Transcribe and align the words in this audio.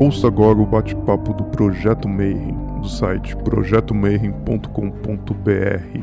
Ouça 0.00 0.26
agora 0.28 0.58
o 0.58 0.64
bate-papo 0.64 1.34
do 1.34 1.44
Projeto 1.44 2.08
Mayhem, 2.08 2.56
do 2.80 2.88
site 2.88 3.36
projetomayhem.com.br. 3.36 6.00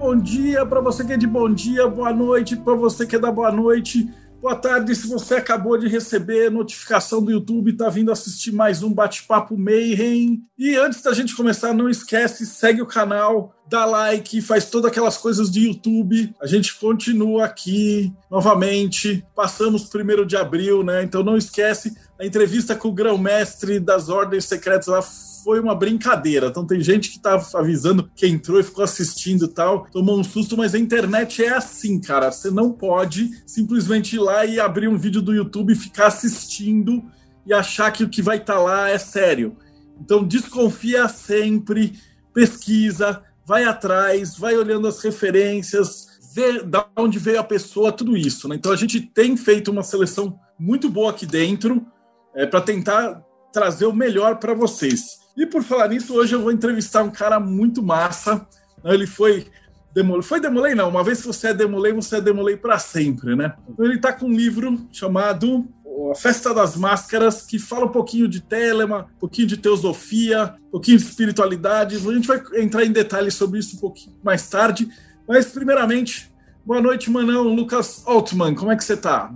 Bom 0.00 0.16
dia 0.16 0.66
para 0.66 0.80
você 0.80 1.04
que 1.04 1.12
é 1.12 1.16
de 1.16 1.28
bom 1.28 1.54
dia, 1.54 1.86
boa 1.86 2.12
noite 2.12 2.56
para 2.56 2.74
você 2.74 3.06
que 3.06 3.14
é 3.14 3.18
da 3.20 3.30
boa 3.30 3.52
noite. 3.52 4.12
Boa 4.46 4.54
tarde, 4.54 4.94
se 4.94 5.08
você 5.08 5.34
acabou 5.34 5.76
de 5.76 5.88
receber 5.88 6.52
notificação 6.52 7.20
do 7.20 7.32
YouTube, 7.32 7.72
está 7.72 7.88
vindo 7.88 8.12
assistir 8.12 8.52
mais 8.52 8.80
um 8.80 8.94
Bate-Papo 8.94 9.58
Mayhem. 9.58 10.40
E 10.56 10.76
antes 10.76 11.02
da 11.02 11.12
gente 11.12 11.34
começar, 11.34 11.74
não 11.74 11.90
esquece, 11.90 12.46
segue 12.46 12.80
o 12.80 12.86
canal, 12.86 13.55
dá 13.68 13.84
like, 13.84 14.40
faz 14.40 14.66
todas 14.70 14.90
aquelas 14.90 15.16
coisas 15.16 15.50
de 15.50 15.66
YouTube. 15.66 16.34
A 16.40 16.46
gente 16.46 16.78
continua 16.78 17.44
aqui 17.44 18.12
novamente. 18.30 19.24
Passamos 19.34 19.84
primeiro 19.84 20.24
de 20.24 20.36
abril, 20.36 20.82
né? 20.82 21.02
Então 21.02 21.22
não 21.22 21.36
esquece 21.36 21.94
a 22.18 22.24
entrevista 22.24 22.74
com 22.74 22.88
o 22.88 22.94
grão-mestre 22.94 23.78
das 23.78 24.08
ordens 24.08 24.46
secretas 24.46 24.86
lá 24.86 25.02
foi 25.02 25.60
uma 25.60 25.76
brincadeira. 25.76 26.48
Então 26.48 26.66
tem 26.66 26.80
gente 26.80 27.10
que 27.10 27.20
tá 27.20 27.40
avisando 27.54 28.10
que 28.16 28.26
entrou 28.26 28.58
e 28.58 28.64
ficou 28.64 28.82
assistindo 28.82 29.44
e 29.44 29.48
tal, 29.48 29.86
tomou 29.92 30.18
um 30.18 30.24
susto, 30.24 30.56
mas 30.56 30.74
a 30.74 30.78
internet 30.78 31.44
é 31.44 31.54
assim, 31.54 32.00
cara. 32.00 32.32
Você 32.32 32.50
não 32.50 32.72
pode 32.72 33.30
simplesmente 33.46 34.16
ir 34.16 34.18
lá 34.18 34.44
e 34.44 34.58
abrir 34.58 34.88
um 34.88 34.98
vídeo 34.98 35.22
do 35.22 35.32
YouTube 35.32 35.72
e 35.72 35.76
ficar 35.76 36.08
assistindo 36.08 37.04
e 37.46 37.54
achar 37.54 37.92
que 37.92 38.02
o 38.02 38.08
que 38.08 38.20
vai 38.20 38.38
estar 38.38 38.54
tá 38.54 38.60
lá 38.60 38.90
é 38.90 38.98
sério. 38.98 39.56
Então 40.00 40.24
desconfia 40.24 41.06
sempre, 41.08 41.92
pesquisa, 42.34 43.22
vai 43.46 43.64
atrás, 43.64 44.36
vai 44.36 44.56
olhando 44.56 44.88
as 44.88 45.00
referências, 45.02 46.18
vê 46.34 46.62
da 46.62 46.86
onde 46.96 47.18
veio 47.18 47.38
a 47.38 47.44
pessoa, 47.44 47.92
tudo 47.92 48.16
isso. 48.16 48.48
Né? 48.48 48.56
Então 48.56 48.72
a 48.72 48.76
gente 48.76 49.00
tem 49.00 49.36
feito 49.36 49.70
uma 49.70 49.84
seleção 49.84 50.38
muito 50.58 50.90
boa 50.90 51.10
aqui 51.10 51.24
dentro 51.24 51.86
é, 52.34 52.44
para 52.44 52.60
tentar 52.60 53.22
trazer 53.52 53.86
o 53.86 53.92
melhor 53.92 54.36
para 54.36 54.52
vocês. 54.52 55.20
E 55.36 55.46
por 55.46 55.62
falar 55.62 55.88
nisso, 55.88 56.14
hoje 56.14 56.34
eu 56.34 56.42
vou 56.42 56.50
entrevistar 56.50 57.02
um 57.02 57.10
cara 57.10 57.38
muito 57.38 57.82
massa. 57.82 58.46
Ele 58.84 59.06
foi 59.06 59.46
Demolei. 59.94 60.22
Foi 60.22 60.40
Demolei, 60.40 60.74
não. 60.74 60.88
Uma 60.88 61.04
vez 61.04 61.20
que 61.20 61.26
você 61.26 61.48
é 61.48 61.54
Demolei, 61.54 61.92
você 61.92 62.16
é 62.16 62.20
Demolei 62.20 62.56
para 62.56 62.78
sempre, 62.78 63.36
né? 63.36 63.54
Então 63.68 63.84
ele 63.84 63.96
está 63.96 64.12
com 64.12 64.26
um 64.26 64.34
livro 64.34 64.86
chamado 64.92 65.66
A 66.10 66.14
Festa 66.14 66.52
das 66.54 66.76
Máscaras, 66.76 67.42
que 67.42 67.58
fala 67.58 67.86
um 67.86 67.90
pouquinho 67.90 68.28
de 68.28 68.40
Telema, 68.42 69.08
um 69.16 69.18
pouquinho 69.18 69.48
de 69.48 69.56
teosofia, 69.56 70.54
um 70.68 70.70
pouquinho 70.72 70.98
de 70.98 71.04
espiritualidade. 71.04 71.96
A 71.96 71.98
gente 71.98 72.28
vai 72.28 72.40
entrar 72.54 72.84
em 72.84 72.92
detalhes 72.92 73.34
sobre 73.34 73.58
isso 73.58 73.76
um 73.76 73.80
pouquinho 73.80 74.14
mais 74.22 74.48
tarde. 74.48 74.88
Mas, 75.26 75.46
primeiramente, 75.46 76.32
boa 76.64 76.80
noite, 76.80 77.10
Manão. 77.10 77.44
Lucas 77.54 78.04
Altman, 78.06 78.54
como 78.54 78.70
é 78.70 78.76
que 78.76 78.84
você 78.84 78.94
está? 78.94 79.34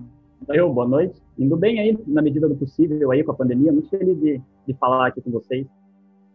Eu, 0.49 0.73
boa 0.73 0.87
noite. 0.87 1.21
Indo 1.39 1.57
bem 1.57 1.81
aí, 1.81 1.99
na 2.07 2.21
medida 2.21 2.49
do 2.49 2.55
possível, 2.55 3.11
aí 3.11 3.25
com 3.25 3.33
a 3.33 3.35
pandemia. 3.35 3.73
Muito 3.73 3.89
feliz 3.89 4.19
de, 4.21 4.41
de 4.67 4.75
falar 4.75 5.09
aqui 5.09 5.21
com 5.21 5.31
vocês 5.31 5.67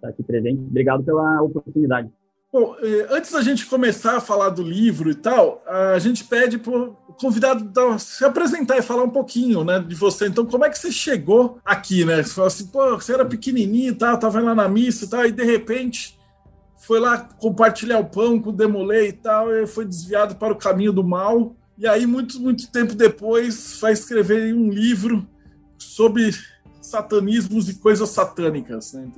estar 0.06 0.09
aqui 0.09 0.23
presente. 0.23 0.62
Obrigado 0.62 1.03
pela 1.03 1.42
oportunidade. 1.42 2.09
Bom, 2.56 2.73
eh, 2.81 3.08
antes 3.09 3.34
da 3.34 3.42
gente 3.42 3.66
começar 3.66 4.16
a 4.16 4.22
falar 4.22 4.48
do 4.48 4.64
livro 4.64 5.11
e 5.11 5.14
tal, 5.14 5.61
a 5.67 6.00
gente 6.00 6.23
pede 6.23 6.58
para 6.58 6.72
o 6.72 6.95
convidado 7.20 7.70
se 8.00 8.23
apresentar 8.23 8.78
e 8.78 8.81
falar 8.81 9.03
um 9.03 9.09
pouquinho 9.09 9.66
né, 9.66 9.78
de 9.78 9.94
você. 9.94 10.28
Então, 10.28 10.45
como 10.45 10.64
é 10.64 10.70
que 10.70 10.80
você 10.80 10.89
chegou 10.89 11.59
aqui, 11.66 12.06
né? 12.06 12.23
Você 12.23 12.34
falou 12.34 12.47
assim, 12.47 12.67
pô, 12.67 12.95
você 12.95 13.14
era 13.14 13.25
pequenininho 13.25 13.92
e 13.92 13.95
tal, 13.95 14.17
tava 14.17 14.39
lá 14.39 14.56
na 14.56 14.70
missa 14.70 15.03
e 15.03 15.09
tal, 15.09 15.25
e 15.25 15.34
de 15.34 15.44
repente 15.44 16.18
foi 16.78 16.97
lá 16.97 17.18
compartilhar 17.18 18.00
o 18.00 18.06
pão 18.06 18.40
com 18.40 18.52
o 18.52 18.53
Demolei 18.53 19.09
e 19.09 19.13
tal, 19.13 19.53
e 19.53 19.68
foi 19.68 19.84
desviado 19.84 20.35
para 20.35 20.53
o 20.53 20.57
caminho 20.57 20.94
do 20.94 21.03
mal. 21.03 21.53
E 21.78 21.85
aí, 21.85 22.07
muito, 22.07 22.40
muito 22.40 22.72
tempo 22.72 22.96
depois, 22.96 23.80
vai 23.81 23.91
escrever 23.91 24.56
um 24.56 24.69
livro 24.69 25.28
sobre 25.78 26.31
satanismos 26.81 27.68
e 27.68 27.74
coisas 27.80 28.12
satânicas. 28.12 28.94
Né? 28.94 29.09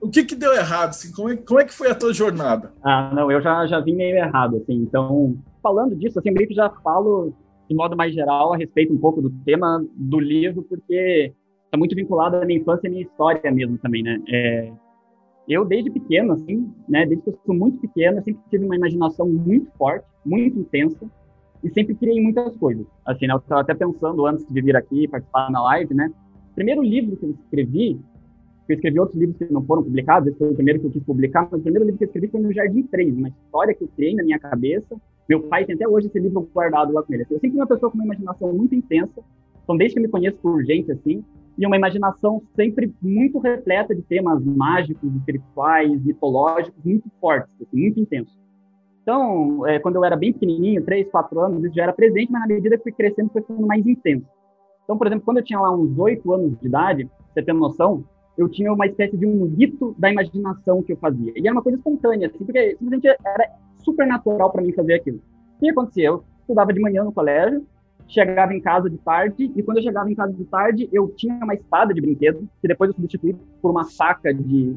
O 0.00 0.10
que, 0.10 0.24
que 0.24 0.34
deu 0.34 0.52
errado? 0.54 0.90
Assim? 0.90 1.12
Como, 1.12 1.30
é, 1.30 1.36
como 1.36 1.60
é 1.60 1.64
que 1.64 1.72
foi 1.72 1.90
a 1.90 1.94
tua 1.94 2.12
jornada? 2.12 2.72
Ah, 2.82 3.12
não, 3.14 3.30
eu 3.30 3.40
já, 3.40 3.66
já 3.66 3.80
vim 3.80 3.94
meio 3.94 4.16
errado. 4.16 4.56
Assim, 4.56 4.74
então, 4.74 5.36
falando 5.62 5.96
disso, 5.96 6.18
assim, 6.18 6.30
meio 6.30 6.46
que 6.46 6.54
já 6.54 6.70
falo 6.82 7.32
de 7.68 7.74
modo 7.74 7.96
mais 7.96 8.14
geral 8.14 8.52
a 8.52 8.56
respeito 8.56 8.92
um 8.92 8.98
pouco 8.98 9.20
do 9.20 9.30
tema 9.44 9.84
do 9.94 10.20
livro, 10.20 10.62
porque 10.62 11.32
está 11.64 11.76
muito 11.76 11.96
vinculado 11.96 12.36
à 12.36 12.44
minha 12.44 12.60
infância 12.60 12.86
e 12.86 12.88
à 12.88 12.90
minha 12.90 13.02
história 13.02 13.50
mesmo 13.50 13.76
também, 13.78 14.02
né? 14.02 14.22
É, 14.28 14.72
eu, 15.48 15.64
desde 15.64 15.90
pequeno, 15.90 16.32
assim, 16.32 16.72
né, 16.88 17.06
desde 17.06 17.22
que 17.24 17.30
eu 17.30 17.38
sou 17.44 17.54
muito 17.54 17.78
pequeno, 17.78 18.18
eu 18.18 18.22
sempre 18.22 18.42
tive 18.50 18.64
uma 18.64 18.76
imaginação 18.76 19.28
muito 19.28 19.70
forte, 19.76 20.06
muito 20.24 20.58
intensa, 20.58 21.06
e 21.62 21.70
sempre 21.70 21.94
criei 21.94 22.20
muitas 22.20 22.56
coisas. 22.56 22.86
Assim, 23.04 23.26
né, 23.26 23.34
eu 23.34 23.38
estava 23.38 23.60
até 23.60 23.74
pensando 23.74 24.26
antes 24.26 24.46
de 24.46 24.60
vir 24.60 24.76
aqui 24.76 25.08
participar 25.08 25.50
na 25.50 25.62
live, 25.62 25.94
né? 25.94 26.10
O 26.50 26.54
primeiro 26.54 26.82
livro 26.82 27.16
que 27.16 27.24
eu 27.24 27.30
escrevi 27.30 28.00
eu 28.72 28.74
escrevi 28.74 28.98
outros 28.98 29.18
livros 29.18 29.38
que 29.38 29.52
não 29.52 29.62
foram 29.64 29.82
publicados, 29.82 30.28
esse 30.28 30.38
foi 30.38 30.50
o 30.50 30.54
primeiro 30.54 30.80
que 30.80 30.86
eu 30.86 30.90
quis 30.90 31.02
publicar, 31.04 31.48
mas 31.50 31.60
o 31.60 31.62
primeiro 31.62 31.84
livro 31.84 31.98
que 31.98 32.04
eu 32.04 32.06
escrevi 32.06 32.28
foi 32.28 32.40
no 32.40 32.52
Jardim 32.52 32.82
3, 32.82 33.16
uma 33.16 33.28
história 33.28 33.74
que 33.74 33.84
eu 33.84 33.88
criei 33.94 34.14
na 34.14 34.24
minha 34.24 34.38
cabeça. 34.38 34.96
Meu 35.28 35.42
pai 35.42 35.64
tem 35.64 35.74
até 35.74 35.88
hoje 35.88 36.08
esse 36.08 36.18
livro 36.18 36.48
guardado 36.52 36.92
lá 36.92 37.02
com 37.02 37.12
ele. 37.12 37.22
Eu 37.22 37.38
sempre 37.38 37.50
fui 37.50 37.60
uma 37.60 37.66
pessoa 37.66 37.90
com 37.90 37.98
uma 37.98 38.04
imaginação 38.04 38.52
muito 38.52 38.74
intensa, 38.74 39.22
então 39.62 39.76
desde 39.76 39.94
que 39.94 40.00
eu 40.00 40.02
me 40.02 40.08
conheço 40.08 40.36
por 40.38 40.64
gente 40.64 40.90
assim, 40.92 41.24
e 41.58 41.66
uma 41.66 41.76
imaginação 41.76 42.42
sempre 42.54 42.92
muito 43.00 43.38
repleta 43.38 43.94
de 43.94 44.02
temas 44.02 44.44
mágicos, 44.44 45.14
espirituais, 45.14 46.04
mitológicos, 46.04 46.84
muito 46.84 47.10
fortes, 47.20 47.54
assim, 47.60 47.80
muito 47.80 47.98
intensos. 47.98 48.36
Então, 49.02 49.66
é, 49.66 49.78
quando 49.78 49.96
eu 49.96 50.04
era 50.04 50.16
bem 50.16 50.32
pequenininho, 50.32 50.84
3, 50.84 51.08
4 51.10 51.40
anos, 51.40 51.64
isso 51.64 51.74
já 51.74 51.84
era 51.84 51.92
presente, 51.92 52.30
mas 52.30 52.42
na 52.42 52.48
medida 52.48 52.76
que 52.76 52.82
fui 52.82 52.92
crescendo, 52.92 53.30
foi 53.30 53.40
ficando 53.40 53.66
mais 53.66 53.86
intenso. 53.86 54.26
Então, 54.84 54.98
por 54.98 55.06
exemplo, 55.06 55.24
quando 55.24 55.38
eu 55.38 55.44
tinha 55.44 55.60
lá 55.60 55.72
uns 55.72 55.96
8 55.98 56.32
anos 56.32 56.58
de 56.60 56.66
idade, 56.66 57.08
você 57.32 57.42
tem 57.42 57.54
noção, 57.54 58.04
eu 58.36 58.48
tinha 58.48 58.72
uma 58.72 58.86
espécie 58.86 59.16
de 59.16 59.26
um 59.26 59.46
rito 59.46 59.94
da 59.98 60.10
imaginação 60.10 60.82
que 60.82 60.92
eu 60.92 60.96
fazia. 60.96 61.32
E 61.34 61.40
era 61.46 61.52
uma 61.52 61.62
coisa 61.62 61.78
espontânea, 61.78 62.28
assim, 62.28 62.44
porque 62.44 62.76
simplesmente 62.78 63.08
era 63.08 63.50
super 63.84 64.06
natural 64.06 64.50
para 64.50 64.62
mim 64.62 64.72
fazer 64.72 64.94
aquilo. 64.94 65.20
O 65.56 65.60
que 65.60 65.70
acontecia? 65.70 66.08
Eu 66.08 66.24
estudava 66.40 66.72
de 66.72 66.80
manhã 66.80 67.02
no 67.02 67.12
colégio, 67.12 67.66
chegava 68.08 68.54
em 68.54 68.60
casa 68.60 68.88
de 68.90 68.98
tarde, 68.98 69.50
e 69.54 69.62
quando 69.62 69.78
eu 69.78 69.82
chegava 69.82 70.10
em 70.10 70.14
casa 70.14 70.32
de 70.32 70.44
tarde, 70.44 70.88
eu 70.92 71.08
tinha 71.08 71.34
uma 71.42 71.54
espada 71.54 71.92
de 71.92 72.00
brinquedo, 72.00 72.48
que 72.60 72.68
depois 72.68 72.88
eu 72.90 72.94
substituí 72.94 73.34
por 73.60 73.70
uma 73.70 73.84
faca 73.84 74.32
de 74.32 74.76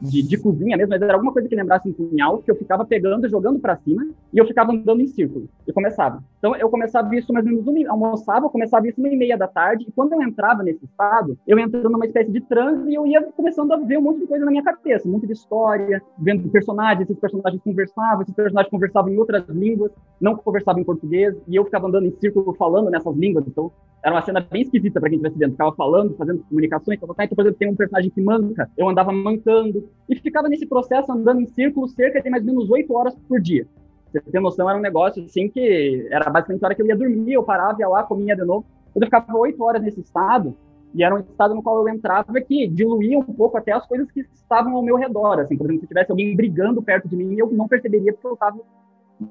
de, 0.00 0.22
de, 0.22 0.36
cozinha 0.36 0.76
mesmo, 0.76 0.90
mas 0.90 1.00
era 1.00 1.14
alguma 1.14 1.32
coisa 1.32 1.48
que 1.48 1.54
lembrasse 1.54 1.88
um 1.88 1.92
punhal, 1.92 2.42
que 2.42 2.50
eu 2.50 2.56
ficava 2.56 2.84
pegando, 2.84 3.28
jogando 3.28 3.58
para 3.58 3.76
cima, 3.76 4.06
e 4.32 4.38
eu 4.38 4.46
ficava 4.46 4.72
andando 4.72 5.00
em 5.00 5.06
círculo, 5.06 5.48
e 5.66 5.72
começava. 5.72 6.22
Então, 6.46 6.54
eu 6.54 6.70
começava 6.70 7.12
isso 7.16 7.32
mais 7.32 7.44
ou 7.44 7.50
menos, 7.50 7.66
uma, 7.66 7.90
almoçava, 7.90 8.48
começava 8.48 8.86
isso 8.86 9.00
uma 9.00 9.08
e 9.08 9.16
meia 9.16 9.36
da 9.36 9.48
tarde, 9.48 9.84
e 9.88 9.90
quando 9.90 10.12
eu 10.12 10.22
entrava 10.22 10.62
nesse 10.62 10.84
estado, 10.84 11.36
eu 11.44 11.58
entrando 11.58 11.90
numa 11.90 12.06
espécie 12.06 12.30
de 12.30 12.40
transe, 12.40 12.88
e 12.88 12.94
eu 12.94 13.04
ia 13.04 13.20
começando 13.32 13.72
a 13.72 13.76
ver 13.78 13.98
um 13.98 14.02
monte 14.02 14.20
de 14.20 14.28
coisa 14.28 14.44
na 14.44 14.52
minha 14.52 14.62
cabeça, 14.62 15.08
um 15.08 15.10
monte 15.10 15.26
de 15.26 15.32
história, 15.32 16.00
vendo 16.16 16.48
personagens, 16.48 17.00
esses 17.00 17.18
personagens 17.18 17.60
conversavam, 17.64 18.22
esses 18.22 18.32
personagens 18.32 18.70
conversavam 18.70 19.12
em 19.12 19.18
outras 19.18 19.44
línguas, 19.48 19.90
não 20.20 20.36
conversavam 20.36 20.80
em 20.80 20.84
português, 20.84 21.34
e 21.48 21.56
eu 21.56 21.64
ficava 21.64 21.88
andando 21.88 22.06
em 22.06 22.12
círculo 22.12 22.54
falando 22.54 22.90
nessas 22.90 23.16
línguas, 23.16 23.44
então 23.48 23.72
era 24.00 24.14
uma 24.14 24.22
cena 24.22 24.40
bem 24.48 24.62
esquisita 24.62 25.00
para 25.00 25.08
quem 25.08 25.16
estivesse 25.16 25.36
dentro. 25.36 25.54
Ficava 25.54 25.74
falando, 25.74 26.14
fazendo 26.14 26.44
comunicações, 26.48 26.96
então, 26.96 27.08
por 27.08 27.40
exemplo, 27.40 27.58
tem 27.58 27.68
um 27.68 27.74
personagem 27.74 28.08
que 28.08 28.20
manca, 28.20 28.70
eu 28.78 28.88
andava 28.88 29.10
mancando, 29.10 29.88
e 30.08 30.14
ficava 30.14 30.48
nesse 30.48 30.64
processo 30.64 31.10
andando 31.10 31.40
em 31.40 31.46
círculo 31.46 31.88
cerca 31.88 32.22
de 32.22 32.30
mais 32.30 32.46
ou 32.46 32.54
menos 32.54 32.70
oito 32.70 32.94
horas 32.94 33.16
por 33.28 33.40
dia. 33.40 33.66
Você 34.12 34.20
tem 34.20 34.40
noção, 34.40 34.68
era 34.68 34.78
um 34.78 34.82
negócio 34.82 35.22
assim 35.24 35.48
que 35.48 36.08
era 36.10 36.30
basicamente 36.30 36.64
a 36.64 36.66
hora 36.66 36.74
que 36.74 36.82
eu 36.82 36.86
ia 36.86 36.96
dormir, 36.96 37.32
eu 37.32 37.42
parava, 37.42 37.80
ia 37.80 37.88
lá, 37.88 38.02
comia 38.02 38.34
de 38.36 38.44
novo. 38.44 38.64
Eu 38.94 39.02
ficava 39.02 39.36
oito 39.36 39.62
horas 39.62 39.82
nesse 39.82 40.00
estado, 40.00 40.56
e 40.94 41.04
era 41.04 41.14
um 41.14 41.18
estado 41.18 41.54
no 41.54 41.62
qual 41.62 41.86
eu 41.86 41.94
entrava 41.94 42.40
que 42.40 42.66
diluía 42.66 43.18
um 43.18 43.22
pouco 43.22 43.58
até 43.58 43.72
as 43.72 43.86
coisas 43.86 44.10
que 44.10 44.20
estavam 44.32 44.74
ao 44.74 44.82
meu 44.82 44.96
redor. 44.96 45.40
Assim, 45.40 45.56
por 45.56 45.66
exemplo, 45.66 45.82
se 45.82 45.88
tivesse 45.88 46.10
alguém 46.10 46.34
brigando 46.34 46.82
perto 46.82 47.06
de 47.06 47.16
mim, 47.16 47.36
eu 47.36 47.50
não 47.52 47.68
perceberia 47.68 48.12
porque 48.12 48.26
eu 48.26 48.32
estava 48.32 48.58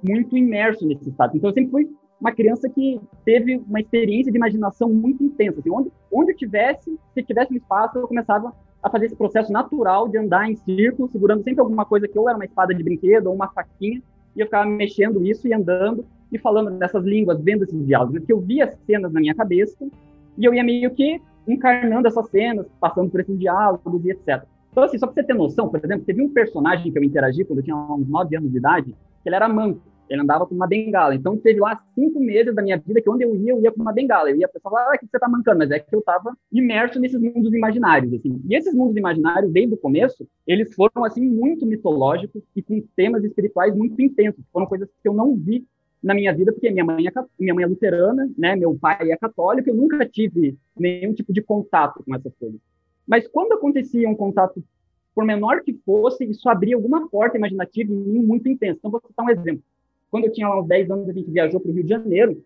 muito 0.03 0.37
imerso 0.37 0.85
nesse 0.85 1.09
estado. 1.09 1.35
Então, 1.35 1.49
eu 1.49 1.53
sempre 1.55 1.71
fui 1.71 1.89
uma 2.19 2.31
criança 2.31 2.69
que 2.69 3.01
teve 3.23 3.57
uma 3.67 3.79
experiência 3.79 4.31
de 4.31 4.37
imaginação 4.37 4.89
muito 4.89 5.23
intensa. 5.23 5.59
Assim, 5.59 5.71
onde, 5.71 5.91
onde 6.11 6.31
eu 6.31 6.37
tivesse, 6.37 6.97
se 7.13 7.23
tivesse 7.23 7.51
um 7.51 7.57
espaço, 7.57 7.97
eu 7.97 8.07
começava 8.07 8.53
a 8.83 8.89
fazer 8.89 9.07
esse 9.07 9.15
processo 9.15 9.51
natural 9.51 10.07
de 10.07 10.19
andar 10.19 10.49
em 10.49 10.55
círculo, 10.55 11.09
segurando 11.11 11.43
sempre 11.43 11.61
alguma 11.61 11.85
coisa 11.85 12.07
que 12.07 12.17
ou 12.19 12.29
era 12.29 12.37
uma 12.37 12.45
espada 12.45 12.75
de 12.75 12.83
brinquedo 12.83 13.27
ou 13.27 13.33
uma 13.33 13.47
faquinha, 13.47 14.01
e 14.35 14.41
eu 14.41 14.45
ficava 14.45 14.65
mexendo 14.65 15.25
isso 15.25 15.47
e 15.47 15.53
andando 15.53 16.05
e 16.31 16.37
falando 16.37 16.71
dessas 16.71 17.03
línguas, 17.03 17.41
vendo 17.41 17.63
esses 17.63 17.85
diálogos, 17.85 18.17
porque 18.17 18.33
eu 18.33 18.39
via 18.39 18.67
cenas 18.85 19.11
na 19.11 19.19
minha 19.19 19.35
cabeça 19.35 19.87
e 20.37 20.45
eu 20.45 20.53
ia 20.53 20.63
meio 20.63 20.91
que 20.91 21.21
encarnando 21.47 22.07
essas 22.07 22.27
cenas, 22.29 22.65
passando 22.79 23.09
por 23.09 23.19
esses 23.19 23.37
diálogos 23.37 24.03
e 24.03 24.11
etc. 24.11 24.43
Então, 24.71 24.83
assim, 24.83 24.97
só 24.97 25.07
pra 25.07 25.13
você 25.13 25.23
ter 25.23 25.33
noção, 25.33 25.69
por 25.69 25.79
exemplo, 25.83 26.03
teve 26.05 26.21
um 26.21 26.29
personagem 26.29 26.91
que 26.91 26.97
eu 26.97 27.03
interagi 27.03 27.45
quando 27.45 27.59
eu 27.59 27.63
tinha 27.63 27.75
uns 27.77 28.07
9 28.09 28.35
anos 28.35 28.51
de 28.51 28.57
idade, 28.57 28.95
que 29.23 29.29
ele 29.29 29.35
era 29.35 29.47
manco. 29.47 29.79
Ele 30.09 30.21
andava 30.21 30.45
com 30.45 30.53
uma 30.53 30.67
bengala. 30.67 31.15
Então, 31.15 31.37
teve 31.37 31.59
lá 31.59 31.81
cinco 31.95 32.19
meses 32.19 32.53
da 32.53 32.61
minha 32.61 32.77
vida 32.77 33.01
que 33.01 33.09
onde 33.09 33.23
eu 33.23 33.35
ia, 33.35 33.51
eu 33.51 33.61
ia 33.61 33.71
com 33.71 33.81
uma 33.81 33.93
bengala. 33.93 34.29
Eu 34.29 34.37
ia, 34.37 34.45
a 34.45 34.49
pessoa 34.49 34.71
falava, 34.71 34.91
ah, 34.91 34.95
o 34.95 34.99
que 34.99 35.07
você 35.07 35.19
tá 35.19 35.27
mancando? 35.27 35.59
Mas 35.59 35.71
é 35.71 35.79
que 35.79 35.95
eu 35.95 36.01
tava 36.01 36.35
imerso 36.51 36.99
nesses 36.99 37.19
mundos 37.19 37.53
imaginários, 37.53 38.13
assim. 38.13 38.41
E 38.47 38.55
esses 38.55 38.73
mundos 38.73 38.95
imaginários, 38.95 39.51
desde 39.51 39.73
o 39.73 39.77
começo, 39.77 40.27
eles 40.45 40.73
foram, 40.73 41.03
assim, 41.03 41.25
muito 41.25 41.65
mitológicos 41.65 42.43
e 42.55 42.61
com 42.61 42.81
temas 42.95 43.23
espirituais 43.23 43.75
muito 43.75 43.99
intensos. 44.01 44.43
Foram 44.51 44.67
coisas 44.67 44.87
que 45.01 45.09
eu 45.09 45.13
não 45.13 45.35
vi 45.35 45.65
na 46.01 46.13
minha 46.13 46.31
vida, 46.33 46.53
porque 46.53 46.69
minha 46.69 46.85
mãe 46.85 47.07
é, 47.07 47.11
minha 47.39 47.53
mãe 47.55 47.63
é 47.63 47.67
luterana, 47.67 48.29
né? 48.37 48.55
Meu 48.55 48.77
pai 48.77 49.11
é 49.11 49.17
católico, 49.17 49.69
eu 49.69 49.75
nunca 49.75 50.05
tive 50.05 50.55
nenhum 50.77 51.13
tipo 51.13 51.33
de 51.33 51.41
contato 51.41 52.03
com 52.03 52.13
essas 52.13 52.31
coisas. 52.35 52.59
Mas 53.07 53.27
quando 53.27 53.53
acontecia 53.53 54.07
um 54.07 54.15
contato, 54.15 54.63
por 55.15 55.23
menor 55.23 55.61
que 55.63 55.73
fosse, 55.85 56.25
isso 56.25 56.47
abria 56.49 56.75
alguma 56.75 57.09
porta 57.09 57.37
imaginativa 57.37 57.91
em 57.91 57.95
mim 57.95 58.19
muito 58.19 58.49
intensa. 58.49 58.77
Então, 58.77 58.91
vou 58.91 59.01
citar 59.07 59.25
um 59.25 59.29
exemplo. 59.29 59.63
Quando 60.09 60.25
eu 60.25 60.31
tinha 60.31 60.47
lá 60.47 60.61
uns 60.61 60.67
10 60.67 60.91
anos, 60.91 61.09
a 61.09 61.13
gente 61.13 61.29
viajou 61.29 61.59
para 61.59 61.69
o 61.69 61.73
Rio 61.73 61.83
de 61.83 61.89
Janeiro, 61.89 62.43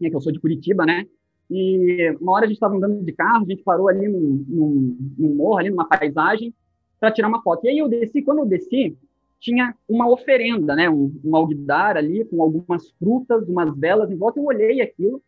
né, 0.00 0.10
que 0.10 0.16
eu 0.16 0.20
sou 0.20 0.32
de 0.32 0.40
Curitiba, 0.40 0.84
né? 0.84 1.06
E 1.50 2.14
uma 2.20 2.32
hora 2.32 2.44
a 2.44 2.48
gente 2.48 2.56
estava 2.56 2.76
andando 2.76 3.02
de 3.02 3.12
carro, 3.12 3.44
a 3.44 3.48
gente 3.48 3.62
parou 3.62 3.88
ali 3.88 4.06
num, 4.06 4.44
num, 4.46 5.14
num 5.18 5.34
morro, 5.34 5.58
ali 5.58 5.70
numa 5.70 5.88
paisagem, 5.88 6.52
para 7.00 7.10
tirar 7.10 7.28
uma 7.28 7.42
foto. 7.42 7.64
E 7.64 7.70
aí 7.70 7.78
eu 7.78 7.88
desci, 7.88 8.22
quando 8.22 8.40
eu 8.40 8.46
desci, 8.46 8.96
tinha 9.40 9.74
uma 9.88 10.10
oferenda, 10.10 10.74
né, 10.76 10.90
um, 10.90 11.12
um 11.24 11.34
alguidar 11.34 11.96
ali 11.96 12.24
com 12.24 12.42
algumas 12.42 12.90
frutas, 12.98 13.48
umas 13.48 13.74
velas 13.76 14.10
em 14.10 14.16
volta. 14.16 14.38
Eu 14.38 14.44
olhei 14.44 14.80
aquilo 14.82 15.22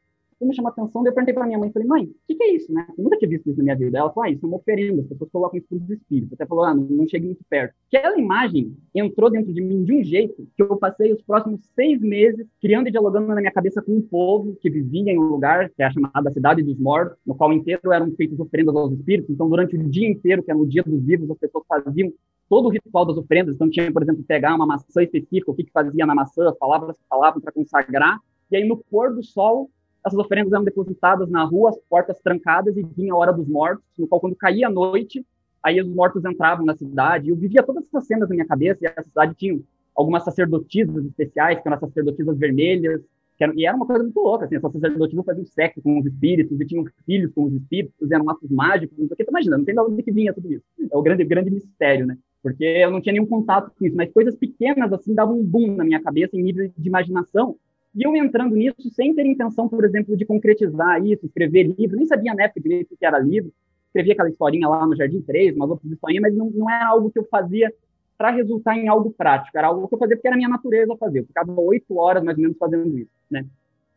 me 0.47 0.55
chamou 0.55 0.71
atenção, 0.71 1.05
eu 1.05 1.13
perguntei 1.13 1.35
para 1.35 1.47
minha 1.47 1.59
mãe, 1.59 1.71
falei, 1.71 1.87
mãe, 1.87 2.05
o 2.05 2.15
que, 2.27 2.35
que, 2.35 2.43
é 2.43 2.55
isso, 2.55 2.73
né? 2.73 2.87
Eu 2.97 3.05
nunca 3.05 3.19
tinha 3.19 3.29
visto 3.29 3.49
isso 3.49 3.59
na 3.59 3.65
minha 3.65 3.77
vida. 3.77 3.99
Ela 3.99 4.11
falou, 4.11 4.29
ah, 4.29 4.31
isso 4.31 4.45
é 4.45 4.49
uma 4.49 4.57
oferenda, 4.57 5.03
as 5.03 5.09
pessoas 5.09 5.31
colocam 5.31 5.59
isso 5.59 5.69
para 5.69 5.79
os 5.79 5.91
espíritos. 5.91 6.33
Até 6.33 6.47
falou, 6.47 6.65
ah, 6.65 6.75
não, 6.75 6.85
não 6.85 7.09
chegue 7.09 7.27
muito 7.27 7.45
perto. 7.49 7.75
Aquela 7.93 8.19
imagem 8.19 8.75
entrou 8.95 9.31
dentro 9.31 9.53
de 9.53 9.61
mim 9.61 9.85
de 9.85 9.93
um 9.93 10.03
jeito 10.03 10.49
que 10.57 10.63
eu 10.63 10.77
passei 10.77 11.13
os 11.13 11.23
próximos 11.23 11.61
seis 11.75 12.01
meses 12.01 12.47
criando 12.61 12.89
e 12.89 12.91
dialogando 12.91 13.29
na 13.29 13.37
minha 13.37 13.53
cabeça 13.53 13.83
com 13.83 13.93
um 13.93 14.03
povo 14.03 14.57
que 14.61 14.71
vivia 14.71 15.13
em 15.13 15.19
um 15.19 15.25
lugar 15.25 15.69
que 15.71 15.83
é 15.83 15.87
a 15.87 15.91
chamada 15.91 16.31
Cidade 16.31 16.63
dos 16.63 16.79
Mortos, 16.79 17.19
no 17.27 17.35
qual 17.35 17.53
inteiro 17.53 17.93
eram 17.93 18.11
feitas 18.13 18.41
oferendas 18.41 18.75
aos 18.75 18.93
espíritos. 18.93 19.31
Então, 19.31 19.49
durante 19.49 19.77
o 19.77 19.91
dia 19.91 20.09
inteiro, 20.09 20.43
que 20.43 20.51
era 20.51 20.59
o 20.59 20.67
dia 20.67 20.83
dos 20.83 21.03
vivos, 21.03 21.31
as 21.31 21.39
pessoas 21.39 21.65
faziam 21.69 22.13
todo 22.49 22.67
o 22.67 22.71
ritual 22.71 23.05
das 23.05 23.17
oferendas. 23.17 23.55
Então, 23.55 23.69
tinha, 23.71 23.93
por 23.93 24.03
exemplo, 24.03 24.25
pegar 24.25 24.55
uma 24.55 24.67
maçã 24.67 25.03
específica, 25.03 25.51
o 25.51 25.55
que, 25.55 25.65
que 25.65 25.71
fazia 25.71 26.07
na 26.07 26.15
maçã, 26.15 26.49
as 26.49 26.57
palavras 26.57 26.97
que 26.97 27.05
falavam 27.09 27.41
para 27.41 27.53
consagrar. 27.53 28.19
E 28.51 28.57
aí, 28.57 28.67
no 28.67 28.77
pôr 28.77 29.15
do 29.15 29.23
sol, 29.23 29.71
essas 30.05 30.19
oferendas 30.19 30.53
eram 30.53 30.65
depositadas 30.65 31.29
na 31.29 31.45
rua, 31.45 31.71
as 31.71 31.79
portas 31.89 32.19
trancadas 32.21 32.77
e 32.77 32.83
vinha 32.83 33.13
a 33.13 33.17
hora 33.17 33.33
dos 33.33 33.47
mortos, 33.47 33.85
no 33.99 34.07
qual 34.07 34.21
quando 34.21 34.37
caía 34.37 34.67
a 34.67 34.71
noite, 34.71 35.25
aí 35.63 35.81
os 35.81 35.89
mortos 35.89 36.25
entravam 36.25 36.65
na 36.65 36.75
cidade. 36.75 37.29
Eu 37.29 37.37
vivia 37.37 37.63
todas 37.63 37.85
essas 37.85 38.07
cenas 38.07 38.29
na 38.29 38.35
minha 38.35 38.47
cabeça 38.47 38.79
e 38.83 38.87
a 38.87 39.03
cidade 39.03 39.35
tinha 39.35 39.61
algumas 39.95 40.25
sacerdotisas 40.25 41.05
especiais, 41.05 41.61
que 41.61 41.69
eram 41.69 41.75
as 41.75 41.81
sacerdotisas 41.81 42.39
vermelhas, 42.39 43.03
eram, 43.39 43.55
e 43.55 43.67
era 43.67 43.77
uma 43.77 43.87
coisa 43.87 44.03
muito 44.03 44.21
louca, 44.21 44.45
assim, 44.45 44.57
essas 44.57 44.73
sacerdotisas 44.73 45.25
faziam 45.25 45.47
sexo 45.47 45.81
com 45.83 45.99
os 45.99 46.07
espíritos 46.07 46.61
e 46.61 46.67
tinham 46.67 46.85
filhos 47.07 47.33
com 47.33 47.45
os 47.45 47.55
espíritos, 47.55 48.11
eram 48.11 48.29
atos 48.29 48.51
mágicos, 48.51 48.99
não 48.99 49.07
sei 49.07 49.15
o 49.15 49.17
que, 49.17 49.31
imagina, 49.31 49.57
não 49.57 49.65
tem 49.65 49.75
de 49.75 49.81
onde 49.81 50.03
que 50.03 50.13
vinha 50.13 50.33
tudo 50.33 50.53
isso. 50.53 50.65
É 50.91 50.97
o 50.97 51.03
grande, 51.03 51.25
grande 51.25 51.51
mistério, 51.51 52.07
né? 52.07 52.19
Porque 52.43 52.65
eu 52.65 52.91
não 52.91 53.01
tinha 53.01 53.13
nenhum 53.13 53.27
contato 53.27 53.73
com 53.79 53.87
isso, 53.87 53.97
mas 53.97 54.13
coisas 54.13 54.37
pequenas, 54.37 54.93
assim, 54.93 55.15
davam 55.15 55.39
um 55.39 55.45
boom 55.45 55.75
na 55.75 55.85
minha 55.85 56.03
cabeça 56.03 56.37
em 56.37 56.43
nível 56.43 56.71
de 56.77 56.89
imaginação, 56.89 57.57
e 57.95 58.05
eu 58.05 58.15
entrando 58.15 58.55
nisso 58.55 58.89
sem 58.93 59.15
ter 59.15 59.27
intenção, 59.27 59.69
por 59.69 59.85
exemplo, 59.85 60.17
de 60.17 60.25
concretizar 60.25 61.05
isso, 61.05 61.27
escrever 61.27 61.75
livro, 61.77 61.97
nem 61.97 62.07
sabia 62.07 62.35
na 62.35 62.45
época 62.45 62.61
direito 62.61 62.95
o 62.95 62.97
que 62.97 63.05
era 63.05 63.19
livro, 63.19 63.53
escrevia 63.87 64.13
aquela 64.13 64.31
historinha 64.31 64.69
lá 64.69 64.87
no 64.87 64.97
Jardim 64.97 65.21
3, 65.21 65.57
umas 65.57 65.71
outras 65.71 65.91
historinhas, 65.91 66.23
mas 66.23 66.37
não, 66.37 66.51
não 66.51 66.71
era 66.71 66.87
algo 66.87 67.11
que 67.11 67.19
eu 67.19 67.27
fazia 67.29 67.73
para 68.17 68.31
resultar 68.31 68.77
em 68.77 68.87
algo 68.87 69.11
prático, 69.11 69.57
era 69.57 69.69
algo 69.69 69.89
que 69.89 69.95
eu 69.95 69.99
fazia 69.99 70.17
porque 70.17 70.29
era 70.29 70.37
minha 70.37 70.49
natureza 70.49 70.97
fazer, 70.97 71.21
eu 71.21 71.27
ficava 71.27 71.61
oito 71.61 71.97
horas 71.97 72.23
mais 72.23 72.37
ou 72.37 72.43
menos 72.43 72.59
fazendo 72.59 72.99
isso, 72.99 73.11
né? 73.31 73.45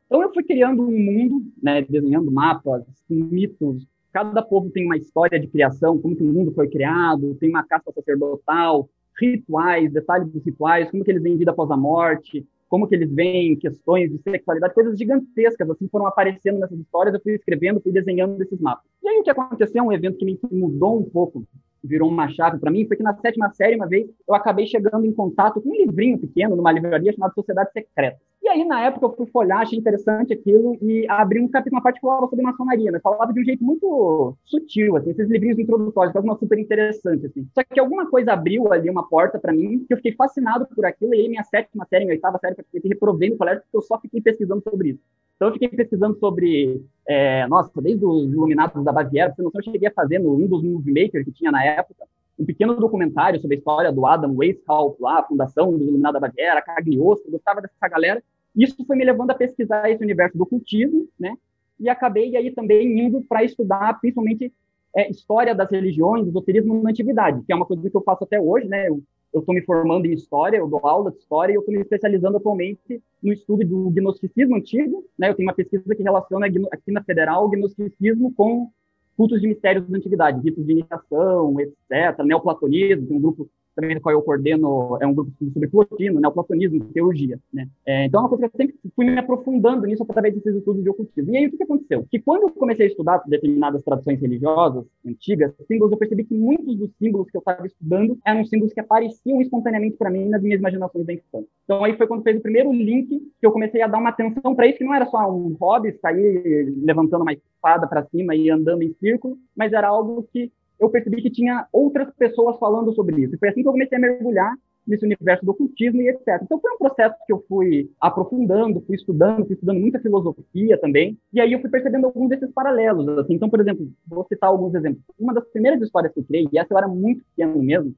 Então 0.07 0.21
eu 0.21 0.33
fui 0.33 0.43
criando 0.43 0.83
um 0.83 0.91
mundo, 0.91 1.43
né, 1.61 1.81
desenhando 1.81 2.31
mapas, 2.31 2.83
mitos, 3.09 3.85
cada 4.11 4.41
povo 4.41 4.69
tem 4.69 4.85
uma 4.85 4.95
história 4.97 5.39
de 5.39 5.47
criação, 5.47 5.97
como 5.97 6.15
que 6.15 6.23
o 6.23 6.31
mundo 6.31 6.51
foi 6.53 6.69
criado, 6.69 7.35
tem 7.35 7.49
uma 7.49 7.63
caça 7.63 7.91
sacerdotal, 7.91 8.87
rituais, 9.19 9.91
detalhes 9.91 10.31
dos 10.31 10.43
rituais, 10.43 10.89
como 10.89 11.03
que 11.03 11.11
eles 11.11 11.23
vêm 11.23 11.37
vida 11.37 11.51
após 11.51 11.69
a 11.71 11.77
morte, 11.77 12.45
como 12.73 12.87
que 12.87 12.95
eles 12.95 13.13
veem 13.13 13.55
questões 13.55 14.09
de 14.09 14.19
sexualidade, 14.23 14.73
coisas 14.73 14.97
gigantescas, 14.97 15.69
assim, 15.69 15.87
foram 15.89 16.07
aparecendo 16.07 16.57
nessas 16.57 16.79
histórias, 16.79 17.13
eu 17.13 17.21
fui 17.21 17.35
escrevendo, 17.35 17.79
fui 17.79 17.91
desenhando 17.91 18.41
esses 18.41 18.59
mapas. 18.59 18.83
E 19.03 19.09
aí 19.09 19.19
o 19.19 19.23
que 19.23 19.29
aconteceu, 19.29 19.83
um 19.83 19.91
evento 19.91 20.17
que 20.17 20.25
me 20.25 20.39
mudou 20.51 20.97
um 20.99 21.03
pouco, 21.03 21.45
virou 21.83 22.09
uma 22.09 22.27
chave 22.29 22.57
para 22.57 22.71
mim, 22.71 22.87
foi 22.87 22.97
que 22.97 23.03
na 23.03 23.15
sétima 23.17 23.53
série, 23.53 23.75
uma 23.75 23.85
vez, 23.87 24.09
eu 24.27 24.33
acabei 24.33 24.65
chegando 24.65 25.05
em 25.05 25.13
contato 25.13 25.61
com 25.61 25.69
um 25.69 25.75
livrinho 25.75 26.17
pequeno, 26.17 26.55
numa 26.55 26.71
livraria 26.71 27.13
chamada 27.13 27.35
Sociedade 27.35 27.71
Secreta. 27.73 28.17
Aí, 28.53 28.63
na 28.65 28.85
época, 28.85 29.07
eu 29.07 29.15
fui 29.15 29.25
folhar, 29.25 29.61
achei 29.63 29.79
interessante 29.79 30.31
aquilo 30.31 30.77
e 30.79 31.07
abri 31.09 31.41
um 31.41 31.47
capítulo, 31.47 31.77
uma 31.77 31.81
parte 31.81 31.95
que 31.95 32.05
falava 32.05 32.27
sobre 32.27 32.45
maçonaria, 32.45 32.91
mas 32.91 33.01
falava 33.01 33.33
de 33.33 33.41
um 33.41 33.43
jeito 33.43 33.63
muito 33.63 34.37
sutil, 34.45 34.95
assim, 34.95 35.09
esses 35.09 35.27
livrinhos 35.27 35.57
introdutórios, 35.57 36.15
alguma 36.15 36.37
super 36.37 36.59
interessante, 36.59 37.25
assim. 37.25 37.47
Só 37.51 37.63
que 37.63 37.79
alguma 37.79 38.05
coisa 38.05 38.33
abriu 38.33 38.71
ali 38.71 38.91
uma 38.91 39.09
porta 39.09 39.39
para 39.39 39.51
mim, 39.51 39.83
que 39.87 39.91
eu 39.91 39.97
fiquei 39.97 40.11
fascinado 40.13 40.67
por 40.67 40.85
aquilo, 40.85 41.15
e 41.15 41.21
aí 41.21 41.29
minha 41.29 41.43
sétima 41.43 41.83
série, 41.89 42.05
minha 42.05 42.13
oitava 42.13 42.37
série, 42.37 42.55
eu 42.71 42.81
reprovei 42.83 43.31
no 43.31 43.37
colégio, 43.37 43.63
porque 43.63 43.77
eu 43.77 43.81
só 43.81 43.99
fiquei 43.99 44.21
pesquisando 44.21 44.61
sobre 44.61 44.89
isso. 44.89 45.01
Então, 45.35 45.47
eu 45.47 45.53
fiquei 45.53 45.69
pesquisando 45.69 46.15
sobre, 46.19 46.85
é, 47.07 47.47
nossa, 47.47 47.81
desde 47.81 48.05
os 48.05 48.31
Iluminados 48.31 48.83
da 48.83 48.91
Baviera, 48.91 49.33
você 49.33 49.41
não 49.41 49.49
eu 49.51 49.63
cheguei 49.63 49.89
a 49.89 49.93
fazer 49.93 50.19
no 50.19 50.35
Windows 50.37 50.63
Movie 50.63 50.93
Maker, 50.93 51.25
que 51.25 51.31
tinha 51.31 51.51
na 51.51 51.65
época, 51.65 52.05
um 52.37 52.45
pequeno 52.45 52.75
documentário 52.75 53.39
sobre 53.39 53.55
a 53.55 53.57
história 53.57 53.91
do 53.91 54.05
Adam 54.05 54.35
Weishaupt, 54.35 55.01
lá, 55.01 55.21
a 55.21 55.23
fundação 55.23 55.75
do 55.75 55.83
Iluminado 55.83 56.13
da 56.13 56.19
Baviera, 56.19 56.61
Cagliostro, 56.61 57.31
gostava 57.31 57.59
dessa 57.59 57.87
galera, 57.89 58.21
isso 58.55 58.85
foi 58.85 58.95
me 58.95 59.05
levando 59.05 59.31
a 59.31 59.35
pesquisar 59.35 59.89
esse 59.89 60.03
universo 60.03 60.37
do 60.37 60.45
cultismo, 60.45 61.07
né? 61.19 61.35
E 61.79 61.89
acabei 61.89 62.35
aí 62.37 62.51
também 62.51 62.99
indo 62.99 63.21
para 63.21 63.43
estudar, 63.43 63.99
principalmente, 63.99 64.53
é, 64.95 65.09
história 65.09 65.55
das 65.55 65.71
religiões, 65.71 66.27
esoterismo 66.27 66.81
na 66.81 66.91
antiguidade, 66.91 67.43
que 67.43 67.51
é 67.51 67.55
uma 67.55 67.65
coisa 67.65 67.89
que 67.89 67.97
eu 67.97 68.03
faço 68.03 68.23
até 68.23 68.39
hoje, 68.39 68.67
né? 68.67 68.87
Eu 68.87 69.01
estou 69.33 69.55
me 69.55 69.61
formando 69.63 70.05
em 70.05 70.13
história, 70.13 70.57
eu 70.57 70.67
dou 70.67 70.85
aula 70.85 71.11
de 71.11 71.17
história 71.17 71.51
e 71.51 71.55
eu 71.55 71.61
estou 71.61 71.73
me 71.73 71.81
especializando 71.81 72.37
atualmente 72.37 73.01
no 73.21 73.33
estudo 73.33 73.65
do 73.65 73.89
gnosticismo 73.89 74.55
antigo, 74.55 75.03
né? 75.17 75.29
Eu 75.29 75.35
tenho 75.35 75.49
uma 75.49 75.55
pesquisa 75.55 75.95
que 75.95 76.03
relaciona 76.03 76.45
aqui 76.71 76.91
na 76.91 77.03
Federal 77.03 77.45
o 77.45 77.49
gnosticismo 77.49 78.31
com 78.35 78.69
cultos 79.17 79.41
de 79.41 79.47
mistérios 79.47 79.87
da 79.87 79.97
antiguidade, 79.97 80.41
ritos 80.41 80.65
de 80.65 80.71
iniciação, 80.73 81.59
etc., 81.59 82.23
neoplatonismo, 82.23 83.07
tem 83.07 83.17
um 83.17 83.21
grupo 83.21 83.49
também 83.75 83.95
no 83.95 84.01
qual 84.01 84.13
eu 84.13 84.21
coordeno, 84.21 84.97
é 85.01 85.07
um 85.07 85.13
grupo 85.13 85.31
sobre 85.51 85.67
Plotino, 85.67 86.19
né, 86.19 86.27
o 86.27 86.31
platonismo, 86.31 86.85
teologia, 86.93 87.39
né. 87.51 87.67
É, 87.85 88.05
então, 88.05 88.21
é 88.21 88.23
uma 88.23 88.29
coisa 88.29 88.49
que 88.49 88.55
eu 88.55 88.57
sempre 88.57 88.75
fui 88.95 89.05
me 89.05 89.17
aprofundando 89.17 89.85
nisso 89.85 90.03
através 90.03 90.33
desses 90.35 90.55
estudos 90.55 90.83
de 90.83 90.89
ocultismo. 90.89 91.33
E 91.33 91.37
aí, 91.37 91.47
o 91.47 91.51
que, 91.51 91.57
que 91.57 91.63
aconteceu? 91.63 92.05
Que 92.09 92.19
quando 92.19 92.43
eu 92.43 92.49
comecei 92.49 92.85
a 92.85 92.89
estudar 92.89 93.23
determinadas 93.27 93.83
tradições 93.83 94.19
religiosas 94.19 94.85
antigas, 95.05 95.53
símbolos, 95.67 95.91
eu 95.91 95.97
percebi 95.97 96.23
que 96.23 96.33
muitos 96.33 96.75
dos 96.77 96.91
símbolos 96.97 97.29
que 97.29 97.37
eu 97.37 97.39
estava 97.39 97.65
estudando 97.65 98.17
eram 98.25 98.45
símbolos 98.45 98.73
que 98.73 98.79
apareciam 98.79 99.41
espontaneamente 99.41 99.97
para 99.97 100.09
mim 100.09 100.29
nas 100.29 100.41
minhas 100.41 100.59
imaginações 100.59 101.05
da 101.05 101.13
infância. 101.13 101.47
Então, 101.63 101.83
aí 101.83 101.95
foi 101.97 102.07
quando 102.07 102.23
fez 102.23 102.37
o 102.37 102.41
primeiro 102.41 102.71
link 102.71 103.19
que 103.39 103.45
eu 103.45 103.51
comecei 103.51 103.81
a 103.81 103.87
dar 103.87 103.97
uma 103.97 104.09
atenção 104.09 104.55
para 104.55 104.67
isso, 104.67 104.77
que 104.77 104.83
não 104.83 104.93
era 104.93 105.05
só 105.05 105.31
um 105.31 105.55
hobby, 105.59 105.93
sair 106.01 106.73
levantando 106.83 107.21
uma 107.21 107.33
espada 107.33 107.87
para 107.87 108.05
cima 108.05 108.35
e 108.35 108.49
andando 108.49 108.83
em 108.83 108.93
círculo, 108.99 109.37
mas 109.55 109.73
era 109.73 109.87
algo 109.87 110.27
que 110.31 110.51
eu 110.79 110.89
percebi 110.89 111.21
que 111.21 111.29
tinha 111.29 111.67
outras 111.71 112.13
pessoas 112.15 112.57
falando 112.57 112.93
sobre 112.93 113.21
isso. 113.21 113.35
E 113.35 113.37
foi 113.37 113.49
assim 113.49 113.61
que 113.61 113.67
eu 113.67 113.71
comecei 113.71 113.97
a 113.97 114.01
mergulhar 114.01 114.53
nesse 114.85 115.05
universo 115.05 115.45
do 115.45 115.51
ocultismo 115.51 116.01
e 116.01 116.09
etc. 116.09 116.41
Então 116.43 116.59
foi 116.59 116.71
um 116.71 116.77
processo 116.77 117.15
que 117.25 117.33
eu 117.33 117.43
fui 117.47 117.89
aprofundando, 117.99 118.81
fui 118.81 118.95
estudando, 118.95 119.45
fui 119.45 119.53
estudando 119.53 119.79
muita 119.79 119.99
filosofia 119.99 120.77
também, 120.79 121.17
e 121.31 121.39
aí 121.39 121.53
eu 121.53 121.61
fui 121.61 121.69
percebendo 121.69 122.05
alguns 122.05 122.29
desses 122.29 122.51
paralelos. 122.51 123.07
Assim. 123.17 123.33
Então, 123.33 123.49
por 123.49 123.61
exemplo, 123.61 123.89
vou 124.07 124.25
citar 124.25 124.49
alguns 124.49 124.75
exemplos. 124.75 125.03
Uma 125.17 125.33
das 125.33 125.45
primeiras 125.47 125.81
histórias 125.81 126.13
que 126.13 126.19
eu 126.19 126.23
criei, 126.23 126.47
e 126.51 126.59
essa 126.59 126.73
eu 126.73 126.77
era 126.77 126.87
muito 126.87 127.23
pequeno 127.25 127.61
mesmo, 127.63 127.93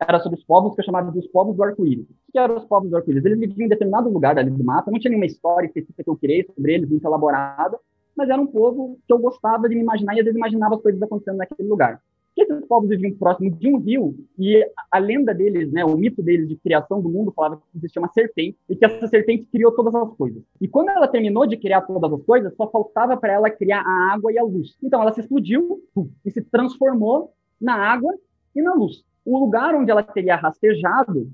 era 0.00 0.20
sobre 0.20 0.38
os 0.38 0.44
povos 0.44 0.74
que 0.74 0.80
eu 0.80 0.84
chamava 0.84 1.10
de 1.10 1.18
os 1.18 1.26
povos 1.26 1.56
do 1.56 1.62
arco-íris. 1.62 2.04
O 2.04 2.32
que 2.32 2.38
eram 2.38 2.56
os 2.56 2.64
povos 2.64 2.88
do 2.88 2.96
arco-íris? 2.96 3.24
Eles 3.24 3.38
viviam 3.38 3.66
em 3.66 3.68
determinado 3.68 4.08
lugar 4.08 4.38
ali 4.38 4.50
do 4.50 4.62
mapa, 4.62 4.92
não 4.92 5.00
tinha 5.00 5.10
nenhuma 5.10 5.26
história 5.26 5.66
específica 5.66 6.04
que 6.04 6.10
eu 6.10 6.16
criei 6.16 6.44
sobre 6.44 6.74
eles, 6.74 6.88
muito 6.88 7.04
elaborada, 7.04 7.76
mas 8.16 8.28
era 8.28 8.40
um 8.40 8.46
povo 8.46 8.96
que 9.06 9.12
eu 9.12 9.18
gostava 9.18 9.68
de 9.68 9.74
me 9.74 9.80
imaginar 9.80 10.14
e 10.14 10.20
às 10.20 10.24
vezes 10.24 10.36
imaginava 10.36 10.76
as 10.76 10.82
coisas 10.82 11.02
acontecendo 11.02 11.38
naquele 11.38 11.68
lugar 11.68 12.00
que 12.46 12.52
esses 12.52 12.66
povos 12.66 12.88
viviam 12.88 13.12
próximo 13.16 13.50
de 13.50 13.68
um 13.68 13.78
rio 13.78 14.14
e 14.38 14.64
a 14.90 14.98
lenda 14.98 15.34
deles, 15.34 15.72
né, 15.72 15.84
o 15.84 15.96
mito 15.96 16.22
deles 16.22 16.48
de 16.48 16.56
criação 16.56 17.00
do 17.00 17.08
mundo 17.08 17.32
falava 17.32 17.56
que 17.56 17.62
existia 17.76 18.00
uma 18.00 18.08
serpente 18.12 18.56
e 18.68 18.76
que 18.76 18.84
essa 18.84 19.06
serpente 19.08 19.46
criou 19.46 19.72
todas 19.72 19.94
as 19.94 20.16
coisas. 20.16 20.42
E 20.60 20.68
quando 20.68 20.90
ela 20.90 21.08
terminou 21.08 21.46
de 21.46 21.56
criar 21.56 21.82
todas 21.82 22.12
as 22.12 22.22
coisas, 22.22 22.54
só 22.54 22.70
faltava 22.70 23.16
para 23.16 23.32
ela 23.32 23.50
criar 23.50 23.80
a 23.80 24.12
água 24.12 24.32
e 24.32 24.38
a 24.38 24.44
luz. 24.44 24.76
Então 24.82 25.02
ela 25.02 25.12
se 25.12 25.20
explodiu 25.20 25.80
e 26.24 26.30
se 26.30 26.42
transformou 26.42 27.32
na 27.60 27.74
água 27.74 28.14
e 28.54 28.62
na 28.62 28.74
luz. 28.74 29.02
O 29.24 29.38
lugar 29.38 29.74
onde 29.74 29.90
ela 29.90 30.02
teria 30.02 30.36
rastejado 30.36 31.30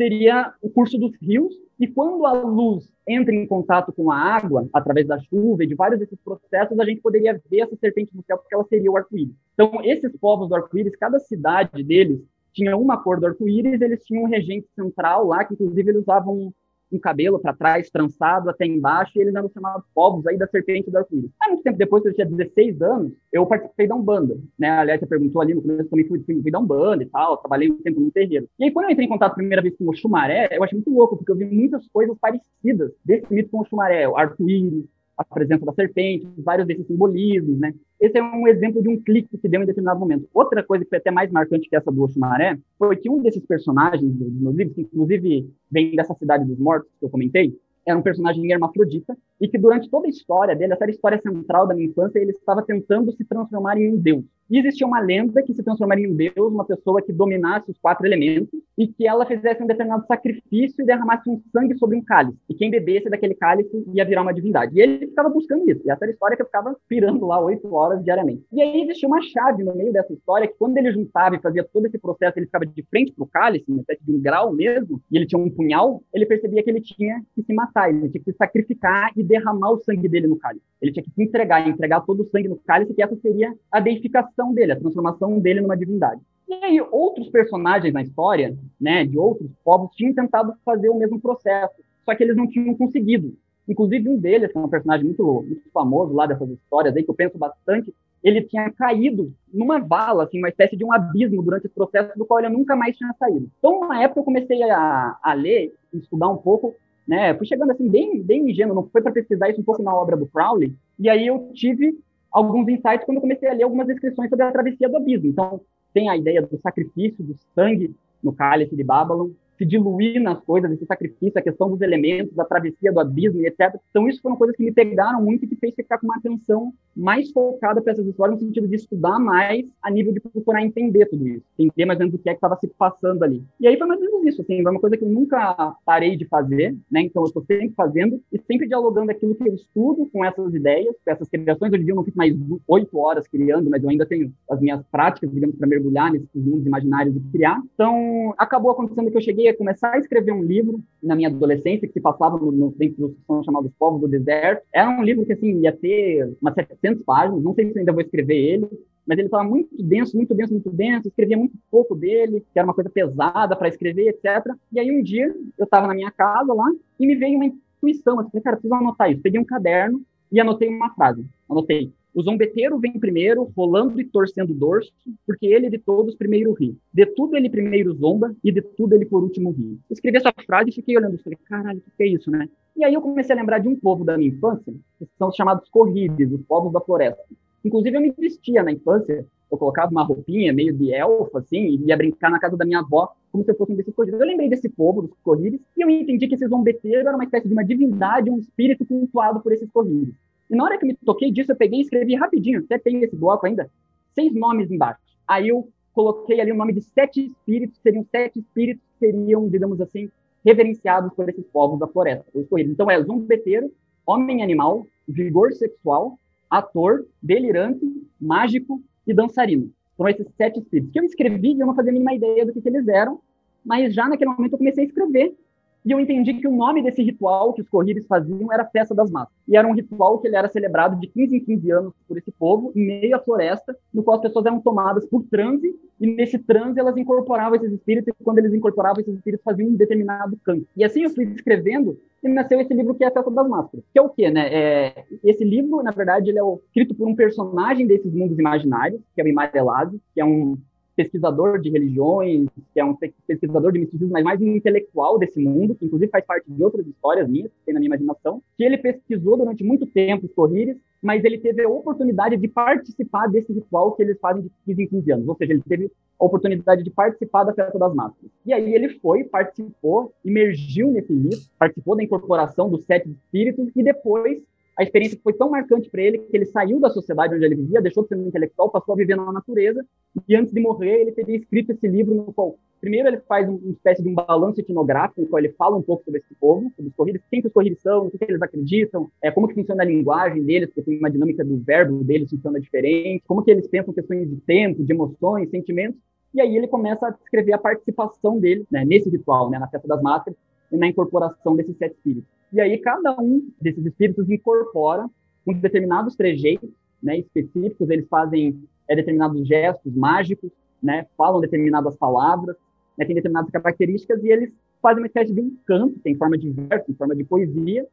seria 0.00 0.54
o 0.62 0.70
curso 0.70 0.96
dos 0.96 1.12
rios 1.20 1.54
e 1.78 1.86
quando 1.86 2.24
a 2.24 2.32
luz 2.32 2.90
entra 3.06 3.34
em 3.34 3.46
contato 3.46 3.92
com 3.92 4.10
a 4.10 4.16
água, 4.16 4.66
através 4.72 5.06
da 5.06 5.18
chuva 5.18 5.62
e 5.62 5.66
de 5.66 5.74
vários 5.74 6.00
desses 6.00 6.18
processos, 6.24 6.78
a 6.78 6.84
gente 6.86 7.02
poderia 7.02 7.38
ver 7.50 7.60
essa 7.60 7.76
serpente 7.76 8.16
no 8.16 8.22
céu, 8.22 8.38
porque 8.38 8.54
ela 8.54 8.64
seria 8.64 8.90
o 8.90 8.96
arco-íris. 8.96 9.34
Então, 9.52 9.80
esses 9.84 10.16
povos 10.16 10.48
do 10.48 10.54
arco-íris, 10.54 10.96
cada 10.96 11.18
cidade 11.18 11.82
deles 11.82 12.22
tinha 12.50 12.76
uma 12.78 12.96
cor 12.96 13.20
do 13.20 13.26
arco-íris, 13.26 13.80
eles 13.80 14.02
tinham 14.04 14.24
um 14.24 14.28
regente 14.28 14.66
central 14.74 15.26
lá, 15.26 15.44
que 15.44 15.52
inclusive 15.52 15.90
eles 15.90 16.02
usavam 16.02 16.52
um 16.92 16.98
cabelo 16.98 17.38
para 17.38 17.54
trás, 17.54 17.90
trançado 17.90 18.50
até 18.50 18.66
embaixo, 18.66 19.12
e 19.16 19.22
eles 19.22 19.34
eram 19.34 19.50
chamados 19.50 19.84
povos 19.94 20.26
aí 20.26 20.36
da 20.36 20.46
serpente 20.46 20.90
do 20.90 20.98
arco-íris. 20.98 21.30
Há 21.40 21.48
muito 21.48 21.62
tempo 21.62 21.78
depois, 21.78 22.04
eu 22.04 22.14
tinha 22.14 22.26
16 22.26 22.82
anos, 22.82 23.12
eu 23.32 23.46
participei 23.46 23.86
da 23.86 23.94
Umbanda, 23.94 24.36
né? 24.58 24.70
Aliás, 24.70 25.00
você 25.00 25.06
perguntou 25.06 25.40
ali 25.40 25.54
no 25.54 25.62
começo, 25.62 25.88
também 25.88 26.06
fui, 26.06 26.20
fui, 26.20 26.42
fui 26.42 26.50
da 26.50 26.58
Umbanda 26.58 27.02
e 27.02 27.06
tal, 27.06 27.36
trabalhei 27.36 27.70
um 27.70 27.78
tempo 27.82 28.00
no 28.00 28.10
terreiro. 28.10 28.48
E 28.58 28.64
aí, 28.64 28.70
quando 28.70 28.86
eu 28.86 28.90
entrei 28.92 29.06
em 29.06 29.10
contato 29.10 29.32
a 29.32 29.36
primeira 29.36 29.62
vez 29.62 29.76
com 29.76 29.88
o 29.88 29.94
Xumaré, 29.94 30.48
eu 30.52 30.62
achei 30.64 30.76
muito 30.76 30.90
louco, 30.90 31.16
porque 31.16 31.32
eu 31.32 31.36
vi 31.36 31.44
muitas 31.44 31.86
coisas 31.88 32.16
parecidas 32.18 32.92
desse 33.04 33.32
mito 33.32 33.50
com 33.50 33.60
o 33.60 33.64
Xumaré, 33.64 34.08
o 34.08 34.16
arco-íris, 34.16 34.84
a 35.20 35.34
presença 35.34 35.66
da 35.66 35.72
serpente, 35.74 36.26
vários 36.38 36.66
desses 36.66 36.86
simbolismos, 36.86 37.58
né? 37.58 37.74
Esse 38.00 38.16
é 38.16 38.22
um 38.22 38.48
exemplo 38.48 38.82
de 38.82 38.88
um 38.88 38.98
clique 38.98 39.36
que 39.36 39.48
deu 39.48 39.62
em 39.62 39.66
determinado 39.66 40.00
momento. 40.00 40.26
Outra 40.32 40.62
coisa 40.62 40.82
que 40.82 40.88
foi 40.88 40.98
até 40.98 41.10
mais 41.10 41.30
marcante 41.30 41.68
que 41.68 41.76
essa 41.76 41.92
do 41.92 42.02
Oxumaré 42.02 42.58
foi 42.78 42.96
que 42.96 43.10
um 43.10 43.22
desses 43.22 43.44
personagens 43.44 44.10
dos 44.14 44.32
meus 44.32 44.56
livros, 44.56 44.74
que 44.74 44.80
inclusive 44.80 45.46
vem 45.70 45.94
dessa 45.94 46.14
cidade 46.14 46.46
dos 46.46 46.58
mortos 46.58 46.90
que 46.98 47.04
eu 47.04 47.10
comentei, 47.10 47.54
era 47.84 47.98
um 47.98 48.02
personagem 48.02 48.50
hermafrodita 48.50 49.14
e 49.38 49.46
que 49.46 49.58
durante 49.58 49.90
toda 49.90 50.06
a 50.06 50.10
história 50.10 50.56
dele, 50.56 50.72
essa 50.72 50.84
era 50.84 50.90
a 50.90 50.94
história 50.94 51.20
central 51.20 51.66
da 51.66 51.74
minha 51.74 51.88
infância, 51.88 52.18
ele 52.18 52.30
estava 52.30 52.62
tentando 52.62 53.12
se 53.12 53.24
transformar 53.24 53.76
em 53.76 53.92
um 53.92 53.98
deus. 53.98 54.24
E 54.50 54.58
existia 54.58 54.86
uma 54.86 54.98
lenda 54.98 55.42
que 55.42 55.54
se 55.54 55.62
transformaria 55.62 56.06
em 56.06 56.14
deus, 56.14 56.52
uma 56.52 56.64
pessoa 56.64 57.00
que 57.00 57.12
dominasse 57.12 57.70
os 57.70 57.78
quatro 57.78 58.04
elementos 58.04 58.60
e 58.76 58.88
que 58.88 59.06
ela 59.06 59.24
fizesse 59.24 59.62
um 59.62 59.66
determinado 59.66 60.04
sacrifício 60.06 60.82
e 60.82 60.86
derramasse 60.86 61.28
um 61.30 61.40
sangue 61.52 61.78
sobre 61.78 61.96
um 61.96 62.02
cálice. 62.02 62.36
E 62.48 62.54
quem 62.54 62.70
bebesse 62.70 63.08
daquele 63.08 63.34
cálice 63.34 63.70
ia 63.94 64.04
virar 64.04 64.22
uma 64.22 64.34
divindade. 64.34 64.76
E 64.76 64.80
ele 64.80 65.06
ficava 65.06 65.28
buscando 65.28 65.70
isso. 65.70 65.82
E 65.84 65.90
essa 65.90 66.04
era 66.04 66.10
a 66.10 66.14
história 66.14 66.36
que 66.36 66.42
eu 66.42 66.46
ficava 66.46 66.74
pirando 66.88 67.26
lá 67.26 67.40
oito 67.40 67.72
horas 67.72 68.02
diariamente. 68.02 68.42
E 68.52 68.60
aí 68.60 68.82
existia 68.82 69.08
uma 69.08 69.22
chave 69.22 69.62
no 69.62 69.74
meio 69.74 69.92
dessa 69.92 70.12
história 70.12 70.48
que 70.48 70.54
quando 70.58 70.76
ele 70.78 70.90
juntava 70.92 71.36
e 71.36 71.40
fazia 71.40 71.62
todo 71.62 71.86
esse 71.86 71.98
processo, 71.98 72.38
ele 72.38 72.46
ficava 72.46 72.66
de 72.66 72.82
frente 72.90 73.12
para 73.12 73.22
o 73.22 73.28
cálice, 73.28 73.64
uma 73.68 73.80
espécie 73.80 74.04
de 74.04 74.12
um 74.12 74.20
grau 74.20 74.52
mesmo, 74.52 75.00
e 75.10 75.16
ele 75.16 75.26
tinha 75.26 75.40
um 75.40 75.50
punhal, 75.50 76.02
ele 76.12 76.26
percebia 76.26 76.62
que 76.62 76.70
ele 76.70 76.80
tinha 76.80 77.22
que 77.34 77.42
se 77.42 77.52
matar, 77.52 77.90
ele 77.90 78.08
tinha 78.08 78.24
que 78.24 78.32
se 78.32 78.36
sacrificar 78.36 79.12
e 79.16 79.22
derramar 79.22 79.70
o 79.70 79.78
sangue 79.78 80.08
dele 80.08 80.26
no 80.26 80.36
cálice. 80.36 80.64
Ele 80.80 80.92
tinha 80.92 81.04
que 81.04 81.10
se 81.10 81.22
entregar, 81.22 81.68
entregar 81.68 82.00
todo 82.00 82.22
o 82.22 82.28
sangue 82.30 82.48
no 82.48 82.56
cálice, 82.56 82.94
que 82.94 83.02
essa 83.02 83.14
seria 83.16 83.54
a 83.70 83.78
deificação 83.78 84.39
dele, 84.48 84.72
a 84.72 84.80
transformação 84.80 85.38
dele 85.38 85.60
numa 85.60 85.76
divindade. 85.76 86.20
E 86.48 86.54
aí, 86.64 86.80
outros 86.90 87.28
personagens 87.28 87.94
na 87.94 88.02
história, 88.02 88.56
né, 88.80 89.04
de 89.04 89.16
outros 89.16 89.48
povos, 89.64 89.94
tinham 89.94 90.12
tentado 90.12 90.52
fazer 90.64 90.88
o 90.88 90.98
mesmo 90.98 91.20
processo, 91.20 91.74
só 92.04 92.14
que 92.14 92.24
eles 92.24 92.36
não 92.36 92.48
tinham 92.48 92.74
conseguido. 92.74 93.34
Inclusive, 93.68 94.08
um 94.08 94.18
deles, 94.18 94.50
que 94.50 94.58
é 94.58 94.60
um 94.60 94.68
personagem 94.68 95.06
muito, 95.06 95.44
muito 95.46 95.70
famoso 95.72 96.12
lá 96.12 96.26
dessas 96.26 96.50
histórias 96.50 96.96
aí, 96.96 97.04
que 97.04 97.10
eu 97.10 97.14
penso 97.14 97.38
bastante, 97.38 97.94
ele 98.22 98.42
tinha 98.42 98.70
caído 98.72 99.32
numa 99.52 99.78
vala, 99.78 100.24
assim, 100.24 100.38
uma 100.38 100.48
espécie 100.48 100.76
de 100.76 100.84
um 100.84 100.92
abismo 100.92 101.42
durante 101.42 101.66
esse 101.66 101.74
processo 101.74 102.18
do 102.18 102.26
qual 102.26 102.40
ele 102.40 102.48
nunca 102.48 102.74
mais 102.74 102.96
tinha 102.96 103.14
saído. 103.18 103.48
Então, 103.58 103.86
na 103.86 104.02
época, 104.02 104.20
eu 104.20 104.24
comecei 104.24 104.62
a, 104.62 105.16
a 105.22 105.32
ler, 105.34 105.72
estudar 105.92 106.28
um 106.28 106.36
pouco, 106.36 106.74
né, 107.06 107.34
fui 107.34 107.46
chegando 107.46 107.72
assim, 107.72 107.88
bem, 107.88 108.22
bem 108.22 108.50
ingênuo, 108.50 108.74
não 108.74 108.86
foi 108.88 109.02
para 109.02 109.12
pesquisar 109.12 109.48
isso 109.48 109.60
um 109.60 109.64
pouco 109.64 109.82
na 109.82 109.94
obra 109.94 110.16
do 110.16 110.26
Crowley, 110.26 110.74
e 110.98 111.08
aí 111.08 111.26
eu 111.26 111.50
tive 111.54 111.98
alguns 112.32 112.68
insights 112.68 113.04
quando 113.04 113.16
eu 113.16 113.22
comecei 113.22 113.48
a 113.48 113.52
ler 113.52 113.64
algumas 113.64 113.86
descrições 113.86 114.28
sobre 114.28 114.44
a 114.44 114.52
travessia 114.52 114.88
do 114.88 114.96
abismo. 114.96 115.28
Então, 115.28 115.60
tem 115.92 116.08
a 116.08 116.16
ideia 116.16 116.42
do 116.42 116.58
sacrifício, 116.60 117.24
do 117.24 117.36
sangue 117.54 117.94
no 118.22 118.32
cálice 118.32 118.76
de 118.76 118.84
Babylon, 118.84 119.30
se 119.60 119.66
diluir 119.66 120.22
nas 120.22 120.40
coisas, 120.40 120.72
esse 120.72 120.86
sacrifício, 120.86 121.38
a 121.38 121.42
questão 121.42 121.68
dos 121.68 121.82
elementos, 121.82 122.38
a 122.38 122.44
travessia 122.46 122.90
do 122.90 122.98
abismo 122.98 123.42
etc. 123.46 123.78
Então, 123.90 124.08
isso 124.08 124.22
foram 124.22 124.36
coisas 124.36 124.56
que 124.56 124.64
me 124.64 124.72
pegaram 124.72 125.22
muito 125.22 125.44
e 125.44 125.48
que 125.48 125.56
fez 125.56 125.74
ficar 125.74 125.98
com 125.98 126.06
uma 126.06 126.16
atenção 126.16 126.72
mais 126.96 127.30
focada 127.30 127.82
para 127.82 127.92
essas 127.92 128.06
histórias, 128.06 128.40
no 128.40 128.46
sentido 128.46 128.66
de 128.66 128.76
estudar 128.76 129.18
mais, 129.18 129.66
a 129.82 129.90
nível 129.90 130.14
de 130.14 130.20
procurar 130.20 130.62
entender 130.62 131.06
tudo 131.06 131.28
isso, 131.28 131.44
entender 131.58 131.84
mais 131.84 131.98
ou 131.98 132.06
menos 132.06 132.18
o 132.18 132.22
que 132.22 132.30
é 132.30 132.32
que 132.32 132.38
estava 132.38 132.56
se 132.56 132.68
passando 132.68 133.22
ali. 133.22 133.44
E 133.60 133.66
aí 133.66 133.76
foi 133.76 133.86
mais 133.86 134.00
ou 134.00 134.06
menos 134.06 134.26
isso, 134.26 134.40
assim, 134.40 134.62
foi 134.62 134.70
uma 134.72 134.80
coisa 134.80 134.96
que 134.96 135.04
eu 135.04 135.08
nunca 135.08 135.76
parei 135.84 136.16
de 136.16 136.24
fazer, 136.24 136.74
né? 136.90 137.02
Então, 137.02 137.22
eu 137.22 137.26
estou 137.26 137.44
sempre 137.44 137.70
fazendo 137.76 138.20
e 138.32 138.38
sempre 138.38 138.66
dialogando 138.66 139.10
aquilo 139.10 139.34
que 139.34 139.46
eu 139.46 139.54
estudo 139.54 140.08
com 140.10 140.24
essas 140.24 140.54
ideias, 140.54 140.94
com 141.04 141.10
essas 141.10 141.28
criações. 141.28 141.70
Hoje 141.70 141.82
em 141.82 141.84
dia 141.84 141.92
eu 141.92 141.96
não 141.96 142.04
fico 142.04 142.16
mais 142.16 142.34
oito 142.66 142.98
horas 142.98 143.28
criando, 143.28 143.68
mas 143.68 143.82
eu 143.82 143.90
ainda 143.90 144.06
tenho 144.06 144.32
as 144.50 144.58
minhas 144.58 144.82
práticas, 144.90 145.30
digamos, 145.30 145.56
para 145.56 145.68
mergulhar 145.68 146.10
nesses 146.10 146.28
mundos 146.34 146.66
imaginários 146.66 147.14
e 147.14 147.20
criar. 147.30 147.60
Então, 147.74 148.34
acabou 148.38 148.70
acontecendo 148.70 149.10
que 149.10 149.16
eu 149.16 149.20
cheguei 149.20 149.49
começar 149.54 149.94
a 149.94 149.98
escrever 149.98 150.32
um 150.32 150.42
livro 150.42 150.82
na 151.02 151.14
minha 151.14 151.28
adolescência, 151.28 151.86
que 151.86 151.94
se 151.94 152.00
passava 152.00 152.36
no, 152.38 152.50
no, 152.50 152.70
dentro 152.72 153.10
que 153.10 153.16
são 153.26 153.42
chamados 153.42 153.70
Povos 153.78 154.00
do 154.00 154.08
Deserto. 154.08 154.62
Era 154.72 154.88
um 154.90 155.02
livro 155.02 155.24
que, 155.24 155.32
assim, 155.32 155.60
ia 155.60 155.72
ter 155.72 156.36
umas 156.40 156.54
700 156.54 157.04
páginas, 157.04 157.42
não 157.42 157.54
sei 157.54 157.72
se 157.72 157.78
ainda 157.78 157.92
vou 157.92 158.02
escrever 158.02 158.36
ele, 158.36 158.68
mas 159.06 159.18
ele 159.18 159.26
estava 159.26 159.44
muito 159.44 159.70
denso, 159.82 160.16
muito 160.16 160.34
denso, 160.34 160.52
muito 160.52 160.70
denso, 160.70 161.08
escrevia 161.08 161.36
muito 161.36 161.56
pouco 161.70 161.96
dele, 161.96 162.44
que 162.52 162.58
era 162.58 162.66
uma 162.66 162.74
coisa 162.74 162.90
pesada 162.90 163.56
para 163.56 163.68
escrever, 163.68 164.08
etc. 164.08 164.54
E 164.72 164.78
aí 164.78 164.90
um 164.90 165.02
dia 165.02 165.34
eu 165.58 165.64
estava 165.64 165.86
na 165.86 165.94
minha 165.94 166.10
casa 166.10 166.52
lá 166.52 166.66
e 166.98 167.06
me 167.06 167.16
veio 167.16 167.36
uma 167.36 167.46
intuição, 167.46 168.20
assim, 168.20 168.40
cara, 168.40 168.56
preciso 168.56 168.74
anotar 168.74 169.10
isso. 169.10 169.22
Peguei 169.22 169.40
um 169.40 169.44
caderno 169.44 170.02
e 170.30 170.40
anotei 170.40 170.68
uma 170.68 170.94
frase. 170.94 171.24
Anotei: 171.48 171.92
o 172.14 172.22
zombeteiro 172.22 172.78
vem 172.78 172.98
primeiro, 172.98 173.52
rolando 173.56 174.00
e 174.00 174.04
torcendo 174.04 174.50
o 174.50 174.54
dorso, 174.54 174.92
porque 175.26 175.46
ele 175.46 175.70
de 175.70 175.78
todos 175.78 176.14
primeiro 176.14 176.52
ri. 176.52 176.76
De 176.92 177.06
tudo 177.06 177.36
ele 177.36 177.48
primeiro 177.48 177.94
zomba, 177.94 178.34
e 178.42 178.50
de 178.50 178.62
tudo 178.62 178.94
ele 178.94 179.06
por 179.06 179.22
último 179.22 179.50
ri. 179.50 179.78
Escrevi 179.90 180.16
essa 180.16 180.32
frase 180.44 180.70
e 180.70 180.72
fiquei 180.72 180.96
olhando, 180.96 181.18
falei, 181.18 181.38
caralho, 181.44 181.78
o 181.78 181.96
que 181.96 182.02
é 182.02 182.06
isso, 182.06 182.30
né? 182.30 182.48
E 182.76 182.84
aí 182.84 182.94
eu 182.94 183.00
comecei 183.00 183.34
a 183.34 183.38
lembrar 183.38 183.58
de 183.58 183.68
um 183.68 183.76
povo 183.76 184.04
da 184.04 184.16
minha 184.16 184.30
infância, 184.30 184.72
que 184.98 185.06
são 185.18 185.28
os 185.28 185.36
chamados 185.36 185.68
corrides, 185.68 186.32
os 186.32 186.42
povos 186.42 186.72
da 186.72 186.80
floresta. 186.80 187.22
Inclusive 187.64 187.96
eu 187.96 188.00
me 188.00 188.10
vestia 188.10 188.62
na 188.62 188.72
infância, 188.72 189.26
eu 189.50 189.58
colocava 189.58 189.90
uma 189.90 190.02
roupinha 190.02 190.52
meio 190.52 190.72
de 190.72 190.92
elfo, 190.92 191.36
assim, 191.36 191.58
e 191.58 191.86
ia 191.86 191.96
brincar 191.96 192.30
na 192.30 192.38
casa 192.38 192.56
da 192.56 192.64
minha 192.64 192.80
avó, 192.80 193.12
como 193.30 193.44
se 193.44 193.50
eu 193.50 193.56
fosse 193.56 193.72
um 193.72 193.76
desses 193.76 193.94
corridos. 193.94 194.20
Eu 194.20 194.26
lembrei 194.26 194.48
desse 194.48 194.68
povo, 194.68 195.02
dos 195.02 195.10
corrides, 195.22 195.60
e 195.76 195.82
eu 195.82 195.90
entendi 195.90 196.26
que 196.26 196.34
esse 196.34 196.48
zombeteiro 196.48 197.00
era 197.00 197.14
uma 197.14 197.24
espécie 197.24 197.48
de 197.48 197.52
uma 197.52 197.64
divindade, 197.64 198.30
um 198.30 198.38
espírito 198.38 198.84
cultuado 198.86 199.40
por 199.40 199.52
esses 199.52 199.70
corrides. 199.70 200.14
E 200.50 200.56
na 200.56 200.64
hora 200.64 200.78
que 200.78 200.84
me 200.84 200.94
toquei 200.96 201.30
disso, 201.30 201.52
eu 201.52 201.56
peguei 201.56 201.78
e 201.78 201.82
escrevi 201.82 202.16
rapidinho, 202.16 202.60
até 202.60 202.76
tem 202.76 203.02
esse 203.02 203.14
bloco 203.14 203.46
ainda, 203.46 203.70
seis 204.14 204.34
nomes 204.34 204.70
embaixo. 204.70 205.00
Aí 205.26 205.48
eu 205.48 205.68
coloquei 205.92 206.40
ali 206.40 206.50
o 206.50 206.56
nome 206.56 206.72
de 206.72 206.82
sete 206.82 207.24
espíritos, 207.24 207.78
seriam 207.78 208.04
sete 208.10 208.40
espíritos 208.40 208.82
que 208.84 209.06
seriam, 209.06 209.48
digamos 209.48 209.80
assim, 209.80 210.10
reverenciados 210.44 211.12
por 211.14 211.28
esses 211.28 211.46
povos 211.46 211.78
da 211.78 211.86
floresta, 211.86 212.24
os 212.34 212.48
corridos. 212.48 212.72
Então 212.72 212.90
é 212.90 213.00
zombeteiro, 213.02 213.72
homem 214.04 214.42
animal, 214.42 214.86
vigor 215.06 215.52
sexual, 215.52 216.18
ator, 216.48 217.06
delirante, 217.22 217.86
mágico 218.20 218.82
e 219.06 219.14
dançarino. 219.14 219.70
Foram 219.96 220.10
esses 220.10 220.26
sete 220.36 220.58
espíritos 220.58 220.92
que 220.92 220.98
eu 220.98 221.04
escrevi 221.04 221.52
e 221.52 221.60
eu 221.60 221.66
não 221.66 221.76
fazia 221.76 221.90
a 221.90 221.92
mínima 221.92 222.14
ideia 222.14 222.44
do 222.44 222.52
que, 222.52 222.60
que 222.60 222.68
eles 222.68 222.88
eram, 222.88 223.20
mas 223.64 223.94
já 223.94 224.08
naquele 224.08 224.30
momento 224.30 224.54
eu 224.54 224.58
comecei 224.58 224.84
a 224.84 224.86
escrever 224.86 225.36
e 225.84 225.92
eu 225.92 226.00
entendi 226.00 226.34
que 226.34 226.46
o 226.46 226.54
nome 226.54 226.82
desse 226.82 227.02
ritual 227.02 227.52
que 227.52 227.62
os 227.62 227.68
corridos 227.68 228.06
faziam 228.06 228.52
era 228.52 228.64
Festa 228.66 228.94
das 228.94 229.10
Massas. 229.10 229.34
E 229.48 229.56
era 229.56 229.66
um 229.66 229.74
ritual 229.74 230.18
que 230.18 230.28
ele 230.28 230.36
era 230.36 230.48
celebrado 230.48 231.00
de 231.00 231.06
15 231.06 231.36
em 231.36 231.40
15 231.40 231.70
anos 231.70 231.92
por 232.06 232.18
esse 232.18 232.30
povo, 232.32 232.72
em 232.76 232.86
meio 232.86 233.16
à 233.16 233.18
floresta, 233.18 233.76
no 233.92 234.02
qual 234.02 234.16
as 234.16 234.22
pessoas 234.22 234.46
eram 234.46 234.60
tomadas 234.60 235.06
por 235.06 235.22
transe, 235.24 235.74
e 235.98 236.06
nesse 236.06 236.38
transe 236.38 236.78
elas 236.78 236.96
incorporavam 236.96 237.56
esses 237.56 237.72
espíritos, 237.72 238.12
e 238.18 238.24
quando 238.24 238.38
eles 238.38 238.52
incorporavam 238.52 239.00
esses 239.00 239.14
espíritos, 239.14 239.44
faziam 239.44 239.68
um 239.68 239.74
determinado 239.74 240.38
canto. 240.44 240.66
E 240.76 240.84
assim 240.84 241.02
eu 241.02 241.10
fui 241.10 241.24
escrevendo, 241.24 241.98
e 242.22 242.28
nasceu 242.28 242.60
esse 242.60 242.74
livro 242.74 242.94
que 242.94 243.02
é 243.02 243.06
a 243.06 243.10
Festa 243.10 243.30
das 243.30 243.48
Máscaras. 243.48 243.84
Que 243.92 243.98
é 243.98 244.02
o 244.02 244.10
quê, 244.10 244.30
né? 244.30 244.48
É, 244.52 245.04
esse 245.24 245.42
livro, 245.42 245.82
na 245.82 245.90
verdade, 245.90 246.28
ele 246.28 246.38
é 246.38 246.42
escrito 246.66 246.94
por 246.94 247.08
um 247.08 247.14
personagem 247.14 247.86
desses 247.86 248.12
mundos 248.12 248.38
imaginários, 248.38 249.00
que 249.14 249.20
é 249.20 249.24
o 249.24 249.28
Imar 249.28 249.50
Elazzi, 249.54 249.98
que 250.14 250.20
é 250.20 250.24
um 250.24 250.58
pesquisador 251.00 251.58
de 251.58 251.70
religiões, 251.70 252.48
que 252.74 252.80
é 252.80 252.84
um 252.84 252.94
pesquisador 253.26 253.72
de 253.72 253.78
misticismo, 253.78 254.12
mas 254.12 254.24
mais 254.24 254.40
um 254.40 254.54
intelectual 254.54 255.18
desse 255.18 255.40
mundo, 255.40 255.74
que 255.74 255.86
inclusive 255.86 256.10
faz 256.10 256.24
parte 256.24 256.50
de 256.50 256.62
outras 256.62 256.86
histórias 256.86 257.28
minhas, 257.28 257.50
que 257.50 257.64
tem 257.64 257.74
na 257.74 257.80
minha 257.80 257.88
imaginação, 257.88 258.42
que 258.56 258.64
ele 258.64 258.76
pesquisou 258.76 259.36
durante 259.36 259.64
muito 259.64 259.86
tempo 259.86 260.26
os 260.26 260.32
Corrires, 260.32 260.76
mas 261.02 261.24
ele 261.24 261.38
teve 261.38 261.64
a 261.64 261.68
oportunidade 261.68 262.36
de 262.36 262.48
participar 262.48 263.26
desse 263.28 263.52
ritual 263.52 263.92
que 263.92 264.02
eles 264.02 264.18
fazem 264.20 264.42
de 264.42 264.50
15 264.66 264.82
em 264.82 264.86
15 264.86 265.12
anos, 265.12 265.28
ou 265.28 265.36
seja, 265.36 265.52
ele 265.52 265.62
teve 265.66 265.90
a 266.18 266.24
oportunidade 266.24 266.82
de 266.84 266.90
participar 266.90 267.44
da 267.44 267.54
Festa 267.54 267.78
das 267.78 267.94
Máscaras. 267.94 268.30
E 268.44 268.52
aí 268.52 268.74
ele 268.74 268.90
foi, 268.98 269.24
participou, 269.24 270.12
emergiu 270.22 270.90
nesse 270.90 271.14
rito, 271.14 271.48
participou 271.58 271.96
da 271.96 272.02
incorporação 272.02 272.68
dos 272.68 272.84
sete 272.84 273.08
espíritos 273.08 273.70
e 273.74 273.82
depois 273.82 274.42
a 274.80 274.82
experiência 274.82 275.20
foi 275.22 275.34
tão 275.34 275.50
marcante 275.50 275.90
para 275.90 276.00
ele 276.00 276.18
que 276.20 276.34
ele 276.34 276.46
saiu 276.46 276.80
da 276.80 276.88
sociedade 276.88 277.34
onde 277.34 277.44
ele 277.44 277.54
vivia, 277.54 277.82
deixou 277.82 278.02
de 278.02 278.08
ser 278.08 278.16
um 278.16 278.26
intelectual, 278.26 278.70
passou 278.70 278.94
a 278.94 278.96
viver 278.96 279.14
na 279.14 279.30
natureza, 279.30 279.84
e 280.26 280.34
antes 280.34 280.54
de 280.54 280.58
morrer 280.58 281.02
ele 281.02 281.12
teria 281.12 281.36
escrito 281.36 281.72
esse 281.72 281.86
livro 281.86 282.14
no 282.14 282.32
qual, 282.32 282.58
primeiro 282.80 283.08
ele 283.08 283.20
faz 283.28 283.46
uma 283.46 283.60
espécie 283.72 284.02
de 284.02 284.08
um 284.08 284.14
balanço 284.14 284.58
etnográfico, 284.58 285.20
no 285.20 285.26
qual 285.26 285.38
ele 285.38 285.52
fala 285.52 285.76
um 285.76 285.82
pouco 285.82 286.02
sobre 286.02 286.20
esse 286.20 286.34
povo, 286.34 286.72
sobre 286.74 286.88
os 286.88 286.96
corridos, 286.96 287.20
quem 287.30 287.42
que 287.42 287.48
os 287.48 287.52
corridos 287.52 287.82
são, 287.82 288.06
o 288.06 288.10
que, 288.10 288.16
que 288.16 288.24
eles 288.24 288.40
acreditam, 288.40 289.10
é, 289.22 289.30
como 289.30 289.48
que 289.48 289.54
funciona 289.54 289.82
a 289.82 289.86
linguagem 289.86 290.42
deles, 290.42 290.70
porque 290.70 290.80
tem 290.80 290.98
uma 290.98 291.10
dinâmica 291.10 291.44
do 291.44 291.58
verbo 291.58 292.02
deles 292.02 292.30
funciona 292.30 292.58
diferente, 292.58 293.22
como 293.28 293.42
que 293.42 293.50
eles 293.50 293.68
pensam 293.68 293.92
questões 293.92 294.30
de 294.30 294.36
tempo, 294.36 294.82
de 294.82 294.94
emoções, 294.94 295.50
sentimentos, 295.50 296.00
e 296.32 296.40
aí 296.40 296.56
ele 296.56 296.68
começa 296.68 297.06
a 297.06 297.10
descrever 297.10 297.52
a 297.52 297.58
participação 297.58 298.38
dele 298.40 298.64
né, 298.70 298.82
nesse 298.86 299.10
ritual, 299.10 299.50
né, 299.50 299.58
na 299.58 299.68
festa 299.68 299.86
das 299.86 300.00
máscaras, 300.00 300.38
na 300.70 300.86
incorporação 300.86 301.56
desses 301.56 301.76
sete 301.76 301.94
espíritos. 301.94 302.30
E 302.52 302.60
aí 302.60 302.78
cada 302.78 303.18
um 303.20 303.48
desses 303.60 303.84
espíritos 303.84 304.28
incorpora 304.28 305.08
com 305.44 305.52
determinados 305.54 306.16
trejeitos 306.16 306.70
né, 307.02 307.18
específicos, 307.18 307.88
eles 307.88 308.06
fazem 308.08 308.62
é, 308.88 308.94
determinados 308.94 309.46
gestos 309.46 309.94
mágicos, 309.94 310.50
né, 310.82 311.06
falam 311.16 311.40
determinadas 311.40 311.96
palavras, 311.96 312.56
né, 312.96 313.04
têm 313.04 313.14
determinadas 313.14 313.50
características 313.50 314.22
e 314.22 314.28
eles 314.28 314.52
fazem 314.82 315.02
uma 315.02 315.06
espécie 315.06 315.32
de 315.32 315.40
um 315.40 315.56
canto, 315.66 315.98
tem 316.00 316.14
forma 316.14 316.36
de 316.36 316.50
verso, 316.50 316.90
em 316.90 316.94
forma 316.94 317.14
de 317.14 317.24
poesia, 317.24 317.86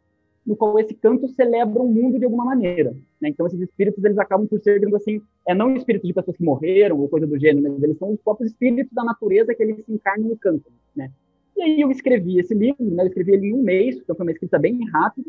no 0.46 0.56
qual 0.56 0.80
esse 0.80 0.94
canto 0.94 1.28
celebra 1.28 1.82
o 1.82 1.92
mundo 1.92 2.18
de 2.18 2.24
alguma 2.24 2.46
maneira. 2.46 2.96
Né? 3.20 3.30
Então, 3.30 3.46
esses 3.46 3.60
espíritos, 3.60 4.02
eles 4.04 4.18
acabam 4.18 4.48
por 4.48 4.62
ser, 4.62 4.80
digamos 4.80 5.02
assim, 5.02 5.22
é, 5.46 5.54
não 5.54 5.76
espíritos 5.76 6.08
de 6.08 6.14
pessoas 6.14 6.38
que 6.38 6.44
morreram 6.44 6.98
ou 6.98 7.10
coisa 7.10 7.28
do 7.28 7.38
gênero, 7.38 7.70
mas 7.70 7.84
eles 7.84 7.98
são 7.98 8.14
os 8.14 8.22
próprios 8.22 8.52
espíritos 8.52 8.94
da 8.94 9.04
natureza 9.04 9.54
que 9.54 9.62
eles 9.62 9.86
se 9.86 9.92
encarnam 9.92 10.32
e 10.32 10.38
cantam. 10.38 10.72
Né? 10.96 11.12
E 11.58 11.64
aí 11.64 11.82
eu 11.82 11.90
escrevi 11.90 12.40
esse 12.40 12.54
livro, 12.54 12.86
né? 12.86 13.04
eu 13.04 13.08
escrevi 13.08 13.34
ele 13.34 13.48
em 13.48 13.54
um 13.56 13.64
mês, 13.64 13.98
então 13.98 14.16
foi 14.16 14.26
uma 14.26 14.32
escrita 14.32 14.60
bem 14.60 14.80
rápida, 14.92 15.28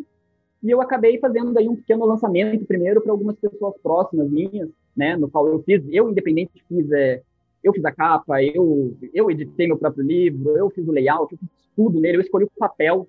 e 0.62 0.70
eu 0.70 0.82
acabei 0.82 1.18
fazendo 1.18 1.54
daí 1.54 1.68
um 1.68 1.76
pequeno 1.76 2.04
lançamento 2.04 2.66
primeiro 2.66 3.00
para 3.00 3.12
algumas 3.12 3.36
pessoas 3.36 3.74
próximas 3.82 4.30
minhas, 4.30 4.68
né, 4.94 5.16
no 5.16 5.30
qual 5.30 5.46
eu 5.46 5.62
fiz, 5.62 5.82
eu 5.88 6.10
independente 6.10 6.62
fiz, 6.68 6.90
é, 6.92 7.22
eu 7.64 7.72
fiz 7.72 7.84
a 7.84 7.92
capa, 7.92 8.42
eu 8.42 8.94
eu 9.14 9.30
editei 9.30 9.66
meu 9.66 9.78
próprio 9.78 10.04
livro, 10.04 10.56
eu 10.56 10.68
fiz 10.68 10.86
o 10.86 10.92
layout, 10.92 11.32
eu 11.32 11.38
fiz 11.38 11.48
tudo 11.74 12.00
nele, 12.00 12.18
eu 12.18 12.22
escolhi 12.22 12.44
o 12.44 12.50
papel 12.58 13.08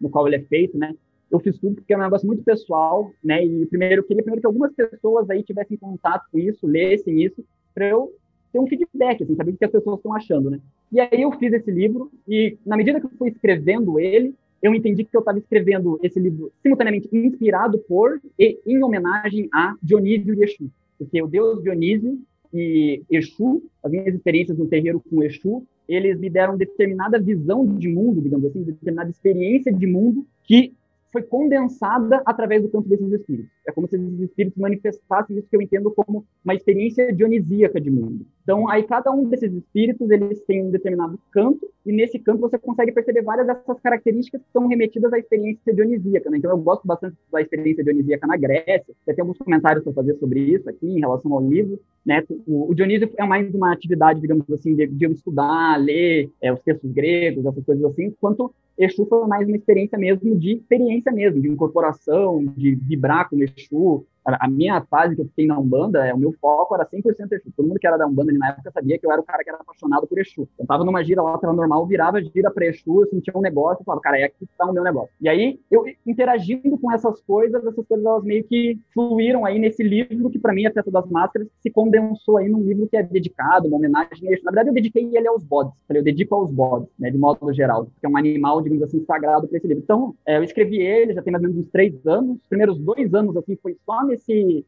no 0.00 0.10
qual 0.10 0.26
ele 0.26 0.36
é 0.36 0.42
feito, 0.42 0.76
né? 0.76 0.94
Eu 1.30 1.38
fiz 1.38 1.56
tudo 1.58 1.76
porque 1.76 1.94
é 1.94 1.96
um 1.96 2.00
negócio 2.00 2.26
muito 2.26 2.42
pessoal, 2.42 3.10
né? 3.22 3.44
E 3.44 3.66
primeiro 3.66 4.02
eu 4.02 4.04
queria 4.04 4.22
primeiro 4.22 4.40
que 4.40 4.46
algumas 4.46 4.72
pessoas 4.74 5.30
aí 5.30 5.44
tivessem 5.44 5.76
contato 5.76 6.26
com 6.30 6.38
isso, 6.38 6.66
lessem 6.66 7.22
isso, 7.22 7.44
para 7.72 7.86
eu 7.86 8.12
ter 8.52 8.58
um 8.58 8.66
feedback, 8.66 9.22
assim, 9.22 9.34
saber 9.34 9.52
o 9.52 9.56
que 9.56 9.64
as 9.64 9.70
pessoas 9.70 9.98
estão 9.98 10.14
achando, 10.14 10.50
né? 10.50 10.60
E 10.92 11.00
aí 11.00 11.22
eu 11.22 11.32
fiz 11.32 11.52
esse 11.52 11.70
livro 11.70 12.10
e 12.26 12.56
na 12.66 12.76
medida 12.76 13.00
que 13.00 13.06
eu 13.06 13.10
fui 13.18 13.28
escrevendo 13.28 13.98
ele, 13.98 14.34
eu 14.62 14.74
entendi 14.74 15.04
que 15.04 15.16
eu 15.16 15.20
estava 15.20 15.38
escrevendo 15.38 15.98
esse 16.02 16.20
livro 16.20 16.52
simultaneamente 16.62 17.08
inspirado 17.12 17.78
por 17.78 18.20
e 18.38 18.58
em 18.66 18.82
homenagem 18.82 19.48
a 19.52 19.74
Dionísio 19.82 20.34
e 20.34 20.42
Exu. 20.42 20.70
Porque 20.98 21.22
o 21.22 21.26
deus 21.26 21.62
Dionísio 21.62 22.18
e 22.52 23.02
Exu, 23.10 23.62
as 23.82 23.90
minhas 23.90 24.14
experiências 24.14 24.58
no 24.58 24.66
terreiro 24.66 25.02
com 25.08 25.22
Exu, 25.22 25.64
eles 25.88 26.18
me 26.18 26.28
deram 26.28 26.56
determinada 26.56 27.18
visão 27.18 27.66
de 27.66 27.88
mundo, 27.88 28.20
digamos 28.20 28.46
assim, 28.46 28.62
determinada 28.62 29.10
experiência 29.10 29.72
de 29.72 29.86
mundo 29.86 30.26
que 30.44 30.74
foi 31.12 31.22
condensada 31.22 32.22
através 32.24 32.62
do 32.62 32.68
campo 32.68 32.88
desses 32.88 33.10
espíritos. 33.12 33.50
É 33.66 33.72
como 33.72 33.88
se 33.88 33.96
esses 33.96 34.20
espíritos 34.20 34.60
manifestassem 34.60 35.36
isso 35.36 35.48
que 35.48 35.56
eu 35.56 35.62
entendo 35.62 35.90
como 35.90 36.24
uma 36.44 36.54
experiência 36.54 37.12
dionisíaca 37.12 37.80
de 37.80 37.90
mundo. 37.90 38.24
Então, 38.50 38.68
aí 38.68 38.82
cada 38.82 39.12
um 39.12 39.28
desses 39.28 39.52
espíritos, 39.52 40.10
eles 40.10 40.40
têm 40.40 40.64
um 40.66 40.72
determinado 40.72 41.16
campo, 41.30 41.70
e 41.86 41.92
nesse 41.92 42.18
campo 42.18 42.40
você 42.40 42.58
consegue 42.58 42.90
perceber 42.90 43.22
várias 43.22 43.46
dessas 43.46 43.78
características 43.78 44.40
que 44.40 44.52
são 44.52 44.66
remetidas 44.66 45.12
à 45.12 45.20
experiência 45.20 45.72
dionisíaca. 45.72 46.28
Né? 46.28 46.38
Então, 46.38 46.50
eu 46.50 46.58
gosto 46.58 46.84
bastante 46.84 47.14
da 47.30 47.40
experiência 47.40 47.84
dionisíaca 47.84 48.26
na 48.26 48.36
Grécia. 48.36 48.92
Você 49.04 49.14
tem 49.14 49.22
alguns 49.22 49.38
comentários 49.38 49.84
para 49.84 49.92
fazer 49.92 50.16
sobre 50.16 50.40
isso 50.40 50.68
aqui, 50.68 50.84
em 50.84 50.98
relação 50.98 51.32
ao 51.32 51.48
livro. 51.48 51.78
Né? 52.04 52.24
O, 52.44 52.72
o 52.72 52.74
Dionísio 52.74 53.08
é 53.16 53.24
mais 53.24 53.54
uma 53.54 53.72
atividade, 53.72 54.20
digamos 54.20 54.50
assim, 54.50 54.74
de, 54.74 54.84
de 54.88 55.06
estudar, 55.06 55.76
ler 55.80 56.28
é, 56.42 56.52
os 56.52 56.58
textos 56.58 56.90
gregos, 56.90 57.46
essas 57.46 57.64
coisas 57.64 57.84
assim, 57.84 58.12
quanto 58.20 58.52
Exu 58.76 59.06
foi 59.06 59.28
mais 59.28 59.46
uma 59.46 59.56
experiência 59.56 59.96
mesmo 59.96 60.34
de 60.36 60.54
experiência 60.54 61.12
mesmo, 61.12 61.40
de 61.40 61.48
incorporação, 61.48 62.44
de 62.56 62.74
vibrar 62.74 63.28
com 63.28 63.36
Exu, 63.36 64.06
a 64.40 64.48
minha 64.48 64.80
fase 64.82 65.14
que 65.14 65.22
eu 65.22 65.26
fiquei 65.26 65.46
na 65.46 65.58
Umbanda, 65.58 66.06
é, 66.06 66.12
o 66.12 66.18
meu 66.18 66.32
foco 66.40 66.74
era 66.74 66.84
100% 66.84 67.32
Exu. 67.32 67.50
Todo 67.56 67.66
mundo 67.66 67.78
que 67.78 67.86
era 67.86 67.96
da 67.96 68.06
Umbanda 68.06 68.32
na 68.32 68.50
época 68.50 68.70
sabia 68.70 68.98
que 68.98 69.06
eu 69.06 69.12
era 69.12 69.20
o 69.20 69.24
cara 69.24 69.42
que 69.42 69.50
era 69.50 69.58
apaixonado 69.58 70.06
por 70.06 70.18
Exu. 70.18 70.48
Eu 70.58 70.66
tava 70.66 70.84
numa 70.84 71.02
gira 71.02 71.22
lá 71.22 71.38
pela 71.38 71.52
normal, 71.52 71.86
virava 71.86 72.22
gira 72.22 72.50
pra 72.50 72.66
Exu, 72.66 73.02
eu 73.02 73.08
sentia 73.08 73.32
um 73.36 73.40
negócio, 73.40 73.80
eu 73.80 73.84
falava, 73.84 74.02
cara, 74.02 74.18
é 74.18 74.24
aqui 74.24 74.46
que 74.46 74.56
tá 74.56 74.66
o 74.66 74.72
meu 74.72 74.82
negócio. 74.82 75.10
E 75.20 75.28
aí, 75.28 75.60
eu 75.70 75.84
interagindo 76.06 76.78
com 76.78 76.92
essas 76.92 77.20
coisas, 77.22 77.64
essas 77.64 77.86
coisas 77.86 78.04
elas 78.04 78.24
meio 78.24 78.44
que 78.44 78.78
fluíram 78.92 79.44
aí 79.44 79.58
nesse 79.58 79.82
livro 79.82 80.30
que 80.30 80.38
para 80.38 80.52
mim, 80.52 80.66
A 80.66 80.72
Festa 80.72 80.90
das 80.90 81.08
Máscaras, 81.08 81.48
se 81.60 81.70
condensou 81.70 82.38
aí 82.38 82.48
num 82.48 82.62
livro 82.62 82.88
que 82.88 82.96
é 82.96 83.02
dedicado, 83.02 83.68
uma 83.68 83.76
homenagem 83.76 84.28
a 84.28 84.32
Exu. 84.32 84.44
Na 84.44 84.50
verdade, 84.50 84.70
eu 84.70 84.74
dediquei 84.74 85.16
ele 85.16 85.28
aos 85.28 85.42
bodes, 85.44 85.72
eu 85.88 86.02
dedico 86.02 86.34
aos 86.34 86.50
bodes, 86.50 86.88
né, 86.98 87.10
de 87.10 87.18
modo 87.18 87.52
geral, 87.52 87.86
que 87.86 88.06
é 88.06 88.08
um 88.08 88.16
animal, 88.16 88.60
digamos 88.60 88.82
assim, 88.82 89.04
sagrado 89.04 89.48
para 89.48 89.56
esse 89.56 89.66
livro. 89.66 89.82
Então, 89.82 90.14
é, 90.26 90.36
eu 90.36 90.42
escrevi 90.42 90.78
ele, 90.78 91.14
já 91.14 91.22
tem 91.22 91.32
mais 91.32 91.42
ou 91.42 91.50
menos 91.50 91.64
uns 91.64 91.70
três 91.70 92.06
anos, 92.06 92.36
os 92.38 92.46
primeiros 92.48 92.78
dois 92.78 93.14
anos, 93.14 93.36
assim, 93.36 93.56
foi 93.62 93.76
só 93.84 94.04
nesse 94.04 94.19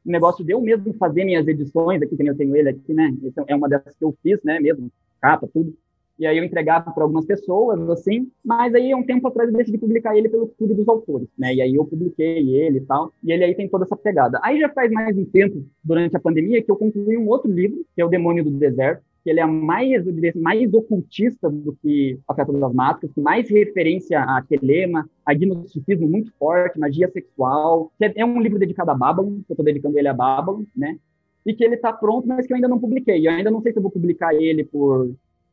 negócio 0.05 0.45
de 0.45 0.53
eu 0.53 0.61
mesmo 0.61 0.93
fazer 0.95 1.25
minhas 1.25 1.47
edições 1.47 2.01
aqui, 2.03 2.17
que 2.17 2.29
eu 2.29 2.37
tenho 2.37 2.57
ele 2.57 2.69
aqui, 2.69 2.93
né? 2.93 3.15
Essa 3.25 3.45
é 3.47 3.55
uma 3.55 3.69
dessas 3.69 3.97
que 3.97 4.05
eu 4.05 4.15
fiz, 4.23 4.43
né? 4.43 4.61
Mesmo, 4.61 4.91
capa, 5.21 5.49
tudo. 5.53 5.75
E 6.19 6.27
aí 6.27 6.39
eu 6.39 6.45
entregava 6.45 6.91
para 6.93 7.03
algumas 7.03 7.25
pessoas, 7.25 7.81
assim, 7.91 8.31
mas 8.45 8.75
aí, 8.75 8.95
um 8.95 9.03
tempo 9.03 9.27
atrás, 9.27 9.51
eu 9.51 9.57
decidi 9.57 9.79
publicar 9.79 10.17
ele 10.17 10.29
pelo 10.29 10.47
Clube 10.47 10.75
dos 10.75 10.87
Autores, 10.89 11.29
né? 11.39 11.55
E 11.55 11.63
aí 11.63 11.75
eu 11.75 11.85
publiquei 11.85 12.55
ele 12.55 12.79
e 12.79 12.81
tal, 12.83 13.13
e 13.25 13.33
ele 13.33 13.43
aí 13.43 13.55
tem 13.55 13.69
toda 13.69 13.85
essa 13.85 13.97
pegada. 13.97 14.39
Aí 14.43 14.61
já 14.61 14.69
faz 14.69 14.91
mais 14.93 15.17
um 15.17 15.25
tempo, 15.25 15.65
durante 15.83 16.17
a 16.17 16.21
pandemia, 16.21 16.63
que 16.63 16.71
eu 16.71 16.77
concluí 16.77 17.17
um 17.17 17.29
outro 17.29 17.51
livro, 17.51 17.85
que 17.95 18.03
é 18.03 18.05
O 18.05 18.09
Demônio 18.09 18.45
do 18.45 18.51
Deserto, 18.51 19.03
que 19.23 19.31
ele 19.31 19.41
é 19.41 19.47
mais, 19.47 20.05
mais 20.35 20.75
ocultista 20.75 21.49
do 21.49 21.77
que 21.81 22.19
a 22.27 22.35
Festa 22.35 22.53
das 22.53 22.75
Máscaras, 22.75 23.15
mais 23.17 23.49
referência 23.49 24.21
a 24.21 24.43
telema, 24.43 25.09
a 25.25 25.33
gnosticismo 25.33 26.09
muito 26.09 26.33
forte, 26.39 26.79
magia 26.79 27.09
sexual. 27.11 27.93
É, 28.01 28.21
é 28.21 28.25
um 28.25 28.41
livro 28.41 28.59
dedicado 28.59 28.91
a 28.91 28.95
Babylon, 28.95 29.41
eu 29.49 29.53
estou 29.53 29.65
dedicando 29.65 29.99
ele 29.99 30.09
a 30.09 30.15
Babylon, 30.15 30.65
né? 30.77 30.99
E 31.47 31.55
que 31.55 31.65
ele 31.65 31.77
está 31.77 31.93
pronto, 31.93 32.27
mas 32.27 32.47
que 32.47 32.53
eu 32.53 32.57
ainda 32.57 32.69
não 32.69 32.79
publiquei. 32.79 33.27
Eu 33.27 33.33
ainda 33.33 33.51
não 33.51 33.61
sei 33.61 33.73
se 33.73 33.79
eu 33.79 33.83
vou 33.83 33.91
publicar 33.91 34.35
ele 34.35 34.65
por 34.65 35.11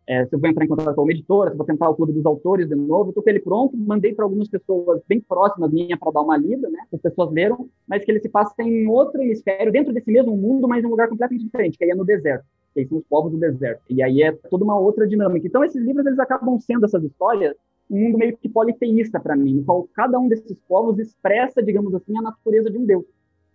é, 0.07 0.25
se 0.25 0.35
eu 0.35 0.39
vou 0.39 0.49
entrar 0.49 0.65
em 0.65 0.67
contato 0.67 0.95
com 0.95 1.03
uma 1.03 1.11
editora, 1.11 1.51
se 1.51 1.53
eu 1.53 1.57
vou 1.57 1.67
tentar 1.67 1.87
o 1.87 1.95
clube 1.95 2.13
dos 2.13 2.25
autores 2.25 2.67
de 2.67 2.73
novo, 2.73 3.09
estou 3.09 3.23
com 3.23 3.29
ele 3.29 3.39
pronto, 3.39 3.77
mandei 3.77 4.11
para 4.11 4.25
algumas 4.25 4.47
pessoas 4.47 4.99
bem 5.07 5.21
próximas 5.21 5.71
minha 5.71 5.95
para 5.95 6.11
dar 6.11 6.21
uma 6.21 6.35
lida, 6.35 6.67
né? 6.67 6.79
As 6.91 6.99
pessoas 6.99 7.31
leram, 7.31 7.69
mas 7.87 8.03
que 8.03 8.09
ele 8.09 8.19
se 8.19 8.27
passa 8.27 8.55
em 8.63 8.87
outro 8.87 9.21
hemisfério, 9.21 9.71
dentro 9.71 9.93
desse 9.93 10.11
mesmo 10.11 10.35
mundo, 10.35 10.67
mas 10.67 10.83
em 10.83 10.87
um 10.87 10.89
lugar 10.89 11.09
completamente 11.09 11.45
diferente, 11.45 11.77
que 11.77 11.83
aí 11.83 11.91
é 11.91 11.95
no 11.95 12.03
deserto 12.03 12.43
que 12.73 12.85
são 12.85 12.97
os 12.97 13.03
povos 13.05 13.31
do 13.31 13.37
deserto. 13.37 13.83
E 13.89 14.01
aí 14.01 14.21
é 14.21 14.31
toda 14.31 14.63
uma 14.63 14.79
outra 14.79 15.07
dinâmica. 15.07 15.47
Então, 15.47 15.63
esses 15.63 15.83
livros 15.83 16.05
eles 16.05 16.19
acabam 16.19 16.59
sendo 16.59 16.85
essas 16.85 17.03
histórias 17.03 17.55
um 17.89 17.99
mundo 17.99 18.17
meio 18.19 18.37
que 18.37 18.47
politeísta 18.47 19.19
para 19.19 19.35
mim, 19.35 19.55
no 19.55 19.63
qual 19.63 19.89
cada 19.95 20.19
um 20.19 20.27
desses 20.27 20.59
povos 20.67 20.99
expressa, 20.99 21.63
digamos 21.63 21.93
assim, 21.95 22.15
a 22.17 22.21
natureza 22.21 22.69
de 22.69 22.77
um 22.77 22.85
deus. 22.85 23.03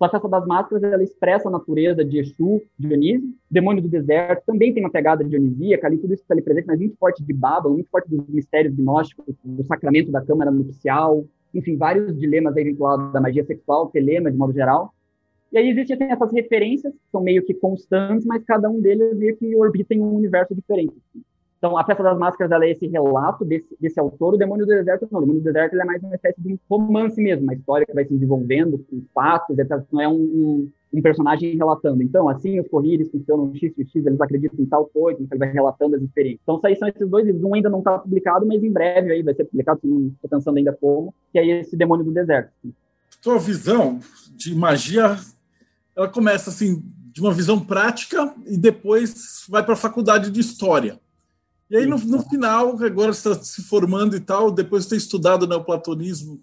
a 0.00 0.08
Festa 0.08 0.28
das 0.28 0.44
Máscaras, 0.44 0.82
ela 0.82 1.02
expressa 1.02 1.48
a 1.48 1.52
natureza 1.52 2.04
de 2.04 2.18
Exu, 2.18 2.60
Dionísio. 2.76 3.32
Demônio 3.48 3.80
do 3.80 3.88
Deserto 3.88 4.42
também 4.44 4.74
tem 4.74 4.82
uma 4.82 4.90
pegada 4.90 5.22
dionisíaca, 5.22 5.86
ali 5.86 5.98
tudo 5.98 6.12
isso 6.12 6.22
está 6.22 6.34
ali 6.34 6.42
presente, 6.42 6.66
mas 6.66 6.80
muito 6.80 6.96
forte 6.96 7.22
de 7.22 7.32
Babel, 7.32 7.70
muito 7.70 7.88
forte 7.88 8.10
dos 8.10 8.26
mistérios 8.28 8.74
gnósticos, 8.74 9.36
do 9.44 9.64
sacramento 9.64 10.10
da 10.10 10.20
câmara 10.20 10.50
nupcial, 10.50 11.24
enfim, 11.54 11.76
vários 11.76 12.18
dilemas 12.18 12.56
aí 12.56 12.64
vinculados 12.64 13.14
à 13.14 13.20
magia 13.20 13.44
sexual, 13.44 13.88
telema, 13.88 14.30
de 14.30 14.36
modo 14.36 14.52
geral. 14.52 14.92
E 15.54 15.58
aí 15.58 15.70
existem 15.70 15.94
assim, 15.94 16.12
essas 16.12 16.32
referências, 16.32 16.92
que 16.92 17.10
são 17.12 17.22
meio 17.22 17.40
que 17.44 17.54
constantes, 17.54 18.26
mas 18.26 18.42
cada 18.42 18.68
um 18.68 18.80
deles 18.80 19.16
meio 19.16 19.36
que 19.36 19.54
orbita 19.54 19.94
em 19.94 20.00
um 20.00 20.12
universo 20.16 20.52
diferente. 20.52 20.92
Então, 21.58 21.78
a 21.78 21.84
Festa 21.84 22.02
das 22.02 22.18
Máscaras 22.18 22.60
é 22.60 22.70
esse 22.72 22.88
relato 22.88 23.44
desse, 23.44 23.68
desse 23.80 24.00
autor, 24.00 24.34
o 24.34 24.36
Demônio 24.36 24.66
do 24.66 24.70
Deserto 24.70 25.06
não. 25.12 25.18
O 25.18 25.22
Demônio 25.22 25.40
do 25.40 25.44
Deserto 25.44 25.80
é 25.80 25.84
mais 25.84 26.02
uma 26.02 26.16
espécie 26.16 26.40
de 26.40 26.58
romance 26.68 27.22
mesmo, 27.22 27.44
uma 27.44 27.54
história 27.54 27.86
que 27.86 27.94
vai 27.94 28.04
se 28.04 28.12
desenvolvendo 28.12 28.84
com 28.90 29.00
fatos. 29.14 29.56
Não 29.92 30.00
é 30.00 30.08
um, 30.08 30.14
um, 30.14 30.70
um, 30.92 31.00
personagem 31.00 31.56
relatando. 31.56 32.02
Então, 32.02 32.28
assim, 32.28 32.58
os 32.58 32.66
correios 32.66 33.08
funcionam 33.12 33.54
X 33.54 33.72
e 33.78 33.84
X, 33.84 34.04
eles 34.04 34.20
acreditam 34.20 34.58
em 34.58 34.66
tal 34.66 34.86
coisa, 34.86 35.22
então 35.22 35.36
ele 35.36 35.46
vai 35.46 35.52
relatando 35.52 35.94
as 35.94 36.02
experiências. 36.02 36.42
Então, 36.42 36.60
aí 36.64 36.74
são 36.74 36.88
esses 36.88 37.08
dois 37.08 37.24
livros. 37.24 37.44
Um 37.44 37.54
ainda 37.54 37.70
não 37.70 37.78
está 37.78 37.96
publicado, 37.96 38.44
mas 38.44 38.60
em 38.60 38.72
breve 38.72 39.12
aí 39.12 39.22
vai 39.22 39.34
ser 39.34 39.44
publicado, 39.44 39.78
não 39.84 40.08
estou 40.08 40.28
pensando 40.28 40.56
ainda 40.56 40.72
como, 40.72 41.14
que 41.30 41.38
é 41.38 41.46
esse 41.60 41.76
Demônio 41.76 42.04
do 42.04 42.12
Deserto. 42.12 42.50
Sua 43.22 43.38
visão 43.38 44.00
de 44.36 44.54
magia 44.54 45.16
ela 45.96 46.08
começa 46.08 46.50
assim 46.50 46.82
de 47.12 47.20
uma 47.20 47.32
visão 47.32 47.60
prática 47.60 48.34
e 48.46 48.56
depois 48.56 49.44
vai 49.48 49.62
para 49.62 49.74
a 49.74 49.76
faculdade 49.76 50.30
de 50.30 50.40
história. 50.40 50.98
E 51.70 51.76
aí 51.76 51.86
no, 51.86 51.96
no 51.96 52.20
final, 52.28 52.76
agora 52.82 53.12
está 53.12 53.34
se 53.34 53.62
formando 53.62 54.16
e 54.16 54.20
tal, 54.20 54.50
depois 54.50 54.84
de 54.84 54.90
ter 54.90 54.96
estudado 54.96 55.46
neoplatonismo, 55.46 56.34
o 56.34 56.40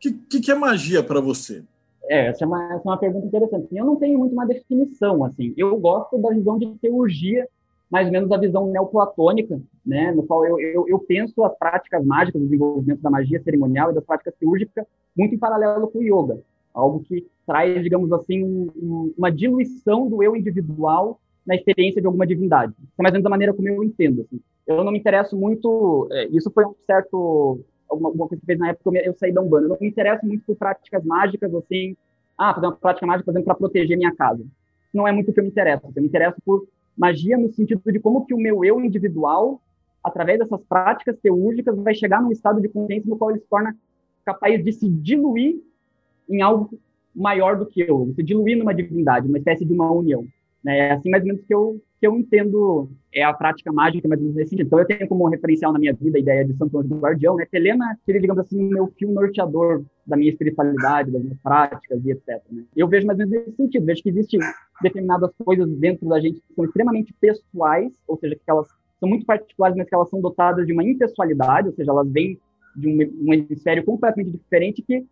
que, 0.00 0.12
que, 0.12 0.40
que, 0.40 0.50
é 0.50 0.54
magia 0.54 1.02
para 1.02 1.20
você? 1.20 1.62
É, 2.04 2.28
essa 2.28 2.44
é, 2.44 2.46
uma, 2.46 2.64
essa 2.74 2.82
é 2.82 2.88
uma 2.88 2.98
pergunta 2.98 3.26
interessante. 3.26 3.68
Eu 3.72 3.84
não 3.84 3.96
tenho 3.96 4.18
muito 4.18 4.32
uma 4.32 4.46
definição, 4.46 5.24
assim. 5.24 5.52
Eu 5.56 5.78
gosto 5.78 6.18
da 6.18 6.30
visão 6.30 6.58
de 6.58 6.66
teurgia, 6.80 7.46
mais 7.90 8.06
ou 8.06 8.12
menos 8.12 8.30
a 8.32 8.38
visão 8.38 8.70
neoplatônica, 8.70 9.60
né, 9.84 10.12
no 10.12 10.22
qual 10.24 10.44
eu, 10.44 10.58
eu, 10.58 10.88
eu 10.88 10.98
penso 10.98 11.44
as 11.44 11.56
práticas 11.58 12.04
mágicas, 12.04 12.40
o 12.40 12.44
desenvolvimento 12.44 13.00
da 13.00 13.10
magia 13.10 13.42
cerimonial 13.42 13.90
e 13.90 13.94
das 13.94 14.04
práticas 14.04 14.34
cirúrgicas 14.38 14.84
muito 15.16 15.34
em 15.34 15.38
paralelo 15.38 15.88
com 15.88 15.98
o 15.98 16.02
yoga 16.02 16.40
algo 16.76 17.00
que 17.00 17.26
traz, 17.46 17.82
digamos 17.82 18.12
assim, 18.12 18.44
um, 18.44 19.12
uma 19.16 19.32
diluição 19.32 20.08
do 20.08 20.22
eu 20.22 20.36
individual 20.36 21.18
na 21.46 21.54
experiência 21.54 22.00
de 22.00 22.06
alguma 22.06 22.26
divindade. 22.26 22.74
é 22.98 23.02
mais 23.02 23.12
ou 23.12 23.14
menos 23.14 23.24
da 23.24 23.30
maneira 23.30 23.54
como 23.54 23.68
eu 23.68 23.82
entendo. 23.82 24.22
Assim. 24.22 24.40
Eu 24.66 24.84
não 24.84 24.92
me 24.92 24.98
interesso 24.98 25.36
muito, 25.36 26.08
é, 26.12 26.26
isso 26.26 26.50
foi 26.50 26.66
um 26.66 26.74
certo, 26.86 27.60
alguma, 27.88 28.10
alguma, 28.10 28.28
coisa 28.28 28.40
que 28.40 28.46
fez 28.46 28.58
na 28.58 28.70
época 28.70 28.98
eu, 28.98 29.04
eu 29.04 29.14
saí 29.14 29.32
da 29.32 29.40
Umbanda, 29.40 29.64
eu 29.64 29.68
não 29.70 29.78
me 29.80 29.88
interesso 29.88 30.26
muito 30.26 30.44
por 30.44 30.56
práticas 30.56 31.04
mágicas, 31.04 31.54
assim, 31.54 31.96
ah, 32.36 32.52
fazer 32.52 32.66
uma 32.66 32.76
prática 32.76 33.06
mágica, 33.06 33.24
por 33.24 33.30
exemplo, 33.30 33.46
para 33.46 33.54
proteger 33.54 33.96
minha 33.96 34.14
casa. 34.14 34.44
Não 34.92 35.08
é 35.08 35.12
muito 35.12 35.30
o 35.30 35.34
que 35.34 35.40
eu 35.40 35.44
me 35.44 35.50
interesso. 35.50 35.86
Eu 35.94 36.02
me 36.02 36.08
interesso 36.08 36.36
por 36.44 36.66
magia 36.96 37.38
no 37.38 37.50
sentido 37.52 37.80
de 37.86 38.00
como 38.00 38.26
que 38.26 38.34
o 38.34 38.38
meu 38.38 38.64
eu 38.64 38.80
individual, 38.84 39.60
através 40.02 40.38
dessas 40.38 40.60
práticas 40.64 41.16
teúrgicas, 41.18 41.76
vai 41.78 41.94
chegar 41.94 42.20
num 42.20 42.32
estado 42.32 42.60
de 42.60 42.68
consciência 42.68 43.08
no 43.08 43.16
qual 43.16 43.30
ele 43.30 43.40
se 43.40 43.46
torna 43.48 43.74
capaz 44.24 44.62
de 44.62 44.72
se 44.72 44.88
diluir 44.88 45.62
em 46.28 46.42
algo 46.42 46.70
maior 47.14 47.56
do 47.56 47.66
que 47.66 47.80
eu, 47.80 48.12
se 48.14 48.22
diluir 48.22 48.58
numa 48.58 48.74
divindade, 48.74 49.28
uma 49.28 49.38
espécie 49.38 49.64
de 49.64 49.72
uma 49.72 49.90
união. 49.90 50.26
Né? 50.62 50.78
É 50.78 50.92
assim 50.92 51.10
mais 51.10 51.22
ou 51.22 51.28
menos 51.28 51.42
que 51.44 51.54
eu, 51.54 51.80
que 52.00 52.06
eu 52.06 52.16
entendo 52.16 52.90
é 53.12 53.22
a 53.22 53.32
prática 53.32 53.72
mágica, 53.72 54.06
mas 54.08 54.20
nesse 54.20 54.50
sentido. 54.50 54.66
Então, 54.66 54.78
eu 54.78 54.86
tenho 54.86 55.08
como 55.08 55.28
referencial 55.28 55.72
na 55.72 55.78
minha 55.78 55.94
vida 55.94 56.18
a 56.18 56.20
ideia 56.20 56.44
de 56.44 56.54
Santo 56.54 56.78
Anjo 56.78 56.88
do 56.88 56.98
Guardião, 56.98 57.36
né? 57.36 57.46
Telema 57.50 57.96
seria, 58.04 58.20
digamos 58.20 58.44
assim, 58.44 58.58
o 58.58 58.68
meu 58.68 58.92
fio 58.98 59.10
norteador 59.10 59.84
da 60.06 60.16
minha 60.16 60.30
espiritualidade, 60.30 61.10
das 61.10 61.22
minhas 61.22 61.38
práticas 61.38 62.04
e 62.04 62.10
etc. 62.10 62.42
Né? 62.50 62.64
Eu 62.76 62.88
vejo 62.88 63.06
mais 63.06 63.18
ou 63.18 63.26
menos 63.26 63.46
nesse 63.46 63.56
sentido. 63.56 63.86
Vejo 63.86 64.02
que 64.02 64.08
existem 64.10 64.40
determinadas 64.82 65.30
coisas 65.42 65.68
dentro 65.78 66.06
da 66.08 66.20
gente 66.20 66.40
que 66.40 66.54
são 66.54 66.64
extremamente 66.64 67.14
pessoais, 67.18 67.90
ou 68.06 68.18
seja, 68.18 68.34
que 68.34 68.50
elas 68.50 68.68
são 69.00 69.08
muito 69.08 69.24
particulares, 69.24 69.76
mas 69.76 69.88
que 69.88 69.94
elas 69.94 70.10
são 70.10 70.20
dotadas 70.20 70.66
de 70.66 70.72
uma 70.72 70.84
impessoalidade, 70.84 71.68
ou 71.68 71.74
seja, 71.74 71.90
elas 71.90 72.10
vêm 72.10 72.38
de 72.74 72.88
um, 72.88 73.28
um 73.28 73.32
hemisfério 73.32 73.84
completamente 73.84 74.30
diferente 74.30 74.82
que 74.82 75.06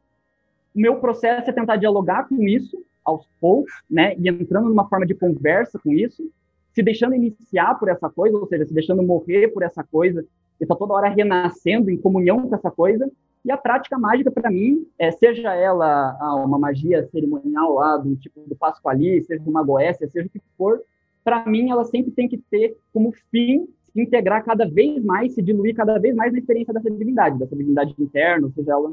o 0.75 0.81
meu 0.81 0.97
processo 0.97 1.49
é 1.49 1.53
tentar 1.53 1.77
dialogar 1.77 2.29
com 2.29 2.43
isso 2.43 2.83
aos 3.05 3.27
poucos, 3.41 3.73
né, 3.89 4.17
e 4.19 4.29
entrando 4.29 4.69
numa 4.69 4.89
forma 4.89 5.07
de 5.07 5.15
conversa 5.15 5.79
com 5.79 5.93
isso, 5.93 6.29
se 6.73 6.83
deixando 6.83 7.15
iniciar 7.15 7.79
por 7.79 7.89
essa 7.89 8.09
coisa, 8.11 8.37
ou 8.37 8.47
seja, 8.47 8.67
se 8.67 8.75
deixando 8.75 9.03
morrer 9.03 9.49
por 9.49 9.63
essa 9.63 9.85
coisa, 9.85 10.25
e 10.61 10.67
tá 10.67 10.75
toda 10.75 10.95
hora 10.95 11.09
renascendo 11.09 11.91
em 11.91 11.97
comunhão 11.97 12.49
com 12.49 12.55
essa 12.55 12.71
coisa. 12.71 13.11
E 13.45 13.51
a 13.51 13.57
prática 13.57 13.99
mágica, 13.99 14.31
para 14.31 14.51
mim, 14.51 14.87
é, 14.99 15.11
seja 15.11 15.55
ela 15.55 16.17
ah, 16.19 16.35
uma 16.37 16.59
magia 16.59 17.07
cerimonial 17.09 17.75
lá 17.75 17.97
do 17.99 18.17
tipo 18.17 18.41
do 18.47 18.57
Pasquali, 18.57 19.23
seja 19.23 19.43
uma 19.47 19.63
Goécia, 19.63 20.09
seja 20.09 20.27
o 20.27 20.31
que 20.31 20.41
for, 20.57 20.81
para 21.23 21.45
mim 21.47 21.71
ela 21.71 21.85
sempre 21.85 22.11
tem 22.11 22.29
que 22.29 22.39
ter 22.39 22.77
como 22.93 23.13
fim 23.31 23.69
se 23.93 24.01
integrar 24.01 24.45
cada 24.45 24.67
vez 24.67 25.03
mais, 25.05 25.35
se 25.35 25.43
diluir 25.43 25.75
cada 25.75 25.99
vez 25.99 26.15
mais 26.15 26.33
na 26.33 26.39
experiência 26.39 26.73
dessa 26.73 26.91
divindade, 26.91 27.39
dessa 27.39 27.55
divindade 27.55 27.95
interna, 27.99 28.51
seja 28.55 28.73
ela 28.73 28.93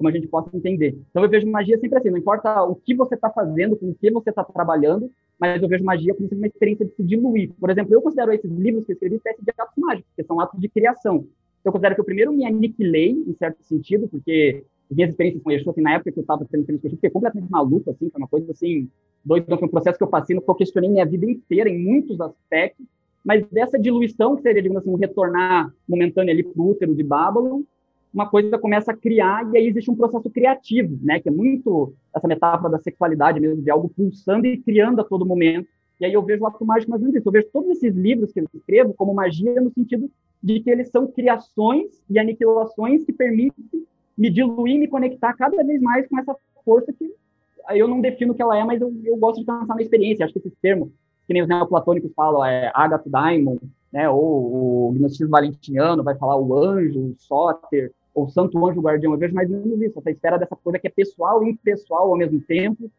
como 0.00 0.08
a 0.08 0.12
gente 0.12 0.26
possa 0.28 0.48
entender. 0.56 0.98
Então 1.10 1.22
eu 1.22 1.28
vejo 1.28 1.46
magia 1.46 1.78
sempre 1.78 1.98
assim, 1.98 2.08
não 2.08 2.16
importa 2.16 2.62
o 2.62 2.74
que 2.74 2.94
você 2.94 3.16
está 3.16 3.28
fazendo, 3.28 3.76
com 3.76 3.90
o 3.90 3.94
que 3.94 4.10
você 4.10 4.30
está 4.30 4.42
trabalhando, 4.42 5.10
mas 5.38 5.62
eu 5.62 5.68
vejo 5.68 5.84
magia 5.84 6.14
como 6.14 6.26
uma 6.32 6.46
experiência 6.46 6.86
de 6.86 6.94
se 6.94 7.02
diluir. 7.02 7.52
Por 7.60 7.68
exemplo, 7.68 7.92
eu 7.92 8.00
considero 8.00 8.32
esses 8.32 8.50
livros 8.50 8.86
que 8.86 8.92
eu 8.92 8.94
escrevi 8.94 9.16
espécie 9.16 9.44
de 9.44 9.50
atos 9.58 9.74
mágicos, 9.76 10.10
que 10.16 10.24
são 10.24 10.40
atos 10.40 10.58
de 10.58 10.70
criação. 10.70 11.26
Eu 11.62 11.70
considero 11.70 11.94
que 11.94 12.00
eu 12.00 12.04
primeiro 12.06 12.32
me 12.32 12.46
aniquilei, 12.46 13.10
em 13.10 13.34
certo 13.34 13.62
sentido, 13.62 14.08
porque 14.08 14.64
as 14.90 14.96
minhas 14.96 15.10
experiências 15.10 15.42
com 15.42 15.50
Exu, 15.50 15.68
assim, 15.68 15.82
na 15.82 15.92
época 15.92 16.12
que 16.12 16.18
eu 16.18 16.22
estava 16.22 16.46
tendo 16.50 16.62
experiência 16.62 16.80
com 16.80 16.86
Exu, 16.86 16.96
fiquei 16.96 17.10
completamente 17.10 17.50
maluco, 17.50 17.90
assim, 17.90 18.08
foi 18.08 18.18
uma 18.18 18.28
coisa 18.28 18.50
assim, 18.52 18.88
doido, 19.22 19.44
então, 19.44 19.58
foi 19.58 19.68
um 19.68 19.70
processo 19.70 19.98
que 19.98 20.04
eu 20.04 20.08
passei, 20.08 20.34
no 20.34 20.40
qual 20.40 20.54
eu 20.54 20.60
questionei 20.60 20.88
minha 20.88 21.04
vida 21.04 21.30
inteira 21.30 21.68
em 21.68 21.78
muitos 21.78 22.18
aspectos, 22.22 22.86
mas 23.22 23.46
dessa 23.48 23.78
diluição, 23.78 24.34
que 24.34 24.40
seria, 24.40 24.62
digamos 24.62 24.80
assim, 24.80 24.90
um 24.90 24.96
retornar 24.96 25.70
momentâneo 25.86 26.32
ali 26.32 26.42
para 26.42 26.62
o 26.62 26.70
útero 26.70 26.94
de 26.94 27.02
Babylon, 27.02 27.60
uma 28.12 28.28
coisa 28.28 28.58
começa 28.58 28.90
a 28.92 28.96
criar 28.96 29.48
e 29.52 29.56
aí 29.56 29.66
existe 29.68 29.90
um 29.90 29.96
processo 29.96 30.28
criativo, 30.30 30.98
né? 31.02 31.20
Que 31.20 31.28
é 31.28 31.32
muito 31.32 31.94
essa 32.14 32.26
metáfora 32.26 32.70
da 32.70 32.78
sexualidade 32.78 33.38
mesmo, 33.38 33.62
de 33.62 33.70
algo 33.70 33.88
pulsando 33.88 34.46
e 34.46 34.58
criando 34.58 35.00
a 35.00 35.04
todo 35.04 35.26
momento. 35.26 35.68
E 36.00 36.04
aí 36.04 36.12
eu 36.12 36.22
vejo 36.22 36.42
o 36.42 36.46
ato 36.46 36.64
mágico 36.64 36.90
mais 36.90 37.02
isso. 37.02 37.28
Eu 37.28 37.32
vejo 37.32 37.48
todos 37.52 37.70
esses 37.70 37.94
livros 37.94 38.32
que 38.32 38.40
eu 38.40 38.46
escrevo 38.54 38.94
como 38.94 39.14
magia 39.14 39.60
no 39.60 39.70
sentido 39.70 40.10
de 40.42 40.60
que 40.60 40.70
eles 40.70 40.88
são 40.88 41.06
criações 41.06 42.02
e 42.08 42.18
aniquilações 42.18 43.04
que 43.04 43.12
permitem 43.12 43.86
me 44.16 44.30
diluir, 44.30 44.78
me 44.78 44.88
conectar 44.88 45.34
cada 45.34 45.62
vez 45.62 45.80
mais 45.80 46.06
com 46.08 46.18
essa 46.18 46.34
força 46.64 46.92
que 46.92 47.12
eu 47.70 47.86
não 47.86 48.00
defino 48.00 48.32
o 48.32 48.34
que 48.34 48.42
ela 48.42 48.58
é, 48.58 48.64
mas 48.64 48.80
eu, 48.80 48.92
eu 49.04 49.16
gosto 49.16 49.40
de 49.40 49.46
pensar 49.46 49.74
na 49.74 49.82
experiência. 49.82 50.24
Acho 50.24 50.32
que 50.32 50.40
esses 50.40 50.58
termos, 50.60 50.88
que 51.26 51.32
nem 51.32 51.42
os 51.42 51.48
neoplatônicos 51.48 52.12
falam, 52.14 52.44
é 52.44 52.72
Agatha 52.74 53.08
Daimon, 53.08 53.58
né, 53.92 54.08
ou 54.08 54.88
o 54.88 54.92
gnosticismo 54.92 55.30
valentiniano 55.30 56.02
vai 56.02 56.16
falar 56.16 56.36
o 56.36 56.56
anjo, 56.56 57.00
o 57.00 57.14
sóter, 57.18 57.92
ou 58.14 58.28
santo 58.28 58.64
anjo 58.66 58.80
guardião, 58.80 59.12
eu 59.12 59.18
vejo 59.18 59.34
mais 59.34 59.50
ou 59.50 59.58
menos 59.58 59.80
isso, 59.80 59.98
essa 59.98 60.10
espera 60.10 60.38
dessa 60.38 60.56
coisa 60.56 60.78
que 60.78 60.86
é 60.86 60.90
pessoal 60.90 61.44
e 61.44 61.50
impessoal 61.50 62.10
ao 62.10 62.16
mesmo 62.16 62.40
tempo, 62.40 62.90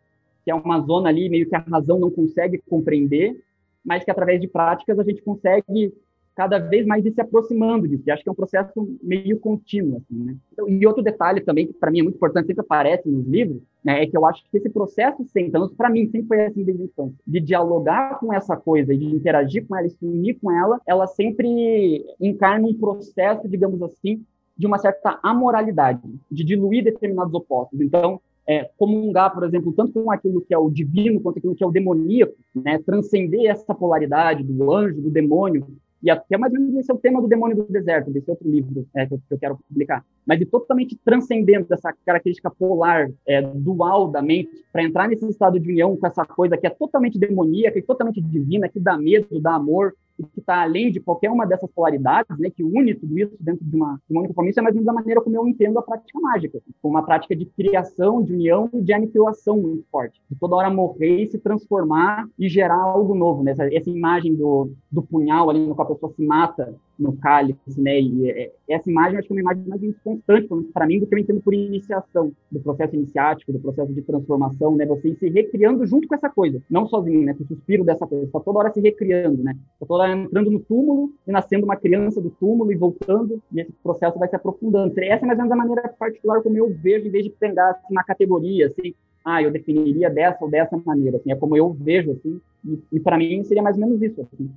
que 0.44 0.52
é 0.52 0.56
uma 0.56 0.80
zona 0.82 1.10
ali 1.10 1.30
meio 1.30 1.48
que 1.48 1.56
a 1.56 1.60
razão 1.60 2.00
não 2.00 2.10
consegue 2.10 2.58
compreender, 2.70 3.42
mas 3.84 4.04
que 4.04 4.12
através 4.12 4.40
de 4.40 4.48
práticas 4.48 4.98
a 5.00 5.04
gente 5.04 5.22
consegue 5.22 5.94
cada 6.36 6.58
vez 6.58 6.86
mais 6.86 7.06
ir 7.06 7.12
se 7.12 7.22
aproximando 7.22 7.88
disso. 7.88 8.04
E 8.08 8.12
acho 8.12 8.24
que 8.24 8.30
é 8.30 8.32
um 8.32 8.36
processo 8.36 8.98
meio 9.04 9.40
contínuo. 9.40 9.98
Assim, 9.98 10.24
né? 10.24 10.36
então, 10.52 10.68
e 10.68 10.86
outro 10.88 11.04
detalhe 11.04 11.42
também, 11.42 11.68
que 11.68 11.74
para 11.74 11.92
mim 11.92 12.00
é 12.00 12.04
muito 12.04 12.16
importante, 12.16 12.48
sempre 12.48 12.62
aparece 12.62 13.10
nos 13.10 13.28
livros, 13.28 13.62
né, 13.84 14.04
é 14.04 14.08
que 14.08 14.16
eu 14.16 14.26
acho 14.26 14.44
que 14.50 14.58
esse 14.58 14.70
processo 14.70 15.24
sempre, 15.26 15.60
para 15.76 15.90
mim, 15.90 16.06
sempre 16.10 16.28
foi 16.28 16.46
assim 16.46 16.64
desde 16.64 16.84
infância, 16.84 17.18
de 17.26 17.40
dialogar 17.40 18.20
com 18.20 18.34
essa 18.34 18.56
coisa, 18.56 18.96
de 18.96 19.06
interagir 19.06 19.68
com 19.68 19.76
ela, 19.76 19.90
se 19.90 20.06
unir 20.06 20.38
com 20.42 20.52
ela, 20.52 20.80
ela 20.86 21.08
sempre 21.08 22.06
encarna 22.20 22.68
um 22.68 22.74
processo, 22.74 23.48
digamos 23.48 23.82
assim, 23.82 24.24
de 24.58 24.68
uma 24.68 24.78
certa 24.78 25.20
amoralidade, 25.24 26.02
de 26.30 26.44
diluir 26.44 26.84
determinados 26.84 27.34
opostos. 27.34 27.80
Então, 27.82 28.20
é, 28.48 28.70
comungar, 28.78 29.34
por 29.34 29.44
exemplo, 29.44 29.72
tanto 29.74 29.94
com 29.94 30.12
aquilo 30.12 30.42
que 30.42 30.54
é 30.54 30.58
o 30.58 30.70
divino 30.70 31.22
quanto 31.22 31.38
aquilo 31.38 31.56
que 31.56 31.64
é 31.64 31.68
o 31.68 31.72
demoníaco, 31.72 32.34
né, 32.56 32.80
transcender 32.80 33.50
essa 33.50 33.74
polaridade 33.74 34.44
do 34.44 34.74
anjo, 34.74 35.02
do 35.02 35.10
demônio, 35.10 35.66
e 36.04 36.10
até 36.10 36.36
mais 36.38 36.52
ou 36.52 36.60
menos 36.60 36.76
esse 36.76 36.92
é 36.92 36.94
o 36.94 36.98
tema 36.98 37.22
do 37.22 37.28
Demônio 37.28 37.56
do 37.56 37.72
Deserto, 37.72 38.10
desse 38.10 38.30
outro 38.30 38.50
livro 38.50 38.88
é, 38.96 39.06
que, 39.06 39.14
eu, 39.14 39.20
que, 39.20 39.34
eu, 39.36 39.38
quero 39.38 39.60
publicar. 39.70 40.04
Mas 40.26 40.40
de 40.40 40.46
totalmente 40.46 41.00
transcendendo 41.06 41.68
essa 41.72 41.94
característica 42.06 42.50
polar, 42.50 43.12
é, 43.28 43.42
dual 43.42 44.08
da 44.08 44.22
mente, 44.22 44.50
para 44.74 44.84
entrar 44.84 45.08
nesse 45.08 45.28
estado 45.28 45.60
de 45.60 45.70
união 45.70 45.96
com 45.96 46.08
essa 46.08 46.26
coisa 46.26 46.58
que 46.58 46.66
é 46.66 46.72
totalmente 46.72 47.20
demoníaca 47.20 47.78
e 47.78 47.84
totalmente 47.84 48.20
divina, 48.20 48.68
que 48.68 48.80
dá 48.80 48.98
medo, 48.98 49.40
dá 49.40 49.54
amor, 49.54 49.94
que 50.18 50.40
está 50.40 50.62
além 50.62 50.92
de 50.92 51.00
qualquer 51.00 51.30
uma 51.30 51.46
dessas 51.46 51.70
polaridades, 51.72 52.38
né, 52.38 52.50
que 52.50 52.64
une 52.64 52.94
tudo 52.96 53.18
isso 53.18 53.36
dentro 53.40 53.66
de 53.66 53.76
uma, 53.76 54.00
de 54.08 54.14
uma 54.14 54.22
única 54.22 54.50
isso 54.50 54.60
é 54.60 54.64
mais 54.64 54.76
ou 54.76 54.82
menos 54.82 54.90
a 54.90 55.00
maneira 55.00 55.22
como 55.22 55.36
eu 55.36 55.48
entendo 55.48 55.78
a 55.80 55.82
prática 55.82 56.20
mágica, 56.20 56.60
como 56.82 56.96
uma 56.96 57.06
prática 57.06 57.36
de 57.36 57.46
criação, 57.46 58.22
de 58.22 58.34
união 58.34 58.70
e 58.74 58.82
de 58.82 58.94
aniquilação 58.94 59.58
muito 59.58 59.86
forte, 59.92 60.22
de 60.30 60.38
toda 60.38 60.56
hora 60.56 60.70
morrer 60.70 61.24
e 61.24 61.28
se 61.28 61.38
transformar 61.38 62.28
e 62.38 62.50
gerar 62.50 62.82
algo 62.82 63.16
novo, 63.16 63.44
né? 63.44 63.52
essa, 63.52 63.74
essa 63.74 63.90
imagem 63.90 64.36
do, 64.36 64.72
do 64.92 65.02
punhal 65.02 65.50
ali 65.50 65.66
no 65.66 65.76
qual 65.76 65.88
a 65.88 65.94
pessoa 65.94 66.12
se 66.12 66.22
mata 66.24 66.76
no 66.98 67.14
cálice, 67.18 67.82
né? 67.82 68.00
E 68.00 68.30
é, 68.30 68.52
essa 68.74 68.90
imagem 68.90 69.18
acho 69.18 69.28
que 69.28 69.34
é 69.34 69.36
uma 69.36 69.54
imagem 69.54 69.68
mais 69.68 69.82
constante 70.04 70.48
para 70.74 70.86
mim 70.86 71.00
do 71.00 71.08
que 71.08 71.16
eu 71.16 71.20
entendo 71.20 71.42
por 71.42 71.54
iniciação 71.54 72.32
do 72.52 72.60
processo 72.60 72.96
iniciático, 72.96 73.52
do 73.52 73.60
processo 73.60 73.94
de 73.94 74.02
transformação, 74.02 74.76
né? 74.76 74.86
Você 74.86 75.16
se 75.16 75.30
recriando 75.30 75.86
junto 75.86 76.08
com 76.08 76.16
essa 76.16 76.30
coisa, 76.30 76.62
não 76.70 76.88
sozinho, 76.88 77.24
né? 77.24 77.34
Com 77.34 77.44
o 77.44 77.48
suspiro 77.48 77.84
dessa 77.84 78.06
coisa, 78.08 78.26
está 78.26 78.40
toda 78.40 78.60
hora 78.60 78.72
se 78.72 78.80
recriando, 78.80 79.44
né? 79.44 79.54
Está 79.74 79.86
toda 79.86 80.04
hora 80.04 80.14
entrando 80.14 80.52
no 80.52 80.60
túmulo 80.60 81.14
e 81.28 81.32
nascendo 81.32 81.66
uma 81.66 81.76
criança 81.76 82.22
do 82.22 82.30
túmulo 82.30 82.72
e 82.72 82.76
voltando 82.76 83.42
e 83.52 83.62
esse 83.62 83.72
processo 83.84 84.18
vai 84.20 84.28
se 84.28 84.36
aprofundando. 84.36 84.94
Essa 85.00 85.26
é 85.26 85.28
mais 85.28 85.40
ou 85.40 85.46
menos 85.46 85.52
a 85.52 85.56
maneira 85.56 85.90
particular 85.90 86.42
como 86.42 86.58
eu 86.58 86.70
vejo, 86.74 87.08
em 87.08 87.12
vez 87.12 87.26
de 87.26 87.32
pegar 87.32 87.72
assim, 87.72 87.88
uma 87.92 88.04
categoria, 88.04 88.68
assim, 88.68 88.94
ah, 89.24 89.42
eu 89.42 89.52
definiria 89.52 90.10
dessa 90.10 90.44
ou 90.44 90.50
dessa 90.50 90.76
maneira, 90.84 91.18
assim, 91.18 91.32
é 91.32 91.36
como 91.36 91.56
eu 91.56 91.72
vejo, 91.74 92.12
assim, 92.12 92.42
e, 92.66 92.80
e 92.94 93.00
para 93.00 93.18
mim 93.18 93.44
seria 93.44 93.62
mais 93.62 93.78
ou 93.78 93.86
menos 93.86 94.02
isso, 94.02 94.22
assim 94.22 94.50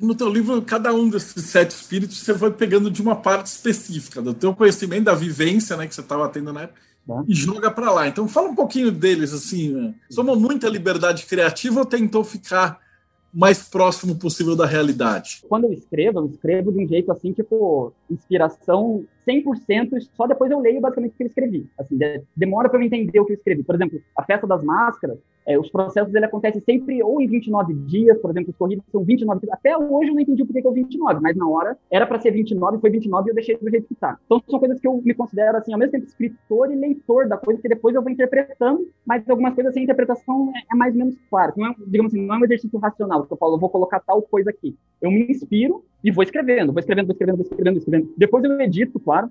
no 0.00 0.14
teu 0.14 0.28
livro, 0.28 0.62
cada 0.62 0.94
um 0.94 1.08
desses 1.08 1.44
sete 1.44 1.72
espíritos 1.72 2.18
você 2.18 2.36
foi 2.36 2.50
pegando 2.50 2.90
de 2.90 3.02
uma 3.02 3.14
parte 3.14 3.46
específica, 3.46 4.22
do 4.22 4.32
teu 4.32 4.54
conhecimento, 4.54 5.04
da 5.04 5.14
vivência 5.14 5.76
né, 5.76 5.86
que 5.86 5.94
você 5.94 6.00
estava 6.00 6.28
tendo 6.28 6.52
na 6.52 6.62
época, 6.62 6.80
tá. 7.06 7.24
e 7.28 7.34
joga 7.34 7.70
para 7.70 7.92
lá. 7.92 8.08
Então, 8.08 8.26
fala 8.26 8.48
um 8.48 8.54
pouquinho 8.54 8.90
deles, 8.90 9.32
assim, 9.32 9.72
né? 9.72 9.94
somou 10.08 10.34
muita 10.34 10.68
liberdade 10.68 11.26
criativa 11.26 11.80
ou 11.80 11.86
tentou 11.86 12.24
ficar 12.24 12.80
mais 13.32 13.62
próximo 13.68 14.16
possível 14.16 14.56
da 14.56 14.66
realidade? 14.66 15.42
Quando 15.48 15.64
eu 15.64 15.72
escrevo, 15.72 16.20
eu 16.20 16.26
escrevo 16.26 16.72
de 16.72 16.84
um 16.84 16.88
jeito 16.88 17.12
assim, 17.12 17.32
tipo, 17.32 17.92
inspiração 18.10 19.04
100%, 19.26 20.00
só 20.12 20.26
depois 20.26 20.50
eu 20.50 20.60
leio 20.60 20.80
basicamente 20.80 21.12
o 21.12 21.16
que 21.16 21.22
eu 21.24 21.26
escrevi. 21.28 21.66
Assim, 21.78 21.98
demora 22.36 22.68
para 22.68 22.78
eu 22.78 22.84
entender 22.84 23.20
o 23.20 23.24
que 23.24 23.32
eu 23.32 23.36
escrevi. 23.36 23.62
Por 23.62 23.74
exemplo, 23.74 24.00
a 24.16 24.22
festa 24.22 24.46
das 24.46 24.62
máscaras, 24.62 25.18
é, 25.46 25.58
os 25.58 25.70
processos 25.70 26.14
ele 26.14 26.24
acontecem 26.24 26.60
sempre 26.60 27.02
ou 27.02 27.20
em 27.20 27.26
29 27.26 27.74
dias, 27.74 28.18
por 28.18 28.30
exemplo, 28.30 28.50
os 28.50 28.56
corridos 28.56 28.84
são 28.92 29.02
29 29.02 29.40
dias. 29.40 29.52
Até 29.52 29.76
hoje 29.76 30.10
eu 30.10 30.14
não 30.14 30.20
entendi 30.20 30.44
por 30.44 30.52
que 30.52 30.66
é 30.66 30.68
o 30.68 30.72
29, 30.72 31.20
mas 31.20 31.36
na 31.36 31.48
hora 31.48 31.76
era 31.90 32.06
para 32.06 32.20
ser 32.20 32.30
29, 32.30 32.78
foi 32.78 32.90
29 32.90 33.28
e 33.28 33.30
eu 33.30 33.34
deixei 33.34 33.56
do 33.56 33.70
jeito 33.70 33.88
que 33.88 33.94
tá. 33.94 34.18
Então 34.26 34.42
são 34.48 34.58
coisas 34.58 34.80
que 34.80 34.86
eu 34.86 35.00
me 35.02 35.14
considero 35.14 35.56
assim, 35.56 35.72
ao 35.72 35.78
mesmo 35.78 35.92
tempo 35.92 36.06
escritor 36.06 36.70
e 36.70 36.76
leitor 36.76 37.28
da 37.28 37.36
coisa 37.36 37.60
que 37.60 37.68
depois 37.68 37.94
eu 37.94 38.02
vou 38.02 38.12
interpretando, 38.12 38.86
mas 39.04 39.28
algumas 39.28 39.54
coisas 39.54 39.70
assim, 39.70 39.80
a 39.80 39.84
interpretação 39.84 40.52
é, 40.54 40.74
é 40.74 40.76
mais 40.76 40.92
ou 40.94 40.98
menos 40.98 41.16
clara. 41.28 41.52
Não 41.56 41.66
é, 41.66 41.74
digamos 41.86 42.12
assim, 42.12 42.24
não 42.24 42.34
é 42.36 42.38
um 42.38 42.44
exercício 42.44 42.78
racional, 42.78 43.26
que 43.26 43.32
eu 43.32 43.36
falo, 43.36 43.54
eu 43.54 43.60
vou 43.60 43.70
colocar 43.70 44.00
tal 44.00 44.22
coisa 44.22 44.50
aqui. 44.50 44.76
Eu 45.00 45.10
me 45.10 45.26
inspiro 45.30 45.82
e 46.02 46.10
vou 46.10 46.22
escrevendo, 46.22 46.72
vou 46.72 46.80
escrevendo, 46.80 47.06
vou 47.06 47.12
escrevendo, 47.12 47.36
vou 47.36 47.44
escrevendo, 47.44 47.74
vou 47.74 47.78
escrevendo. 47.78 48.14
Depois 48.16 48.44
eu 48.44 48.60
edito, 48.60 48.98
claro, 49.10 49.30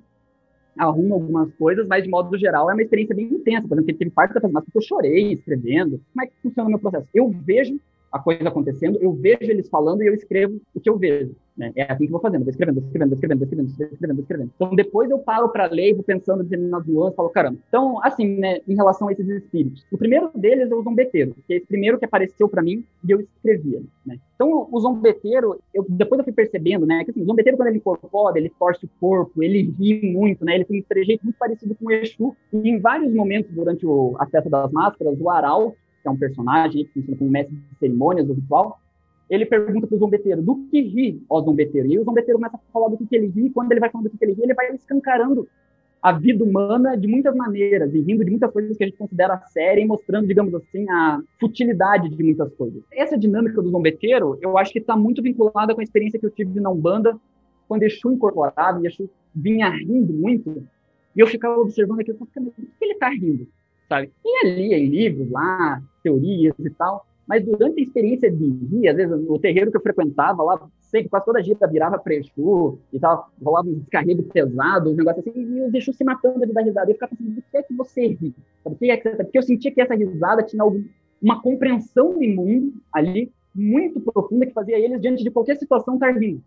arrumo 0.77 1.13
algumas 1.13 1.53
coisas, 1.55 1.87
mas 1.87 2.03
de 2.03 2.09
modo 2.09 2.37
geral 2.37 2.69
é 2.69 2.73
uma 2.73 2.81
experiência 2.81 3.15
bem 3.15 3.25
intensa. 3.25 3.67
Por 3.67 3.77
exemplo, 3.77 3.97
teve 3.97 4.11
parte 4.11 4.33
da 4.33 4.49
mas 4.49 4.65
eu 4.75 4.81
chorei 4.81 5.31
escrevendo. 5.31 6.01
Como 6.11 6.25
é 6.25 6.27
que 6.27 6.33
funciona 6.43 6.67
o 6.67 6.71
meu 6.71 6.79
processo? 6.79 7.07
Eu 7.13 7.29
vejo 7.29 7.79
a 8.11 8.19
coisa 8.19 8.47
acontecendo, 8.47 8.97
eu 9.01 9.13
vejo 9.13 9.51
eles 9.51 9.69
falando 9.69 10.01
e 10.01 10.07
eu 10.07 10.13
escrevo 10.13 10.59
o 10.73 10.79
que 10.79 10.89
eu 10.89 10.97
vejo. 10.97 11.35
Né? 11.59 11.73
É 11.75 11.83
assim 11.83 12.05
que 12.05 12.05
eu 12.05 12.11
vou 12.11 12.21
fazendo, 12.21 12.43
vou 12.43 12.51
escrevendo, 12.51 12.79
vou 12.79 12.85
escrevendo, 12.85 13.09
vou 13.09 13.15
escrevendo, 13.15 13.37
vou 13.37 13.45
escrevendo, 13.45 13.67
vou 13.67 13.85
escrevendo, 13.93 14.15
vou 14.15 14.23
escrevendo. 14.23 14.51
Então, 14.55 14.75
depois 14.75 15.11
eu 15.11 15.19
paro 15.19 15.49
para 15.49 15.65
ler 15.65 15.89
e 15.89 15.93
vou 15.93 16.03
pensando 16.03 16.41
determinadas 16.41 16.87
nuances, 16.87 17.15
falo, 17.15 17.29
caramba. 17.29 17.57
Então, 17.67 18.01
assim, 18.01 18.37
né, 18.37 18.61
em 18.65 18.75
relação 18.75 19.09
a 19.09 19.11
esses 19.11 19.27
espíritos, 19.27 19.85
o 19.91 19.97
primeiro 19.97 20.31
deles 20.33 20.71
é 20.71 20.73
o 20.73 20.81
zombeteiro, 20.81 21.35
que 21.45 21.53
é 21.53 21.57
esse 21.57 21.67
primeiro 21.67 21.99
que 21.99 22.05
apareceu 22.05 22.47
para 22.47 22.61
mim 22.61 22.85
e 23.05 23.11
eu 23.11 23.19
escrevia. 23.19 23.81
Né? 24.05 24.17
Então, 24.35 24.69
o 24.71 24.79
zombeteiro, 24.79 25.59
eu, 25.73 25.85
depois 25.89 26.19
eu 26.19 26.23
fui 26.23 26.33
percebendo, 26.33 26.85
né, 26.85 27.03
que 27.03 27.11
assim, 27.11 27.21
o 27.21 27.25
zombeteiro, 27.25 27.57
quando 27.57 27.67
ele 27.67 27.79
incorpora, 27.79 28.39
ele 28.39 28.51
torce 28.57 28.85
o 28.85 28.89
corpo, 28.97 29.43
ele 29.43 29.73
ri 29.77 30.13
muito, 30.13 30.45
né, 30.45 30.55
ele 30.55 30.63
tem 30.63 30.79
um 30.79 30.83
trejeito 30.83 31.25
muito 31.25 31.37
parecido 31.37 31.75
com 31.75 31.87
o 31.87 31.91
Exu, 31.91 32.33
e 32.53 32.69
em 32.69 32.79
vários 32.79 33.13
momentos 33.13 33.51
durante 33.51 33.85
o, 33.85 34.15
a 34.17 34.25
festa 34.25 34.49
das 34.49 34.71
máscaras, 34.71 35.19
o 35.19 35.29
Aral, 35.29 35.71
que 35.71 35.77
é 36.09 36.13
um 36.13 36.17
personagem 36.17 36.85
que 36.85 36.91
funciona 36.93 37.17
como 37.17 37.29
mestre 37.29 37.55
de 37.55 37.79
cerimônias 37.79 38.27
do 38.27 38.33
ritual, 38.33 38.79
ele 39.29 39.45
pergunta 39.45 39.85
para 39.85 39.95
o 39.95 39.99
zombeteiro, 39.99 40.41
do 40.41 40.55
que 40.69 40.81
ri, 40.81 41.23
ó 41.29 41.41
zombeteiro? 41.41 41.87
E 41.87 41.99
o 41.99 42.03
zombeteiro 42.03 42.39
começa 42.39 42.57
a 42.57 42.59
falar 42.73 42.89
do 42.89 42.97
que, 42.97 43.05
que 43.05 43.15
ele 43.15 43.27
ri, 43.27 43.45
e 43.45 43.49
quando 43.51 43.71
ele 43.71 43.79
vai 43.79 43.89
falando 43.89 44.07
do 44.07 44.09
que, 44.09 44.17
que 44.17 44.25
ele 44.25 44.33
ri, 44.33 44.43
ele 44.43 44.53
vai 44.55 44.73
escancarando 44.73 45.47
a 46.01 46.13
vida 46.13 46.43
humana 46.43 46.95
de 46.97 47.07
muitas 47.07 47.35
maneiras, 47.35 47.93
e 47.93 47.99
rindo 47.99 48.23
de 48.23 48.31
muitas 48.31 48.51
coisas 48.51 48.75
que 48.75 48.83
a 48.83 48.87
gente 48.87 48.97
considera 48.97 49.37
séria 49.47 49.81
e 49.81 49.85
mostrando, 49.85 50.27
digamos 50.27 50.53
assim, 50.55 50.89
a 50.89 51.21
futilidade 51.39 52.09
de 52.09 52.23
muitas 52.23 52.51
coisas. 52.53 52.81
Essa 52.91 53.17
dinâmica 53.17 53.61
do 53.61 53.69
zombeteiro, 53.69 54.37
eu 54.41 54.57
acho 54.57 54.71
que 54.71 54.79
está 54.79 54.95
muito 54.95 55.21
vinculada 55.21 55.75
com 55.75 55.81
a 55.81 55.83
experiência 55.83 56.19
que 56.19 56.25
eu 56.25 56.31
tive 56.31 56.59
na 56.59 56.69
Umbanda, 56.69 57.15
quando 57.67 57.83
Exu 57.83 58.11
incorporado, 58.11 58.83
e 58.83 58.87
Exu 58.87 59.09
vinha 59.35 59.69
rindo 59.69 60.13
muito, 60.13 60.63
e 61.15 61.19
eu 61.19 61.27
ficava 61.27 61.59
observando 61.59 61.99
aquilo, 61.99 62.17
por 62.17 62.27
que 62.27 62.39
ele 62.81 62.93
está 62.93 63.09
rindo? 63.09 63.47
Sabe? 63.89 64.11
Ali 64.43 64.73
em 64.73 64.87
livros 64.87 65.29
lá, 65.31 65.81
teorias 66.03 66.55
e 66.59 66.69
tal, 66.69 67.05
mas 67.27 67.45
durante 67.45 67.79
a 67.79 67.83
experiência 67.83 68.31
de 68.31 68.45
rir, 68.45 68.87
às 68.87 68.95
vezes 68.95 69.13
o 69.27 69.37
terreiro 69.37 69.69
que 69.69 69.77
eu 69.77 69.81
frequentava 69.81 70.41
lá, 70.41 70.67
sei 70.79 71.03
que 71.03 71.09
quase 71.09 71.25
toda 71.25 71.39
a 71.39 71.41
gira 71.41 71.67
virava 71.67 71.99
prechu 71.99 72.79
e 72.91 72.99
tal, 72.99 73.29
rolava 73.43 73.67
um 73.67 73.75
descarrego 73.75 74.23
pesado, 74.23 74.89
um 74.89 74.95
negócio 74.95 75.19
assim, 75.19 75.31
e 75.35 75.61
os 75.61 75.73
Exu 75.73 75.93
se 75.93 76.03
matando 76.03 76.45
de 76.45 76.51
dar 76.51 76.63
risada. 76.63 76.89
Eu 76.89 76.95
ficava 76.95 77.15
pensando, 77.15 77.35
do 77.35 77.43
que 77.43 77.57
é 77.57 77.61
que 77.61 77.73
você 77.75 78.07
ri? 78.07 78.33
Sabe? 78.63 78.75
Que 78.77 78.91
é 78.91 78.97
que, 78.97 79.09
porque 79.09 79.37
eu 79.37 79.43
sentia 79.43 79.71
que 79.71 79.79
essa 79.79 79.93
risada 79.93 80.41
tinha 80.41 80.63
algum, 80.63 80.83
uma 81.21 81.41
compreensão 81.41 82.13
do 82.13 82.27
mundo 82.27 82.73
ali 82.91 83.31
muito 83.53 83.99
profunda 83.99 84.45
que 84.45 84.53
fazia 84.53 84.79
eles, 84.79 84.99
diante 85.01 85.23
de 85.23 85.29
qualquer 85.29 85.57
situação, 85.57 85.95
estar 85.95 86.17
rindo. 86.17 86.41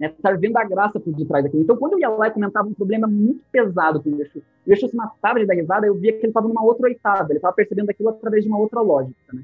Né, 0.00 0.06
estar 0.06 0.38
vendo 0.38 0.56
a 0.56 0.64
graça 0.64 0.98
por 0.98 1.12
detrás 1.12 1.44
daquilo. 1.44 1.62
Então, 1.62 1.76
quando 1.76 1.92
eu 1.92 1.98
ia 1.98 2.08
lá 2.08 2.28
e 2.28 2.30
comentava 2.30 2.66
um 2.66 2.72
problema 2.72 3.06
muito 3.06 3.42
pesado 3.52 4.02
com 4.02 4.08
o 4.08 4.22
Exu, 4.22 4.42
o 4.66 4.72
Exu 4.72 4.88
se 4.88 4.96
matava 4.96 5.38
de 5.38 5.44
dar 5.44 5.54
risada, 5.54 5.86
eu 5.86 5.94
via 5.94 6.12
que 6.12 6.20
ele 6.20 6.28
estava 6.28 6.48
numa 6.48 6.64
outra 6.64 6.86
oitava, 6.86 7.30
ele 7.30 7.36
estava 7.36 7.54
percebendo 7.54 7.90
aquilo 7.90 8.08
através 8.08 8.42
de 8.42 8.48
uma 8.48 8.58
outra 8.58 8.80
lógica. 8.80 9.14
Né? 9.30 9.42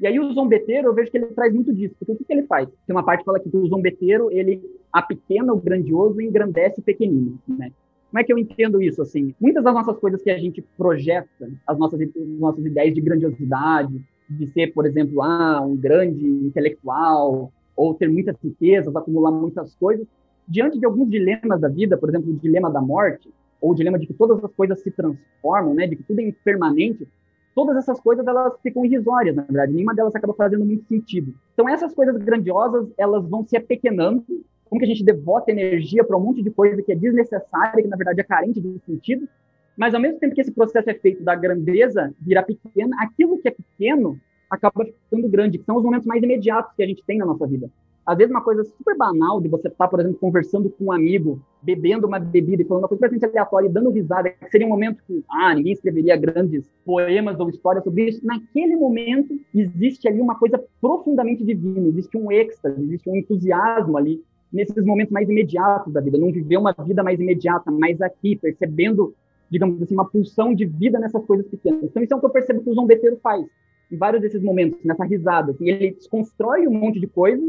E 0.00 0.06
aí 0.06 0.18
o 0.18 0.32
zombeteiro, 0.32 0.88
eu 0.88 0.94
vejo 0.94 1.10
que 1.10 1.18
ele 1.18 1.26
traz 1.26 1.52
muito 1.52 1.74
disso. 1.74 1.94
Porque 1.98 2.12
o 2.12 2.16
que, 2.16 2.24
que 2.24 2.32
ele 2.32 2.44
faz? 2.44 2.68
Tem 2.86 2.96
uma 2.96 3.04
parte 3.04 3.20
que 3.20 3.26
fala 3.26 3.38
que 3.38 3.54
o 3.54 3.66
zombeteiro, 3.66 4.30
ele 4.32 4.62
apequena 4.90 5.52
o 5.52 5.60
grandioso 5.60 6.20
e 6.22 6.26
engrandece 6.26 6.80
o 6.80 6.84
pequenino, 6.84 7.38
né? 7.46 7.70
Como 8.10 8.20
é 8.20 8.24
que 8.24 8.32
eu 8.32 8.38
entendo 8.38 8.80
isso, 8.80 9.02
assim? 9.02 9.34
Muitas 9.38 9.62
das 9.62 9.74
nossas 9.74 9.98
coisas 9.98 10.22
que 10.22 10.30
a 10.30 10.38
gente 10.38 10.62
projeta, 10.78 11.28
as 11.66 11.78
nossas, 11.78 12.00
as 12.00 12.10
nossas 12.38 12.64
ideias 12.64 12.94
de 12.94 13.02
grandiosidade, 13.02 14.02
de 14.30 14.46
ser, 14.46 14.72
por 14.72 14.86
exemplo, 14.86 15.20
ah, 15.20 15.60
um 15.60 15.76
grande 15.76 16.26
intelectual, 16.26 17.52
ou 17.78 17.94
ter 17.94 18.08
muitas 18.08 18.36
riquezas, 18.42 18.94
acumular 18.94 19.30
muitas 19.30 19.72
coisas, 19.76 20.04
diante 20.48 20.80
de 20.80 20.84
alguns 20.84 21.08
dilemas 21.08 21.60
da 21.60 21.68
vida, 21.68 21.96
por 21.96 22.08
exemplo, 22.08 22.30
o 22.30 22.36
dilema 22.36 22.68
da 22.68 22.80
morte, 22.80 23.30
ou 23.60 23.70
o 23.70 23.74
dilema 23.74 23.98
de 23.98 24.06
que 24.06 24.12
todas 24.12 24.42
as 24.44 24.52
coisas 24.52 24.80
se 24.80 24.90
transformam, 24.90 25.74
né, 25.74 25.86
de 25.86 25.94
que 25.94 26.02
tudo 26.02 26.20
é 26.20 26.24
impermanente, 26.24 27.06
todas 27.54 27.76
essas 27.76 28.00
coisas 28.00 28.26
elas 28.26 28.52
ficam 28.62 28.84
irrisórias, 28.84 29.36
na 29.36 29.42
verdade, 29.42 29.72
nenhuma 29.72 29.94
delas 29.94 30.14
acaba 30.14 30.34
fazendo 30.34 30.64
muito 30.64 30.84
sentido. 30.88 31.32
Então 31.54 31.68
essas 31.68 31.94
coisas 31.94 32.16
grandiosas, 32.16 32.88
elas 32.98 33.24
vão 33.28 33.44
se 33.44 33.56
apequenando, 33.56 34.24
como 34.68 34.80
que 34.80 34.84
a 34.84 34.88
gente 34.88 35.04
devota 35.04 35.52
energia 35.52 36.02
para 36.02 36.16
um 36.16 36.20
monte 36.20 36.42
de 36.42 36.50
coisa 36.50 36.82
que 36.82 36.90
é 36.90 36.96
desnecessária, 36.96 37.82
que 37.82 37.88
na 37.88 37.96
verdade 37.96 38.20
é 38.20 38.24
carente 38.24 38.60
de 38.60 38.80
sentido, 38.84 39.28
mas 39.76 39.94
ao 39.94 40.00
mesmo 40.00 40.18
tempo 40.18 40.34
que 40.34 40.40
esse 40.40 40.50
processo 40.50 40.90
é 40.90 40.94
feito 40.94 41.22
da 41.22 41.36
grandeza 41.36 42.12
virar 42.20 42.42
pequena, 42.42 42.96
aquilo 43.00 43.38
que 43.38 43.46
é 43.46 43.52
pequeno 43.52 44.18
acaba 44.50 44.84
ficando 44.84 45.28
grande, 45.28 45.58
que 45.58 45.64
são 45.64 45.76
os 45.76 45.84
momentos 45.84 46.06
mais 46.06 46.22
imediatos 46.22 46.74
que 46.74 46.82
a 46.82 46.86
gente 46.86 47.02
tem 47.04 47.18
na 47.18 47.26
nossa 47.26 47.46
vida. 47.46 47.70
Às 48.08 48.16
vezes, 48.16 48.30
uma 48.30 48.42
coisa 48.42 48.64
super 48.64 48.96
banal 48.96 49.38
de 49.38 49.48
você 49.48 49.68
estar, 49.68 49.84
tá, 49.84 49.88
por 49.88 50.00
exemplo, 50.00 50.18
conversando 50.18 50.70
com 50.70 50.86
um 50.86 50.92
amigo, 50.92 51.38
bebendo 51.60 52.06
uma 52.06 52.18
bebida 52.18 52.62
e 52.62 52.64
falando 52.64 52.84
uma 52.84 52.88
coisa 52.88 53.02
completamente 53.02 53.30
aleatória 53.30 53.66
e 53.66 53.70
dando 53.70 53.90
risada, 53.90 54.30
que 54.30 54.50
seria 54.50 54.66
um 54.66 54.70
momento 54.70 55.02
que, 55.06 55.22
ah, 55.28 55.54
ninguém 55.54 55.74
escreveria 55.74 56.16
grandes 56.16 56.64
poemas 56.86 57.38
ou 57.38 57.50
histórias 57.50 57.84
sobre 57.84 58.08
isso. 58.08 58.24
Naquele 58.24 58.76
momento, 58.76 59.38
existe 59.54 60.08
ali 60.08 60.22
uma 60.22 60.36
coisa 60.36 60.58
profundamente 60.80 61.44
divina, 61.44 61.86
existe 61.86 62.16
um 62.16 62.32
êxtase, 62.32 62.82
existe 62.82 63.10
um 63.10 63.16
entusiasmo 63.16 63.98
ali, 63.98 64.24
nesses 64.50 64.82
momentos 64.86 65.12
mais 65.12 65.28
imediatos 65.28 65.92
da 65.92 66.00
vida. 66.00 66.16
Não 66.16 66.32
viver 66.32 66.56
uma 66.56 66.74
vida 66.86 67.02
mais 67.02 67.20
imediata, 67.20 67.70
mais 67.70 68.00
aqui, 68.00 68.36
percebendo, 68.36 69.14
digamos 69.50 69.82
assim, 69.82 69.92
uma 69.92 70.08
pulsão 70.08 70.54
de 70.54 70.64
vida 70.64 70.98
nessas 70.98 71.22
coisas 71.26 71.46
pequenas. 71.46 71.84
Então, 71.84 72.02
isso 72.02 72.14
é 72.14 72.16
o 72.16 72.20
que 72.20 72.24
eu 72.24 72.30
percebo 72.30 72.62
que 72.62 72.70
o 72.70 72.74
zombeteiro 72.74 73.18
faz 73.22 73.44
em 73.90 73.96
vários 73.96 74.22
desses 74.22 74.42
momentos, 74.42 74.82
nessa 74.84 75.04
risada. 75.04 75.52
Assim, 75.52 75.68
ele 75.68 75.92
desconstrói 75.92 76.66
um 76.66 76.72
monte 76.72 77.00
de 77.00 77.06
coisa 77.06 77.42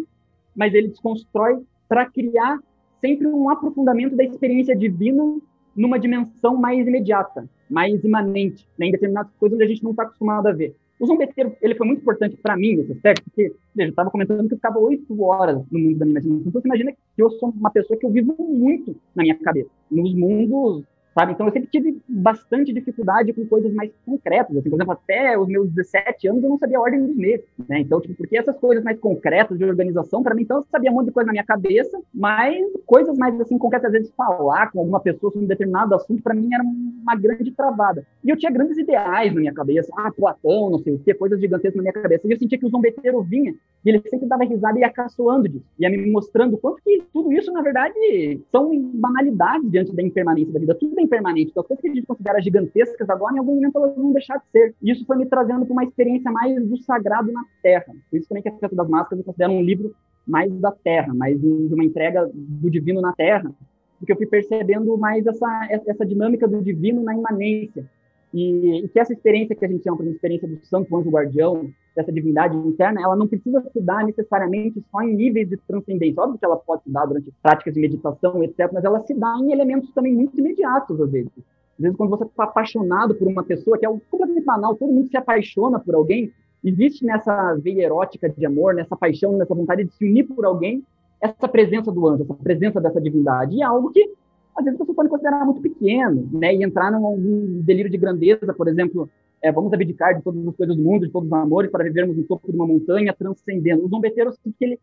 mas 0.59 0.73
ele 0.73 0.89
desconstrói 0.89 1.61
para 1.87 2.05
criar 2.05 2.59
sempre 2.99 3.25
um 3.27 3.49
aprofundamento 3.49 4.15
da 4.15 4.25
experiência 4.25 4.75
divina 4.75 5.39
numa 5.73 5.97
dimensão 5.97 6.57
mais 6.57 6.85
imediata, 6.85 7.47
mais 7.69 8.03
imanente, 8.03 8.67
né, 8.77 8.87
em 8.87 8.91
determinadas 8.91 9.31
coisas 9.39 9.55
onde 9.55 9.63
a 9.63 9.67
gente 9.67 9.83
não 9.83 9.91
está 9.91 10.03
acostumado 10.03 10.47
a 10.47 10.51
ver. 10.51 10.75
O 10.99 11.05
zombeteiro, 11.05 11.55
ele 11.61 11.75
foi 11.75 11.87
muito 11.87 12.01
importante 12.01 12.35
para 12.35 12.57
mim 12.57 12.75
nesse 12.75 12.91
aspecto, 12.91 13.23
porque, 13.23 13.53
veja, 13.73 13.87
eu 13.87 13.91
estava 13.91 14.11
comentando 14.11 14.45
que 14.49 14.53
eu 14.53 14.57
ficava 14.57 14.79
oito 14.79 15.23
horas 15.23 15.63
no 15.71 15.79
mundo 15.79 15.97
da 15.97 16.05
minha 16.05 16.19
imaginação. 16.19 16.41
Então, 16.45 16.61
você 16.61 16.67
imagina 16.67 16.91
que 16.91 16.97
eu 17.17 17.29
sou 17.31 17.49
uma 17.51 17.71
pessoa 17.71 17.97
que 17.97 18.05
eu 18.05 18.09
vivo 18.09 18.35
muito 18.37 18.97
na 19.15 19.23
minha 19.23 19.35
cabeça, 19.35 19.69
nos 19.89 20.13
mundos 20.13 20.83
sabe? 21.13 21.33
Então 21.33 21.47
eu 21.47 21.53
sempre 21.53 21.69
tive 21.69 22.01
bastante 22.07 22.73
dificuldade 22.73 23.33
com 23.33 23.45
coisas 23.45 23.73
mais 23.73 23.91
concretas, 24.05 24.55
assim, 24.55 24.69
por 24.69 24.77
exemplo, 24.77 24.93
até 24.93 25.37
os 25.37 25.47
meus 25.47 25.69
17 25.69 26.27
anos 26.27 26.43
eu 26.43 26.49
não 26.49 26.57
sabia 26.57 26.77
a 26.77 26.81
ordem 26.81 27.05
dos 27.05 27.15
meses, 27.15 27.45
né? 27.67 27.79
Então, 27.79 27.99
tipo, 27.99 28.15
porque 28.15 28.37
essas 28.37 28.57
coisas 28.57 28.83
mais 28.83 28.99
concretas 28.99 29.57
de 29.57 29.63
organização, 29.63 30.23
para 30.23 30.35
mim, 30.35 30.43
então 30.43 30.57
eu 30.57 30.65
sabia 30.71 30.91
um 30.91 30.95
monte 30.95 31.07
de 31.07 31.11
coisa 31.11 31.27
na 31.27 31.33
minha 31.33 31.43
cabeça, 31.43 31.99
mas 32.13 32.55
coisas 32.85 33.17
mais 33.17 33.39
assim 33.39 33.57
concretas, 33.57 33.87
às 33.87 33.91
vezes 33.91 34.13
falar 34.15 34.71
com 34.71 34.79
alguma 34.79 34.99
pessoa 34.99 35.31
sobre 35.31 35.45
um 35.45 35.47
determinado 35.47 35.95
assunto, 35.95 36.21
para 36.21 36.33
mim 36.33 36.49
era 36.53 36.63
uma 36.63 37.15
grande 37.15 37.51
travada. 37.51 38.05
E 38.23 38.29
eu 38.29 38.37
tinha 38.37 38.51
grandes 38.51 38.77
ideais 38.77 39.33
na 39.33 39.39
minha 39.39 39.53
cabeça, 39.53 39.91
ah, 39.97 40.11
Platão, 40.11 40.69
não 40.69 40.79
sei 40.79 40.93
o 40.93 40.99
que, 40.99 41.13
coisas 41.13 41.39
gigantescas 41.39 41.75
na 41.75 41.83
minha 41.83 41.93
cabeça. 41.93 42.27
E 42.27 42.31
eu 42.31 42.37
sentia 42.37 42.57
que 42.57 42.65
o 42.65 42.69
zombeteiro 42.69 43.21
vinha 43.21 43.53
e 43.85 43.89
ele 43.89 44.01
sempre 44.09 44.27
dava 44.27 44.43
risada 44.43 44.77
e 44.77 44.81
ia 44.81 44.89
caçoando 44.89 45.47
disso, 45.47 45.65
ia 45.79 45.89
me 45.89 46.11
mostrando 46.11 46.57
quanto 46.57 46.81
que 46.83 47.03
tudo 47.13 47.31
isso, 47.31 47.51
na 47.51 47.61
verdade, 47.61 48.41
são 48.51 48.69
banalidades 48.93 49.69
diante 49.69 49.95
da 49.95 50.03
impermanência 50.03 50.53
da 50.53 50.59
vida. 50.59 50.75
Tudo 50.75 50.98
impermanente. 51.01 51.51
Então, 51.51 51.61
as 51.61 51.67
coisas 51.67 51.81
que 51.81 51.89
a 51.89 51.93
gente 51.93 52.05
considera 52.05 52.41
gigantescas 52.41 53.09
agora, 53.09 53.35
em 53.35 53.39
algum 53.39 53.55
momento 53.55 53.77
elas 53.77 53.95
vão 53.95 54.11
deixar 54.13 54.37
de 54.37 54.43
ser. 54.51 54.75
E 54.81 54.91
isso 54.91 55.05
foi 55.05 55.17
me 55.17 55.25
trazendo 55.25 55.65
para 55.65 55.73
uma 55.73 55.83
experiência 55.83 56.31
mais 56.31 56.63
do 56.65 56.77
sagrado 56.77 57.31
na 57.31 57.43
Terra. 57.61 57.93
Por 58.09 58.17
isso 58.17 58.27
também 58.27 58.43
que 58.43 58.49
a 58.49 58.57
Festa 58.57 58.75
das 58.75 58.89
Máscaras 58.89 59.19
eu 59.19 59.25
considero 59.25 59.53
um 59.53 59.61
livro 59.61 59.95
mais 60.27 60.51
da 60.59 60.71
Terra, 60.71 61.13
mais 61.13 61.39
de 61.39 61.73
uma 61.73 61.83
entrega 61.83 62.29
do 62.33 62.69
divino 62.69 63.01
na 63.01 63.13
Terra, 63.13 63.51
porque 63.97 64.13
eu 64.13 64.17
fui 64.17 64.25
percebendo 64.25 64.97
mais 64.97 65.25
essa, 65.25 65.67
essa 65.85 66.05
dinâmica 66.05 66.47
do 66.47 66.61
divino 66.61 67.03
na 67.03 67.15
imanência. 67.15 67.85
E, 68.33 68.85
e 68.85 68.87
que 68.87 68.99
essa 68.99 69.11
experiência 69.11 69.55
que 69.55 69.65
a 69.65 69.67
gente 69.67 69.83
chama 69.83 70.03
de 70.03 70.11
experiência 70.11 70.47
do 70.47 70.63
santo 70.65 70.95
anjo 70.95 71.09
guardião, 71.09 71.69
dessa 71.99 72.13
divindade 72.13 72.55
interna, 72.55 73.01
ela 73.01 73.15
não 73.15 73.27
precisa 73.27 73.61
se 73.73 73.81
dar 73.81 74.05
necessariamente 74.05 74.81
só 74.89 75.01
em 75.01 75.13
níveis 75.13 75.49
de 75.49 75.57
transcendência. 75.57 76.23
Óbvio 76.23 76.39
que 76.39 76.45
ela 76.45 76.55
pode 76.55 76.83
se 76.83 76.89
dar 76.89 77.05
durante 77.05 77.29
práticas 77.43 77.73
de 77.73 77.81
meditação, 77.81 78.41
etc., 78.41 78.69
mas 78.71 78.85
ela 78.85 79.01
se 79.01 79.13
dá 79.13 79.35
em 79.37 79.51
elementos 79.51 79.91
também 79.91 80.15
muito 80.15 80.39
imediatos, 80.39 80.99
às 81.01 81.11
vezes. 81.11 81.31
Às 81.37 81.83
vezes, 81.83 81.97
quando 81.97 82.09
você 82.09 82.23
está 82.23 82.45
apaixonado 82.45 83.15
por 83.15 83.27
uma 83.27 83.43
pessoa, 83.43 83.77
que 83.77 83.85
é 83.85 83.89
algo 83.89 84.01
completamente 84.09 84.45
banal, 84.45 84.75
todo 84.75 84.93
mundo 84.93 85.09
se 85.09 85.17
apaixona 85.17 85.77
por 85.77 85.93
alguém, 85.93 86.31
existe 86.63 87.05
nessa 87.05 87.55
veia 87.55 87.83
erótica 87.83 88.29
de 88.29 88.45
amor, 88.45 88.73
nessa 88.73 88.95
paixão, 88.95 89.37
nessa 89.37 89.53
vontade 89.53 89.83
de 89.83 89.93
se 89.93 90.05
unir 90.05 90.23
por 90.23 90.45
alguém, 90.45 90.81
essa 91.19 91.49
presença 91.49 91.91
do 91.91 92.07
anjo, 92.07 92.23
essa 92.23 92.33
presença 92.33 92.79
dessa 92.79 93.01
divindade. 93.01 93.57
E 93.57 93.61
é 93.61 93.65
algo 93.65 93.91
que, 93.91 94.09
às 94.55 94.63
vezes, 94.63 94.79
você 94.79 94.93
pode 94.93 95.09
considerar 95.09 95.43
muito 95.43 95.59
pequeno, 95.59 96.29
né? 96.31 96.55
E 96.55 96.63
entrar 96.63 96.91
num 96.91 97.61
delírio 97.61 97.91
de 97.91 97.97
grandeza, 97.97 98.53
por 98.53 98.69
exemplo, 98.69 99.09
é, 99.41 99.51
vamos 99.51 99.71
abdicar 99.73 100.15
de 100.15 100.23
todas 100.23 100.45
as 100.45 100.55
coisas 100.55 100.75
do 100.75 100.83
mundo, 100.83 101.05
de 101.05 101.11
todos 101.11 101.27
os 101.27 101.33
amores, 101.33 101.71
para 101.71 101.83
vivermos 101.83 102.15
no 102.15 102.23
topo 102.23 102.51
de 102.51 102.55
uma 102.55 102.67
montanha, 102.67 103.13
transcendendo. 103.13 103.85
O 103.85 103.89
zombeteiro, 103.89 104.31
que 104.31 104.65
ele 104.65 104.79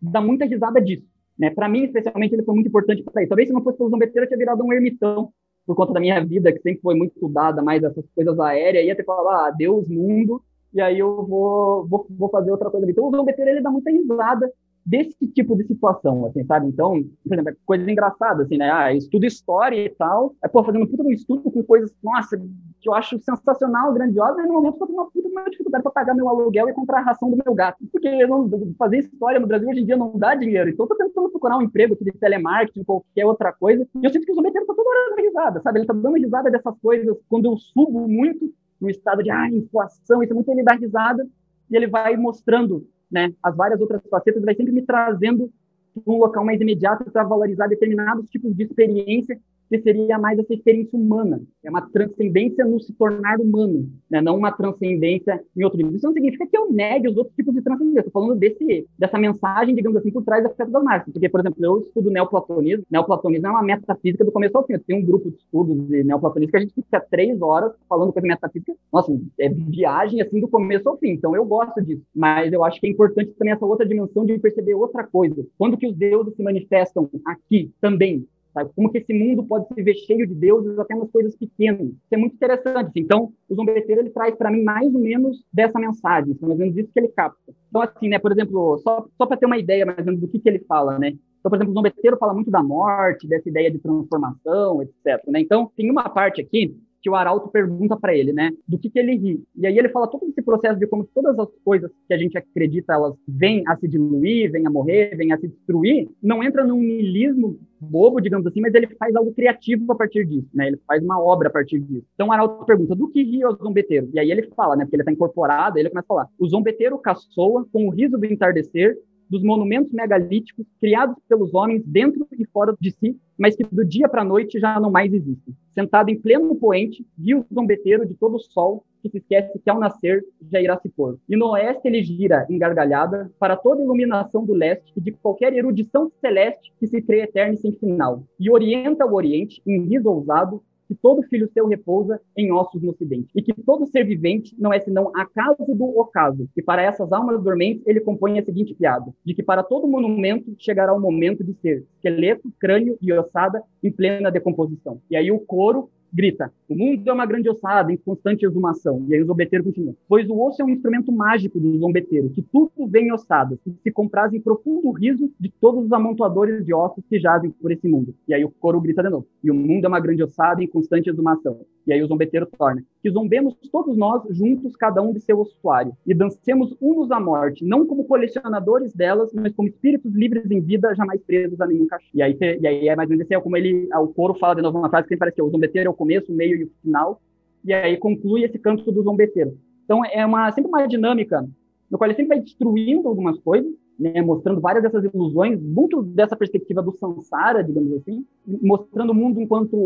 dá 0.00 0.20
muita 0.20 0.44
risada 0.44 0.80
disso. 0.80 1.06
Né? 1.38 1.50
Para 1.50 1.68
mim, 1.68 1.84
especialmente, 1.84 2.34
ele 2.34 2.42
foi 2.42 2.54
muito 2.54 2.68
importante 2.68 3.02
para 3.02 3.22
isso. 3.22 3.28
Talvez 3.28 3.48
se 3.48 3.54
não 3.54 3.62
fosse 3.62 3.78
pelo 3.78 3.90
zombeteiro, 3.90 4.24
eu 4.24 4.28
tinha 4.28 4.38
virado 4.38 4.64
um 4.64 4.72
ermitão, 4.72 5.32
por 5.66 5.76
conta 5.76 5.92
da 5.92 6.00
minha 6.00 6.24
vida, 6.24 6.50
que 6.50 6.60
sempre 6.60 6.80
foi 6.80 6.94
muito 6.94 7.12
estudada, 7.12 7.62
mais 7.62 7.82
essas 7.82 8.04
coisas 8.14 8.40
aéreas, 8.40 8.86
ia 8.86 8.96
que 8.96 9.02
falar, 9.02 9.48
ah, 9.48 9.50
Deus, 9.50 9.86
mundo, 9.86 10.42
e 10.72 10.80
aí 10.80 10.98
eu 10.98 11.26
vou, 11.26 11.86
vou, 11.86 12.06
vou 12.10 12.28
fazer 12.30 12.50
outra 12.50 12.70
coisa. 12.70 12.90
Então, 12.90 13.06
o 13.06 13.10
zombeteiro, 13.10 13.50
ele 13.50 13.60
dá 13.60 13.70
muita 13.70 13.90
risada 13.90 14.50
desse 14.88 15.26
tipo 15.34 15.54
de 15.54 15.64
situação, 15.66 16.24
assim, 16.24 16.42
sabe? 16.44 16.66
Então, 16.66 17.04
por 17.26 17.34
exemplo, 17.34 17.56
coisa 17.66 17.90
engraçada, 17.90 18.42
assim, 18.42 18.56
né? 18.56 18.70
Ah, 18.70 18.94
estudo 18.94 19.26
história 19.26 19.76
e 19.84 19.90
tal, 19.90 20.34
é, 20.42 20.48
pô, 20.48 20.64
fazendo 20.64 20.84
um 20.84 20.86
puta 20.86 21.02
um 21.02 21.12
estudo 21.12 21.42
com 21.50 21.62
coisas, 21.62 21.94
nossa, 22.02 22.38
que 22.80 22.88
eu 22.88 22.94
acho 22.94 23.18
sensacional, 23.22 23.92
grandiosa, 23.92 24.40
e 24.40 24.46
no 24.46 24.54
momento 24.54 24.78
eu 24.80 24.86
tô 24.86 24.92
uma 24.92 25.10
puta 25.10 25.28
uma 25.28 25.44
dificuldade 25.50 25.82
para 25.82 25.92
pagar 25.92 26.14
meu 26.14 26.26
aluguel 26.26 26.70
e 26.70 26.72
comprar 26.72 27.00
a 27.00 27.02
ração 27.02 27.30
do 27.30 27.36
meu 27.36 27.54
gato. 27.54 27.84
Porque 27.92 28.26
não, 28.26 28.48
fazer 28.78 29.00
história 29.00 29.38
no 29.38 29.46
Brasil 29.46 29.68
hoje 29.68 29.80
em 29.80 29.84
dia 29.84 29.96
não 29.96 30.18
dá 30.18 30.34
dinheiro, 30.34 30.70
então 30.70 30.86
eu 30.86 30.88
tô 30.88 30.96
tentando 30.96 31.28
procurar 31.28 31.58
um 31.58 31.62
emprego 31.62 31.94
de 32.00 32.10
telemarketing, 32.12 32.82
qualquer 32.82 33.26
outra 33.26 33.52
coisa, 33.52 33.86
e 33.94 34.06
eu 34.06 34.10
sinto 34.10 34.24
que 34.24 34.32
o 34.32 34.34
Zumbi 34.34 34.50
tá 34.50 34.62
toda 34.66 34.88
hora 34.88 35.10
dando 35.10 35.26
risada, 35.26 35.60
sabe? 35.60 35.80
Ele 35.80 35.86
tá 35.86 35.92
dando 35.92 36.16
risada 36.16 36.50
dessas 36.50 36.74
coisas 36.80 37.14
quando 37.28 37.44
eu 37.44 37.58
subo 37.58 38.08
muito 38.08 38.50
no 38.80 38.88
estado 38.88 39.22
de, 39.22 39.30
ah, 39.30 39.48
inflação, 39.50 40.22
isso 40.22 40.32
é 40.32 40.34
muito 40.34 40.50
ele 40.50 40.62
dá 40.62 40.72
risada, 40.72 41.26
e 41.70 41.76
ele 41.76 41.88
vai 41.88 42.16
mostrando 42.16 42.86
né, 43.10 43.32
as 43.42 43.56
várias 43.56 43.80
outras 43.80 44.02
facetas, 44.08 44.42
vai 44.42 44.54
sempre 44.54 44.72
me 44.72 44.82
trazendo 44.82 45.50
para 45.94 46.12
um 46.12 46.18
local 46.18 46.44
mais 46.44 46.60
imediato 46.60 47.10
para 47.10 47.24
valorizar 47.24 47.66
determinados 47.66 48.28
tipos 48.28 48.54
de 48.54 48.64
experiência 48.64 49.38
que 49.68 49.78
seria 49.80 50.18
mais 50.18 50.38
essa 50.38 50.54
experiência 50.54 50.98
humana. 50.98 51.40
É 51.62 51.70
uma 51.70 51.82
transcendência 51.82 52.64
no 52.64 52.80
se 52.80 52.92
tornar 52.94 53.38
humano, 53.38 53.88
né? 54.10 54.20
não 54.20 54.36
uma 54.36 54.50
transcendência 54.50 55.42
em 55.56 55.64
outro 55.64 55.76
nível. 55.76 55.94
Isso 55.94 56.06
não 56.06 56.12
significa 56.12 56.46
que 56.46 56.56
eu 56.56 56.70
negue 56.72 57.08
os 57.08 57.16
outros 57.16 57.34
tipos 57.36 57.54
de 57.54 57.62
transcendência. 57.62 58.00
Estou 58.00 58.12
falando 58.12 58.38
desse, 58.38 58.86
dessa 58.98 59.18
mensagem, 59.18 59.74
digamos 59.74 59.98
assim, 59.98 60.10
por 60.10 60.24
trás 60.24 60.42
da 60.42 60.50
fé 60.50 60.64
das 60.64 60.82
marcas. 60.82 61.12
Porque, 61.12 61.28
por 61.28 61.40
exemplo, 61.40 61.64
eu 61.64 61.80
estudo 61.80 62.10
neoplatonismo. 62.10 62.84
Neoplatonismo 62.90 63.46
é 63.46 63.50
uma 63.50 63.62
metafísica 63.62 64.24
do 64.24 64.32
começo 64.32 64.56
ao 64.56 64.66
fim. 64.66 64.78
Tem 64.78 64.96
um 64.96 65.04
grupo 65.04 65.30
de 65.30 65.36
estudos 65.36 65.86
de 65.88 66.04
neoplatonismo 66.04 66.50
que 66.50 66.56
a 66.56 66.60
gente 66.60 66.74
fica 66.74 67.00
três 67.00 67.40
horas 67.42 67.72
falando 67.88 68.12
coisa 68.12 68.26
metafísica. 68.26 68.74
Nossa, 68.92 69.12
é 69.38 69.48
viagem 69.48 70.20
assim 70.20 70.40
do 70.40 70.48
começo 70.48 70.88
ao 70.88 70.96
fim. 70.96 71.10
Então 71.10 71.34
eu 71.36 71.44
gosto 71.44 71.82
disso. 71.82 72.02
Mas 72.14 72.52
eu 72.52 72.64
acho 72.64 72.80
que 72.80 72.86
é 72.86 72.90
importante 72.90 73.32
também 73.32 73.52
essa 73.52 73.66
outra 73.66 73.86
dimensão 73.86 74.24
de 74.24 74.38
perceber 74.38 74.74
outra 74.74 75.04
coisa. 75.04 75.46
Quando 75.58 75.76
que 75.76 75.86
os 75.86 75.94
deuses 75.94 76.34
se 76.34 76.42
manifestam 76.42 77.08
aqui 77.26 77.70
também, 77.80 78.26
Sabe? 78.58 78.70
Como 78.74 78.90
que 78.90 78.98
esse 78.98 79.12
mundo 79.12 79.44
pode 79.44 79.66
se 79.72 79.82
ver 79.82 79.94
cheio 79.94 80.26
de 80.26 80.34
deuses 80.34 80.78
até 80.78 80.94
nas 80.94 81.10
coisas 81.10 81.36
pequenas. 81.36 81.86
Isso 81.86 81.98
é 82.10 82.16
muito 82.16 82.34
interessante. 82.34 82.92
Então, 82.96 83.32
o 83.48 83.54
zombeteiro 83.54 84.00
ele 84.00 84.10
traz 84.10 84.34
para 84.34 84.50
mim 84.50 84.62
mais 84.62 84.92
ou 84.92 85.00
menos 85.00 85.44
dessa 85.52 85.78
mensagem, 85.78 86.36
mais 86.40 86.52
ou 86.52 86.58
menos 86.58 86.76
isso 86.76 86.90
que 86.92 86.98
ele 86.98 87.08
capta. 87.08 87.38
Então, 87.68 87.82
assim, 87.82 88.08
né, 88.08 88.18
por 88.18 88.32
exemplo, 88.32 88.78
só, 88.78 89.06
só 89.16 89.26
para 89.26 89.36
ter 89.36 89.46
uma 89.46 89.58
ideia 89.58 89.86
mais 89.86 89.98
ou 89.98 90.04
menos 90.06 90.20
do 90.20 90.28
que, 90.28 90.40
que 90.40 90.48
ele 90.48 90.58
fala, 90.60 90.98
né? 90.98 91.10
Então, 91.38 91.50
por 91.50 91.54
exemplo, 91.54 91.70
o 91.70 91.74
zombeteiro 91.74 92.16
fala 92.18 92.34
muito 92.34 92.50
da 92.50 92.62
morte, 92.62 93.28
dessa 93.28 93.48
ideia 93.48 93.70
de 93.70 93.78
transformação, 93.78 94.82
etc. 94.82 95.24
Né? 95.28 95.40
Então, 95.40 95.70
tem 95.76 95.88
uma 95.88 96.08
parte 96.08 96.40
aqui 96.40 96.76
que 97.00 97.08
o 97.08 97.14
Arauto 97.14 97.48
pergunta 97.48 97.96
para 97.96 98.14
ele, 98.14 98.32
né, 98.32 98.50
do 98.66 98.78
que, 98.78 98.90
que 98.90 98.98
ele 98.98 99.16
ri. 99.16 99.42
E 99.56 99.66
aí 99.66 99.78
ele 99.78 99.88
fala 99.88 100.08
todo 100.08 100.26
esse 100.26 100.42
processo 100.42 100.78
de 100.78 100.86
como 100.86 101.04
todas 101.04 101.38
as 101.38 101.48
coisas 101.64 101.90
que 102.06 102.14
a 102.14 102.18
gente 102.18 102.36
acredita, 102.36 102.94
elas 102.94 103.14
vêm 103.26 103.62
a 103.66 103.76
se 103.76 103.86
diluir, 103.86 104.50
vêm 104.50 104.66
a 104.66 104.70
morrer, 104.70 105.14
vêm 105.16 105.32
a 105.32 105.38
se 105.38 105.48
destruir, 105.48 106.08
não 106.22 106.42
entra 106.42 106.64
num 106.64 106.80
niilismo 106.80 107.58
bobo, 107.80 108.20
digamos 108.20 108.46
assim, 108.46 108.60
mas 108.60 108.74
ele 108.74 108.88
faz 108.98 109.14
algo 109.14 109.32
criativo 109.32 109.92
a 109.92 109.94
partir 109.94 110.24
disso, 110.24 110.48
né, 110.52 110.68
ele 110.68 110.80
faz 110.86 111.02
uma 111.02 111.20
obra 111.20 111.48
a 111.48 111.52
partir 111.52 111.78
disso. 111.78 112.06
Então 112.14 112.28
o 112.28 112.32
Arauto 112.32 112.64
pergunta, 112.64 112.94
do 112.94 113.08
que 113.08 113.22
ri 113.22 113.44
o 113.44 113.52
zombeteiro? 113.52 114.10
E 114.12 114.18
aí 114.18 114.30
ele 114.30 114.42
fala, 114.56 114.74
né, 114.74 114.84
porque 114.84 114.96
ele 114.96 115.02
está 115.02 115.12
incorporado, 115.12 115.78
ele 115.78 115.88
começa 115.88 116.06
a 116.06 116.08
falar, 116.08 116.28
o 116.38 116.48
zombeteiro 116.48 116.98
caçoa 116.98 117.66
com 117.72 117.86
o 117.86 117.90
riso 117.90 118.18
do 118.18 118.26
entardecer 118.26 118.98
dos 119.28 119.42
monumentos 119.42 119.92
megalíticos 119.92 120.66
criados 120.80 121.16
pelos 121.28 121.54
homens 121.54 121.82
dentro 121.84 122.26
e 122.38 122.44
fora 122.46 122.74
de 122.80 122.90
si, 122.90 123.16
mas 123.36 123.54
que 123.54 123.64
do 123.64 123.84
dia 123.84 124.08
para 124.08 124.22
a 124.22 124.24
noite 124.24 124.58
já 124.58 124.80
não 124.80 124.90
mais 124.90 125.12
existem. 125.12 125.54
Sentado 125.74 126.10
em 126.10 126.18
pleno 126.18 126.56
poente, 126.56 127.06
viu 127.16 127.40
o 127.40 127.54
zombeteiro 127.54 128.06
de 128.06 128.14
todo 128.14 128.36
o 128.36 128.40
sol 128.40 128.84
que 129.02 129.08
se 129.08 129.18
esquece 129.18 129.58
que 129.58 129.70
ao 129.70 129.78
nascer 129.78 130.24
já 130.50 130.60
irá 130.60 130.76
se 130.78 130.88
pôr. 130.88 131.18
E 131.28 131.36
no 131.36 131.50
oeste 131.50 131.86
ele 131.86 132.02
gira 132.02 132.46
em 132.50 132.58
gargalhada 132.58 133.30
para 133.38 133.56
toda 133.56 133.82
iluminação 133.82 134.44
do 134.44 134.52
leste 134.52 134.92
e 134.96 135.00
de 135.00 135.12
qualquer 135.12 135.52
erudição 135.52 136.10
celeste 136.20 136.72
que 136.78 136.86
se 136.86 137.00
crê 137.00 137.22
eterna 137.22 137.54
e 137.54 137.58
sem 137.58 137.72
final. 137.72 138.24
E 138.40 138.50
orienta 138.50 139.06
o 139.06 139.14
oriente 139.14 139.62
em 139.66 139.84
riso 139.84 140.08
ousado 140.08 140.62
que 140.88 140.94
todo 140.94 141.22
filho 141.24 141.50
seu 141.52 141.66
repousa 141.66 142.20
em 142.36 142.50
ossos 142.50 142.82
no 142.82 142.90
ocidente, 142.90 143.28
e 143.34 143.42
que 143.42 143.52
todo 143.62 143.86
ser 143.86 144.04
vivente 144.04 144.56
não 144.58 144.72
é 144.72 144.80
senão 144.80 145.12
acaso 145.14 145.64
do 145.68 145.98
ocaso, 145.98 146.48
e 146.56 146.62
para 146.62 146.82
essas 146.82 147.12
almas 147.12 147.42
dormentes 147.42 147.86
ele 147.86 148.00
compõe 148.00 148.38
a 148.38 148.44
seguinte 148.44 148.74
piada, 148.74 149.12
de 149.24 149.34
que 149.34 149.42
para 149.42 149.62
todo 149.62 149.86
monumento 149.86 150.54
chegará 150.58 150.92
o 150.92 151.00
momento 151.00 151.44
de 151.44 151.52
ser 151.60 151.84
esqueleto, 151.94 152.50
crânio 152.58 152.96
e 153.02 153.12
ossada 153.12 153.62
em 153.82 153.92
plena 153.92 154.30
decomposição. 154.30 155.00
E 155.10 155.16
aí 155.16 155.30
o 155.30 155.38
coro 155.38 155.90
grita: 156.12 156.52
O 156.68 156.74
mundo 156.74 157.08
é 157.08 157.12
uma 157.12 157.26
grande 157.26 157.48
ossada 157.48 157.92
em 157.92 157.96
constante 157.96 158.44
exumação. 158.44 159.04
E 159.08 159.14
aí 159.14 159.22
o 159.22 159.26
zombeteiro 159.26 159.64
continua: 159.64 159.94
Pois 160.08 160.28
o 160.28 160.40
osso 160.40 160.62
é 160.62 160.64
um 160.64 160.70
instrumento 160.70 161.12
mágico 161.12 161.58
do 161.60 161.78
zombeteiro, 161.78 162.30
que 162.30 162.42
tudo 162.42 162.86
vem 162.86 163.12
ossado, 163.12 163.58
e 163.66 163.72
se 163.82 163.90
compraz 163.90 164.32
em 164.32 164.40
profundo 164.40 164.90
riso 164.92 165.30
de 165.38 165.50
todos 165.60 165.84
os 165.84 165.92
amontoadores 165.92 166.64
de 166.64 166.74
ossos 166.74 167.04
que 167.08 167.18
jazem 167.18 167.50
por 167.50 167.70
esse 167.70 167.88
mundo. 167.88 168.14
E 168.26 168.34
aí 168.34 168.44
o 168.44 168.50
coro 168.50 168.80
grita 168.80 169.02
de 169.02 169.10
novo: 169.10 169.26
E 169.42 169.50
o 169.50 169.54
mundo 169.54 169.84
é 169.84 169.88
uma 169.88 170.00
grande 170.00 170.22
ossada 170.22 170.62
em 170.62 170.66
constante 170.66 171.10
exumação. 171.10 171.60
E 171.86 171.92
aí 171.92 172.02
o 172.02 172.06
zombeteiro 172.06 172.46
torna: 172.46 172.82
Que 173.02 173.10
zombemos 173.10 173.54
todos 173.72 173.96
nós 173.96 174.22
juntos, 174.30 174.76
cada 174.76 175.00
um 175.00 175.12
de 175.12 175.20
seu 175.20 175.38
ossuário, 175.40 175.92
e 176.06 176.14
dancemos 176.14 176.76
unos 176.80 177.10
à 177.10 177.18
morte, 177.18 177.64
não 177.64 177.86
como 177.86 178.04
colecionadores 178.04 178.92
delas, 178.92 179.32
mas 179.32 179.54
como 179.54 179.68
espíritos 179.68 180.14
livres 180.14 180.50
em 180.50 180.60
vida, 180.60 180.94
jamais 180.94 181.20
presos 181.22 181.60
a 181.60 181.66
nenhum 181.66 181.86
cachorro. 181.86 182.10
E 182.14 182.22
aí, 182.22 182.36
e 182.60 182.66
aí 182.66 182.88
é 182.88 182.96
mais 182.96 183.08
ou 183.08 183.16
menos 183.16 183.24
assim, 183.24 183.34
é 183.34 183.40
como 183.40 183.56
ele, 183.56 183.88
o 183.94 184.08
coro 184.08 184.34
fala 184.34 184.56
de 184.56 184.62
novo 184.62 184.78
uma 184.78 184.90
frase 184.90 185.08
que 185.08 185.16
parece 185.16 185.34
que 185.34 185.40
é, 185.40 185.44
o 185.44 185.50
zombeteiro 185.50 185.88
é 185.88 185.90
o 185.90 185.94
começo, 185.98 186.32
o 186.32 186.34
meio 186.34 186.56
e 186.56 186.64
o 186.64 186.70
final, 186.82 187.20
e 187.64 187.72
aí 187.72 187.96
conclui 187.96 188.44
esse 188.44 188.58
canto 188.58 188.90
do 188.90 189.02
zombeteiro. 189.02 189.58
Então 189.84 190.04
é 190.04 190.24
uma 190.24 190.50
sempre 190.52 190.70
uma 190.70 190.86
dinâmica 190.86 191.46
no 191.90 191.96
qual 191.96 192.08
ele 192.08 192.16
sempre 192.16 192.36
vai 192.36 192.40
destruindo 192.40 193.08
algumas 193.08 193.38
coisas, 193.38 193.72
né, 193.98 194.22
mostrando 194.22 194.60
várias 194.60 194.82
dessas 194.82 195.02
ilusões, 195.02 195.60
muito 195.60 196.02
dessa 196.02 196.36
perspectiva 196.36 196.80
do 196.80 196.92
samsara, 196.92 197.64
digamos 197.64 197.92
assim, 197.94 198.24
mostrando 198.46 199.10
o 199.10 199.14
mundo 199.14 199.40
enquanto 199.40 199.76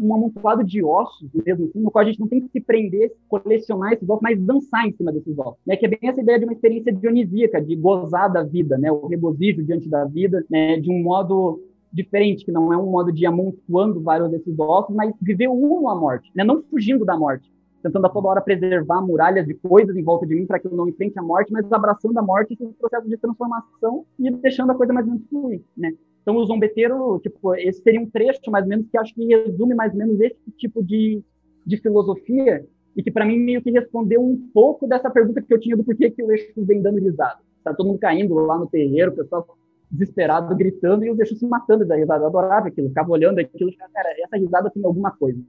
um 0.00 0.14
amontoado 0.14 0.62
de 0.62 0.84
ossos, 0.84 1.28
mesmo 1.44 1.64
assim, 1.64 1.80
no 1.80 1.90
qual 1.90 2.04
a 2.04 2.06
gente 2.06 2.20
não 2.20 2.28
tem 2.28 2.40
que 2.40 2.48
se 2.48 2.60
prender, 2.60 3.12
colecionar 3.28 3.92
esses 3.92 4.08
ossos, 4.08 4.22
mas 4.22 4.40
dançar 4.40 4.86
em 4.86 4.92
cima 4.92 5.12
desses 5.12 5.36
ossos, 5.36 5.58
né, 5.66 5.76
que 5.76 5.86
é 5.86 5.88
bem 5.88 5.98
essa 6.02 6.20
ideia 6.20 6.38
de 6.38 6.44
uma 6.44 6.52
experiência 6.52 6.92
dionisíaca, 6.92 7.60
de 7.60 7.74
gozar 7.74 8.32
da 8.32 8.44
vida, 8.44 8.78
né, 8.78 8.92
o 8.92 9.06
regozijo 9.06 9.64
diante 9.64 9.88
da 9.88 10.04
vida, 10.04 10.44
né, 10.48 10.78
de 10.78 10.90
um 10.90 11.02
modo 11.02 11.60
diferente, 11.92 12.44
que 12.44 12.52
não 12.52 12.72
é 12.72 12.76
um 12.76 12.90
modo 12.90 13.12
de 13.12 13.24
ir 13.24 13.26
amontoando 13.26 14.00
vários 14.00 14.30
desses 14.30 14.58
ossos, 14.58 14.94
mas 14.94 15.12
viver 15.20 15.48
uno 15.48 15.88
à 15.88 15.94
morte, 15.94 16.30
né? 16.34 16.44
não 16.44 16.62
fugindo 16.62 17.04
da 17.04 17.16
morte, 17.16 17.50
tentando 17.82 18.06
a 18.06 18.10
toda 18.10 18.28
hora 18.28 18.40
preservar 18.40 19.00
muralhas 19.00 19.46
de 19.46 19.54
coisas 19.54 19.96
em 19.96 20.02
volta 20.02 20.26
de 20.26 20.34
mim 20.34 20.46
para 20.46 20.58
que 20.58 20.66
eu 20.66 20.72
não 20.72 20.88
enfrente 20.88 21.18
a 21.18 21.22
morte, 21.22 21.52
mas 21.52 21.70
abraçando 21.72 22.18
a 22.18 22.22
morte 22.22 22.54
esse 22.54 22.64
processo 22.74 23.08
de 23.08 23.16
transformação 23.16 24.04
e 24.18 24.30
deixando 24.30 24.72
a 24.72 24.74
coisa 24.74 24.92
mais 24.92 25.06
ou 25.06 25.12
menos 25.12 25.28
fluir, 25.28 25.62
né? 25.76 25.92
Então, 26.22 26.36
o 26.36 26.44
zombeteiro, 26.44 27.18
tipo, 27.20 27.54
esse 27.54 27.82
seria 27.82 28.00
um 28.00 28.08
trecho, 28.08 28.50
mais 28.50 28.64
ou 28.64 28.68
menos, 28.68 28.86
que 28.88 28.98
acho 28.98 29.14
que 29.14 29.24
resume 29.24 29.74
mais 29.74 29.92
ou 29.92 29.98
menos 29.98 30.20
esse 30.20 30.50
tipo 30.58 30.84
de, 30.84 31.22
de 31.66 31.76
filosofia 31.78 32.66
e 32.94 33.02
que, 33.02 33.10
para 33.10 33.24
mim, 33.24 33.38
meio 33.38 33.62
que 33.62 33.70
respondeu 33.70 34.22
um 34.22 34.36
pouco 34.52 34.86
dessa 34.86 35.08
pergunta 35.08 35.40
que 35.40 35.52
eu 35.52 35.58
tinha 35.58 35.76
do 35.76 35.82
porquê 35.82 36.10
que 36.10 36.22
o 36.22 36.30
eixo 36.30 36.52
vem 36.58 36.82
dando 36.82 36.98
risada. 36.98 37.40
Tá 37.64 37.72
todo 37.74 37.86
mundo 37.86 37.98
caindo 37.98 38.34
lá 38.34 38.58
no 38.58 38.66
terreiro, 38.66 39.12
o 39.12 39.16
pessoal 39.16 39.46
desesperado, 39.90 40.54
gritando, 40.54 41.04
e 41.04 41.10
os 41.10 41.16
deixou 41.16 41.36
se 41.36 41.46
matando 41.46 41.84
da 41.84 41.96
risada. 41.96 42.22
Eu 42.22 42.28
adorava 42.28 42.68
aquilo, 42.68 42.88
ficava 42.88 43.10
olhando 43.10 43.38
aquilo 43.38 43.72
cara, 43.92 44.08
essa 44.18 44.36
risada 44.36 44.70
tem 44.70 44.84
alguma 44.84 45.10
coisa, 45.10 45.40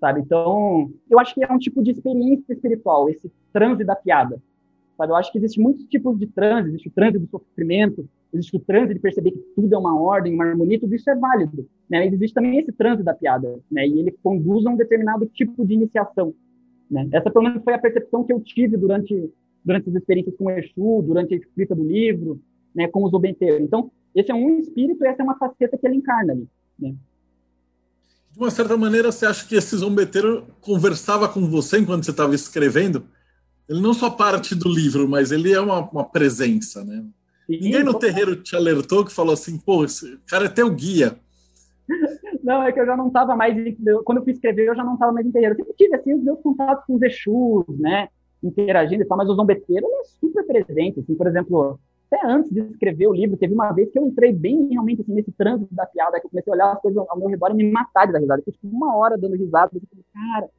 sabe? 0.00 0.20
Então, 0.20 0.90
eu 1.10 1.18
acho 1.18 1.34
que 1.34 1.44
é 1.44 1.52
um 1.52 1.58
tipo 1.58 1.82
de 1.82 1.90
experiência 1.90 2.52
espiritual, 2.52 3.08
esse 3.08 3.30
transe 3.52 3.84
da 3.84 3.94
piada, 3.94 4.40
sabe? 4.96 5.12
Eu 5.12 5.16
acho 5.16 5.30
que 5.30 5.38
existe 5.38 5.60
muitos 5.60 5.84
tipos 5.84 6.18
de 6.18 6.26
transe, 6.26 6.70
existe 6.70 6.88
o 6.88 6.92
transe 6.92 7.18
do 7.18 7.28
sofrimento, 7.28 8.08
existe 8.32 8.56
o 8.56 8.60
transe 8.60 8.94
de 8.94 9.00
perceber 9.00 9.32
que 9.32 9.44
tudo 9.54 9.74
é 9.74 9.78
uma 9.78 10.00
ordem, 10.00 10.34
uma 10.34 10.46
harmonia, 10.46 10.80
tudo 10.80 10.94
isso 10.94 11.08
é 11.10 11.14
válido, 11.14 11.68
né? 11.88 12.04
Mas 12.04 12.12
existe 12.14 12.34
também 12.34 12.58
esse 12.58 12.72
transe 12.72 13.02
da 13.02 13.12
piada, 13.12 13.60
né? 13.70 13.86
E 13.86 13.98
ele 13.98 14.16
conduz 14.22 14.64
a 14.66 14.70
um 14.70 14.76
determinado 14.76 15.26
tipo 15.26 15.66
de 15.66 15.74
iniciação, 15.74 16.34
né? 16.90 17.06
Essa, 17.12 17.30
pelo 17.30 17.44
menos, 17.44 17.62
foi 17.62 17.74
a 17.74 17.78
percepção 17.78 18.24
que 18.24 18.32
eu 18.32 18.40
tive 18.40 18.76
durante 18.76 19.30
durante 19.64 19.88
as 19.88 19.94
experiências 19.94 20.36
com 20.36 20.44
o 20.44 20.50
Exu, 20.50 21.02
durante 21.06 21.32
a 21.32 21.38
escrita 21.38 21.74
do 21.74 21.82
livro, 21.82 22.38
né, 22.74 22.88
com 22.88 23.04
os 23.04 23.12
obenteiros. 23.12 23.60
Então, 23.60 23.90
esse 24.14 24.30
é 24.30 24.34
um 24.34 24.58
espírito, 24.58 25.04
essa 25.04 25.22
é 25.22 25.24
uma 25.24 25.38
faceta 25.38 25.76
que 25.76 25.86
ele 25.86 25.96
encarna 25.96 26.32
ali. 26.32 26.48
Né? 26.78 26.94
De 28.32 28.38
uma 28.38 28.50
certa 28.50 28.76
maneira, 28.76 29.12
você 29.12 29.26
acha 29.26 29.46
que 29.46 29.54
esse 29.54 29.76
zombeteiro 29.76 30.46
conversava 30.60 31.28
com 31.28 31.48
você 31.48 31.78
enquanto 31.78 32.04
você 32.04 32.10
estava 32.10 32.34
escrevendo? 32.34 33.04
Ele 33.68 33.80
não 33.80 33.94
só 33.94 34.10
parte 34.10 34.54
do 34.54 34.68
livro, 34.68 35.08
mas 35.08 35.32
ele 35.32 35.52
é 35.52 35.60
uma, 35.60 35.88
uma 35.88 36.04
presença, 36.04 36.84
né? 36.84 37.04
Sim, 37.46 37.60
Ninguém 37.60 37.84
no 37.84 37.98
terreiro 37.98 38.36
te 38.36 38.56
alertou 38.56 39.04
que 39.04 39.12
falou 39.12 39.34
assim, 39.34 39.58
pô, 39.58 39.84
esse 39.84 40.18
cara 40.26 40.46
é 40.46 40.48
teu 40.48 40.70
guia. 40.70 41.18
Não, 42.42 42.62
é 42.62 42.72
que 42.72 42.78
eu 42.78 42.84
já 42.84 42.94
não 42.94 43.06
estava 43.06 43.34
mais. 43.34 43.56
Quando 44.04 44.18
eu 44.18 44.24
fui 44.24 44.34
escrever, 44.34 44.68
eu 44.68 44.76
já 44.76 44.84
não 44.84 44.94
estava 44.94 45.10
mais 45.12 45.26
em 45.26 45.32
terreiro. 45.32 45.54
Eu 45.54 45.56
sempre 45.56 45.72
tive 45.78 45.96
assim, 45.96 46.12
os 46.12 46.22
meus 46.22 46.38
contatos 46.42 46.84
com 46.84 46.96
os 46.96 47.00
Exus, 47.00 47.78
né? 47.78 48.08
Interagindo 48.42 49.02
e 49.02 49.06
tal, 49.06 49.16
mas 49.16 49.30
o 49.30 49.34
zombeteiro 49.34 49.86
é 49.86 50.04
super 50.20 50.44
presente. 50.46 51.00
Assim, 51.00 51.14
por 51.14 51.26
exemplo, 51.26 51.80
até 52.14 52.26
antes 52.26 52.50
de 52.50 52.60
escrever 52.60 53.08
o 53.08 53.12
livro, 53.12 53.36
teve 53.36 53.52
uma 53.52 53.72
vez 53.72 53.90
que 53.90 53.98
eu 53.98 54.06
entrei 54.06 54.32
bem 54.32 54.68
realmente 54.70 55.02
assim, 55.02 55.12
nesse 55.12 55.32
trânsito 55.32 55.74
da 55.74 55.84
piada, 55.84 56.20
que 56.20 56.26
eu 56.26 56.30
comecei 56.30 56.52
a 56.52 56.56
olhar 56.56 56.72
as 56.72 56.80
coisas 56.80 57.04
ao 57.08 57.18
meu 57.18 57.28
redor 57.28 57.50
e 57.50 57.54
me 57.54 57.70
matar 57.70 58.06
de 58.06 58.12
dar 58.12 58.20
risada. 58.20 58.40
Eu 58.40 58.44
fiquei 58.44 58.52
tipo, 58.54 58.76
uma 58.76 58.96
hora 58.96 59.18
dando 59.18 59.36
risada, 59.36 59.70
eu 59.74 59.80
falei, 59.90 60.04
cara, 60.12 60.50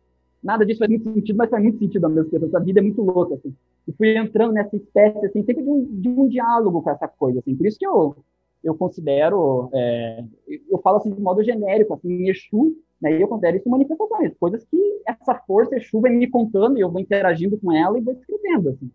nada 0.44 0.66
disso 0.66 0.80
faz 0.80 0.90
muito 0.90 1.14
sentido, 1.14 1.38
mas 1.38 1.50
faz 1.50 1.64
muito 1.64 1.80
sentido 1.80 2.06
ao 2.06 2.12
mesmo 2.12 2.30
tempo. 2.30 2.46
Essa 2.46 2.60
vida 2.60 2.80
é 2.80 2.84
muito 2.84 3.02
louca, 3.02 3.36
assim. 3.36 3.56
E 3.88 3.94
fui 3.94 4.18
entrando 4.18 4.54
nessa 4.54 4.76
espécie, 4.76 5.26
assim, 5.26 5.44
sempre 5.44 5.64
de 5.64 5.70
um, 5.70 5.86
de 5.86 6.10
um 6.10 6.28
diálogo 6.28 6.82
com 6.82 6.90
essa 6.90 7.08
coisa, 7.08 7.40
assim. 7.40 7.56
Por 7.56 7.66
isso 7.66 7.80
que 7.80 7.88
eu, 7.88 8.16
eu 8.64 8.76
considero, 8.76 9.70
é, 9.74 10.24
eu 10.70 10.78
falo 10.80 10.98
assim 10.98 11.12
de 11.12 11.22
modo 11.22 11.44
genérico, 11.44 11.94
assim, 11.94 12.30
Exu, 12.30 12.76
né, 13.02 13.22
eu 13.22 13.28
considero 13.28 13.58
isso 13.58 13.70
manifestações, 13.70 14.34
coisas 14.40 14.66
que 14.66 15.02
essa 15.06 15.36
força 15.46 15.76
Exu 15.76 16.00
vai 16.00 16.12
me 16.12 16.28
contando 16.28 16.78
e 16.78 16.82
eu 16.82 16.90
vou 16.90 17.02
interagindo 17.02 17.58
com 17.58 17.72
ela 17.72 17.98
e 17.98 18.02
vou 18.02 18.14
escrevendo, 18.14 18.70
assim. 18.70 18.90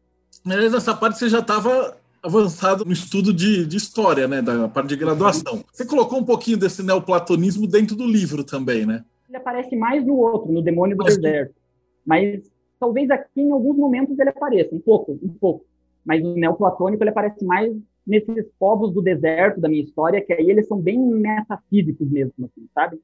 Mas 0.44 0.72
nessa 0.72 0.94
parte 0.94 1.18
você 1.18 1.28
já 1.28 1.40
estava 1.40 1.96
avançado 2.22 2.84
no 2.84 2.92
estudo 2.92 3.32
de, 3.32 3.66
de 3.66 3.76
história, 3.76 4.28
né, 4.28 4.42
da 4.42 4.68
parte 4.68 4.88
de 4.88 4.96
graduação. 4.96 5.64
Você 5.72 5.86
colocou 5.86 6.18
um 6.18 6.24
pouquinho 6.24 6.56
desse 6.56 6.82
neoplatonismo 6.82 7.66
dentro 7.66 7.96
do 7.96 8.06
livro 8.06 8.44
também, 8.44 8.84
né? 8.86 9.04
Ele 9.28 9.36
aparece 9.36 9.76
mais 9.76 10.04
no 10.04 10.16
outro, 10.16 10.52
no 10.52 10.62
Demônio 10.62 10.96
do 10.96 11.04
Mas... 11.04 11.16
Deserto. 11.16 11.54
Mas 12.04 12.50
talvez 12.78 13.10
aqui 13.10 13.40
em 13.40 13.52
alguns 13.52 13.76
momentos 13.76 14.18
ele 14.18 14.30
apareça, 14.30 14.74
um 14.74 14.80
pouco, 14.80 15.18
um 15.22 15.28
pouco. 15.28 15.64
Mas 16.04 16.24
o 16.24 16.34
neoplatônico 16.34 17.02
ele 17.02 17.10
aparece 17.10 17.44
mais 17.44 17.72
nesses 18.06 18.46
povos 18.58 18.92
do 18.92 19.02
deserto 19.02 19.60
da 19.60 19.68
minha 19.68 19.82
história, 19.82 20.20
que 20.20 20.32
aí 20.32 20.50
eles 20.50 20.66
são 20.66 20.80
bem 20.80 20.98
metafísicos 20.98 22.10
mesmo, 22.10 22.32
assim, 22.46 22.66
sabe? 22.74 22.98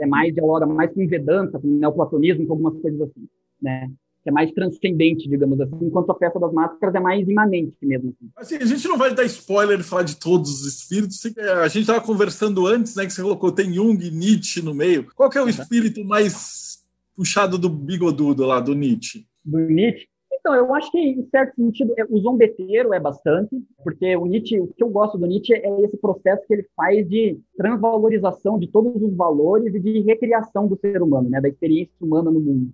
é 0.00 0.06
mais 0.06 0.32
dialoga 0.34 0.66
mais 0.66 0.92
com 0.92 1.06
Vedanta, 1.06 1.58
com 1.58 1.68
neoplatonismo, 1.68 2.46
com 2.46 2.52
algumas 2.52 2.80
coisas 2.80 3.00
assim, 3.02 3.28
né? 3.60 3.90
Que 4.22 4.30
é 4.30 4.32
mais 4.32 4.52
transcendente, 4.52 5.28
digamos 5.28 5.60
assim, 5.60 5.78
enquanto 5.80 6.10
a 6.10 6.14
festa 6.14 6.38
das 6.38 6.52
máscaras 6.52 6.94
é 6.94 7.00
mais 7.00 7.26
imanente 7.28 7.74
mesmo. 7.82 8.14
Assim. 8.36 8.56
assim 8.56 8.64
a 8.64 8.66
gente 8.66 8.86
não 8.86 8.98
vai 8.98 9.14
dar 9.14 9.24
spoiler 9.24 9.80
e 9.80 9.82
falar 9.82 10.02
de 10.02 10.16
todos 10.16 10.60
os 10.60 10.66
espíritos. 10.66 11.24
A 11.62 11.68
gente 11.68 11.82
estava 11.82 12.00
conversando 12.00 12.66
antes, 12.66 12.94
né? 12.94 13.06
Que 13.06 13.12
você 13.12 13.22
colocou 13.22 13.50
tem 13.50 13.72
Jung 13.72 14.04
e 14.04 14.10
Nietzsche 14.10 14.62
no 14.62 14.74
meio. 14.74 15.06
Qual 15.14 15.30
é 15.34 15.42
o 15.42 15.48
espírito 15.48 16.04
mais 16.04 16.80
puxado 17.16 17.58
do 17.58 17.68
bigodudo 17.68 18.44
lá, 18.44 18.60
do 18.60 18.74
Nietzsche? 18.74 19.26
Do 19.44 19.58
Nietzsche? 19.58 20.10
Então, 20.40 20.54
eu 20.54 20.74
acho 20.74 20.90
que, 20.90 20.98
em 20.98 21.28
certo 21.28 21.54
sentido, 21.54 21.92
é, 21.98 22.04
o 22.08 22.18
zombeteiro 22.18 22.94
é 22.94 22.98
bastante, 22.98 23.62
porque 23.84 24.16
o 24.16 24.24
Nietzsche, 24.24 24.58
o 24.58 24.68
que 24.68 24.82
eu 24.82 24.88
gosto 24.88 25.18
do 25.18 25.26
Nietzsche 25.26 25.52
é 25.52 25.80
esse 25.82 25.98
processo 25.98 26.46
que 26.46 26.54
ele 26.54 26.66
faz 26.74 27.06
de 27.06 27.38
transvalorização 27.56 28.58
de 28.58 28.66
todos 28.66 29.02
os 29.02 29.14
valores 29.14 29.74
e 29.74 29.78
de 29.78 30.00
recriação 30.00 30.66
do 30.66 30.78
ser 30.78 31.02
humano, 31.02 31.28
né, 31.28 31.40
da 31.40 31.48
experiência 31.48 31.94
humana 32.00 32.30
no 32.30 32.40
mundo. 32.40 32.70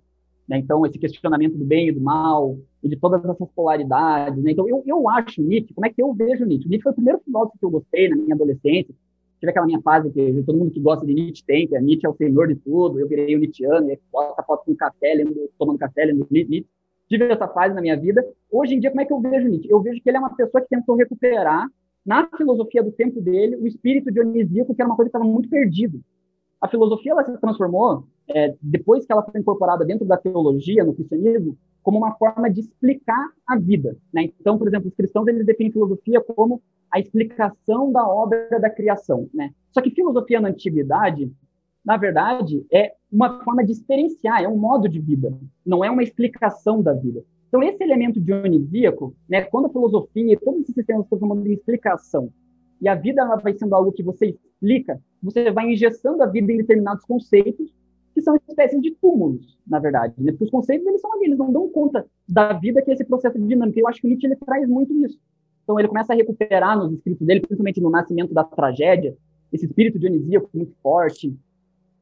Né? 0.47 0.57
Então, 0.59 0.85
esse 0.85 0.97
questionamento 0.97 1.57
do 1.57 1.65
bem 1.65 1.89
e 1.89 1.91
do 1.91 2.01
mal, 2.01 2.57
e 2.81 2.89
de 2.89 2.95
todas 2.95 3.23
essas 3.23 3.49
polaridades. 3.55 4.41
Né? 4.43 4.51
Então, 4.51 4.67
eu, 4.67 4.83
eu 4.85 5.09
acho 5.09 5.41
Nietzsche, 5.41 5.73
como 5.73 5.85
é 5.85 5.89
que 5.89 6.01
eu 6.01 6.13
vejo 6.13 6.45
Nietzsche? 6.45 6.69
Nietzsche 6.69 6.83
foi 6.83 6.91
o 6.91 6.95
primeiro 6.95 7.19
filósofo 7.23 7.57
que 7.59 7.65
eu 7.65 7.69
gostei 7.69 8.09
na 8.09 8.15
minha 8.15 8.35
adolescência. 8.35 8.93
Tive 9.39 9.51
aquela 9.51 9.67
minha 9.67 9.81
fase 9.81 10.09
que 10.09 10.43
todo 10.43 10.57
mundo 10.57 10.71
que 10.71 10.79
gosta 10.79 11.05
de 11.05 11.13
Nietzsche 11.13 11.43
tem, 11.45 11.67
que 11.67 11.75
é 11.75 11.81
Nietzsche 11.81 12.07
é 12.07 12.09
o 12.09 12.15
senhor 12.15 12.47
de 12.47 12.55
tudo, 12.55 12.99
eu 12.99 13.07
virei 13.07 13.35
o 13.35 13.39
Nietzscheano, 13.39 13.91
e 13.91 13.99
bota 14.11 14.41
foto 14.43 14.65
com 14.65 14.75
café, 14.75 15.13
lendo, 15.13 15.49
tomando 15.59 15.77
café, 15.77 16.05
lendo 16.05 16.27
Nietzsche 16.31 16.65
tive 17.07 17.31
essa 17.31 17.47
fase 17.47 17.73
na 17.73 17.81
minha 17.81 17.97
vida. 17.97 18.25
Hoje 18.51 18.75
em 18.75 18.79
dia, 18.79 18.89
como 18.89 19.01
é 19.01 19.05
que 19.05 19.13
eu 19.13 19.19
vejo 19.19 19.47
Nietzsche? 19.47 19.69
Eu 19.69 19.81
vejo 19.81 20.01
que 20.01 20.09
ele 20.09 20.17
é 20.17 20.19
uma 20.19 20.35
pessoa 20.35 20.61
que 20.61 20.69
tentou 20.69 20.95
recuperar, 20.95 21.67
na 22.05 22.25
filosofia 22.37 22.81
do 22.81 22.91
tempo 22.91 23.19
dele, 23.19 23.57
o 23.57 23.67
espírito 23.67 24.09
dionisíaco, 24.09 24.73
que 24.73 24.81
era 24.81 24.89
uma 24.89 24.95
coisa 24.95 25.09
que 25.09 25.17
estava 25.17 25.29
muito 25.29 25.49
perdido. 25.49 25.99
A 26.61 26.67
filosofia 26.69 27.11
ela 27.11 27.25
se 27.25 27.37
transformou, 27.37 28.07
é, 28.29 28.55
depois 28.61 29.05
que 29.05 29.11
ela 29.11 29.23
foi 29.23 29.39
incorporada 29.39 29.85
dentro 29.85 30.05
da 30.05 30.17
teologia, 30.17 30.83
no 30.83 30.93
cristianismo, 30.93 31.57
como 31.81 31.97
uma 31.97 32.15
forma 32.15 32.49
de 32.49 32.61
explicar 32.61 33.31
a 33.47 33.57
vida. 33.57 33.95
Né? 34.13 34.29
Então, 34.39 34.57
por 34.57 34.67
exemplo, 34.67 34.89
os 34.89 34.95
cristãos 34.95 35.27
eles 35.27 35.45
definem 35.45 35.71
filosofia 35.71 36.21
como 36.21 36.61
a 36.91 36.99
explicação 36.99 37.91
da 37.91 38.07
obra 38.07 38.59
da 38.59 38.69
criação. 38.69 39.29
Né? 39.33 39.51
Só 39.71 39.81
que 39.81 39.91
filosofia 39.91 40.41
na 40.41 40.49
antiguidade 40.49 41.31
na 41.87 41.95
verdade, 41.95 42.65
é 42.69 42.91
uma 43.09 43.41
forma 43.45 43.63
de 43.63 43.71
experienciar, 43.71 44.43
é 44.43 44.47
um 44.47 44.57
modo 44.57 44.89
de 44.89 44.99
vida, 44.99 45.33
não 45.65 45.85
é 45.85 45.89
uma 45.89 46.03
explicação 46.03 46.81
da 46.81 46.91
vida. 46.91 47.23
Então, 47.47 47.63
esse 47.63 47.81
elemento 47.81 48.19
dionisíaco, 48.19 49.15
né, 49.29 49.43
quando 49.43 49.67
a 49.67 49.69
filosofia 49.69 50.33
e 50.33 50.37
todos 50.37 50.63
esses 50.63 50.75
sistemas 50.75 51.05
estão 51.05 51.17
tomando 51.17 51.39
uma 51.39 51.53
explicação, 51.53 52.29
e 52.81 52.89
a 52.89 52.93
vida 52.93 53.21
ela 53.21 53.37
vai 53.37 53.53
sendo 53.53 53.73
algo 53.73 53.93
que 53.93 54.03
você 54.03 54.25
explica, 54.25 55.01
você 55.23 55.49
vai 55.49 55.71
injeção 55.71 56.21
a 56.21 56.25
vida 56.25 56.51
em 56.51 56.57
determinados 56.57 57.05
conceitos, 57.05 57.73
que 58.17 58.21
são 58.23 58.35
espécies 58.35 58.81
de 58.81 58.95
túmulos, 58.95 59.55
na 59.67 59.77
verdade. 59.77 60.15
Né? 60.17 60.35
Os 60.39 60.49
conceitos, 60.49 60.87
eles 60.87 60.99
são 60.99 61.13
ali, 61.13 61.25
eles 61.25 61.37
não 61.37 61.51
dão 61.51 61.69
conta 61.69 62.03
da 62.27 62.51
vida 62.53 62.81
que 62.81 62.89
é 62.89 62.95
esse 62.95 63.05
processo 63.05 63.37
dinâmico. 63.39 63.79
Eu 63.79 63.87
acho 63.87 64.01
que 64.01 64.07
Nietzsche 64.07 64.25
ele 64.25 64.35
traz 64.37 64.67
muito 64.67 64.91
isso. 65.05 65.19
Então, 65.63 65.77
ele 65.77 65.87
começa 65.87 66.13
a 66.13 66.15
recuperar 66.15 66.75
nos 66.79 66.93
escritos 66.93 67.27
dele, 67.27 67.41
principalmente 67.41 67.79
no 67.79 67.91
Nascimento 67.91 68.33
da 68.33 68.43
Tragédia, 68.43 69.15
esse 69.53 69.67
espírito 69.67 69.99
dionisíaco 69.99 70.49
muito 70.51 70.73
forte, 70.81 71.31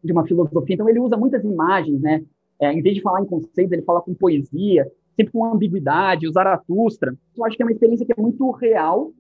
de 0.01 0.11
uma 0.13 0.25
filosofia. 0.25 0.75
Então, 0.75 0.87
ele 0.87 0.99
usa 0.99 1.17
muitas 1.17 1.43
imagens, 1.43 1.99
né? 1.99 2.23
É, 2.61 2.71
em 2.71 2.81
vez 2.81 2.95
de 2.95 3.01
falar 3.01 3.21
em 3.21 3.25
conceitos, 3.25 3.73
ele 3.73 3.81
fala 3.81 4.01
com 4.01 4.13
poesia, 4.13 4.89
sempre 5.17 5.33
com 5.33 5.43
ambiguidade, 5.43 6.29
o 6.29 6.31
Zaratustra. 6.31 7.13
Eu 7.35 7.43
acho 7.43 7.57
que 7.57 7.63
é 7.63 7.65
uma 7.65 7.73
experiência 7.73 8.05
que 8.05 8.13
é 8.17 8.21
muito 8.21 8.49
real, 8.51 9.11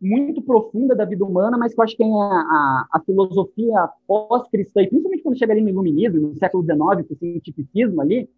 muito 0.00 0.42
profunda 0.42 0.94
da 0.94 1.04
vida 1.04 1.24
humana, 1.24 1.56
mas 1.56 1.74
que 1.74 1.80
eu 1.80 1.84
acho 1.84 1.96
que 1.96 2.02
a, 2.02 2.06
a, 2.06 2.86
a 2.92 3.00
filosofia 3.00 3.88
pós-cristã, 4.06 4.82
e 4.82 4.88
principalmente 4.88 5.22
quando 5.22 5.38
chega 5.38 5.52
ali 5.52 5.62
no 5.62 5.70
iluminismo, 5.70 6.20
no 6.20 6.36
século 6.36 6.62
XIX, 6.62 7.08
com 7.08 7.14
o 7.14 7.18
cientificismo 7.18 8.00
ali, 8.00 8.28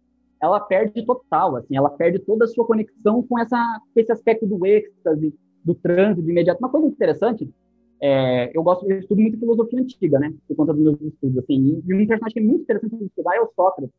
ela 0.41 0.59
perde 0.59 1.05
total, 1.05 1.57
assim, 1.57 1.75
ela 1.75 1.89
perde 1.89 2.19
toda 2.19 2.45
a 2.45 2.47
sua 2.47 2.65
conexão 2.65 3.21
com, 3.23 3.37
essa, 3.37 3.57
com 3.93 3.99
esse 3.99 4.11
aspecto 4.11 4.47
do 4.47 4.65
êxtase, 4.65 5.33
do 5.63 5.75
trânsito 5.75 6.29
imediato. 6.29 6.59
Uma 6.59 6.69
coisa 6.69 6.87
interessante 6.87 7.49
é, 8.01 8.57
eu 8.57 8.63
gosto, 8.63 8.89
eu 8.89 8.99
estudo 8.99 9.21
muito 9.21 9.37
filosofia 9.37 9.79
antiga, 9.79 10.19
né? 10.19 10.33
Por 10.47 10.55
conta 10.55 10.73
dos 10.73 10.81
meus 10.81 11.01
estudos, 11.01 11.37
assim. 11.39 11.83
E 11.85 11.93
um 11.93 12.07
personagem 12.07 12.33
que 12.33 12.39
é 12.39 12.43
muito 12.43 12.61
interessante 12.61 12.95
de 12.95 13.05
estudar 13.05 13.35
é 13.35 13.41
o 13.41 13.51
Sócrates, 13.53 13.93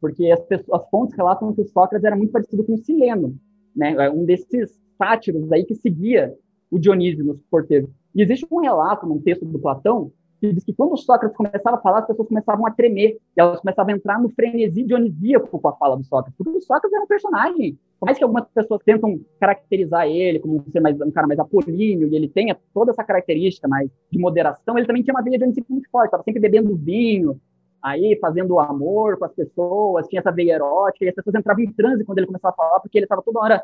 porque 0.00 0.30
as, 0.30 0.40
pessoas, 0.44 0.80
as 0.80 0.90
fontes 0.90 1.16
relatam 1.16 1.54
que 1.54 1.60
o 1.60 1.68
Sócrates 1.68 2.04
era 2.04 2.16
muito 2.16 2.32
parecido 2.32 2.64
com 2.64 2.74
o 2.74 2.78
Sileno, 2.78 3.36
né? 3.74 3.92
É 3.92 4.10
um 4.10 4.24
desses 4.24 4.76
sátiros 4.98 5.50
aí 5.52 5.64
que 5.64 5.74
seguia 5.76 6.34
o 6.76 6.80
Dionísio 6.80 7.24
nos 7.24 7.38
porteiros. 7.50 7.90
E 8.14 8.22
existe 8.22 8.46
um 8.50 8.60
relato 8.60 9.06
num 9.06 9.20
texto 9.20 9.44
do 9.44 9.58
Platão 9.58 10.10
que 10.40 10.52
diz 10.52 10.64
que 10.64 10.72
quando 10.72 10.96
Sócrates 10.98 11.36
começava 11.36 11.76
a 11.76 11.80
falar, 11.80 12.00
as 12.00 12.06
pessoas 12.06 12.28
começavam 12.28 12.66
a 12.66 12.70
tremer, 12.70 13.18
e 13.36 13.40
elas 13.40 13.58
começavam 13.60 13.94
a 13.94 13.96
entrar 13.96 14.20
no 14.20 14.28
frenesi 14.28 14.82
dionisíaco 14.82 15.58
com 15.58 15.68
a 15.68 15.72
fala 15.72 15.96
do 15.96 16.04
Sócrates, 16.04 16.36
porque 16.36 16.58
o 16.58 16.60
Sócrates 16.60 16.92
era 16.92 17.02
um 17.02 17.06
personagem 17.06 17.78
por 17.98 18.06
mais 18.06 18.18
que 18.18 18.24
algumas 18.24 18.46
pessoas 18.48 18.82
tentam 18.84 19.18
caracterizar 19.40 20.06
ele 20.06 20.38
como 20.38 20.62
ser 20.70 20.80
mais, 20.80 21.00
um 21.00 21.10
cara 21.10 21.26
mais 21.26 21.40
apolíneo, 21.40 22.08
e 22.08 22.14
ele 22.14 22.28
tenha 22.28 22.56
toda 22.74 22.90
essa 22.90 23.02
característica 23.02 23.66
mais 23.66 23.90
de 24.10 24.18
moderação, 24.18 24.76
ele 24.76 24.86
também 24.86 25.02
tinha 25.02 25.14
uma 25.14 25.22
veia 25.22 25.38
de 25.38 25.64
muito 25.68 25.90
forte, 25.90 26.06
estava 26.06 26.22
sempre 26.22 26.40
bebendo 26.40 26.76
vinho, 26.76 27.40
aí 27.82 28.18
fazendo 28.20 28.60
amor 28.60 29.18
com 29.18 29.24
as 29.24 29.32
pessoas, 29.32 30.06
tinha 30.08 30.20
essa 30.20 30.30
veia 30.30 30.54
erótica, 30.54 31.06
e 31.06 31.08
as 31.08 31.14
pessoas 31.14 31.36
entravam 31.36 31.64
em 31.64 31.72
transe 31.72 32.04
quando 32.04 32.18
ele 32.18 32.26
começava 32.26 32.52
a 32.52 32.56
falar, 32.56 32.80
porque 32.80 32.98
ele 32.98 33.06
estava 33.06 33.22
toda 33.22 33.40
hora 33.40 33.62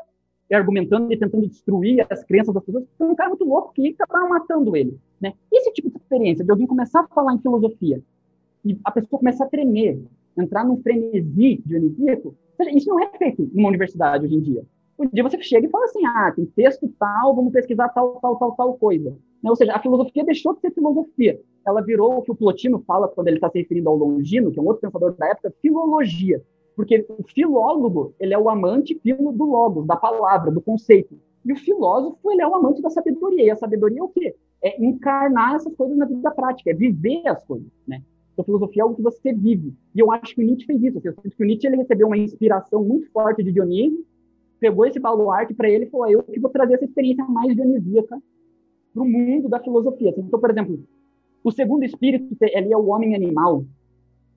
argumentando 0.51 1.11
e 1.11 1.17
tentando 1.17 1.47
destruir 1.47 2.05
as 2.09 2.23
crenças 2.23 2.53
das 2.53 2.63
pessoas. 2.63 2.85
Foi 2.97 3.07
um 3.07 3.15
cara 3.15 3.29
muito 3.29 3.45
louco 3.45 3.73
que 3.73 3.95
acabava 3.99 4.27
matando 4.27 4.75
ele. 4.75 4.97
Né? 5.21 5.33
Esse 5.51 5.71
tipo 5.73 5.89
de 5.89 5.97
experiência 5.97 6.43
de 6.43 6.51
alguém 6.51 6.67
começar 6.67 7.01
a 7.01 7.07
falar 7.07 7.33
em 7.33 7.39
filosofia 7.39 8.01
e 8.65 8.77
a 8.83 8.91
pessoa 8.91 9.19
começar 9.19 9.45
a 9.45 9.49
tremer, 9.49 10.01
entrar 10.37 10.63
num 10.63 10.81
frenesi 10.81 11.61
dionisíaco, 11.65 12.35
isso 12.73 12.89
não 12.89 12.99
é 12.99 13.09
feito 13.17 13.49
numa 13.53 13.69
universidade 13.69 14.25
hoje 14.25 14.35
em 14.35 14.41
dia. 14.41 14.65
Um 14.97 15.07
dia 15.07 15.23
você 15.23 15.41
chega 15.41 15.67
e 15.67 15.69
fala 15.69 15.85
assim, 15.85 16.05
ah, 16.05 16.31
tem 16.35 16.45
texto 16.45 16.87
tal, 16.99 17.35
vamos 17.35 17.51
pesquisar 17.51 17.89
tal, 17.89 18.19
tal, 18.21 18.37
tal, 18.37 18.51
tal 18.53 18.73
coisa. 18.75 19.09
Né? 19.43 19.49
Ou 19.49 19.55
seja, 19.55 19.73
a 19.73 19.79
filosofia 19.79 20.23
deixou 20.23 20.53
de 20.53 20.61
ser 20.61 20.71
filosofia. 20.71 21.39
Ela 21.65 21.81
virou 21.81 22.17
o 22.17 22.21
que 22.21 22.31
o 22.31 22.35
Plotino 22.35 22.83
fala 22.85 23.07
quando 23.07 23.27
ele 23.27 23.37
está 23.37 23.49
se 23.49 23.57
referindo 23.57 23.89
ao 23.89 23.95
Longino, 23.95 24.51
que 24.51 24.59
é 24.59 24.61
um 24.61 24.67
outro 24.67 24.81
pensador 24.81 25.13
da 25.15 25.29
época, 25.29 25.53
filologia. 25.61 26.41
Porque 26.75 27.05
o 27.09 27.23
filólogo, 27.23 28.13
ele 28.19 28.33
é 28.33 28.37
o 28.37 28.49
amante 28.49 28.99
filo 28.99 29.31
do 29.31 29.43
logos, 29.43 29.85
da 29.85 29.95
palavra, 29.95 30.51
do 30.51 30.61
conceito. 30.61 31.17
E 31.45 31.51
o 31.51 31.57
filósofo, 31.57 32.31
ele 32.31 32.41
é 32.41 32.47
o 32.47 32.55
amante 32.55 32.81
da 32.81 32.89
sabedoria. 32.89 33.43
E 33.43 33.51
a 33.51 33.55
sabedoria 33.55 33.99
é 33.99 34.03
o 34.03 34.09
quê? 34.09 34.35
É 34.61 34.83
encarnar 34.83 35.55
essas 35.55 35.75
coisas 35.75 35.97
na 35.97 36.05
vida 36.05 36.31
prática, 36.31 36.71
é 36.71 36.73
viver 36.73 37.27
as 37.27 37.43
coisas, 37.43 37.67
né? 37.87 38.01
Então, 38.31 38.45
filosofia 38.45 38.81
é 38.81 38.83
algo 38.83 38.95
que 38.95 39.01
você 39.01 39.31
vive. 39.31 39.73
E 39.93 39.99
eu 39.99 40.11
acho 40.11 40.33
que 40.33 40.41
o 40.41 40.45
Nietzsche 40.45 40.65
fez 40.65 40.81
isso. 40.81 40.99
Eu 41.03 41.13
sinto 41.21 41.35
que 41.35 41.43
o 41.43 41.45
Nietzsche 41.45 41.67
ele 41.67 41.77
recebeu 41.77 42.07
uma 42.07 42.17
inspiração 42.17 42.83
muito 42.83 43.11
forte 43.11 43.43
de 43.43 43.51
Dionísio, 43.51 44.03
pegou 44.59 44.85
esse 44.85 44.99
baluarte 44.99 45.53
para 45.53 45.69
ele 45.69 45.85
e 45.85 45.89
falou: 45.89 46.07
eu 46.07 46.23
que 46.23 46.39
vou 46.39 46.49
trazer 46.49 46.75
essa 46.75 46.85
experiência 46.85 47.23
mais 47.25 47.53
dionisíaca 47.55 48.19
para 48.93 49.03
o 49.03 49.07
mundo 49.07 49.49
da 49.49 49.59
filosofia. 49.59 50.13
Então, 50.17 50.39
por 50.39 50.49
exemplo, 50.49 50.83
o 51.43 51.51
segundo 51.51 51.83
espírito 51.83 52.35
ali 52.55 52.71
é 52.71 52.77
o 52.77 52.87
homem 52.87 53.13
animal, 53.13 53.65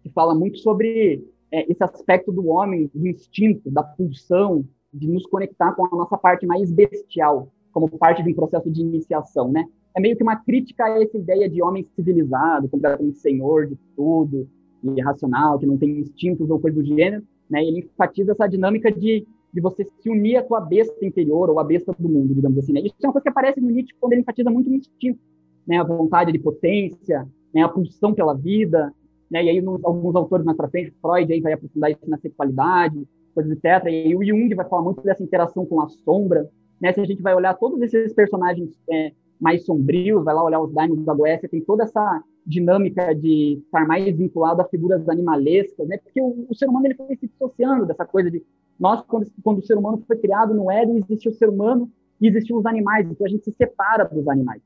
que 0.03 0.11
fala 0.11 0.35
muito 0.35 0.59
sobre 0.59 1.25
é, 1.53 1.71
esse 1.71 1.83
aspecto 1.83 2.33
do 2.33 2.49
homem, 2.49 2.91
do 2.95 3.07
instinto, 3.07 3.71
da 3.71 3.83
pulsão, 3.83 4.65
de 4.93 5.09
nos 5.09 5.27
conectar 5.27 5.73
com 5.73 5.87
a 5.87 5.91
nossa 5.91 6.17
parte 6.17 6.47
mais 6.47 6.71
bestial, 6.73 7.49
como 7.73 7.89
parte 7.99 8.23
de 8.23 8.31
um 8.31 8.35
processo 8.35 8.71
de 8.71 8.81
iniciação, 8.81 9.51
né? 9.51 9.67
é 9.97 10.01
meio 10.01 10.15
que 10.15 10.23
uma 10.23 10.37
crítica 10.37 10.85
a 10.85 11.03
essa 11.03 11.17
ideia 11.17 11.49
de 11.49 11.63
homem 11.63 11.87
civilizado, 11.97 12.69
completamente 12.69 13.19
senhor 13.19 13.67
de 13.67 13.79
tudo, 13.97 14.47
e 14.85 15.01
racional, 15.01 15.59
que 15.59 15.67
não 15.67 15.79
tem 15.79 15.99
instintos 15.99 16.51
ou 16.51 16.61
coisa 16.61 16.77
do 16.77 16.87
gênero, 16.87 17.25
né? 17.49 17.65
Ele 17.65 17.81
enfatiza 17.81 18.33
essa 18.33 18.47
dinâmica 18.47 18.93
de, 18.93 19.27
de 19.53 19.61
você 19.61 19.85
se 19.85 20.11
unir 20.11 20.37
à 20.37 20.43
tua 20.43 20.61
besta 20.61 21.05
interior 21.05 21.49
ou 21.49 21.59
à 21.59 21.65
besta 21.65 21.95
do 21.99 22.09
mundo, 22.09 22.35
digamos 22.35 22.59
assim, 22.59 22.75
né? 22.75 22.81
Isso 22.81 22.95
é 23.03 23.07
uma 23.07 23.13
coisa 23.13 23.23
que 23.23 23.31
aparece 23.31 23.59
no 23.59 23.71
Nietzsche 23.71 23.95
quando 23.99 24.13
ele 24.13 24.21
enfatiza 24.21 24.51
muito 24.51 24.69
o 24.69 24.75
instinto, 24.75 25.19
né? 25.67 25.79
A 25.79 25.85
vontade 25.85 26.31
de 26.31 26.39
potência, 26.39 27.27
né? 27.55 27.63
A 27.63 27.69
pulsão 27.69 28.13
pela 28.13 28.35
vida, 28.35 28.93
né? 29.31 29.45
E 29.45 29.51
aí 29.51 29.65
alguns 29.83 30.15
autores 30.15 30.45
mais 30.45 30.57
para 30.57 30.69
frente, 30.69 30.95
Freud 31.01 31.33
aí 31.33 31.41
vai 31.41 31.53
aprofundar 31.53 31.91
isso 31.91 32.09
na 32.09 32.19
sexualidade, 32.19 33.07
coisas 33.35 33.53
etc. 33.53 33.87
E 33.89 34.17
o 34.17 34.25
Jung 34.25 34.55
vai 34.55 34.69
falar 34.69 34.83
muito 34.83 35.03
dessa 35.03 35.23
interação 35.23 35.67
com 35.67 35.81
a 35.81 35.89
sombra, 35.89 36.49
né? 36.81 36.93
Se 36.93 37.01
a 37.01 37.05
gente 37.05 37.23
vai 37.23 37.35
olhar 37.35 37.55
todos 37.55 37.81
esses 37.81 38.13
personagens 38.13 38.71
é, 38.91 39.13
mais 39.41 39.65
sombrios, 39.65 40.25
vai 40.25 40.35
lá 40.35 40.43
olhar 40.43 40.61
os 40.61 40.73
Daimons 40.73 41.05
da 41.05 41.15
Goécia, 41.15 41.49
tem 41.49 41.61
toda 41.61 41.85
essa 41.85 42.23
dinâmica 42.47 43.15
de 43.15 43.61
estar 43.65 43.87
mais 43.87 44.17
vinculado 44.17 44.63
a 44.63 44.69
figuras 44.69 45.09
animalescas, 45.09 45.87
né? 45.89 45.99
Porque 45.99 46.21
o, 46.21 46.47
o, 46.49 46.55
ser 46.55 46.69
humano 46.69 46.87
ele 46.87 46.95
foi 46.95 47.17
se 47.17 47.27
dissociando 47.27 47.87
dessa 47.87 48.05
coisa 48.05 48.31
de 48.31 48.43
nós 48.79 49.03
quando, 49.03 49.27
quando 49.43 49.59
o 49.59 49.67
ser 49.67 49.77
humano 49.77 50.03
foi 50.07 50.17
criado 50.17 50.55
no 50.55 50.71
Éden 50.71 50.99
existiu 50.99 51.33
o 51.33 51.35
ser 51.35 51.49
humano 51.49 51.91
e 52.21 52.29
existiam 52.29 52.59
os 52.59 52.67
animais, 52.67 53.07
então 53.11 53.27
a 53.27 53.31
gente 53.31 53.45
se 53.45 53.53
separa 53.53 54.05
dos 54.05 54.29
animais. 54.29 54.63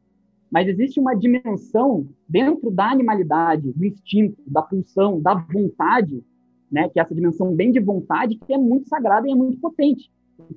Mas 0.51 0.69
existe 0.69 0.99
uma 0.99 1.15
dimensão 1.15 2.09
dentro 2.29 2.71
da 2.71 2.91
animalidade, 2.91 3.73
do 3.73 3.85
instinto, 3.85 4.43
da 4.47 4.63
pulsão, 4.63 5.21
da 5.21 5.35
vontade, 5.35 6.25
né? 6.71 6.89
Que 6.89 6.99
é 6.99 7.03
essa 7.03 7.15
dimensão 7.15 7.55
bem 7.55 7.71
de 7.71 7.81
vontade 7.81 8.37
que 8.37 8.53
é 8.53 8.59
muito 8.59 8.89
sagrada 8.89 9.29
e 9.29 9.33
é 9.33 9.35
muito 9.35 9.59
potente. 9.59 10.11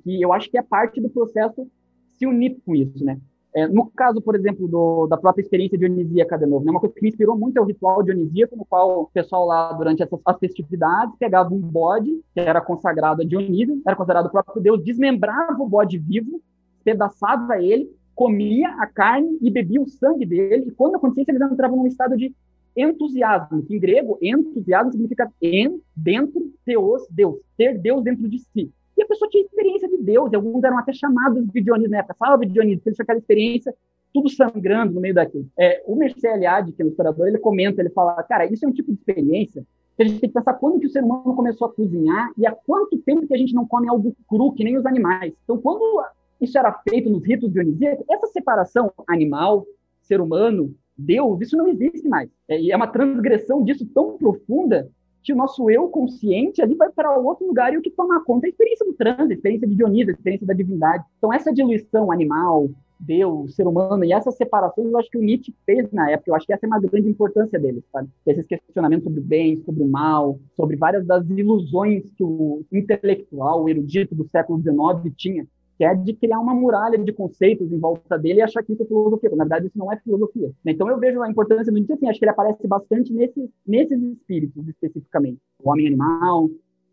E 0.04 0.24
eu 0.24 0.32
acho 0.32 0.50
que 0.50 0.58
é 0.58 0.62
parte 0.62 1.00
do 1.00 1.08
processo 1.08 1.66
se 2.14 2.26
unir 2.26 2.56
com 2.64 2.74
isso, 2.74 3.04
né? 3.04 3.20
É, 3.56 3.68
no 3.68 3.86
caso, 3.86 4.20
por 4.20 4.34
exemplo, 4.34 4.66
do, 4.66 5.06
da 5.06 5.16
própria 5.16 5.40
experiência 5.40 5.78
dionisíaca 5.78 6.36
de 6.36 6.44
novo, 6.44 6.64
né, 6.64 6.72
uma 6.72 6.80
coisa 6.80 6.92
que 6.92 7.00
me 7.00 7.08
inspirou 7.08 7.38
muito 7.38 7.56
é 7.56 7.60
o 7.60 7.64
ritual 7.64 8.02
dionisíaco, 8.02 8.56
no 8.56 8.64
qual 8.64 9.02
o 9.02 9.06
pessoal 9.06 9.46
lá, 9.46 9.72
durante 9.72 10.02
essas 10.02 10.20
as 10.24 10.38
festividades, 10.40 11.14
pegava 11.20 11.54
um 11.54 11.60
bode, 11.60 12.20
que 12.34 12.40
era 12.40 12.60
consagrado 12.60 13.22
a 13.22 13.24
Dionísio, 13.24 13.80
era 13.86 13.94
considerado 13.94 14.26
o 14.26 14.30
próprio 14.30 14.60
Deus, 14.60 14.82
desmembrava 14.82 15.62
o 15.62 15.68
bode 15.68 15.98
vivo, 15.98 16.42
pedaçava 16.82 17.62
ele, 17.62 17.88
comia 18.14 18.68
a 18.78 18.86
carne 18.86 19.38
e 19.40 19.50
bebia 19.50 19.80
o 19.80 19.88
sangue 19.88 20.24
dele, 20.24 20.66
e 20.68 20.70
quando 20.70 20.96
acontecia 20.96 21.24
eles 21.28 21.42
entravam 21.42 21.76
num 21.76 21.86
estado 21.86 22.16
de 22.16 22.34
entusiasmo, 22.76 23.62
que 23.62 23.76
em 23.76 23.78
grego, 23.78 24.18
entusiasmo 24.20 24.92
significa 24.92 25.30
en, 25.40 25.80
dentro, 25.96 26.52
teos, 26.64 27.06
Deus, 27.10 27.36
ter 27.56 27.78
Deus 27.78 28.02
dentro 28.02 28.28
de 28.28 28.38
si. 28.38 28.70
E 28.96 29.02
a 29.02 29.06
pessoa 29.06 29.28
tinha 29.28 29.44
experiência 29.44 29.88
de 29.88 29.98
Deus, 29.98 30.32
e 30.32 30.36
alguns 30.36 30.62
eram 30.62 30.78
até 30.78 30.92
chamados 30.92 31.44
de 31.46 31.60
Dionísio 31.60 31.90
na 31.90 31.98
época, 31.98 32.16
salve 32.18 32.46
Dionísio, 32.46 32.82
eles 32.86 32.96
tinham 32.96 33.04
aquela 33.04 33.18
experiência, 33.18 33.74
tudo 34.12 34.28
sangrando 34.28 34.92
no 34.92 35.00
meio 35.00 35.14
daquilo. 35.14 35.46
É, 35.58 35.82
o 35.86 35.96
Mercé 35.96 36.34
Eliade, 36.34 36.72
que 36.72 36.82
é 36.82 36.84
um 36.84 36.88
historiador, 36.88 37.26
ele 37.26 37.38
comenta, 37.38 37.80
ele 37.80 37.90
fala, 37.90 38.22
cara, 38.22 38.46
isso 38.46 38.64
é 38.64 38.68
um 38.68 38.72
tipo 38.72 38.92
de 38.92 38.98
experiência 38.98 39.64
que 39.96 40.02
a 40.02 40.06
gente 40.06 40.20
tem 40.20 40.28
que 40.28 40.34
pensar 40.34 40.54
quando 40.54 40.80
que 40.80 40.86
o 40.86 40.90
ser 40.90 41.02
humano 41.02 41.34
começou 41.34 41.68
a 41.68 41.72
cozinhar 41.72 42.32
e 42.36 42.46
há 42.46 42.52
quanto 42.52 42.98
tempo 42.98 43.26
que 43.26 43.34
a 43.34 43.38
gente 43.38 43.54
não 43.54 43.66
come 43.66 43.88
algo 43.88 44.14
cru, 44.28 44.52
que 44.52 44.64
nem 44.64 44.76
os 44.76 44.84
animais. 44.86 45.32
Então, 45.44 45.58
quando 45.58 46.02
isso 46.44 46.58
era 46.58 46.72
feito 46.88 47.10
nos 47.10 47.24
ritos 47.24 47.52
dionisíacos, 47.52 48.04
essa 48.08 48.26
separação 48.28 48.92
animal, 49.08 49.66
ser 50.02 50.20
humano, 50.20 50.74
Deus, 50.96 51.40
isso 51.40 51.56
não 51.56 51.68
existe 51.68 52.08
mais. 52.08 52.30
É, 52.48 52.60
e 52.60 52.70
é 52.70 52.76
uma 52.76 52.86
transgressão 52.86 53.64
disso 53.64 53.86
tão 53.92 54.16
profunda 54.16 54.88
que 55.22 55.32
o 55.32 55.36
nosso 55.36 55.70
eu 55.70 55.88
consciente 55.88 56.60
ali 56.60 56.74
vai 56.74 56.90
para 56.90 57.18
outro 57.18 57.46
lugar 57.46 57.72
e 57.72 57.78
o 57.78 57.82
que 57.82 57.90
toma 57.90 58.22
conta 58.22 58.46
é 58.46 58.48
a 58.48 58.50
experiência 58.50 58.84
do 58.84 58.92
trânsito, 58.92 59.30
a 59.30 59.34
experiência 59.34 59.66
de 59.66 59.74
Dionísio, 59.74 60.10
a 60.10 60.16
experiência 60.16 60.46
da 60.46 60.52
divindade. 60.52 61.02
Então, 61.16 61.32
essa 61.32 61.52
diluição 61.52 62.12
animal, 62.12 62.68
Deus, 63.00 63.54
ser 63.54 63.66
humano, 63.66 64.04
e 64.04 64.12
essas 64.12 64.36
separações 64.36 64.90
eu 64.90 64.98
acho 64.98 65.10
que 65.10 65.18
o 65.18 65.22
Nietzsche 65.22 65.54
fez 65.64 65.90
na 65.92 66.10
época, 66.10 66.30
eu 66.30 66.34
acho 66.34 66.46
que 66.46 66.52
essa 66.52 66.66
é 66.66 66.68
uma 66.68 66.78
grande 66.78 67.08
importância 67.08 67.58
dele, 67.58 67.82
sabe? 67.90 68.08
Esses 68.26 68.46
questionamentos 68.46 69.04
sobre 69.04 69.20
o 69.20 69.22
bem, 69.22 69.62
sobre 69.64 69.82
o 69.82 69.88
mal, 69.88 70.38
sobre 70.54 70.76
várias 70.76 71.06
das 71.06 71.28
ilusões 71.30 72.10
que 72.16 72.22
o 72.22 72.62
intelectual, 72.70 73.64
o 73.64 73.68
erudito 73.68 74.14
do 74.14 74.28
século 74.28 74.60
XIX 74.60 75.14
tinha, 75.16 75.46
que 75.76 75.84
é 75.84 75.94
de 75.94 76.12
criar 76.14 76.38
uma 76.40 76.54
muralha 76.54 76.96
de 76.98 77.12
conceitos 77.12 77.72
em 77.72 77.78
volta 77.78 78.18
dele 78.18 78.38
e 78.38 78.42
achar 78.42 78.62
que 78.62 78.72
isso 78.72 78.82
é 78.82 78.86
filosofia, 78.86 79.30
quando 79.30 79.38
na 79.38 79.44
verdade 79.44 79.66
isso 79.66 79.78
não 79.78 79.92
é 79.92 79.96
filosofia. 79.98 80.50
Então 80.64 80.88
eu 80.88 80.98
vejo 80.98 81.20
a 81.22 81.30
importância 81.30 81.72
do 81.72 81.74
Nietzsche 81.74 81.94
assim, 81.94 82.08
acho 82.08 82.18
que 82.18 82.24
ele 82.24 82.30
aparece 82.30 82.66
bastante 82.66 83.12
nesses, 83.12 83.48
nesses 83.66 84.00
espíritos 84.02 84.68
especificamente. 84.68 85.38
O 85.62 85.70
homem 85.70 85.86
animal, 85.86 86.48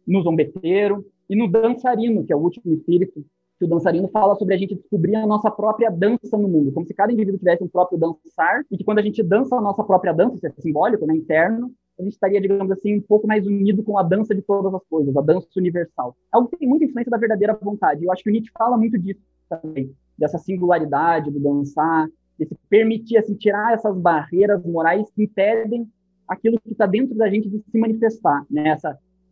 no 0.07 0.21
zombeteiro 0.21 1.05
e 1.29 1.36
no 1.36 1.47
dançarino, 1.47 2.25
que 2.25 2.34
é 2.34 2.36
o 2.36 2.39
último 2.39 2.73
espírito, 2.73 3.23
que 3.59 3.65
o 3.65 3.67
dançarino 3.67 4.07
fala 4.07 4.36
sobre 4.36 4.55
a 4.55 4.57
gente 4.57 4.73
descobrir 4.73 5.15
a 5.15 5.27
nossa 5.27 5.51
própria 5.51 5.91
dança 5.91 6.36
no 6.36 6.47
mundo, 6.47 6.71
como 6.71 6.86
se 6.88 6.95
cada 6.95 7.13
indivíduo 7.13 7.38
tivesse 7.38 7.63
um 7.63 7.67
próprio 7.67 7.99
dançar 7.99 8.63
e 8.71 8.77
que 8.77 8.84
quando 8.84 8.97
a 8.97 9.03
gente 9.03 9.21
dança 9.21 9.55
a 9.55 9.61
nossa 9.61 9.84
própria 9.84 10.11
dança, 10.11 10.36
isso 10.36 10.47
é 10.47 10.51
simbólico, 10.59 11.05
né, 11.05 11.15
interno, 11.15 11.71
a 12.01 12.03
gente 12.03 12.13
estaria, 12.13 12.41
digamos 12.41 12.71
assim, 12.71 12.97
um 12.97 13.01
pouco 13.01 13.27
mais 13.27 13.45
unido 13.45 13.83
com 13.83 13.97
a 13.97 14.03
dança 14.03 14.33
de 14.35 14.41
todas 14.41 14.73
as 14.73 14.83
coisas, 14.89 15.15
a 15.15 15.21
dança 15.21 15.47
universal. 15.55 16.15
É 16.33 16.37
algo 16.37 16.49
que 16.49 16.57
tem 16.57 16.67
muita 16.67 16.85
influência 16.85 17.11
da 17.11 17.17
verdadeira 17.17 17.57
vontade. 17.61 18.03
Eu 18.03 18.11
acho 18.11 18.23
que 18.23 18.29
o 18.29 18.31
Nietzsche 18.31 18.51
fala 18.57 18.77
muito 18.77 18.97
disso 18.97 19.21
também, 19.49 19.93
dessa 20.17 20.37
singularidade 20.37 21.31
do 21.31 21.39
dançar, 21.39 22.07
desse 22.37 22.55
permitir, 22.69 23.17
assim, 23.17 23.35
tirar 23.35 23.73
essas 23.73 23.97
barreiras 23.97 24.63
morais 24.65 25.09
que 25.11 25.23
impedem 25.23 25.87
aquilo 26.27 26.59
que 26.61 26.71
está 26.71 26.85
dentro 26.85 27.15
da 27.15 27.29
gente 27.29 27.49
de 27.49 27.59
se 27.59 27.77
manifestar, 27.77 28.45
né? 28.49 28.77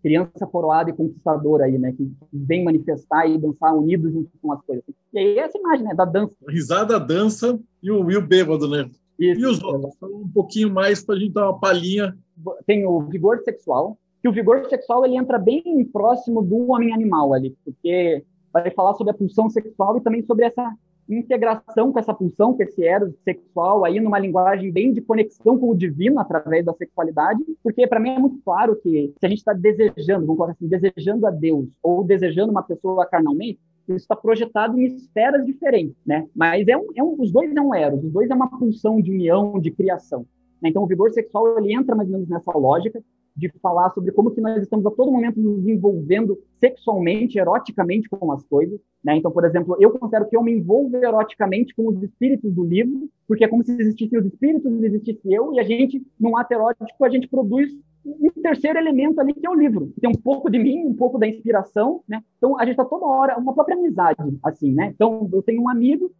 Criança 0.01 0.47
coroada 0.47 0.89
e 0.89 0.93
conquistadora 0.93 1.65
aí, 1.65 1.77
né? 1.77 1.91
Que 1.91 2.09
vem 2.31 2.63
manifestar 2.63 3.27
e 3.27 3.37
dançar 3.37 3.73
unidos 3.73 4.13
junto 4.13 4.29
com 4.41 4.51
as 4.53 4.61
coisas. 4.61 4.83
E 5.13 5.19
aí 5.19 5.39
essa 5.39 5.57
imagem, 5.57 5.85
né? 5.85 5.93
Da 5.93 6.05
dança. 6.05 6.35
Risada, 6.47 6.99
dança 6.99 7.59
e 7.81 7.91
o, 7.91 8.05
Will 8.05 8.21
bêbado, 8.21 8.69
né? 8.69 8.89
Isso, 9.19 9.41
e 9.41 9.45
os 9.45 9.61
outros? 9.61 9.95
Um 10.01 10.29
pouquinho 10.29 10.73
mais 10.73 11.03
para 11.03 11.15
a 11.15 11.19
gente 11.19 11.33
dar 11.33 11.49
uma 11.49 11.59
palhinha. 11.59 12.17
Tem 12.65 12.85
o 12.85 13.01
vigor 13.01 13.39
sexual, 13.43 13.97
que 14.21 14.29
o 14.29 14.31
vigor 14.31 14.65
sexual 14.69 15.05
ele 15.05 15.17
entra 15.17 15.37
bem 15.37 15.83
próximo 15.91 16.41
do 16.41 16.71
homem 16.71 16.93
animal 16.93 17.33
ali, 17.33 17.55
porque 17.65 18.23
vai 18.51 18.69
falar 18.71 18.93
sobre 18.93 19.11
a 19.11 19.13
pulsão 19.13 19.49
sexual 19.49 19.97
e 19.97 20.01
também 20.01 20.23
sobre 20.23 20.45
essa 20.45 20.73
integração 21.09 21.91
com 21.91 21.99
essa 21.99 22.13
pulsão, 22.13 22.53
com 22.53 22.61
esse 22.61 22.85
eros 22.85 23.13
sexual, 23.23 23.83
aí 23.83 23.99
numa 23.99 24.19
linguagem 24.19 24.71
bem 24.71 24.93
de 24.93 25.01
conexão 25.01 25.57
com 25.57 25.71
o 25.71 25.75
divino 25.75 26.19
através 26.19 26.63
da 26.63 26.73
sexualidade, 26.73 27.43
porque 27.63 27.87
para 27.87 27.99
mim 27.99 28.11
é 28.11 28.19
muito 28.19 28.39
claro 28.43 28.75
que 28.75 29.13
se 29.19 29.25
a 29.25 29.29
gente 29.29 29.39
está 29.39 29.53
desejando, 29.53 30.25
vamos 30.25 30.37
colocar 30.37 30.51
assim, 30.51 30.67
desejando 30.67 31.25
a 31.25 31.31
Deus 31.31 31.67
ou 31.81 32.03
desejando 32.03 32.51
uma 32.51 32.61
pessoa 32.61 33.05
carnalmente, 33.07 33.59
isso 33.95 34.03
está 34.03 34.15
projetado 34.15 34.79
em 34.79 34.85
esferas 34.85 35.45
diferentes, 35.45 35.95
né? 36.05 36.27
Mas 36.35 36.67
é 36.67 36.77
um, 36.77 36.87
é 36.95 37.03
um, 37.03 37.15
os 37.19 37.31
dois 37.31 37.55
é 37.55 37.61
um 37.61 37.73
eros, 37.73 38.03
os 38.03 38.11
dois 38.11 38.29
é 38.29 38.33
uma 38.35 38.49
pulsão 38.49 39.01
de 39.01 39.11
união, 39.11 39.59
de 39.59 39.71
criação. 39.71 40.25
Né? 40.61 40.69
Então, 40.69 40.83
o 40.83 40.87
vigor 40.87 41.11
sexual 41.11 41.57
ele 41.59 41.73
entra 41.73 41.95
mais 41.95 42.07
ou 42.09 42.13
menos 42.13 42.29
nessa 42.29 42.51
lógica 42.51 43.03
de 43.39 43.49
falar 43.59 43.89
sobre 43.91 44.11
como 44.11 44.31
que 44.31 44.41
nós 44.41 44.61
estamos 44.61 44.85
a 44.85 44.91
todo 44.91 45.11
momento 45.11 45.39
nos 45.39 45.65
envolvendo 45.67 46.37
sexualmente, 46.59 47.39
eroticamente 47.39 48.09
com 48.09 48.31
as 48.31 48.43
coisas. 48.43 48.79
Né? 49.03 49.15
Então, 49.15 49.31
por 49.31 49.45
exemplo, 49.45 49.77
eu 49.79 49.91
considero 49.91 50.27
que 50.27 50.35
eu 50.35 50.43
me 50.43 50.51
envolvo 50.51 50.97
eroticamente 50.97 51.73
com 51.73 51.87
os 51.87 52.03
espíritos 52.03 52.53
do 52.53 52.63
livro, 52.63 53.09
porque 53.27 53.43
é 53.43 53.47
como 53.47 53.63
se 53.63 53.71
existissem 53.71 54.19
os 54.19 54.25
espíritos 54.25 54.71
e 54.71 54.85
existisse 54.85 55.21
eu, 55.33 55.53
e 55.53 55.59
a 55.59 55.63
gente, 55.63 56.05
num 56.19 56.37
ato 56.37 56.51
erótico, 56.53 57.05
a 57.05 57.09
gente 57.09 57.27
produz 57.27 57.71
um 58.05 58.41
terceiro 58.41 58.79
elemento 58.79 59.19
ali 59.19 59.33
que 59.33 59.45
é 59.45 59.49
o 59.49 59.55
livro. 59.55 59.93
Tem 59.99 60.09
um 60.09 60.21
pouco 60.21 60.49
de 60.49 60.57
mim, 60.57 60.85
um 60.85 60.95
pouco 60.95 61.17
da 61.17 61.27
inspiração, 61.27 62.01
né? 62.07 62.23
Então 62.37 62.57
a 62.57 62.63
gente 62.63 62.71
está 62.71 62.85
toda 62.85 63.05
hora 63.05 63.37
uma 63.37 63.53
própria 63.53 63.75
amizade, 63.75 64.17
assim, 64.43 64.73
né? 64.73 64.91
Então 64.93 65.29
eu 65.31 65.41
tenho 65.43 65.61
um 65.61 65.69
amigo, 65.69 66.11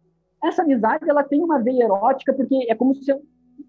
essa 0.42 0.62
amizade 0.62 1.08
ela 1.08 1.24
tem 1.24 1.42
uma 1.42 1.58
veia 1.58 1.84
erótica 1.84 2.32
porque 2.32 2.66
é 2.68 2.74
como 2.74 2.94
se 2.94 3.10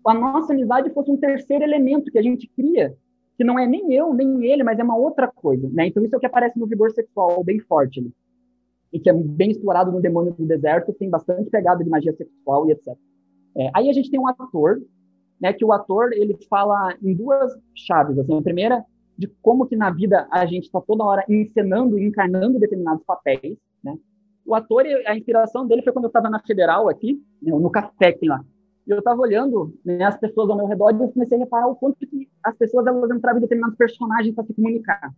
a 0.05 0.13
nossa 0.13 0.53
amizade 0.53 0.89
fosse 0.91 1.11
um 1.11 1.17
terceiro 1.17 1.63
elemento 1.63 2.11
que 2.11 2.17
a 2.17 2.21
gente 2.21 2.47
cria, 2.47 2.95
que 3.41 3.43
não 3.43 3.57
é 3.57 3.65
nem 3.65 3.91
eu 3.91 4.13
nem 4.13 4.45
ele, 4.45 4.63
mas 4.63 4.77
é 4.77 4.83
uma 4.83 4.95
outra 4.95 5.27
coisa, 5.27 5.67
né? 5.73 5.87
Então 5.87 6.03
isso 6.03 6.13
é 6.13 6.17
o 6.17 6.19
que 6.19 6.27
aparece 6.27 6.59
no 6.59 6.67
vigor 6.67 6.91
sexual 6.91 7.43
bem 7.43 7.59
forte 7.59 7.99
ali. 7.99 8.13
e 8.93 8.99
que 8.99 9.09
é 9.09 9.13
bem 9.13 9.49
explorado 9.49 9.91
no 9.91 9.99
Demônio 9.99 10.31
do 10.31 10.45
Deserto, 10.45 10.93
tem 10.93 11.09
bastante 11.09 11.49
pegada 11.49 11.83
de 11.83 11.89
magia 11.89 12.13
sexual 12.13 12.69
e 12.69 12.73
etc. 12.73 12.95
É, 13.57 13.71
aí 13.73 13.89
a 13.89 13.93
gente 13.93 14.11
tem 14.11 14.19
um 14.19 14.27
ator 14.27 14.79
né, 15.39 15.53
que 15.53 15.65
o 15.65 15.73
ator 15.73 16.13
ele 16.13 16.37
fala 16.47 16.95
em 17.01 17.15
duas 17.15 17.51
chaves. 17.73 18.19
Assim, 18.19 18.37
a 18.37 18.41
primeira 18.43 18.85
de 19.17 19.27
como 19.41 19.65
que 19.65 19.75
na 19.75 19.89
vida 19.89 20.27
a 20.31 20.45
gente 20.45 20.65
está 20.65 20.79
toda 20.79 21.03
hora 21.03 21.25
encenando 21.27 21.97
e 21.97 22.05
encarnando 22.05 22.59
determinados 22.59 23.03
papéis. 23.03 23.57
Né? 23.83 23.97
O 24.45 24.53
ator, 24.53 24.85
a 25.07 25.17
inspiração 25.17 25.65
dele 25.65 25.81
foi 25.81 25.93
quando 25.93 26.05
eu 26.05 26.09
estava 26.09 26.29
na 26.29 26.39
Federal 26.41 26.87
aqui, 26.87 27.19
né, 27.41 27.51
no 27.51 27.71
café 27.71 28.11
que 28.11 28.19
tem 28.19 28.29
lá. 28.29 28.45
Eu 28.91 28.99
estava 28.99 29.21
olhando 29.21 29.73
né, 29.85 30.03
as 30.03 30.17
pessoas 30.17 30.49
ao 30.49 30.57
meu 30.57 30.65
redor 30.65 30.91
e 30.91 31.01
eu 31.01 31.09
comecei 31.09 31.37
a 31.37 31.41
reparar 31.41 31.67
o 31.67 31.75
quanto 31.75 32.05
que 32.05 32.29
as 32.43 32.55
pessoas 32.57 32.85
elas 32.85 33.09
entravam 33.09 33.37
em 33.37 33.41
determinados 33.41 33.77
personagens 33.77 34.35
para 34.35 34.43
se 34.43 34.53
comunicar. 34.53 35.13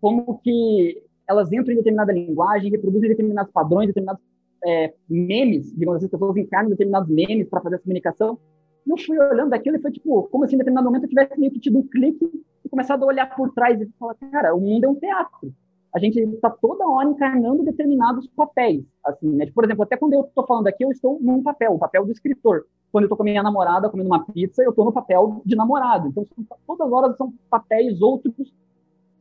Como 0.00 0.38
que 0.40 1.02
elas 1.28 1.50
entram 1.52 1.72
em 1.72 1.76
determinada 1.76 2.12
linguagem, 2.12 2.70
reproduzem 2.70 3.08
determinados 3.08 3.52
padrões, 3.52 3.88
determinados 3.88 4.22
é, 4.64 4.92
memes, 5.08 5.72
digamos 5.72 5.96
assim, 5.96 6.06
as 6.06 6.10
pessoas 6.10 6.36
encarnam 6.36 6.70
determinados 6.70 7.08
memes 7.08 7.48
para 7.48 7.60
fazer 7.60 7.76
a 7.76 7.78
comunicação. 7.78 8.38
E 8.86 8.90
eu 8.90 8.98
fui 8.98 9.18
olhando 9.18 9.52
aquilo 9.52 9.76
e 9.76 9.80
foi 9.80 9.90
tipo, 9.90 10.24
como 10.24 10.46
se 10.46 10.54
em 10.54 10.58
determinado 10.58 10.86
momento 10.86 11.04
eu 11.04 11.08
tivesse 11.08 11.38
meio 11.38 11.52
que 11.52 11.60
tido 11.60 11.78
um 11.78 11.86
clique 11.86 12.30
e 12.64 12.68
começado 12.68 13.02
a 13.02 13.06
olhar 13.06 13.34
por 13.34 13.52
trás 13.52 13.80
e 13.80 13.88
falar, 13.98 14.14
cara, 14.30 14.54
o 14.54 14.60
mundo 14.60 14.84
é 14.84 14.88
um 14.88 14.94
teatro. 14.94 15.52
A 15.96 15.98
gente 15.98 16.20
está 16.20 16.50
toda 16.50 16.86
hora 16.86 17.08
encarnando 17.08 17.64
determinados 17.64 18.26
papéis, 18.36 18.84
assim, 19.02 19.30
né? 19.30 19.50
Por 19.54 19.64
exemplo, 19.64 19.82
até 19.82 19.96
quando 19.96 20.12
eu 20.12 20.20
estou 20.20 20.46
falando 20.46 20.66
aqui, 20.66 20.84
eu 20.84 20.90
estou 20.90 21.18
num 21.22 21.42
papel, 21.42 21.72
o 21.72 21.78
papel 21.78 22.04
do 22.04 22.12
escritor. 22.12 22.66
Quando 22.92 23.04
eu 23.04 23.06
estou 23.06 23.16
com 23.16 23.22
a 23.22 23.24
minha 23.24 23.42
namorada 23.42 23.88
comendo 23.88 24.10
uma 24.10 24.22
pizza, 24.26 24.62
eu 24.62 24.68
estou 24.68 24.84
no 24.84 24.92
papel 24.92 25.40
de 25.46 25.56
namorado. 25.56 26.08
Então, 26.08 26.26
todas 26.66 26.86
as 26.86 26.92
horas 26.92 27.16
são 27.16 27.32
papéis 27.48 28.02
outros 28.02 28.52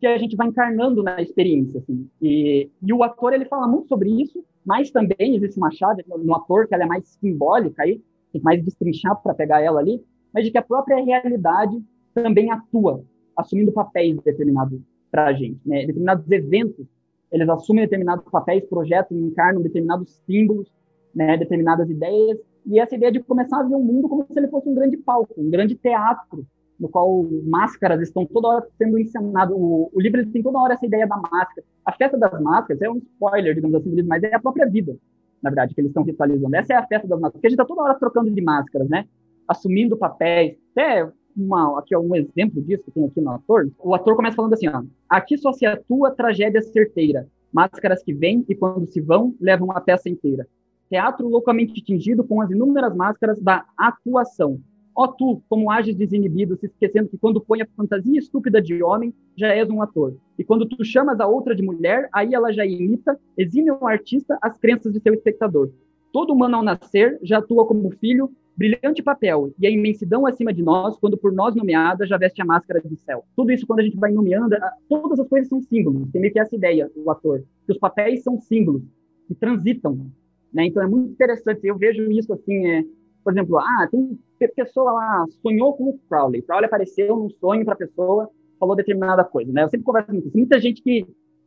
que 0.01 0.05
a 0.05 0.17
gente 0.17 0.35
vai 0.35 0.47
encarnando 0.47 1.01
na 1.01 1.21
experiência, 1.21 1.79
assim. 1.79 2.09
E, 2.21 2.69
e 2.83 2.91
o 2.91 3.03
ator, 3.03 3.31
ele 3.31 3.45
fala 3.45 3.69
muito 3.69 3.87
sobre 3.87 4.09
isso, 4.09 4.43
mas 4.65 4.91
também 4.91 5.33
existe 5.33 5.57
uma 5.57 5.71
chave 5.71 6.03
no 6.05 6.35
ator 6.35 6.67
que 6.67 6.75
ela 6.75 6.83
é 6.83 6.87
mais 6.87 7.07
simbólica 7.21 7.83
aí, 7.83 8.03
mais 8.43 8.61
destrinchado 8.61 9.21
para 9.23 9.33
pegar 9.33 9.61
ela 9.61 9.79
ali, 9.79 10.03
mas 10.33 10.43
de 10.43 10.51
que 10.51 10.57
a 10.57 10.61
própria 10.61 11.01
realidade 11.01 11.81
também 12.13 12.51
atua, 12.51 13.01
assumindo 13.37 13.71
papéis 13.71 14.19
determinados 14.25 14.81
para 15.15 15.27
a 15.27 15.33
gente. 15.33 15.59
Né? 15.65 15.85
Determinados 15.85 16.29
eventos, 16.29 16.85
eles 17.31 17.47
assumem 17.47 17.85
determinados 17.85 18.25
papéis, 18.29 18.65
projetam, 18.65 19.17
encarnam 19.17 19.61
determinados 19.61 20.21
símbolos, 20.25 20.69
né? 21.13 21.37
determinadas 21.37 21.89
ideias, 21.89 22.37
e 22.65 22.79
essa 22.79 22.95
ideia 22.95 23.11
de 23.11 23.21
começar 23.21 23.59
a 23.59 23.63
ver 23.63 23.75
o 23.75 23.79
mundo 23.79 24.09
como 24.09 24.25
se 24.29 24.37
ele 24.37 24.47
fosse 24.47 24.67
um 24.67 24.75
grande 24.75 24.97
palco, 24.97 25.33
um 25.37 25.49
grande 25.49 25.75
teatro, 25.75 26.45
no 26.77 26.89
qual 26.89 27.25
máscaras 27.45 28.01
estão 28.01 28.25
toda 28.25 28.47
hora 28.49 28.67
sendo 28.77 28.99
encenadas. 28.99 29.55
O, 29.57 29.89
o 29.93 30.01
livro 30.01 30.25
tem 30.31 30.43
toda 30.43 30.59
hora 30.59 30.73
essa 30.73 30.85
ideia 30.85 31.07
da 31.07 31.15
máscara. 31.15 31.65
A 31.85 31.93
festa 31.93 32.17
das 32.17 32.41
máscaras 32.41 32.81
é 32.81 32.89
um 32.89 32.97
spoiler, 32.97 33.55
digamos 33.55 33.75
assim, 33.75 34.01
mas 34.03 34.21
é 34.23 34.35
a 34.35 34.39
própria 34.39 34.67
vida 34.67 34.97
na 35.45 35.51
verdade, 35.51 35.75
que 35.75 35.81
eles 35.81 35.91
estão 35.91 36.01
ritualizando. 36.01 36.55
Essa 36.55 36.73
é 36.73 36.75
a 36.75 36.87
festa 36.87 37.07
das 37.07 37.19
máscaras, 37.19 37.33
porque 37.33 37.47
a 37.47 37.49
gente 37.51 37.59
está 37.59 37.65
toda 37.65 37.83
hora 37.83 37.93
trocando 37.93 38.31
de 38.31 38.41
máscaras, 38.41 38.89
né? 38.89 39.05
Assumindo 39.47 39.95
papéis. 39.95 40.57
Até 40.71 41.07
uma, 41.35 41.79
aqui 41.79 41.93
é 41.93 41.99
um 41.99 42.15
exemplo 42.15 42.61
disso 42.61 42.83
que 42.85 42.91
tem 42.91 43.05
aqui 43.05 43.21
no 43.21 43.31
ator. 43.31 43.69
O 43.79 43.93
ator 43.93 44.15
começa 44.15 44.35
falando 44.35 44.53
assim, 44.53 44.67
ó, 44.67 44.83
aqui 45.09 45.37
só 45.37 45.51
se 45.51 45.65
atua 45.65 46.11
tragédia 46.11 46.61
certeira, 46.61 47.27
máscaras 47.51 48.03
que 48.03 48.13
vêm 48.13 48.45
e 48.47 48.55
quando 48.55 48.87
se 48.87 49.01
vão, 49.01 49.35
levam 49.39 49.71
a 49.71 49.81
peça 49.81 50.09
inteira. 50.09 50.47
teatro 50.89 51.27
loucamente 51.27 51.73
tingido 51.81 52.23
com 52.23 52.41
as 52.41 52.49
inúmeras 52.51 52.95
máscaras 52.95 53.39
da 53.39 53.65
atuação. 53.77 54.59
Ó 54.97 55.07
tu, 55.07 55.41
como 55.49 55.69
ages 55.69 55.93
desinibido, 55.93 56.55
se 56.55 56.67
esquecendo 56.67 57.09
que 57.09 57.17
quando 57.17 57.41
põe 57.41 57.61
a 57.61 57.67
fantasia 57.75 58.17
estúpida 58.17 58.61
de 58.61 58.81
homem, 58.81 59.13
já 59.35 59.53
és 59.53 59.69
um 59.69 59.81
ator. 59.81 60.15
E 60.39 60.43
quando 60.43 60.65
tu 60.65 60.85
chamas 60.85 61.19
a 61.19 61.27
outra 61.27 61.53
de 61.53 61.61
mulher, 61.61 62.07
aí 62.13 62.33
ela 62.33 62.53
já 62.53 62.65
imita, 62.65 63.19
exime 63.37 63.71
um 63.71 63.85
artista 63.85 64.37
as 64.41 64.57
crenças 64.57 64.93
de 64.93 65.01
seu 65.01 65.13
espectador. 65.13 65.69
Todo 66.13 66.31
humano 66.31 66.55
ao 66.55 66.63
nascer 66.63 67.19
já 67.21 67.39
atua 67.39 67.65
como 67.65 67.91
filho, 67.91 68.31
brilhante 68.57 69.03
papel, 69.03 69.53
e 69.59 69.67
a 69.67 69.69
imensidão 69.69 70.25
acima 70.25 70.53
de 70.53 70.63
nós, 70.63 70.97
quando 70.97 71.17
por 71.17 71.33
nós 71.33 71.55
nomeada, 71.55 72.07
já 72.07 72.17
veste 72.17 72.41
a 72.41 72.45
máscara 72.45 72.81
de 72.81 72.95
céu. 72.97 73.25
Tudo 73.35 73.51
isso, 73.51 73.67
quando 73.67 73.79
a 73.79 73.83
gente 73.83 73.97
vai 73.97 74.11
nomeando, 74.11 74.55
todas 74.87 75.19
as 75.19 75.27
coisas 75.27 75.49
são 75.49 75.61
símbolos. 75.61 76.09
Tem 76.11 76.21
meio 76.21 76.31
que 76.31 76.39
essa 76.39 76.55
ideia, 76.55 76.89
o 76.95 77.11
ator, 77.11 77.43
que 77.65 77.71
os 77.71 77.77
papéis 77.77 78.23
são 78.23 78.39
símbolos, 78.39 78.81
que 79.27 79.35
transitam. 79.35 80.07
Né? 80.53 80.67
Então 80.67 80.81
é 80.81 80.87
muito 80.87 81.11
interessante. 81.11 81.59
Eu 81.63 81.77
vejo 81.77 82.09
isso 82.11 82.31
assim, 82.31 82.65
é, 82.65 82.83
por 83.23 83.33
exemplo, 83.33 83.57
ah, 83.57 83.87
tem 83.91 84.17
pessoa 84.55 84.91
lá 84.91 85.25
sonhou 85.41 85.73
com 85.73 85.89
o 85.89 85.99
Crowley. 86.07 86.41
Crowley 86.41 86.65
apareceu 86.65 87.15
num 87.17 87.29
sonho 87.29 87.65
para 87.65 87.73
a 87.73 87.77
pessoa, 87.77 88.29
falou 88.59 88.75
determinada 88.75 89.23
coisa. 89.23 89.51
Né? 89.51 89.63
Eu 89.63 89.69
sempre 89.69 89.85
converso 89.85 90.11
com. 90.13 90.37
Muita 90.37 90.59
gente 90.59 90.81
que 90.81 91.05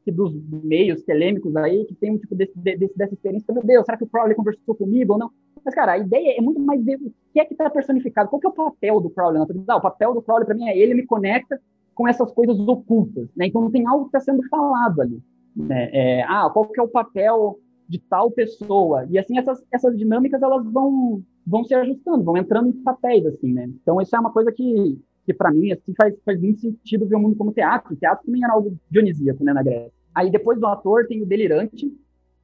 que 0.08 0.12
dos 0.12 0.34
meios 0.64 1.02
telêmicos 1.02 1.54
aí, 1.56 1.84
que 1.84 1.94
tem 1.94 2.12
um 2.12 2.18
tipo 2.18 2.34
desse, 2.34 2.58
desse, 2.58 2.96
dessa 2.96 3.12
experiência, 3.12 3.52
meu 3.52 3.62
Deus, 3.62 3.84
será 3.84 3.98
que 3.98 4.04
o 4.04 4.08
Crowley 4.08 4.34
conversou 4.34 4.74
comigo 4.74 5.12
ou 5.12 5.18
não? 5.18 5.30
Mas, 5.62 5.74
cara, 5.74 5.92
a 5.92 5.98
ideia 5.98 6.38
é 6.38 6.40
muito 6.40 6.58
mais 6.60 6.82
ver 6.82 6.96
o 6.96 7.12
que 7.32 7.40
é 7.40 7.44
que 7.44 7.52
está 7.52 7.68
personificado, 7.68 8.30
qual 8.30 8.40
que 8.40 8.46
é 8.46 8.50
o 8.50 8.54
papel 8.54 9.00
do 9.00 9.10
Crowley 9.10 9.38
na 9.38 9.46
ah, 9.68 9.76
O 9.76 9.82
papel 9.82 10.14
do 10.14 10.22
Crowley, 10.22 10.46
para 10.46 10.54
mim, 10.54 10.66
é 10.66 10.78
ele 10.78 10.94
me 10.94 11.04
conecta 11.04 11.60
com 11.94 12.08
essas 12.08 12.32
coisas 12.32 12.58
ocultas, 12.58 13.28
né? 13.36 13.46
Então, 13.46 13.70
tem 13.70 13.86
algo 13.86 14.04
que 14.04 14.16
está 14.16 14.20
sendo 14.20 14.42
falado 14.48 15.02
ali. 15.02 15.20
Né? 15.54 15.90
É, 15.92 16.22
ah, 16.22 16.48
qual 16.50 16.66
que 16.66 16.80
é 16.80 16.82
o 16.82 16.88
papel 16.88 17.58
de 17.86 17.98
tal 17.98 18.30
pessoa? 18.30 19.06
E, 19.10 19.18
assim, 19.18 19.36
essas, 19.36 19.62
essas 19.70 19.98
dinâmicas, 19.98 20.40
elas 20.40 20.64
vão, 20.72 21.22
vão 21.46 21.64
se 21.64 21.74
ajustando, 21.74 22.24
vão 22.24 22.36
entrando 22.36 22.70
em 22.70 22.82
papéis, 22.82 23.26
assim, 23.26 23.52
né? 23.52 23.68
Então, 23.82 24.00
isso 24.00 24.16
é 24.16 24.20
uma 24.20 24.32
coisa 24.32 24.50
que, 24.52 24.98
que 25.26 25.34
para 25.34 25.52
mim, 25.52 25.72
assim, 25.72 25.92
faz, 26.00 26.14
faz 26.24 26.40
muito 26.40 26.60
sentido 26.60 27.06
ver 27.06 27.16
o 27.16 27.20
mundo 27.20 27.36
como 27.36 27.52
teatro. 27.52 27.92
O 27.92 27.96
teatro 27.96 28.24
também 28.24 28.42
era 28.42 28.54
algo 28.54 28.74
dionisíaco, 28.90 29.44
né, 29.44 29.52
na 29.52 29.62
Grécia. 29.62 29.97
Aí 30.18 30.30
depois 30.30 30.58
do 30.58 30.66
ator 30.66 31.06
tem 31.06 31.22
o 31.22 31.26
delirante. 31.26 31.86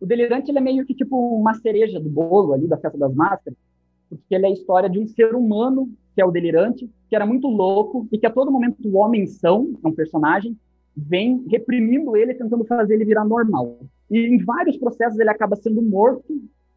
O 0.00 0.06
delirante 0.06 0.48
ele 0.48 0.58
é 0.58 0.60
meio 0.60 0.86
que 0.86 0.94
tipo 0.94 1.16
uma 1.36 1.54
cereja 1.54 1.98
do 1.98 2.08
bolo 2.08 2.52
ali 2.52 2.68
da 2.68 2.76
festa 2.76 2.96
das 2.96 3.12
máscaras, 3.12 3.58
porque 4.08 4.32
ele 4.32 4.46
é 4.46 4.48
a 4.48 4.52
história 4.52 4.88
de 4.88 5.00
um 5.00 5.08
ser 5.08 5.34
humano 5.34 5.90
que 6.14 6.22
é 6.22 6.24
o 6.24 6.30
delirante, 6.30 6.88
que 7.08 7.16
era 7.16 7.26
muito 7.26 7.48
louco 7.48 8.06
e 8.12 8.18
que 8.18 8.26
a 8.26 8.30
todo 8.30 8.52
momento 8.52 8.76
o 8.84 8.96
homem 8.96 9.26
são, 9.26 9.76
é 9.84 9.88
um 9.88 9.92
personagem, 9.92 10.56
vem 10.96 11.44
reprimindo 11.48 12.16
ele, 12.16 12.34
tentando 12.34 12.64
fazer 12.64 12.94
ele 12.94 13.04
virar 13.04 13.24
normal. 13.24 13.80
E 14.08 14.18
em 14.18 14.38
vários 14.44 14.76
processos 14.76 15.18
ele 15.18 15.30
acaba 15.30 15.56
sendo 15.56 15.82
morto 15.82 16.32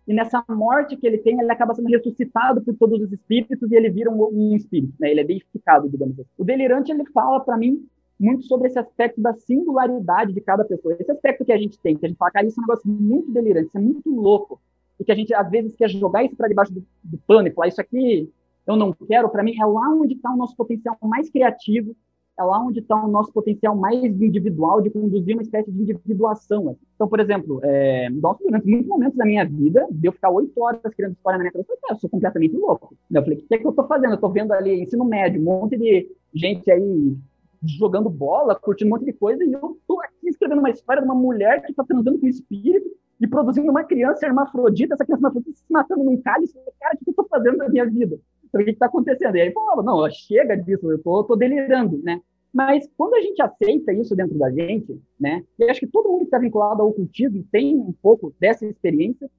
e 0.07 0.13
nessa 0.15 0.43
morte 0.49 0.97
que 0.97 1.05
ele 1.05 1.19
tem, 1.19 1.39
ele 1.39 1.51
acaba 1.51 1.75
sendo 1.75 1.89
ressuscitado 1.89 2.63
por 2.63 2.73
todos 2.73 2.99
os 3.03 3.13
espíritos 3.13 3.71
e 3.71 3.75
ele 3.75 3.91
vira 3.91 4.09
um, 4.09 4.29
um 4.31 4.55
espírito, 4.55 4.95
né? 4.99 5.11
Ele 5.11 5.19
é 5.19 5.23
deificado, 5.23 5.87
digamos 5.87 6.19
assim. 6.19 6.29
O 6.35 6.43
delirante, 6.43 6.91
ele 6.91 7.05
fala 7.13 7.39
para 7.39 7.55
mim 7.55 7.85
muito 8.19 8.43
sobre 8.45 8.67
esse 8.67 8.79
aspecto 8.79 9.21
da 9.21 9.33
singularidade 9.33 10.33
de 10.33 10.41
cada 10.41 10.65
pessoa. 10.65 10.95
Esse 10.99 11.11
aspecto 11.11 11.45
que 11.45 11.51
a 11.51 11.57
gente 11.57 11.79
tem, 11.79 11.95
que 11.95 12.05
a 12.05 12.09
gente 12.09 12.17
fala, 12.17 12.31
cara, 12.31 12.47
isso 12.47 12.59
é 12.59 12.63
um 12.63 12.67
negócio 12.67 12.89
muito 12.89 13.31
delirante, 13.31 13.67
isso 13.67 13.77
é 13.77 13.81
muito 13.81 14.09
louco. 14.09 14.59
E 14.99 15.03
que 15.03 15.11
a 15.11 15.15
gente, 15.15 15.33
às 15.33 15.49
vezes, 15.49 15.75
quer 15.75 15.89
jogar 15.89 16.23
isso 16.23 16.35
para 16.35 16.47
debaixo 16.47 16.73
do, 16.73 16.83
do 17.03 17.17
pano 17.27 17.47
e 17.47 17.51
falar, 17.51 17.67
isso 17.67 17.81
aqui 17.81 18.29
eu 18.65 18.75
não 18.75 18.91
quero, 18.91 19.29
para 19.29 19.43
mim, 19.43 19.55
é 19.59 19.65
lá 19.65 19.89
onde 19.89 20.13
está 20.13 20.31
o 20.31 20.35
nosso 20.35 20.55
potencial 20.55 20.97
mais 21.01 21.29
criativo, 21.29 21.95
é 22.37 22.43
lá 22.43 22.61
onde 22.61 22.79
está 22.79 22.95
o 23.03 23.07
nosso 23.07 23.31
potencial 23.31 23.75
mais 23.75 24.03
individual 24.03 24.81
de 24.81 24.89
conduzir 24.89 25.35
uma 25.35 25.41
espécie 25.41 25.71
de 25.71 25.81
individuação. 25.81 26.69
Assim. 26.69 26.79
Então, 26.93 27.07
por 27.07 27.19
exemplo, 27.19 27.59
é, 27.63 28.09
durante 28.11 28.67
muitos 28.67 28.87
momentos 28.87 29.17
da 29.17 29.25
minha 29.25 29.43
vida, 29.43 29.87
de 29.89 30.07
eu 30.07 30.11
ficar 30.11 30.29
oito 30.29 30.51
horas 30.61 30.81
criando 30.95 31.13
história 31.13 31.37
na 31.37 31.45
minha 31.45 31.51
cabeça, 31.51 31.71
eu, 31.71 31.77
falei, 31.79 31.95
eu 31.95 31.99
sou 31.99 32.09
completamente 32.09 32.55
louco. 32.55 32.95
Eu 33.09 33.23
falei, 33.23 33.39
o 33.39 33.41
que 33.41 33.55
é 33.55 33.57
que 33.57 33.65
eu 33.65 33.71
estou 33.71 33.87
fazendo? 33.87 34.11
Eu 34.11 34.15
estou 34.15 34.31
vendo 34.31 34.51
ali 34.51 34.83
ensino 34.83 35.05
médio, 35.05 35.41
um 35.41 35.45
monte 35.45 35.77
de 35.77 36.11
gente 36.35 36.69
aí 36.69 37.15
jogando 37.63 38.09
bola, 38.09 38.55
curtindo 38.55 38.89
um 38.89 38.95
monte 38.95 39.05
de 39.05 39.13
coisa, 39.13 39.43
e 39.43 39.51
eu 39.51 39.79
tô 39.87 39.99
aqui 40.01 40.29
escrevendo 40.29 40.59
uma 40.59 40.69
história 40.69 41.01
de 41.01 41.07
uma 41.07 41.15
mulher 41.15 41.63
que 41.63 41.71
está 41.71 41.83
transando 41.83 42.19
com 42.19 42.25
o 42.25 42.29
espírito 42.29 42.89
e 43.19 43.27
produzindo 43.27 43.71
uma 43.71 43.83
criança 43.83 44.25
hermafrodita, 44.25 44.93
essa 44.93 45.05
criança 45.05 45.21
hermafrodita 45.21 45.57
se 45.57 45.71
matando 45.71 46.03
num 46.03 46.21
cálice, 46.21 46.53
cara, 46.79 46.95
o 46.95 47.03
que 47.03 47.09
eu 47.09 47.13
tô 47.13 47.23
fazendo 47.25 47.57
na 47.57 47.69
minha 47.69 47.85
vida? 47.85 48.19
O 48.53 48.57
que 48.59 48.71
está 48.71 48.85
acontecendo? 48.85 49.35
E 49.35 49.41
aí, 49.41 49.51
pô, 49.51 49.81
não, 49.83 50.09
chega 50.09 50.55
disso, 50.55 50.89
eu 50.89 51.01
tô, 51.01 51.23
tô 51.23 51.35
delirando, 51.35 52.01
né? 52.03 52.21
Mas 52.53 52.89
quando 52.97 53.15
a 53.15 53.21
gente 53.21 53.41
aceita 53.41 53.91
isso 53.93 54.15
dentro 54.15 54.37
da 54.37 54.49
gente, 54.49 54.99
né? 55.19 55.43
E 55.59 55.65
acho 55.65 55.81
que 55.81 55.87
todo 55.87 56.09
mundo 56.09 56.19
que 56.19 56.25
está 56.25 56.39
vinculado 56.39 56.81
ao 56.81 56.89
ocultismo 56.89 57.45
tem 57.51 57.75
um 57.75 57.93
pouco 58.01 58.33
dessa 58.39 58.65
experiência, 58.65 59.29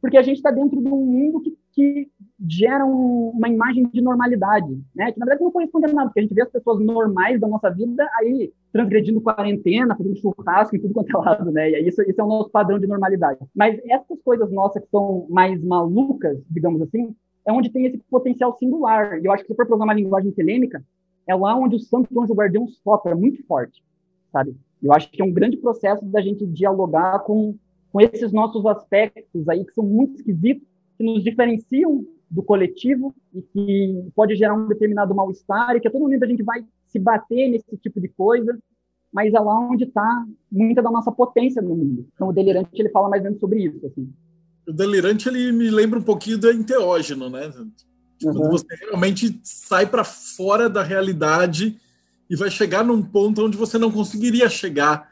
porque 0.00 0.16
a 0.16 0.22
gente 0.22 0.36
está 0.36 0.50
dentro 0.50 0.80
de 0.80 0.88
um 0.88 1.04
mundo 1.04 1.40
que, 1.40 1.56
que 1.78 2.10
gera 2.48 2.84
um, 2.84 3.30
uma 3.30 3.48
imagem 3.48 3.88
de 3.88 4.00
normalidade, 4.00 4.82
né? 4.92 5.12
Que 5.12 5.18
na 5.20 5.26
verdade 5.26 5.44
não 5.44 5.52
corresponde 5.52 5.86
a 5.86 5.92
nada, 5.92 6.08
porque 6.08 6.18
a 6.18 6.22
gente 6.22 6.34
vê 6.34 6.42
as 6.42 6.50
pessoas 6.50 6.84
normais 6.84 7.40
da 7.40 7.46
nossa 7.46 7.70
vida 7.70 8.04
aí 8.18 8.52
transgredindo 8.72 9.20
quarentena, 9.20 9.96
fazendo 9.96 10.16
churrasco 10.16 10.74
e 10.74 10.80
tudo 10.80 10.92
quanto 10.92 11.16
é 11.16 11.20
lado, 11.20 11.52
né? 11.52 11.70
E 11.70 11.86
isso, 11.86 12.02
isso 12.02 12.20
é 12.20 12.24
o 12.24 12.26
nosso 12.26 12.50
padrão 12.50 12.80
de 12.80 12.88
normalidade. 12.88 13.38
Mas 13.54 13.80
essas 13.84 14.20
coisas 14.22 14.50
nossas 14.50 14.82
que 14.82 14.90
são 14.90 15.24
mais 15.30 15.62
malucas, 15.62 16.36
digamos 16.50 16.82
assim, 16.82 17.14
é 17.46 17.52
onde 17.52 17.70
tem 17.70 17.86
esse 17.86 17.98
potencial 18.10 18.56
singular. 18.58 19.20
E 19.20 19.26
eu 19.26 19.32
acho 19.32 19.44
que 19.44 19.52
se 19.52 19.56
for 19.56 19.66
programar 19.66 19.94
linguagem 19.94 20.32
telêmica, 20.32 20.84
é 21.28 21.34
lá 21.36 21.56
onde 21.56 21.76
o 21.76 21.80
santo 21.80 22.20
anjo 22.20 22.34
guardião 22.34 22.66
sopra 22.66 23.14
muito 23.14 23.46
forte, 23.46 23.84
sabe? 24.32 24.56
Eu 24.82 24.92
acho 24.92 25.08
que 25.12 25.22
é 25.22 25.24
um 25.24 25.32
grande 25.32 25.56
processo 25.56 26.04
da 26.04 26.20
gente 26.20 26.44
dialogar 26.44 27.20
com 27.20 27.54
com 27.92 28.00
esses 28.00 28.32
nossos 28.32 28.64
aspectos 28.66 29.48
aí 29.48 29.64
que 29.64 29.72
são 29.72 29.84
muito 29.84 30.16
esquisitos, 30.16 30.66
que 30.98 31.04
nos 31.04 31.22
diferenciam 31.22 32.04
do 32.28 32.42
coletivo 32.42 33.14
e 33.32 33.40
que 33.40 34.10
pode 34.14 34.34
gerar 34.34 34.54
um 34.54 34.66
determinado 34.66 35.14
mal-estar 35.14 35.76
e 35.76 35.80
que 35.80 35.88
a 35.88 35.90
todo 35.90 36.02
momento 36.02 36.24
a 36.24 36.28
gente 36.28 36.42
vai 36.42 36.64
se 36.86 36.98
bater 36.98 37.48
nesse 37.48 37.76
tipo 37.78 38.00
de 38.00 38.08
coisa, 38.08 38.58
mas 39.12 39.32
é 39.32 39.38
lá 39.38 39.58
onde 39.58 39.84
está 39.84 40.26
muita 40.50 40.82
da 40.82 40.90
nossa 40.90 41.12
potência 41.12 41.62
no 41.62 41.74
mundo. 41.74 42.06
Então 42.12 42.28
o 42.28 42.32
delirante 42.32 42.70
ele 42.74 42.90
fala 42.90 43.08
mais 43.08 43.22
ou 43.22 43.26
menos 43.26 43.40
sobre 43.40 43.64
isso, 43.64 43.86
assim. 43.86 44.12
O 44.66 44.72
delirante 44.72 45.28
ele 45.28 45.52
me 45.52 45.70
lembra 45.70 45.98
um 45.98 46.02
pouquinho 46.02 46.36
do 46.36 46.50
enteógeno, 46.50 47.30
né? 47.30 47.48
Tipo, 48.18 48.32
uhum. 48.32 48.34
Quando 48.34 48.50
você 48.50 48.74
realmente 48.74 49.40
sai 49.44 49.86
para 49.86 50.04
fora 50.04 50.68
da 50.68 50.82
realidade 50.82 51.78
e 52.28 52.36
vai 52.36 52.50
chegar 52.50 52.84
num 52.84 53.02
ponto 53.02 53.46
onde 53.46 53.56
você 53.56 53.78
não 53.78 53.90
conseguiria 53.90 54.50
chegar 54.50 55.10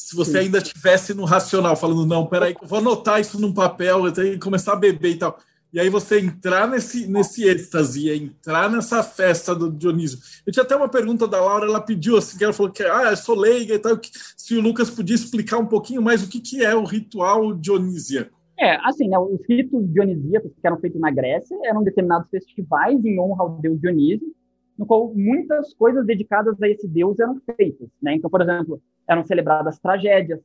se 0.00 0.16
você 0.16 0.32
Sim. 0.32 0.38
ainda 0.38 0.58
estivesse 0.58 1.12
no 1.12 1.26
racional, 1.26 1.76
falando, 1.76 2.06
não, 2.06 2.26
peraí, 2.26 2.56
vou 2.62 2.78
anotar 2.78 3.20
isso 3.20 3.38
num 3.38 3.52
papel 3.52 4.08
e 4.08 4.38
começar 4.38 4.72
a 4.72 4.76
beber 4.76 5.10
e 5.10 5.18
tal. 5.18 5.38
E 5.70 5.78
aí 5.78 5.90
você 5.90 6.18
entrar 6.18 6.66
nesse, 6.66 7.06
nesse 7.06 7.46
êxtase, 7.46 8.08
entrar 8.08 8.70
nessa 8.70 9.02
festa 9.02 9.54
do 9.54 9.70
Dionísio. 9.70 10.18
Eu 10.46 10.52
tinha 10.54 10.62
até 10.62 10.74
uma 10.74 10.88
pergunta 10.88 11.28
da 11.28 11.38
Laura, 11.38 11.66
ela 11.66 11.82
pediu 11.82 12.16
assim, 12.16 12.38
que 12.38 12.42
ela 12.42 12.52
falou 12.54 12.72
que 12.72 12.82
ah, 12.82 13.10
eu 13.10 13.16
sou 13.16 13.36
leiga 13.36 13.74
e 13.74 13.78
tal, 13.78 14.00
se 14.36 14.56
o 14.56 14.62
Lucas 14.62 14.88
podia 14.88 15.14
explicar 15.14 15.58
um 15.58 15.66
pouquinho 15.66 16.00
mais 16.00 16.24
o 16.24 16.30
que, 16.30 16.40
que 16.40 16.64
é 16.64 16.74
o 16.74 16.84
ritual 16.84 17.52
dionísiaco. 17.52 18.40
É, 18.58 18.76
assim, 18.82 19.06
né, 19.06 19.18
os 19.18 19.38
ritos 19.46 19.86
dionisíacos 19.92 20.50
que 20.50 20.66
eram 20.66 20.80
feitos 20.80 21.00
na 21.00 21.10
Grécia 21.10 21.56
eram 21.64 21.84
determinados 21.84 22.28
festivais 22.30 23.04
em 23.04 23.20
honra 23.20 23.44
ao 23.44 23.60
deus 23.60 23.78
Dionísio, 23.78 24.34
no 24.80 24.86
qual 24.86 25.12
muitas 25.14 25.74
coisas 25.74 26.06
dedicadas 26.06 26.60
a 26.62 26.66
esse 26.66 26.88
deus 26.88 27.20
eram 27.20 27.38
feitas. 27.54 27.86
Né? 28.00 28.14
Então, 28.14 28.30
por 28.30 28.40
exemplo, 28.40 28.80
eram 29.06 29.22
celebradas 29.22 29.78
tragédias, 29.78 30.40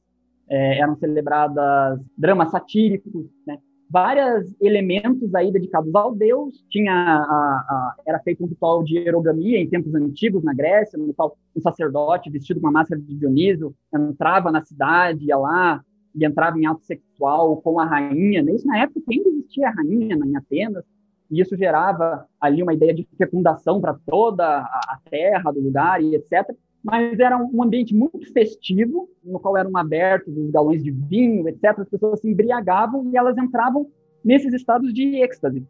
é, 0.49 0.79
eram 0.79 0.97
celebradas 0.97 2.01
dramas 2.17 2.51
satíricos, 2.51 3.27
né? 3.47 3.57
vários 3.89 4.53
elementos 4.59 5.33
aí 5.33 5.53
dedicados 5.53 5.95
ao 5.95 6.13
deus. 6.13 6.65
Tinha 6.69 6.91
a, 6.91 7.23
a, 7.23 7.95
era 8.05 8.19
feito 8.19 8.43
um 8.43 8.47
ritual 8.47 8.83
de 8.83 8.97
erogamia 8.97 9.57
em 9.57 9.69
tempos 9.69 9.95
antigos 9.95 10.43
na 10.43 10.53
Grécia, 10.53 10.99
no 10.99 11.13
qual 11.13 11.37
um 11.55 11.61
sacerdote 11.61 12.29
vestido 12.29 12.59
com 12.59 12.67
uma 12.67 12.73
máscara 12.73 12.99
de 12.99 13.15
Dionísio 13.15 13.73
entrava 13.93 14.51
na 14.51 14.65
cidade, 14.65 15.27
ia 15.27 15.37
lá 15.37 15.81
e 16.13 16.25
entrava 16.25 16.59
em 16.59 16.65
ato 16.65 16.83
sexual 16.83 17.55
com 17.61 17.79
a 17.79 17.85
rainha. 17.85 18.43
Isso 18.51 18.67
na 18.67 18.79
época 18.79 18.99
ainda 19.09 19.29
existia 19.29 19.69
a 19.69 19.71
rainha 19.71 20.13
em 20.13 20.35
Atenas 20.35 20.83
e 21.29 21.41
isso 21.41 21.55
gerava 21.57 22.25
ali 22.39 22.61
uma 22.61 22.73
ideia 22.73 22.93
de 22.93 23.07
fecundação 23.17 23.81
para 23.81 23.95
toda 24.05 24.59
a 24.59 24.99
terra 25.09 25.51
do 25.51 25.59
lugar 25.59 26.01
e 26.01 26.15
etc. 26.15 26.55
Mas 26.83 27.19
era 27.19 27.37
um 27.37 27.63
ambiente 27.63 27.95
muito 27.95 28.31
festivo, 28.31 29.09
no 29.23 29.39
qual 29.39 29.57
eram 29.57 29.75
abertos 29.75 30.37
os 30.37 30.51
galões 30.51 30.83
de 30.83 30.91
vinho, 30.91 31.47
etc. 31.47 31.79
As 31.79 31.89
pessoas 31.89 32.21
se 32.21 32.29
embriagavam 32.29 33.09
e 33.11 33.17
elas 33.17 33.37
entravam 33.37 33.89
nesses 34.23 34.53
estados 34.53 34.93
de 34.93 35.17
êxtase, 35.17 35.65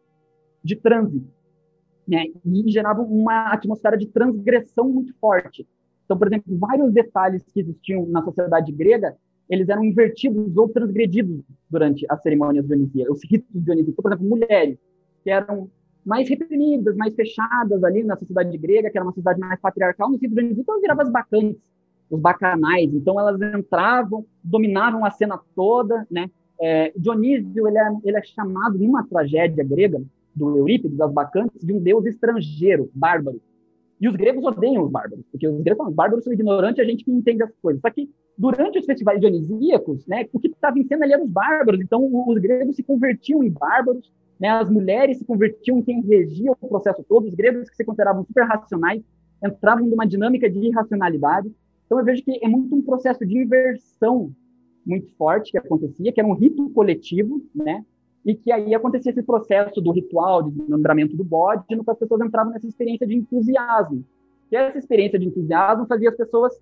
de 0.64 0.76
transe, 0.76 1.24
né? 2.08 2.26
e 2.46 2.72
geravam 2.72 3.06
uma 3.06 3.54
atmosfera 3.54 3.98
de 3.98 4.08
transgressão 4.08 4.90
muito 4.90 5.14
forte. 5.20 5.66
Então, 6.04 6.18
por 6.18 6.28
exemplo, 6.28 6.58
vários 6.58 6.92
detalhes 6.92 7.44
que 7.52 7.62
existiam 7.62 8.06
na 8.08 8.22
sociedade 8.22 8.72
grega, 8.72 9.16
eles 9.50 9.70
eram 9.70 9.84
invertidos 9.84 10.56
ou 10.58 10.70
transgredidos 10.70 11.42
durante 11.70 12.06
as 12.10 12.22
cerimônias 12.22 12.66
dionisíacas, 12.66 13.18
os 13.18 13.24
ritos 13.30 13.64
dionisíacos. 13.64 14.02
Por 14.02 14.12
exemplo, 14.12 14.30
mulheres 14.30 14.78
que 15.26 15.30
eram 15.30 15.70
mais 16.06 16.30
reprimidas, 16.30 16.96
mais 16.96 17.14
fechadas 17.14 17.84
ali 17.84 18.04
na 18.04 18.16
sociedade 18.16 18.58
grega, 18.58 18.90
que 18.90 18.98
era 18.98 19.06
uma 19.06 19.12
sociedade 19.12 19.40
mais 19.40 19.60
patriarcal, 19.60 20.10
no 20.10 20.18
sentido 20.18 20.36
de 20.36 20.62
então 20.62 20.80
viravam 20.80 21.04
as 21.04 21.12
bacantes, 21.12 21.60
os 22.10 22.22
bacanais. 22.22 22.94
Então 22.94 23.20
elas 23.20 23.42
entravam, 23.42 24.26
dominavam 24.42 25.04
a 25.04 25.12
cena 25.12 25.38
toda, 25.54 26.08
né? 26.10 26.30
é, 26.60 26.94
Dionísio 26.96 27.68
ele 27.68 27.78
é, 27.78 27.88
ele 28.04 28.18
é 28.18 28.24
chamado, 28.24 28.78
numa 28.78 29.06
tragédia 29.06 29.64
grega, 29.64 30.02
do 30.36 30.58
Eurípides, 30.58 30.98
das 30.98 31.12
Bacantes, 31.14 31.66
de 31.66 31.74
um 31.74 31.80
deus 31.80 32.06
estrangeiro, 32.06 32.90
bárbaro. 32.94 33.42
E 34.02 34.10
os 34.10 34.16
gregos 34.16 34.44
odeiam 34.44 34.84
os 34.84 34.92
bárbaros, 34.92 35.24
porque 35.32 35.48
os 35.48 35.62
gregos 35.62 35.78
falam, 35.78 35.92
os 35.92 35.96
bárbaros 35.96 36.24
são 36.26 36.34
ignorantes, 36.34 36.80
a 36.80 36.88
gente 36.88 37.06
que 37.06 37.12
entende 37.12 37.44
as 37.44 37.52
coisas. 37.62 37.82
Só 37.82 37.90
que 37.90 38.10
durante 38.38 38.78
os 38.78 38.86
festivais 38.86 39.22
dionisíacos, 39.22 40.06
né, 40.06 40.28
o 40.34 40.40
que 40.40 40.50
estava 40.50 40.76
vencendo 40.76 41.04
ali 41.04 41.14
eram 41.14 41.24
os 41.24 41.32
bárbaros, 41.32 41.80
então 41.80 42.06
os 42.28 42.38
gregos 42.38 42.76
se 42.76 42.84
convertiam 42.84 43.42
em 43.42 43.50
bárbaros, 43.50 44.12
né, 44.40 44.50
as 44.50 44.70
mulheres 44.70 45.18
se 45.18 45.26
convertiam 45.26 45.80
em 45.80 45.84
quem 45.84 46.02
regia 46.02 46.52
o 46.52 46.68
processo 46.68 47.04
todo, 47.08 47.28
os 47.28 47.34
gregos 47.34 47.70
que 47.70 47.76
se 47.76 47.86
consideravam 47.86 48.24
super 48.26 48.44
racionais 48.44 49.02
entravam 49.44 49.86
numa 49.86 50.06
dinâmica 50.06 50.50
de 50.50 50.60
irracionalidade. 50.60 51.52
Então 51.86 52.00
eu 52.00 52.06
vejo 52.06 52.24
que 52.24 52.40
é 52.44 52.48
muito 52.48 52.76
um 52.76 52.82
processo 52.82 53.26
de 53.26 53.38
inversão 53.38 54.32
muito 54.86 55.12
forte 55.16 55.52
que 55.52 55.58
acontecia, 55.58 56.12
que 56.12 56.20
era 56.20 56.28
um 56.28 56.34
rito 56.34 56.70
coletivo, 56.70 57.42
né? 57.54 57.84
E 58.24 58.36
que 58.36 58.52
aí 58.52 58.74
acontecia 58.74 59.12
esse 59.12 59.24
processo 59.24 59.82
do 59.82 59.92
ritual 59.92 60.44
de 60.44 60.52
desmembramento 60.52 61.16
do 61.16 61.24
bode, 61.24 61.64
no 61.76 61.84
que 61.84 61.92
as 61.92 61.98
pessoas 61.98 62.22
entravam 62.22 62.52
nessa 62.52 62.68
experiência 62.68 63.06
de 63.06 63.16
entusiasmo. 63.16 64.04
E 64.52 64.56
essa 64.56 64.78
experiência 64.78 65.18
de 65.18 65.26
entusiasmo 65.26 65.86
fazia 65.86 66.10
as 66.10 66.16
pessoas 66.16 66.54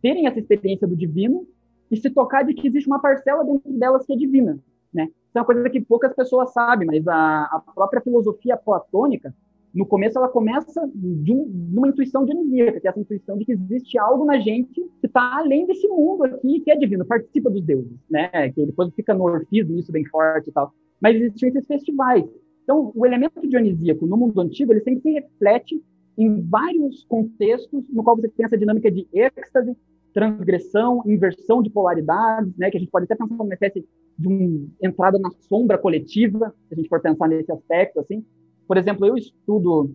terem 0.00 0.26
essa 0.26 0.38
experiência 0.38 0.86
do 0.86 0.96
divino 0.96 1.46
e 1.90 1.96
se 1.96 2.10
tocar 2.10 2.44
de 2.44 2.54
que 2.54 2.68
existe 2.68 2.86
uma 2.86 3.00
parcela 3.00 3.44
dentro 3.44 3.72
delas 3.72 4.04
que 4.04 4.12
é 4.12 4.16
divina, 4.16 4.58
né? 4.92 5.08
Isso 5.28 5.36
é 5.36 5.40
uma 5.40 5.46
coisa 5.46 5.70
que 5.70 5.80
poucas 5.80 6.14
pessoas 6.14 6.52
sabem, 6.52 6.86
mas 6.86 7.06
a, 7.06 7.44
a 7.44 7.62
própria 7.74 8.00
filosofia 8.00 8.56
platônica 8.56 9.34
no 9.74 9.86
começo 9.86 10.18
ela 10.18 10.28
começa 10.28 10.88
de, 10.94 11.32
um, 11.32 11.44
de 11.46 11.78
uma 11.78 11.88
intuição 11.88 12.24
dionisíaca, 12.24 12.80
que 12.80 12.86
é 12.86 12.90
essa 12.90 13.00
intuição 13.00 13.36
de 13.36 13.44
que 13.44 13.52
existe 13.52 13.98
algo 13.98 14.24
na 14.24 14.38
gente 14.38 14.74
que 14.74 15.06
está 15.06 15.38
além 15.38 15.66
desse 15.66 15.86
mundo 15.88 16.24
aqui, 16.24 16.60
que 16.60 16.70
é 16.70 16.76
divino, 16.76 17.04
participa 17.04 17.50
dos 17.50 17.62
deuses, 17.62 17.98
né? 18.10 18.50
Que 18.50 18.66
depois 18.66 18.92
fica 18.94 19.14
no 19.14 19.24
orfismo, 19.24 19.78
isso 19.78 19.92
bem 19.92 20.04
forte 20.06 20.48
e 20.48 20.52
tal. 20.52 20.72
Mas 21.00 21.16
existiam 21.16 21.50
esses 21.50 21.66
festivais. 21.66 22.24
Então, 22.64 22.92
o 22.94 23.06
elemento 23.06 23.46
dionisíaco 23.46 24.06
no 24.06 24.16
mundo 24.16 24.40
antigo, 24.40 24.72
ele 24.72 24.80
sempre 24.80 25.00
se 25.00 25.10
reflete 25.10 25.82
em 26.16 26.42
vários 26.42 27.04
contextos 27.04 27.84
no 27.88 28.02
qual 28.02 28.16
você 28.16 28.28
tem 28.28 28.44
essa 28.44 28.58
dinâmica 28.58 28.90
de 28.90 29.06
êxtase, 29.12 29.76
transgressão, 30.12 31.02
inversão 31.06 31.62
de 31.62 31.70
polaridades, 31.70 32.52
né? 32.56 32.70
Que 32.70 32.78
a 32.78 32.80
gente 32.80 32.90
pode 32.90 33.04
até 33.04 33.14
pensar 33.14 33.28
como 33.28 33.44
uma 33.44 33.54
espécie 33.54 33.86
de 34.18 34.28
uma 34.28 34.66
entrada 34.82 35.18
na 35.18 35.30
sombra 35.48 35.78
coletiva, 35.78 36.52
se 36.68 36.74
a 36.74 36.76
gente 36.76 36.88
for 36.88 37.00
pensar 37.00 37.28
nesse 37.28 37.52
aspecto, 37.52 38.00
assim. 38.00 38.24
Por 38.66 38.76
exemplo, 38.76 39.06
eu 39.06 39.16
estudo 39.16 39.94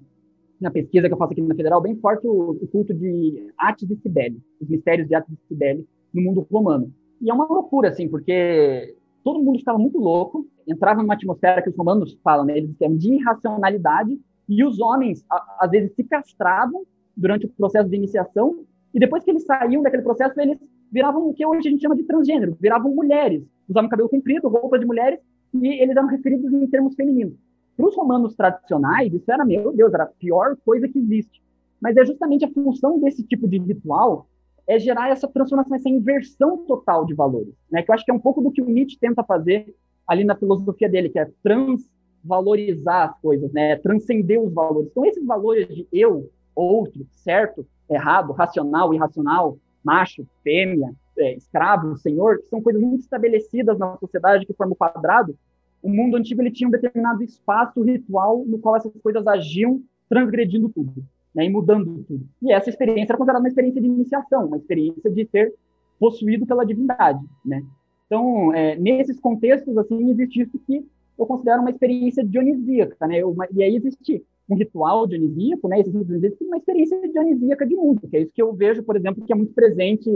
na 0.59 0.71
pesquisa 0.71 1.07
que 1.07 1.13
eu 1.13 1.17
faço 1.17 1.33
aqui 1.33 1.41
na 1.41 1.55
Federal 1.55 1.81
bem 1.81 1.95
forte 1.97 2.25
o, 2.25 2.51
o 2.51 2.67
culto 2.67 2.93
de 2.93 3.51
Atis 3.57 3.89
e 3.89 3.97
Cibele, 3.97 4.41
os 4.61 4.69
mistérios 4.69 5.07
de 5.07 5.15
Atis 5.15 5.33
e 5.33 5.47
Cibele 5.47 5.85
no 6.13 6.21
mundo 6.21 6.47
romano. 6.49 6.91
E 7.21 7.29
é 7.29 7.33
uma 7.33 7.45
loucura, 7.45 7.89
assim, 7.89 8.07
porque 8.07 8.95
todo 9.23 9.43
mundo 9.43 9.57
estava 9.57 9.77
muito 9.77 9.97
louco, 9.97 10.47
entrava 10.67 11.01
numa 11.01 11.15
atmosfera 11.15 11.61
que 11.61 11.69
os 11.69 11.75
romanos 11.75 12.17
falam, 12.23 12.45
né, 12.45 12.57
eles 12.57 12.75
chamam 12.77 12.97
de 12.97 13.13
irracionalidade, 13.13 14.19
e 14.47 14.63
os 14.63 14.79
homens, 14.79 15.25
a, 15.29 15.57
às 15.61 15.71
vezes, 15.71 15.93
se 15.95 16.03
castravam 16.03 16.83
durante 17.15 17.45
o 17.45 17.49
processo 17.49 17.89
de 17.89 17.95
iniciação, 17.95 18.65
e 18.93 18.99
depois 18.99 19.23
que 19.23 19.31
eles 19.31 19.43
saíam 19.43 19.81
daquele 19.81 20.03
processo, 20.03 20.39
eles 20.39 20.59
viravam 20.93 21.27
o 21.27 21.33
que 21.33 21.43
hoje 21.43 21.67
a 21.67 21.71
gente 21.71 21.81
chama 21.81 21.95
de 21.95 22.03
transgênero, 22.03 22.55
viravam 22.61 22.93
mulheres, 22.93 23.43
usavam 23.67 23.89
cabelo 23.89 24.07
comprido, 24.07 24.47
roupas 24.47 24.79
de 24.79 24.85
mulheres, 24.85 25.19
e 25.51 25.67
eles 25.81 25.97
eram 25.97 26.07
referidos 26.07 26.53
em 26.53 26.67
termos 26.67 26.93
femininos. 26.95 27.35
Para 27.75 27.87
os 27.87 27.95
romanos 27.95 28.35
tradicionais, 28.35 29.11
isso 29.11 29.31
era, 29.31 29.43
meu 29.43 29.73
Deus, 29.73 29.91
era 29.91 30.03
a 30.03 30.07
pior 30.07 30.55
coisa 30.63 30.87
que 30.87 30.99
existe. 30.99 31.41
Mas 31.81 31.97
é 31.97 32.05
justamente 32.05 32.45
a 32.45 32.51
função 32.51 32.99
desse 32.99 33.23
tipo 33.23 33.47
de 33.47 33.57
ritual 33.57 34.27
é 34.67 34.77
gerar 34.77 35.09
essa 35.09 35.27
transformação, 35.27 35.75
essa 35.75 35.89
inversão 35.89 36.57
total 36.65 37.05
de 37.05 37.15
valores, 37.15 37.53
né? 37.71 37.81
Que 37.81 37.89
eu 37.89 37.95
acho 37.95 38.05
que 38.05 38.11
é 38.11 38.13
um 38.13 38.19
pouco 38.19 38.39
do 38.39 38.51
que 38.51 38.61
o 38.61 38.69
Nietzsche 38.69 38.97
tenta 38.97 39.23
fazer 39.23 39.75
ali 40.07 40.23
na 40.23 40.35
filosofia 40.35 40.87
dele, 40.87 41.09
que 41.09 41.19
é 41.19 41.29
transvalorizar 41.41 43.09
as 43.09 43.19
coisas, 43.19 43.51
né? 43.51 43.75
Transcender 43.77 44.39
os 44.39 44.53
valores. 44.53 44.89
Então 44.91 45.05
esses 45.05 45.25
valores 45.25 45.67
de 45.67 45.87
eu, 45.91 46.29
outro, 46.55 47.05
certo, 47.11 47.65
errado, 47.89 48.31
racional, 48.31 48.93
irracional, 48.93 49.57
macho, 49.83 50.25
fêmea, 50.43 50.93
é, 51.17 51.35
escravo, 51.35 51.97
senhor, 51.97 52.39
que 52.39 52.49
são 52.49 52.61
coisas 52.61 52.81
muito 52.81 53.01
estabelecidas 53.01 53.77
na 53.77 53.97
sociedade 53.97 54.45
que 54.45 54.53
formam 54.53 54.73
o 54.73 54.75
quadrado, 54.75 55.37
o 55.81 55.89
mundo 55.89 56.15
antigo 56.15 56.41
ele 56.41 56.51
tinha 56.51 56.67
um 56.67 56.71
determinado 56.71 57.23
espaço 57.23 57.81
ritual 57.81 58.43
no 58.45 58.57
qual 58.57 58.77
essas 58.77 58.91
coisas 59.01 59.25
agiam 59.27 59.81
transgredindo 60.09 60.69
tudo, 60.69 61.03
né, 61.35 61.45
e 61.45 61.49
mudando 61.49 62.03
tudo. 62.07 62.25
E 62.41 62.53
essa 62.53 62.69
experiência 62.69 63.11
era 63.11 63.17
considerada 63.17 63.43
uma 63.43 63.49
experiência 63.49 63.81
de 63.81 63.87
iniciação, 63.87 64.45
uma 64.45 64.57
experiência 64.57 65.11
de 65.11 65.25
ser 65.25 65.53
possuído 65.99 66.45
pela 66.45 66.65
divindade, 66.65 67.23
né? 67.45 67.63
Então, 68.05 68.53
é, 68.53 68.75
nesses 68.75 69.19
contextos, 69.19 69.77
assim, 69.77 70.11
existe 70.11 70.41
isso 70.41 70.59
que 70.67 70.85
eu 71.17 71.25
considero 71.25 71.61
uma 71.61 71.69
experiência 71.69 72.23
dionisíaca, 72.23 73.07
né? 73.07 73.23
Uma, 73.23 73.47
e 73.51 73.63
aí 73.63 73.75
existe 73.75 74.23
um 74.49 74.55
ritual 74.55 75.07
dionisíaco, 75.07 75.67
né? 75.67 75.79
Esse 75.79 75.89
ritual 75.89 76.05
dionisíaco 76.05 76.43
uma 76.43 76.57
experiência 76.57 76.99
dionisíaca 77.11 77.65
de 77.65 77.75
mundo, 77.75 78.01
que 78.07 78.17
é 78.17 78.21
isso 78.21 78.31
que 78.33 78.41
eu 78.41 78.53
vejo, 78.53 78.83
por 78.83 78.95
exemplo, 78.95 79.23
que 79.23 79.31
é 79.31 79.35
muito 79.35 79.53
presente 79.53 80.09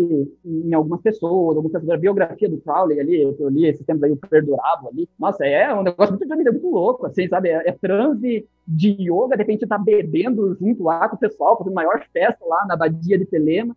em 0.46 0.74
algumas 0.74 1.02
pessoas, 1.02 1.56
algumas 1.56 1.72
pessoas, 1.72 1.92
a 1.92 1.98
biografia 1.98 2.50
do 2.50 2.58
Crowley 2.58 3.00
ali, 3.00 3.22
eu 3.22 3.50
li 3.50 3.66
esses 3.66 3.86
tempos 3.86 4.04
aí, 4.04 4.12
o 4.12 4.18
Perdurado 4.18 4.88
ali. 4.88 5.08
Nossa, 5.18 5.46
é 5.46 5.74
um 5.74 5.84
negócio 5.84 6.14
muito 6.14 6.28
dionisíaco, 6.28 6.60
muito 6.60 6.76
louco, 6.76 7.06
assim, 7.06 7.28
sabe? 7.28 7.50
É, 7.50 7.70
é 7.70 7.72
transe 7.72 8.46
de 8.68 8.90
yoga, 9.00 9.38
de 9.38 9.44
repente 9.44 9.66
tá 9.66 9.78
bebendo 9.78 10.56
junto 10.56 10.84
lá 10.84 11.08
com 11.08 11.16
o 11.16 11.20
pessoal, 11.20 11.58
fazendo 11.58 11.74
maior 11.74 12.06
festa 12.12 12.46
lá 12.46 12.66
na 12.68 12.74
abadia 12.74 13.18
de 13.18 13.26
Telema. 13.26 13.76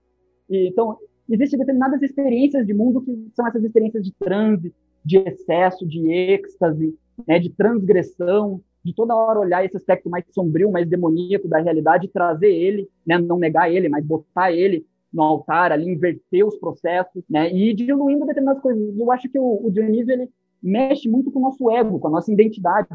E, 0.48 0.68
então, 0.68 0.98
existem 1.28 1.58
determinadas 1.58 2.02
experiências 2.02 2.66
de 2.66 2.74
mundo 2.74 3.00
que 3.02 3.28
são 3.34 3.46
essas 3.46 3.62
experiências 3.62 4.04
de 4.04 4.12
transe, 4.14 4.74
de 5.04 5.18
excesso, 5.18 5.86
de 5.86 6.10
êxtase, 6.10 6.94
né, 7.26 7.38
de 7.38 7.50
transgressão, 7.50 8.60
de 8.84 8.94
toda 8.94 9.14
hora 9.14 9.38
olhar 9.40 9.64
esse 9.64 9.76
aspecto 9.76 10.08
mais 10.08 10.24
sombrio, 10.30 10.70
mais 10.70 10.88
demoníaco 10.88 11.48
da 11.48 11.60
realidade 11.60 12.06
e 12.06 12.10
trazer 12.10 12.50
ele, 12.50 12.88
né, 13.06 13.18
não 13.18 13.38
negar 13.38 13.70
ele, 13.70 13.88
mas 13.88 14.04
botar 14.04 14.52
ele 14.52 14.86
no 15.12 15.22
altar 15.22 15.72
ali, 15.72 15.90
inverter 15.90 16.46
os 16.46 16.56
processos, 16.56 17.22
né, 17.28 17.52
e 17.52 17.74
diluindo 17.74 18.26
determinadas 18.26 18.62
coisas. 18.62 18.98
Eu 18.98 19.10
acho 19.10 19.28
que 19.28 19.38
o, 19.38 19.66
o 19.66 19.70
Dionísio, 19.70 20.12
ele 20.12 20.28
mexe 20.62 21.08
muito 21.08 21.30
com 21.30 21.40
o 21.40 21.42
nosso 21.42 21.70
ego, 21.70 21.98
com 21.98 22.08
a 22.08 22.10
nossa 22.10 22.32
identidade, 22.32 22.88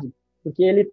porque 0.45 0.61
ele 0.61 0.87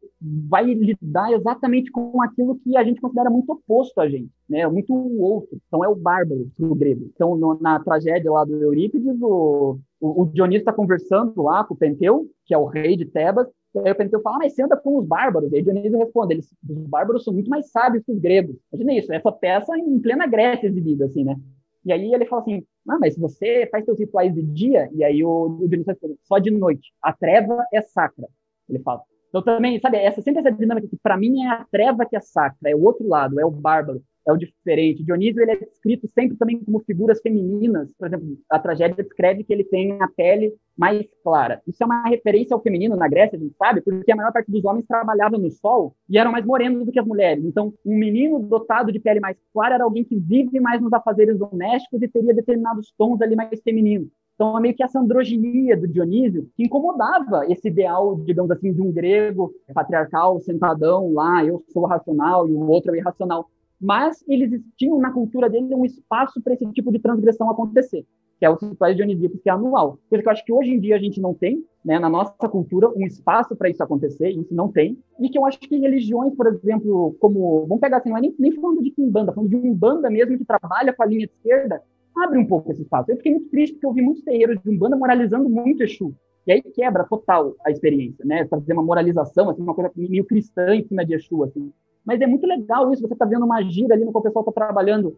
vai 0.48 0.64
lidar 0.64 1.30
exatamente 1.30 1.90
com 1.92 2.22
aquilo 2.22 2.58
que 2.58 2.74
a 2.74 2.82
gente 2.82 3.02
considera 3.02 3.28
muito 3.28 3.52
oposto 3.52 4.00
a 4.00 4.08
gente, 4.08 4.32
né? 4.48 4.66
Muito 4.66 4.94
outro. 5.20 5.60
Então 5.68 5.84
é 5.84 5.88
o 5.88 5.94
bárbaro 5.94 6.50
no 6.58 6.74
grego. 6.74 7.10
Então 7.14 7.36
no, 7.36 7.60
na 7.60 7.78
tragédia 7.78 8.32
lá 8.32 8.46
do 8.46 8.56
Eurípides, 8.56 9.14
o, 9.20 9.78
o, 10.00 10.22
o 10.22 10.26
Dionísio 10.26 10.62
está 10.62 10.72
conversando 10.72 11.42
lá 11.42 11.64
com 11.64 11.74
o 11.74 11.76
Penteu, 11.76 12.30
que 12.46 12.54
é 12.54 12.58
o 12.58 12.64
rei 12.64 12.96
de 12.96 13.04
Tebas, 13.04 13.46
e 13.74 13.78
aí 13.80 13.92
o 13.92 13.94
Penteu 13.94 14.22
fala, 14.22 14.36
ah, 14.36 14.38
mas 14.38 14.54
você 14.54 14.62
anda 14.62 14.76
com 14.76 14.96
os 14.96 15.06
bárbaros. 15.06 15.52
E 15.52 15.56
aí 15.56 15.62
Dionísio 15.62 15.98
responde, 15.98 16.32
eles, 16.32 16.50
os 16.66 16.86
bárbaros 16.86 17.22
são 17.22 17.34
muito 17.34 17.50
mais 17.50 17.70
sábios 17.70 18.02
que 18.04 18.12
os 18.12 18.18
gregos. 18.18 18.56
Imagina 18.72 18.98
isso, 18.98 19.12
essa 19.12 19.30
peça 19.30 19.76
em 19.76 20.00
plena 20.00 20.26
Grécia 20.26 20.66
exibida, 20.66 21.04
assim, 21.04 21.24
né? 21.24 21.38
E 21.84 21.92
aí 21.92 22.14
ele 22.14 22.24
fala 22.24 22.40
assim, 22.40 22.64
ah, 22.88 22.98
mas 22.98 23.18
você 23.18 23.68
faz 23.70 23.84
seus 23.84 23.98
rituais 23.98 24.32
de 24.34 24.40
dia, 24.40 24.88
e 24.94 25.04
aí 25.04 25.22
o, 25.22 25.58
o 25.60 25.68
Dionísio 25.68 25.92
responde, 25.92 26.16
só 26.22 26.38
de 26.38 26.50
noite. 26.50 26.90
A 27.02 27.12
treva 27.12 27.66
é 27.70 27.82
sacra. 27.82 28.26
Ele 28.66 28.78
fala. 28.78 29.02
Então 29.32 29.42
também, 29.42 29.80
sabe, 29.80 29.96
essa 29.96 30.20
sempre 30.20 30.40
essa 30.40 30.52
dinâmica 30.52 30.86
que 30.86 30.98
para 31.02 31.16
mim 31.16 31.42
é 31.42 31.48
a 31.48 31.66
treva 31.70 32.04
que 32.04 32.14
é 32.14 32.20
sacra, 32.20 32.70
é 32.70 32.76
o 32.76 32.82
outro 32.82 33.08
lado, 33.08 33.40
é 33.40 33.46
o 33.46 33.50
bárbaro 33.50 34.02
é 34.26 34.32
o 34.32 34.36
diferente. 34.36 35.02
Dionísio 35.02 35.42
ele 35.42 35.52
é 35.52 35.56
descrito 35.56 36.08
sempre 36.14 36.36
também 36.36 36.62
como 36.62 36.80
figuras 36.80 37.20
femininas. 37.20 37.92
Por 37.98 38.06
exemplo, 38.06 38.38
a 38.48 38.58
tragédia 38.58 39.02
descreve 39.02 39.44
que 39.44 39.52
ele 39.52 39.64
tem 39.64 40.00
a 40.00 40.08
pele 40.08 40.54
mais 40.76 41.06
clara. 41.22 41.60
Isso 41.66 41.82
é 41.82 41.86
uma 41.86 42.08
referência 42.08 42.54
ao 42.54 42.62
feminino 42.62 42.96
na 42.96 43.08
Grécia, 43.08 43.36
a 43.36 43.40
gente 43.40 43.54
sabe, 43.56 43.80
porque 43.80 44.12
a 44.12 44.16
maior 44.16 44.32
parte 44.32 44.50
dos 44.50 44.64
homens 44.64 44.86
trabalhava 44.86 45.36
no 45.36 45.50
sol 45.50 45.94
e 46.08 46.18
eram 46.18 46.32
mais 46.32 46.44
morenos 46.44 46.84
do 46.86 46.92
que 46.92 46.98
as 46.98 47.06
mulheres. 47.06 47.44
Então, 47.44 47.74
um 47.84 47.98
menino 47.98 48.38
dotado 48.38 48.92
de 48.92 49.00
pele 49.00 49.20
mais 49.20 49.36
clara 49.52 49.74
era 49.74 49.84
alguém 49.84 50.04
que 50.04 50.18
vive 50.18 50.60
mais 50.60 50.80
nos 50.80 50.92
afazeres 50.92 51.38
domésticos 51.38 52.00
e 52.00 52.08
teria 52.08 52.34
determinados 52.34 52.92
tons 52.96 53.20
ali 53.20 53.36
mais 53.36 53.60
femininos. 53.62 54.08
Então, 54.42 54.58
é 54.58 54.60
meio 54.60 54.74
que 54.74 54.82
essa 54.82 54.98
androginia 54.98 55.76
do 55.76 55.86
Dionísio 55.86 56.50
que 56.56 56.64
incomodava 56.64 57.46
esse 57.48 57.68
ideal, 57.68 58.16
digamos 58.16 58.50
assim, 58.50 58.72
de 58.72 58.82
um 58.82 58.90
grego 58.90 59.54
patriarcal, 59.72 60.40
sentadão 60.40 61.12
lá, 61.12 61.44
eu 61.44 61.62
sou 61.72 61.86
racional 61.86 62.48
e 62.48 62.52
o 62.52 62.68
outro 62.68 62.92
é 62.92 62.98
irracional 62.98 63.48
mas 63.82 64.24
eles 64.28 64.62
tinham 64.76 64.96
na 65.00 65.10
cultura 65.10 65.50
dele 65.50 65.74
um 65.74 65.84
espaço 65.84 66.40
para 66.40 66.54
esse 66.54 66.64
tipo 66.70 66.92
de 66.92 67.00
transgressão 67.00 67.50
acontecer, 67.50 68.06
que 68.38 68.46
é 68.46 68.48
o 68.48 68.54
rituais 68.54 68.94
dionisíacos, 68.94 69.40
que 69.42 69.50
é 69.50 69.52
anual. 69.52 69.98
Coisa 70.08 70.22
que 70.22 70.28
eu 70.28 70.32
acho 70.32 70.44
que 70.44 70.52
hoje 70.52 70.70
em 70.70 70.78
dia 70.78 70.94
a 70.94 71.00
gente 71.00 71.20
não 71.20 71.34
tem, 71.34 71.64
né, 71.84 71.98
na 71.98 72.08
nossa 72.08 72.48
cultura, 72.48 72.88
um 72.90 73.04
espaço 73.04 73.56
para 73.56 73.68
isso 73.68 73.82
acontecer, 73.82 74.30
isso 74.30 74.54
não 74.54 74.70
tem, 74.70 74.96
e 75.18 75.28
que 75.28 75.36
eu 75.36 75.44
acho 75.44 75.58
que 75.58 75.76
religiões, 75.76 76.32
por 76.36 76.46
exemplo, 76.46 77.16
como, 77.18 77.66
vamos 77.66 77.80
pegar 77.80 77.96
assim, 77.96 78.10
não 78.10 78.18
é 78.18 78.20
nem, 78.20 78.34
nem 78.38 78.52
falando 78.52 78.80
de 78.80 78.92
Kimbanda, 78.92 79.32
falando 79.32 79.50
de 79.50 79.56
Umbanda 79.56 80.08
mesmo, 80.08 80.38
que 80.38 80.44
trabalha 80.44 80.92
com 80.92 81.02
a 81.02 81.06
linha 81.06 81.26
de 81.26 81.32
esquerda, 81.32 81.82
abre 82.16 82.38
um 82.38 82.46
pouco 82.46 82.70
esse 82.70 82.82
espaço. 82.82 83.10
Eu 83.10 83.16
fiquei 83.16 83.32
muito 83.32 83.50
triste 83.50 83.74
porque 83.74 83.86
eu 83.86 83.92
vi 83.92 84.02
muitos 84.02 84.22
terreiros 84.22 84.60
de 84.62 84.70
Umbanda 84.70 84.96
moralizando 84.96 85.48
muito 85.48 85.82
Exu, 85.82 86.14
e 86.46 86.52
aí 86.52 86.62
quebra 86.62 87.04
total 87.04 87.54
a 87.64 87.70
experiência, 87.70 88.24
né? 88.24 88.46
Fazer 88.46 88.72
uma 88.72 88.82
moralização, 88.82 89.48
assim, 89.48 89.62
uma 89.62 89.74
coisa 89.74 89.90
meio 89.96 90.24
cristã 90.24 90.74
em 90.74 90.84
cima 90.84 91.04
de 91.04 91.14
Exu, 91.14 91.44
assim. 91.44 91.72
Mas 92.04 92.20
é 92.20 92.26
muito 92.26 92.46
legal 92.46 92.92
isso, 92.92 93.02
você 93.02 93.14
está 93.14 93.24
vendo 93.24 93.44
uma 93.44 93.62
gira 93.62 93.94
ali 93.94 94.04
no 94.04 94.10
qual 94.10 94.20
o 94.20 94.24
pessoal 94.24 94.44
está 94.48 94.52
trabalhando 94.52 95.16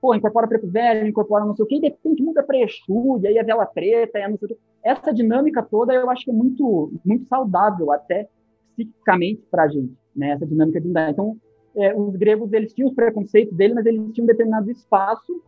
pô, 0.00 0.14
incorpora 0.14 0.46
preto 0.46 0.66
velho, 0.66 1.08
incorpora 1.08 1.46
não 1.46 1.56
sei 1.56 1.64
o 1.64 1.66
quê, 1.66 1.76
e 1.76 1.80
de 1.80 1.88
repente 1.88 2.22
muda 2.22 2.42
para 2.42 2.58
Exu, 2.58 3.18
e 3.22 3.26
aí 3.26 3.38
a 3.38 3.42
vela 3.42 3.64
preta, 3.64 4.18
é 4.18 4.28
não 4.28 4.36
sei 4.36 4.46
o 4.46 4.48
quê. 4.50 4.58
Essa 4.82 5.14
dinâmica 5.14 5.62
toda 5.62 5.94
eu 5.94 6.10
acho 6.10 6.24
que 6.24 6.30
é 6.30 6.34
muito, 6.34 6.92
muito 7.02 7.26
saudável, 7.26 7.90
até 7.90 8.28
psiquicamente 8.76 9.42
para 9.50 9.62
a 9.62 9.68
gente, 9.68 9.94
né? 10.14 10.32
Essa 10.32 10.46
dinâmica 10.46 10.78
de. 10.78 10.88
Então, 10.88 11.38
é, 11.76 11.94
os 11.94 12.14
gregos, 12.16 12.52
eles 12.52 12.74
tinham 12.74 12.88
os 12.88 12.94
preconceitos 12.94 13.56
dele, 13.56 13.74
mas 13.74 13.86
eles 13.86 14.12
tinham 14.12 14.24
um 14.24 14.26
determinado 14.26 14.70
espaço 14.70 15.42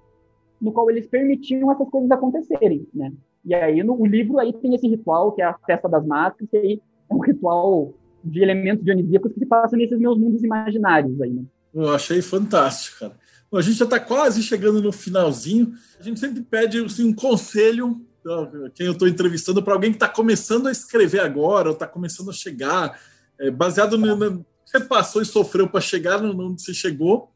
no 0.61 0.73
qual 0.73 0.91
eles 0.91 1.07
permitiam 1.07 1.71
essas 1.71 1.89
coisas 1.89 2.11
acontecerem, 2.11 2.87
né? 2.95 3.13
E 3.45 3.55
aí, 3.55 3.83
no 3.83 4.01
o 4.01 4.07
livro 4.07 4.39
aí 4.39 4.53
tem 4.53 4.75
esse 4.75 4.89
ritual, 4.89 5.33
que 5.33 5.43
é 5.43 5.45
a 5.45 5.57
festa 5.67 5.89
das 5.89 6.05
máscaras, 6.05 6.49
que 6.51 6.57
aí 6.57 6.81
é 7.09 7.15
um 7.15 7.21
ritual 7.21 7.95
de 8.25 8.43
elementos 8.43 8.85
dionisíacos 8.85 9.33
que 9.33 9.39
se 9.39 9.47
passa 9.47 9.77
nesses 9.77 9.99
meus 9.99 10.19
mundos 10.19 10.43
imaginários 10.43 11.21
aí, 11.21 11.31
né? 11.31 11.45
Eu 11.73 11.91
achei 11.91 12.21
fantástico, 12.23 12.99
cara. 13.01 13.17
Bom, 13.51 13.59
a 13.59 13.63
gente 13.63 13.77
já 13.77 13.85
está 13.85 14.01
quase 14.01 14.43
chegando 14.43 14.83
no 14.83 14.91
finalzinho. 14.91 15.73
A 16.01 16.03
gente 16.03 16.19
sempre 16.19 16.43
pede 16.43 16.83
assim, 16.83 17.05
um 17.05 17.15
conselho, 17.15 18.01
quem 18.75 18.87
eu 18.87 18.93
estou 18.93 19.07
entrevistando, 19.07 19.63
para 19.63 19.75
alguém 19.75 19.91
que 19.91 19.97
está 19.97 20.09
começando 20.09 20.67
a 20.67 20.73
escrever 20.73 21.21
agora, 21.21 21.69
ou 21.69 21.75
está 21.75 21.87
começando 21.87 22.31
a 22.31 22.33
chegar, 22.33 22.99
é, 23.39 23.51
baseado 23.51 23.97
no, 23.97 24.17
no 24.17 24.39
que 24.39 24.45
você 24.65 24.81
passou 24.81 25.23
e 25.23 25.27
sofreu 25.27 25.69
para 25.69 25.81
chegar 25.81 26.25
onde 26.25 26.61
você 26.61 26.75
chegou. 26.75 27.31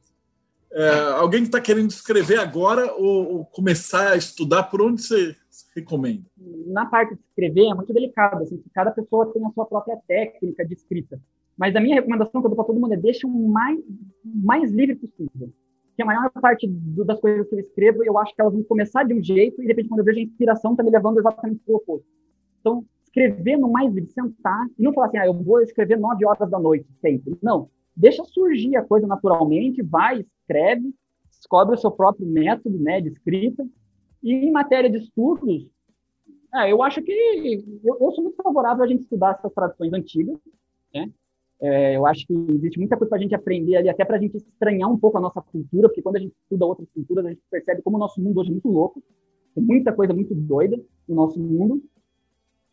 É, 0.73 0.91
alguém 1.16 1.41
que 1.41 1.49
está 1.49 1.61
querendo 1.61 1.91
escrever 1.91 2.39
agora 2.39 2.93
ou, 2.95 3.39
ou, 3.39 3.45
começar 3.45 4.12
a 4.12 4.16
estudar, 4.16 4.64
por 4.64 4.81
onde 4.81 5.03
você 5.03 5.37
recomenda? 5.75 6.23
Na 6.66 6.87
parte 6.87 7.14
de 7.14 7.21
escrever 7.29 7.71
é 7.71 7.75
muito 7.75 7.93
delicado, 7.93 8.43
assim, 8.43 8.62
cada 8.73 8.93
pessoa 8.93 9.33
tem 9.33 9.45
a 9.45 9.51
sua 9.51 9.66
própria 9.66 9.99
técnica 10.07 10.64
de 10.64 10.75
escrita. 10.75 11.21
Mas 11.59 11.75
a 11.75 11.81
minha 11.81 11.97
recomendação 11.97 12.41
que 12.41 12.47
eu 12.47 12.51
dou 12.51 12.57
para 12.57 12.64
todo 12.64 12.81
mundo 12.81 12.95
é 12.95 12.97
deixe 12.97 13.27
o 13.27 13.31
mais, 13.31 13.79
mais 14.25 14.71
livre 14.71 14.97
possível. 14.97 15.53
Porque 15.89 16.03
a 16.03 16.07
maior 16.07 16.31
parte 16.31 16.66
do, 16.66 17.05
das 17.05 17.21
coisas 17.21 17.49
que 17.49 17.55
eu 17.55 17.59
escrevo, 17.59 18.05
eu 18.05 18.16
acho 18.16 18.35
que 18.35 18.41
elas 18.41 18.55
vão 18.55 18.62
começar 18.62 19.03
de 19.03 19.12
um 19.12 19.23
jeito 19.23 19.61
e, 19.61 19.62
de 19.62 19.68
repente, 19.68 19.89
quando 19.89 20.01
eu 20.01 20.05
vejo 20.05 20.21
a 20.21 20.23
inspiração, 20.23 20.71
está 20.71 20.83
me 20.83 20.91
levando 20.91 21.18
exatamente 21.18 21.61
para 21.64 21.75
o 21.75 21.77
oposto. 21.77 22.07
Então, 22.61 22.85
escrever 23.03 23.59
no 23.59 23.71
mais 23.71 23.93
livre, 23.93 24.11
sentar 24.11 24.66
e 24.79 24.83
não 24.83 24.93
falar 24.93 25.09
assim, 25.09 25.18
ah, 25.18 25.27
eu 25.27 25.35
vou 25.35 25.61
escrever 25.61 25.99
nove 25.99 26.25
horas 26.25 26.49
da 26.49 26.59
noite 26.59 26.87
sempre. 27.01 27.37
Não. 27.43 27.68
Deixa 27.95 28.25
surgir 28.25 28.77
a 28.77 28.85
coisa 28.85 29.07
naturalmente, 29.07 29.83
vai, 29.83 30.25
escreve, 30.51 30.92
descobre 31.28 31.74
o 31.74 31.78
seu 31.78 31.90
próprio 31.90 32.26
método 32.26 32.76
né, 32.78 33.01
de 33.01 33.09
escrita. 33.09 33.66
E 34.22 34.32
em 34.32 34.51
matéria 34.51 34.90
de 34.90 34.98
estudos, 34.98 35.66
é, 36.55 36.70
eu 36.70 36.82
acho 36.82 37.01
que 37.01 37.12
eu, 37.84 37.96
eu, 38.01 38.12
sou 38.12 38.24
muito 38.24 38.42
favorável 38.42 38.84
a 38.84 38.86
gente 38.86 39.03
estudar 39.03 39.36
essas 39.38 39.53
tradições 39.53 39.92
antigas, 39.92 40.36
né? 40.92 41.11
É, 41.62 41.96
eu 41.96 42.07
acho 42.07 42.26
que 42.26 42.32
existe 42.32 42.78
muita 42.78 42.96
coisa 42.96 43.11
para 43.11 43.18
a 43.18 43.20
gente 43.20 43.34
aprender 43.34 43.76
ali, 43.76 43.88
até 43.88 44.03
para 44.03 44.16
a 44.16 44.20
gente 44.20 44.36
estranhar 44.36 44.90
um 44.90 44.98
pouco 44.98 45.18
a 45.18 45.20
nossa 45.20 45.42
cultura, 45.42 45.88
porque 45.88 46.01
quando 46.01 46.16
a 46.16 46.18
gente 46.18 46.34
estuda 46.42 46.64
outras 46.64 46.88
culturas, 46.88 47.26
a 47.26 47.28
gente 47.28 47.42
percebe 47.51 47.82
como 47.82 47.96
o 47.96 48.01
nosso 48.01 48.20
mundo 48.20 48.40
hoje 48.40 48.48
é 48.48 48.53
muito 48.53 48.68
louco, 48.68 49.03
tem 49.55 49.62
muita 49.62 49.92
coisa 49.92 50.14
muito 50.14 50.34
doida 50.34 50.80
no 51.07 51.14
nosso 51.14 51.38
mundo, 51.38 51.82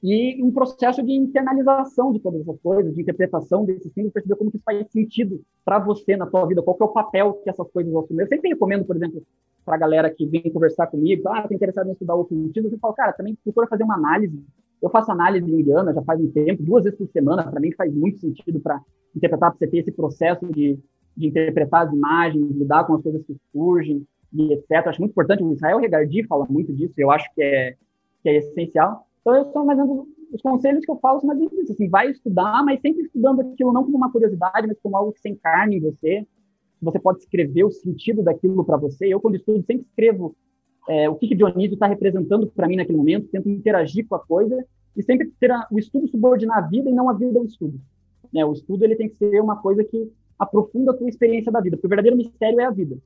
e 0.04 0.42
um 0.44 0.52
processo 0.52 1.04
de 1.04 1.12
internalização 1.12 2.12
de 2.14 2.20
todas 2.20 2.42
essas 2.42 2.60
coisas, 2.60 2.94
de 2.94 3.02
interpretação 3.02 3.66
desses 3.66 3.92
símbolos, 3.94 4.14
perceber 4.14 4.36
como 4.36 4.52
que 4.52 4.58
isso 4.58 4.64
faz 4.64 4.92
sentido 4.92 5.42
para 5.66 5.80
você 5.80 6.16
na 6.16 6.30
sua 6.30 6.46
vida, 6.46 6.62
qual 6.62 6.78
é 6.80 6.84
o 6.84 6.90
papel 6.90 7.34
que 7.44 7.50
essas 7.50 7.70
coisas 7.72 7.94
assumem. 7.96 8.24
Eu 8.24 8.28
sempre 8.28 8.50
recomendo, 8.50 8.86
por 8.86 8.96
exemplo, 8.96 9.24
para 9.66 9.76
a 9.76 9.80
galera 9.80 10.10
que 10.10 10.26
vem 10.26 10.52
conversar 10.52 10.88
comigo, 10.88 11.28
ah, 11.28 11.48
tem 11.48 11.56
interessado 11.56 11.90
em 11.90 11.94
estudar 11.94 12.16
outro 12.16 12.36
sentido, 12.36 12.70
eu 12.72 12.80
falo, 12.80 12.94
cara, 12.94 13.14
também 13.14 13.36
procura 13.44 13.68
fazer 13.68 13.84
uma 13.84 13.96
análise 13.96 14.42
eu 14.82 14.90
faço 14.90 15.12
análise 15.12 15.50
indiana 15.50 15.94
já 15.94 16.02
faz 16.04 16.20
um 16.20 16.30
tempo, 16.30 16.64
duas 16.64 16.84
vezes 16.84 16.98
por 16.98 17.08
semana, 17.08 17.50
para 17.50 17.60
mim 17.60 17.72
faz 17.74 17.94
muito 17.94 18.20
sentido 18.20 18.60
para 18.60 18.82
interpretar, 19.16 19.52
para 19.52 19.58
você 19.58 19.68
ter 19.68 19.80
esse 19.80 19.92
processo 19.92 20.46
de, 20.48 20.78
de 21.16 21.28
interpretar 21.28 21.88
as 21.88 21.94
imagens, 21.94 22.56
lidar 22.56 22.86
com 22.86 22.96
as 22.96 23.02
coisas 23.02 23.24
que 23.26 23.36
surgem 23.52 24.06
e 24.34 24.54
etc. 24.54 24.88
Acho 24.88 25.02
muito 25.02 25.12
importante, 25.12 25.44
o 25.44 25.54
Israel 25.54 25.80
Regardi 25.80 26.24
fala 26.28 26.46
muito 26.50 26.74
disso, 26.74 26.94
eu 26.98 27.10
acho 27.10 27.34
que 27.34 27.42
é, 27.42 27.76
que 28.22 28.30
é 28.30 28.38
essencial. 28.38 29.07
Então, 29.28 29.36
eu 29.36 29.52
sou 29.52 29.66
mais 29.66 29.78
os 30.32 30.42
conselhos 30.42 30.86
que 30.86 30.92
eu 30.92 30.98
falo 31.00 31.20
são 31.20 31.28
mais 31.28 31.40
isso, 31.42 31.74
assim, 31.74 31.90
vai 31.90 32.12
estudar, 32.12 32.64
mas 32.64 32.80
sempre 32.80 33.04
estudando 33.04 33.42
aquilo 33.42 33.74
não 33.74 33.84
como 33.84 33.98
uma 33.98 34.10
curiosidade, 34.10 34.68
mas 34.68 34.80
como 34.82 34.96
algo 34.96 35.12
que 35.12 35.20
se 35.20 35.28
encarna 35.28 35.74
em 35.74 35.82
você, 35.82 36.26
você 36.82 36.98
pode 36.98 37.20
escrever 37.20 37.66
o 37.66 37.72
sentido 37.72 38.24
daquilo 38.24 38.64
para 38.64 38.78
você. 38.78 39.08
Eu, 39.08 39.20
quando 39.20 39.36
estudo, 39.36 39.62
sempre 39.66 39.86
escrevo 39.86 40.34
é, 40.88 41.10
o 41.10 41.16
que, 41.16 41.28
que 41.28 41.36
Dionísio 41.36 41.74
está 41.74 41.88
representando 41.88 42.48
para 42.48 42.68
mim 42.68 42.78
naquele 42.78 42.98
momento, 42.98 43.28
tento 43.28 43.50
interagir 43.50 44.08
com 44.08 44.16
a 44.16 44.20
coisa 44.20 44.66
e 44.96 45.04
sempre 45.04 45.30
ter 45.40 45.52
a, 45.52 45.68
o 45.70 45.78
estudo 45.78 46.08
subordinar 46.08 46.60
a 46.60 46.68
vida 46.68 46.90
e 46.90 46.94
não 46.94 47.10
a 47.10 47.14
vida 47.14 47.38
ao 47.38 47.46
estudo. 47.46 47.80
Né? 48.34 48.46
O 48.46 48.54
estudo 48.54 48.86
ele 48.86 48.96
tem 48.96 49.10
que 49.10 49.18
ser 49.18 49.42
uma 49.42 49.58
coisa 49.58 49.84
que 49.84 50.10
aprofunda 50.40 50.92
a 50.92 50.94
tua 50.94 51.10
experiência 51.10 51.52
da 51.52 51.60
vida, 51.60 51.76
porque 51.76 51.88
o 51.88 51.90
verdadeiro 51.90 52.16
mistério 52.16 52.62
é 52.62 52.66
a 52.66 52.72
vida. 52.72 52.98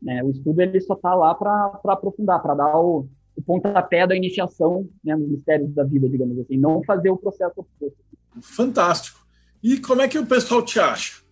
Né? 0.00 0.22
O 0.22 0.30
estudo 0.30 0.60
ele 0.60 0.80
só 0.80 0.94
está 0.94 1.12
lá 1.14 1.34
para 1.34 1.80
aprofundar, 1.86 2.40
para 2.40 2.54
dar 2.54 2.78
o, 2.78 3.08
o 3.36 3.42
pontapé 3.42 4.06
da 4.06 4.16
iniciação 4.16 4.88
né, 5.04 5.14
nos 5.14 5.28
mistérios 5.28 5.72
da 5.74 5.84
vida, 5.84 6.08
digamos 6.08 6.38
assim, 6.38 6.56
não 6.56 6.82
fazer 6.84 7.10
o 7.10 7.16
processo 7.16 7.60
oposto. 7.60 7.96
Fantástico. 8.40 9.26
E 9.62 9.78
como 9.78 10.02
é 10.02 10.08
que 10.08 10.18
o 10.18 10.26
pessoal 10.26 10.62
te 10.62 10.80
acha? 10.80 11.24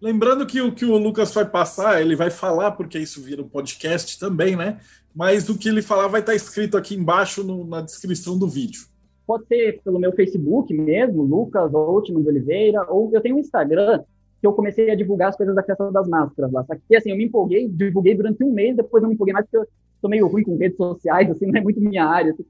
Lembrando 0.00 0.46
que 0.46 0.60
o 0.60 0.72
que 0.72 0.84
o 0.84 0.96
Lucas 0.96 1.32
vai 1.32 1.48
passar, 1.48 2.00
ele 2.00 2.16
vai 2.16 2.28
falar, 2.28 2.72
porque 2.72 2.98
isso 2.98 3.22
vira 3.22 3.40
um 3.40 3.48
podcast 3.48 4.18
também, 4.18 4.56
né? 4.56 4.80
mas 5.14 5.48
o 5.48 5.58
que 5.58 5.68
ele 5.68 5.82
falar 5.82 6.08
vai 6.08 6.20
estar 6.20 6.34
escrito 6.34 6.76
aqui 6.76 6.94
embaixo 6.94 7.44
no, 7.44 7.66
na 7.66 7.80
descrição 7.80 8.38
do 8.38 8.48
vídeo. 8.48 8.86
Pode 9.26 9.46
ser 9.46 9.80
pelo 9.84 9.98
meu 9.98 10.12
Facebook 10.12 10.72
mesmo, 10.74 11.22
Lucas 11.22 11.72
Outman 11.72 12.22
de 12.22 12.28
Oliveira, 12.28 12.84
ou 12.88 13.10
eu 13.12 13.20
tenho 13.20 13.36
um 13.36 13.38
Instagram 13.38 14.02
que 14.40 14.46
eu 14.46 14.52
comecei 14.52 14.90
a 14.90 14.96
divulgar 14.96 15.28
as 15.28 15.36
coisas 15.36 15.54
da 15.54 15.62
festa 15.62 15.90
das 15.92 16.08
máscaras 16.08 16.50
lá. 16.50 16.64
Só 16.64 16.74
que 16.74 16.96
assim, 16.96 17.10
eu 17.10 17.16
me 17.16 17.24
empolguei, 17.24 17.68
divulguei 17.68 18.14
durante 18.14 18.42
um 18.42 18.52
mês, 18.52 18.76
depois 18.76 19.02
não 19.02 19.08
me 19.08 19.14
empolguei 19.14 19.32
mais 19.32 19.46
porque 19.46 19.58
eu 19.58 19.66
sou 20.02 20.10
meio 20.10 20.26
ruim 20.26 20.42
com 20.42 20.58
redes 20.58 20.76
sociais, 20.76 21.30
assim, 21.30 21.46
não 21.46 21.58
é 21.58 21.62
muito 21.62 21.80
minha 21.80 22.04
área. 22.04 22.32
Assim, 22.32 22.44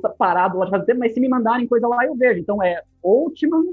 tá 0.00 0.08
parado 0.10 0.58
lá 0.58 0.66
de 0.66 0.70
fazer 0.70 0.84
tempo, 0.84 1.00
mas 1.00 1.12
se 1.12 1.20
me 1.20 1.28
mandarem 1.28 1.66
coisa 1.66 1.88
lá, 1.88 2.04
eu 2.06 2.14
vejo. 2.14 2.38
Então 2.38 2.62
é 2.62 2.82
Outman, 3.02 3.64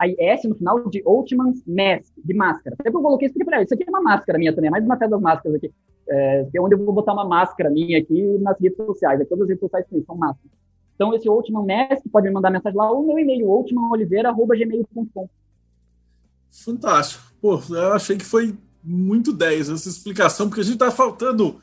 aí 0.00 0.16
S 0.18 0.48
no 0.48 0.54
final 0.54 0.88
de 0.88 1.02
Outman's 1.04 1.62
Mask, 1.66 2.14
de 2.16 2.34
máscara. 2.34 2.74
Que 2.80 2.88
eu 2.88 2.92
coloquei 2.92 3.28
isso 3.28 3.36
aqui, 3.38 3.62
isso 3.62 3.74
aqui 3.74 3.84
é 3.86 3.90
uma 3.90 4.00
máscara 4.00 4.38
minha 4.38 4.54
também, 4.54 4.68
é 4.68 4.70
mais 4.70 4.84
uma 4.84 4.96
festa 4.96 5.10
das 5.10 5.20
máscaras 5.20 5.56
aqui 5.56 5.70
é, 6.08 6.46
é 6.54 6.60
onde 6.60 6.74
eu 6.74 6.84
vou 6.84 6.92
botar 6.92 7.12
uma 7.12 7.24
máscara 7.24 7.70
minha 7.70 7.98
aqui 7.98 8.22
nas 8.38 8.58
redes 8.60 8.76
sociais. 8.76 9.20
Aqui, 9.20 9.28
todas 9.28 9.42
as 9.42 9.48
redes 9.48 9.60
sociais 9.60 9.86
têm, 9.88 10.04
são 10.04 10.16
máscaras. 10.16 10.52
Então, 10.94 11.12
esse 11.14 11.28
Ultiman 11.28 11.66
Mask 11.66 12.04
pode 12.12 12.28
me 12.28 12.32
mandar 12.32 12.50
mensagem 12.50 12.78
lá, 12.78 12.90
ou 12.90 13.04
meu 13.04 13.18
e-mail, 13.18 13.48
ultimanoliveira.gmail.com. 13.48 15.28
Fantástico. 16.48 17.24
Pô, 17.40 17.60
eu 17.70 17.92
achei 17.92 18.16
que 18.16 18.24
foi 18.24 18.56
muito 18.82 19.32
10 19.32 19.70
essa 19.70 19.88
explicação, 19.88 20.48
porque 20.48 20.60
a 20.60 20.64
gente 20.64 20.78
tá 20.78 20.90
faltando 20.90 21.60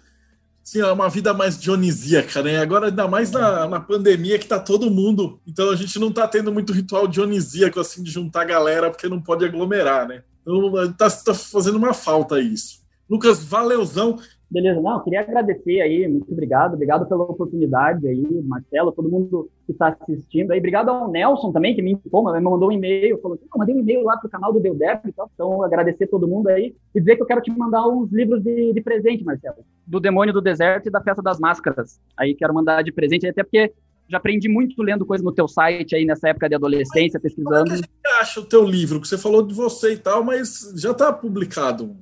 assim, 0.64 0.82
uma 0.82 1.09
vida 1.09 1.34
mais 1.34 1.59
dionisíaca, 1.59 2.41
né? 2.43 2.59
Agora, 2.59 2.88
ainda 2.88 3.07
mais 3.07 3.32
na, 3.32 3.68
na 3.68 3.80
pandemia 3.80 4.39
que 4.39 4.47
tá 4.47 4.59
todo 4.59 4.91
mundo. 4.91 5.39
Então 5.45 5.70
a 5.70 5.76
gente 5.76 5.97
não 5.99 6.12
tá 6.12 6.28
tendo 6.28 6.51
muito 6.51 6.74
ritual 6.74 7.07
dionisíaco, 7.07 7.80
assim, 7.80 8.03
de 8.03 8.12
juntar 8.12 8.45
galera, 8.45 8.89
porque 8.89 9.09
não 9.09 9.22
pode 9.22 9.45
aglomerar, 9.45 10.07
né? 10.07 10.24
Então 10.41 10.93
tá, 10.93 11.09
tá 11.09 11.34
fazendo 11.34 11.78
uma 11.78 11.93
falta 11.93 12.39
isso. 12.39 12.82
Lucas, 13.09 13.43
valeuzão. 13.43 14.20
Beleza, 14.52 14.82
não, 14.82 15.02
queria 15.02 15.22
agradecer 15.22 15.80
aí, 15.80 16.06
muito 16.10 16.30
obrigado, 16.30 16.74
obrigado 16.74 17.08
pela 17.08 17.24
oportunidade 17.24 18.06
aí, 18.06 18.41
Marcelo, 18.43 18.91
todo 18.91 19.08
mundo 19.08 19.49
que 19.66 19.72
está 19.72 19.95
assistindo 19.97 20.52
aí, 20.52 20.60
obrigado 20.60 20.89
ao 20.89 21.10
Nelson 21.10 21.54
também, 21.54 21.74
que 21.74 21.82
me 21.82 21.93
informa, 21.93 22.34
me 22.34 22.41
mandou 22.41 22.68
um 22.68 22.72
e-mail, 22.74 23.18
falou 23.22 23.36
assim, 23.36 23.45
mandei 23.56 23.74
um 23.74 23.80
e-mail 23.80 24.04
lá 24.04 24.18
pro 24.18 24.30
canal 24.30 24.52
do 24.52 24.60
Deudep 24.60 25.08
e 25.08 25.14
tal, 25.14 25.32
então 25.34 25.64
agradecer 25.64 26.08
todo 26.08 26.28
mundo 26.28 26.49
aí 26.49 26.76
e 26.93 26.99
dizer 26.99 27.16
que 27.16 27.22
eu 27.22 27.26
quero 27.26 27.41
te 27.41 27.49
mandar 27.49 27.88
uns 27.88 28.12
livros 28.12 28.43
de, 28.43 28.74
de 28.74 28.82
presente, 28.82 29.24
Marcelo, 29.24 29.64
do 29.88 30.02
Demônio 30.02 30.34
do 30.34 30.41
Deserto 30.41 30.88
e 30.88 30.91
da 30.91 30.99
Festa 30.99 31.22
das 31.22 31.39
Máscaras, 31.39 32.02
aí 32.18 32.36
quero 32.36 32.54
mandar 32.54 32.82
de 32.82 32.91
presente, 32.91 33.26
até 33.26 33.43
porque 33.43 33.72
já 34.10 34.18
aprendi 34.18 34.49
muito 34.49 34.84
lendo 34.84 35.06
coisa 35.06 35.24
no 35.24 35.32
teu 35.32 35.47
site 35.47 35.95
aí 35.95 36.04
nessa 36.04 36.28
época 36.28 36.49
de 36.49 36.56
adolescência, 36.56 37.18
pesquisando. 37.18 37.72
Como 37.72 37.76
é 37.76 37.80
que 37.80 38.08
acha 38.20 38.41
o 38.41 38.45
teu 38.45 38.66
livro? 38.66 38.99
Que 38.99 39.08
você 39.08 39.18
falou 39.18 39.41
de 39.41 39.54
você 39.54 39.93
e 39.93 39.97
tal, 39.97 40.22
mas 40.22 40.74
já 40.76 40.91
está 40.91 41.14
publicado. 41.14 41.95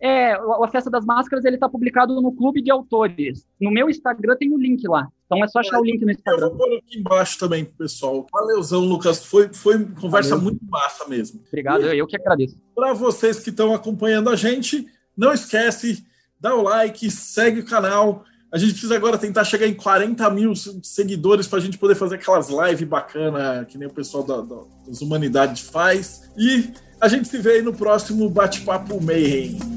É, 0.00 0.32
a 0.32 0.68
Festa 0.70 0.90
das 0.90 1.04
Máscaras 1.04 1.44
ele 1.44 1.56
está 1.56 1.68
publicado 1.68 2.20
no 2.20 2.32
Clube 2.32 2.62
de 2.62 2.70
Autores. 2.70 3.46
No 3.60 3.70
meu 3.70 3.88
Instagram 3.88 4.36
tem 4.36 4.50
o 4.50 4.56
um 4.56 4.58
link 4.58 4.86
lá. 4.86 5.08
Então 5.24 5.42
é 5.42 5.48
só 5.48 5.60
achar 5.60 5.80
o 5.80 5.84
link 5.84 6.04
no 6.04 6.10
Instagram. 6.10 6.46
Eu 6.46 6.50
vou 6.50 6.58
pôr 6.58 6.76
aqui 6.76 6.98
embaixo 6.98 7.38
também 7.38 7.64
pro 7.64 7.74
pessoal. 7.74 8.26
Valeuzão, 8.32 8.80
Lucas. 8.80 9.24
Foi, 9.24 9.52
foi 9.52 9.84
conversa 10.00 10.30
Valeu. 10.30 10.44
muito 10.44 10.64
massa 10.66 11.08
mesmo. 11.08 11.40
Obrigado, 11.48 11.82
e, 11.86 11.98
eu 11.98 12.06
que 12.06 12.16
agradeço. 12.16 12.56
Para 12.74 12.92
vocês 12.92 13.40
que 13.40 13.50
estão 13.50 13.74
acompanhando 13.74 14.28
a 14.28 14.36
gente, 14.36 14.86
não 15.16 15.32
esquece, 15.32 16.06
dá 16.38 16.54
o 16.54 16.62
like, 16.62 17.10
segue 17.10 17.60
o 17.60 17.66
canal. 17.66 18.24
A 18.52 18.58
gente 18.58 18.72
precisa 18.72 18.94
agora 18.94 19.18
tentar 19.18 19.44
chegar 19.44 19.66
em 19.66 19.74
40 19.74 20.30
mil 20.30 20.52
seguidores 20.82 21.48
para 21.48 21.58
a 21.58 21.62
gente 21.62 21.78
poder 21.78 21.94
fazer 21.94 22.14
aquelas 22.14 22.48
lives 22.48 22.88
bacanas 22.88 23.66
que 23.66 23.76
nem 23.76 23.88
o 23.88 23.92
pessoal 23.92 24.22
da, 24.22 24.40
da, 24.40 24.62
das 24.86 25.00
Humanidades 25.00 25.62
faz. 25.68 26.30
E 26.36 26.70
a 27.00 27.08
gente 27.08 27.28
se 27.28 27.38
vê 27.38 27.54
aí 27.54 27.62
no 27.62 27.74
próximo 27.74 28.30
Bate-Papo 28.30 29.02
Mayhem. 29.02 29.75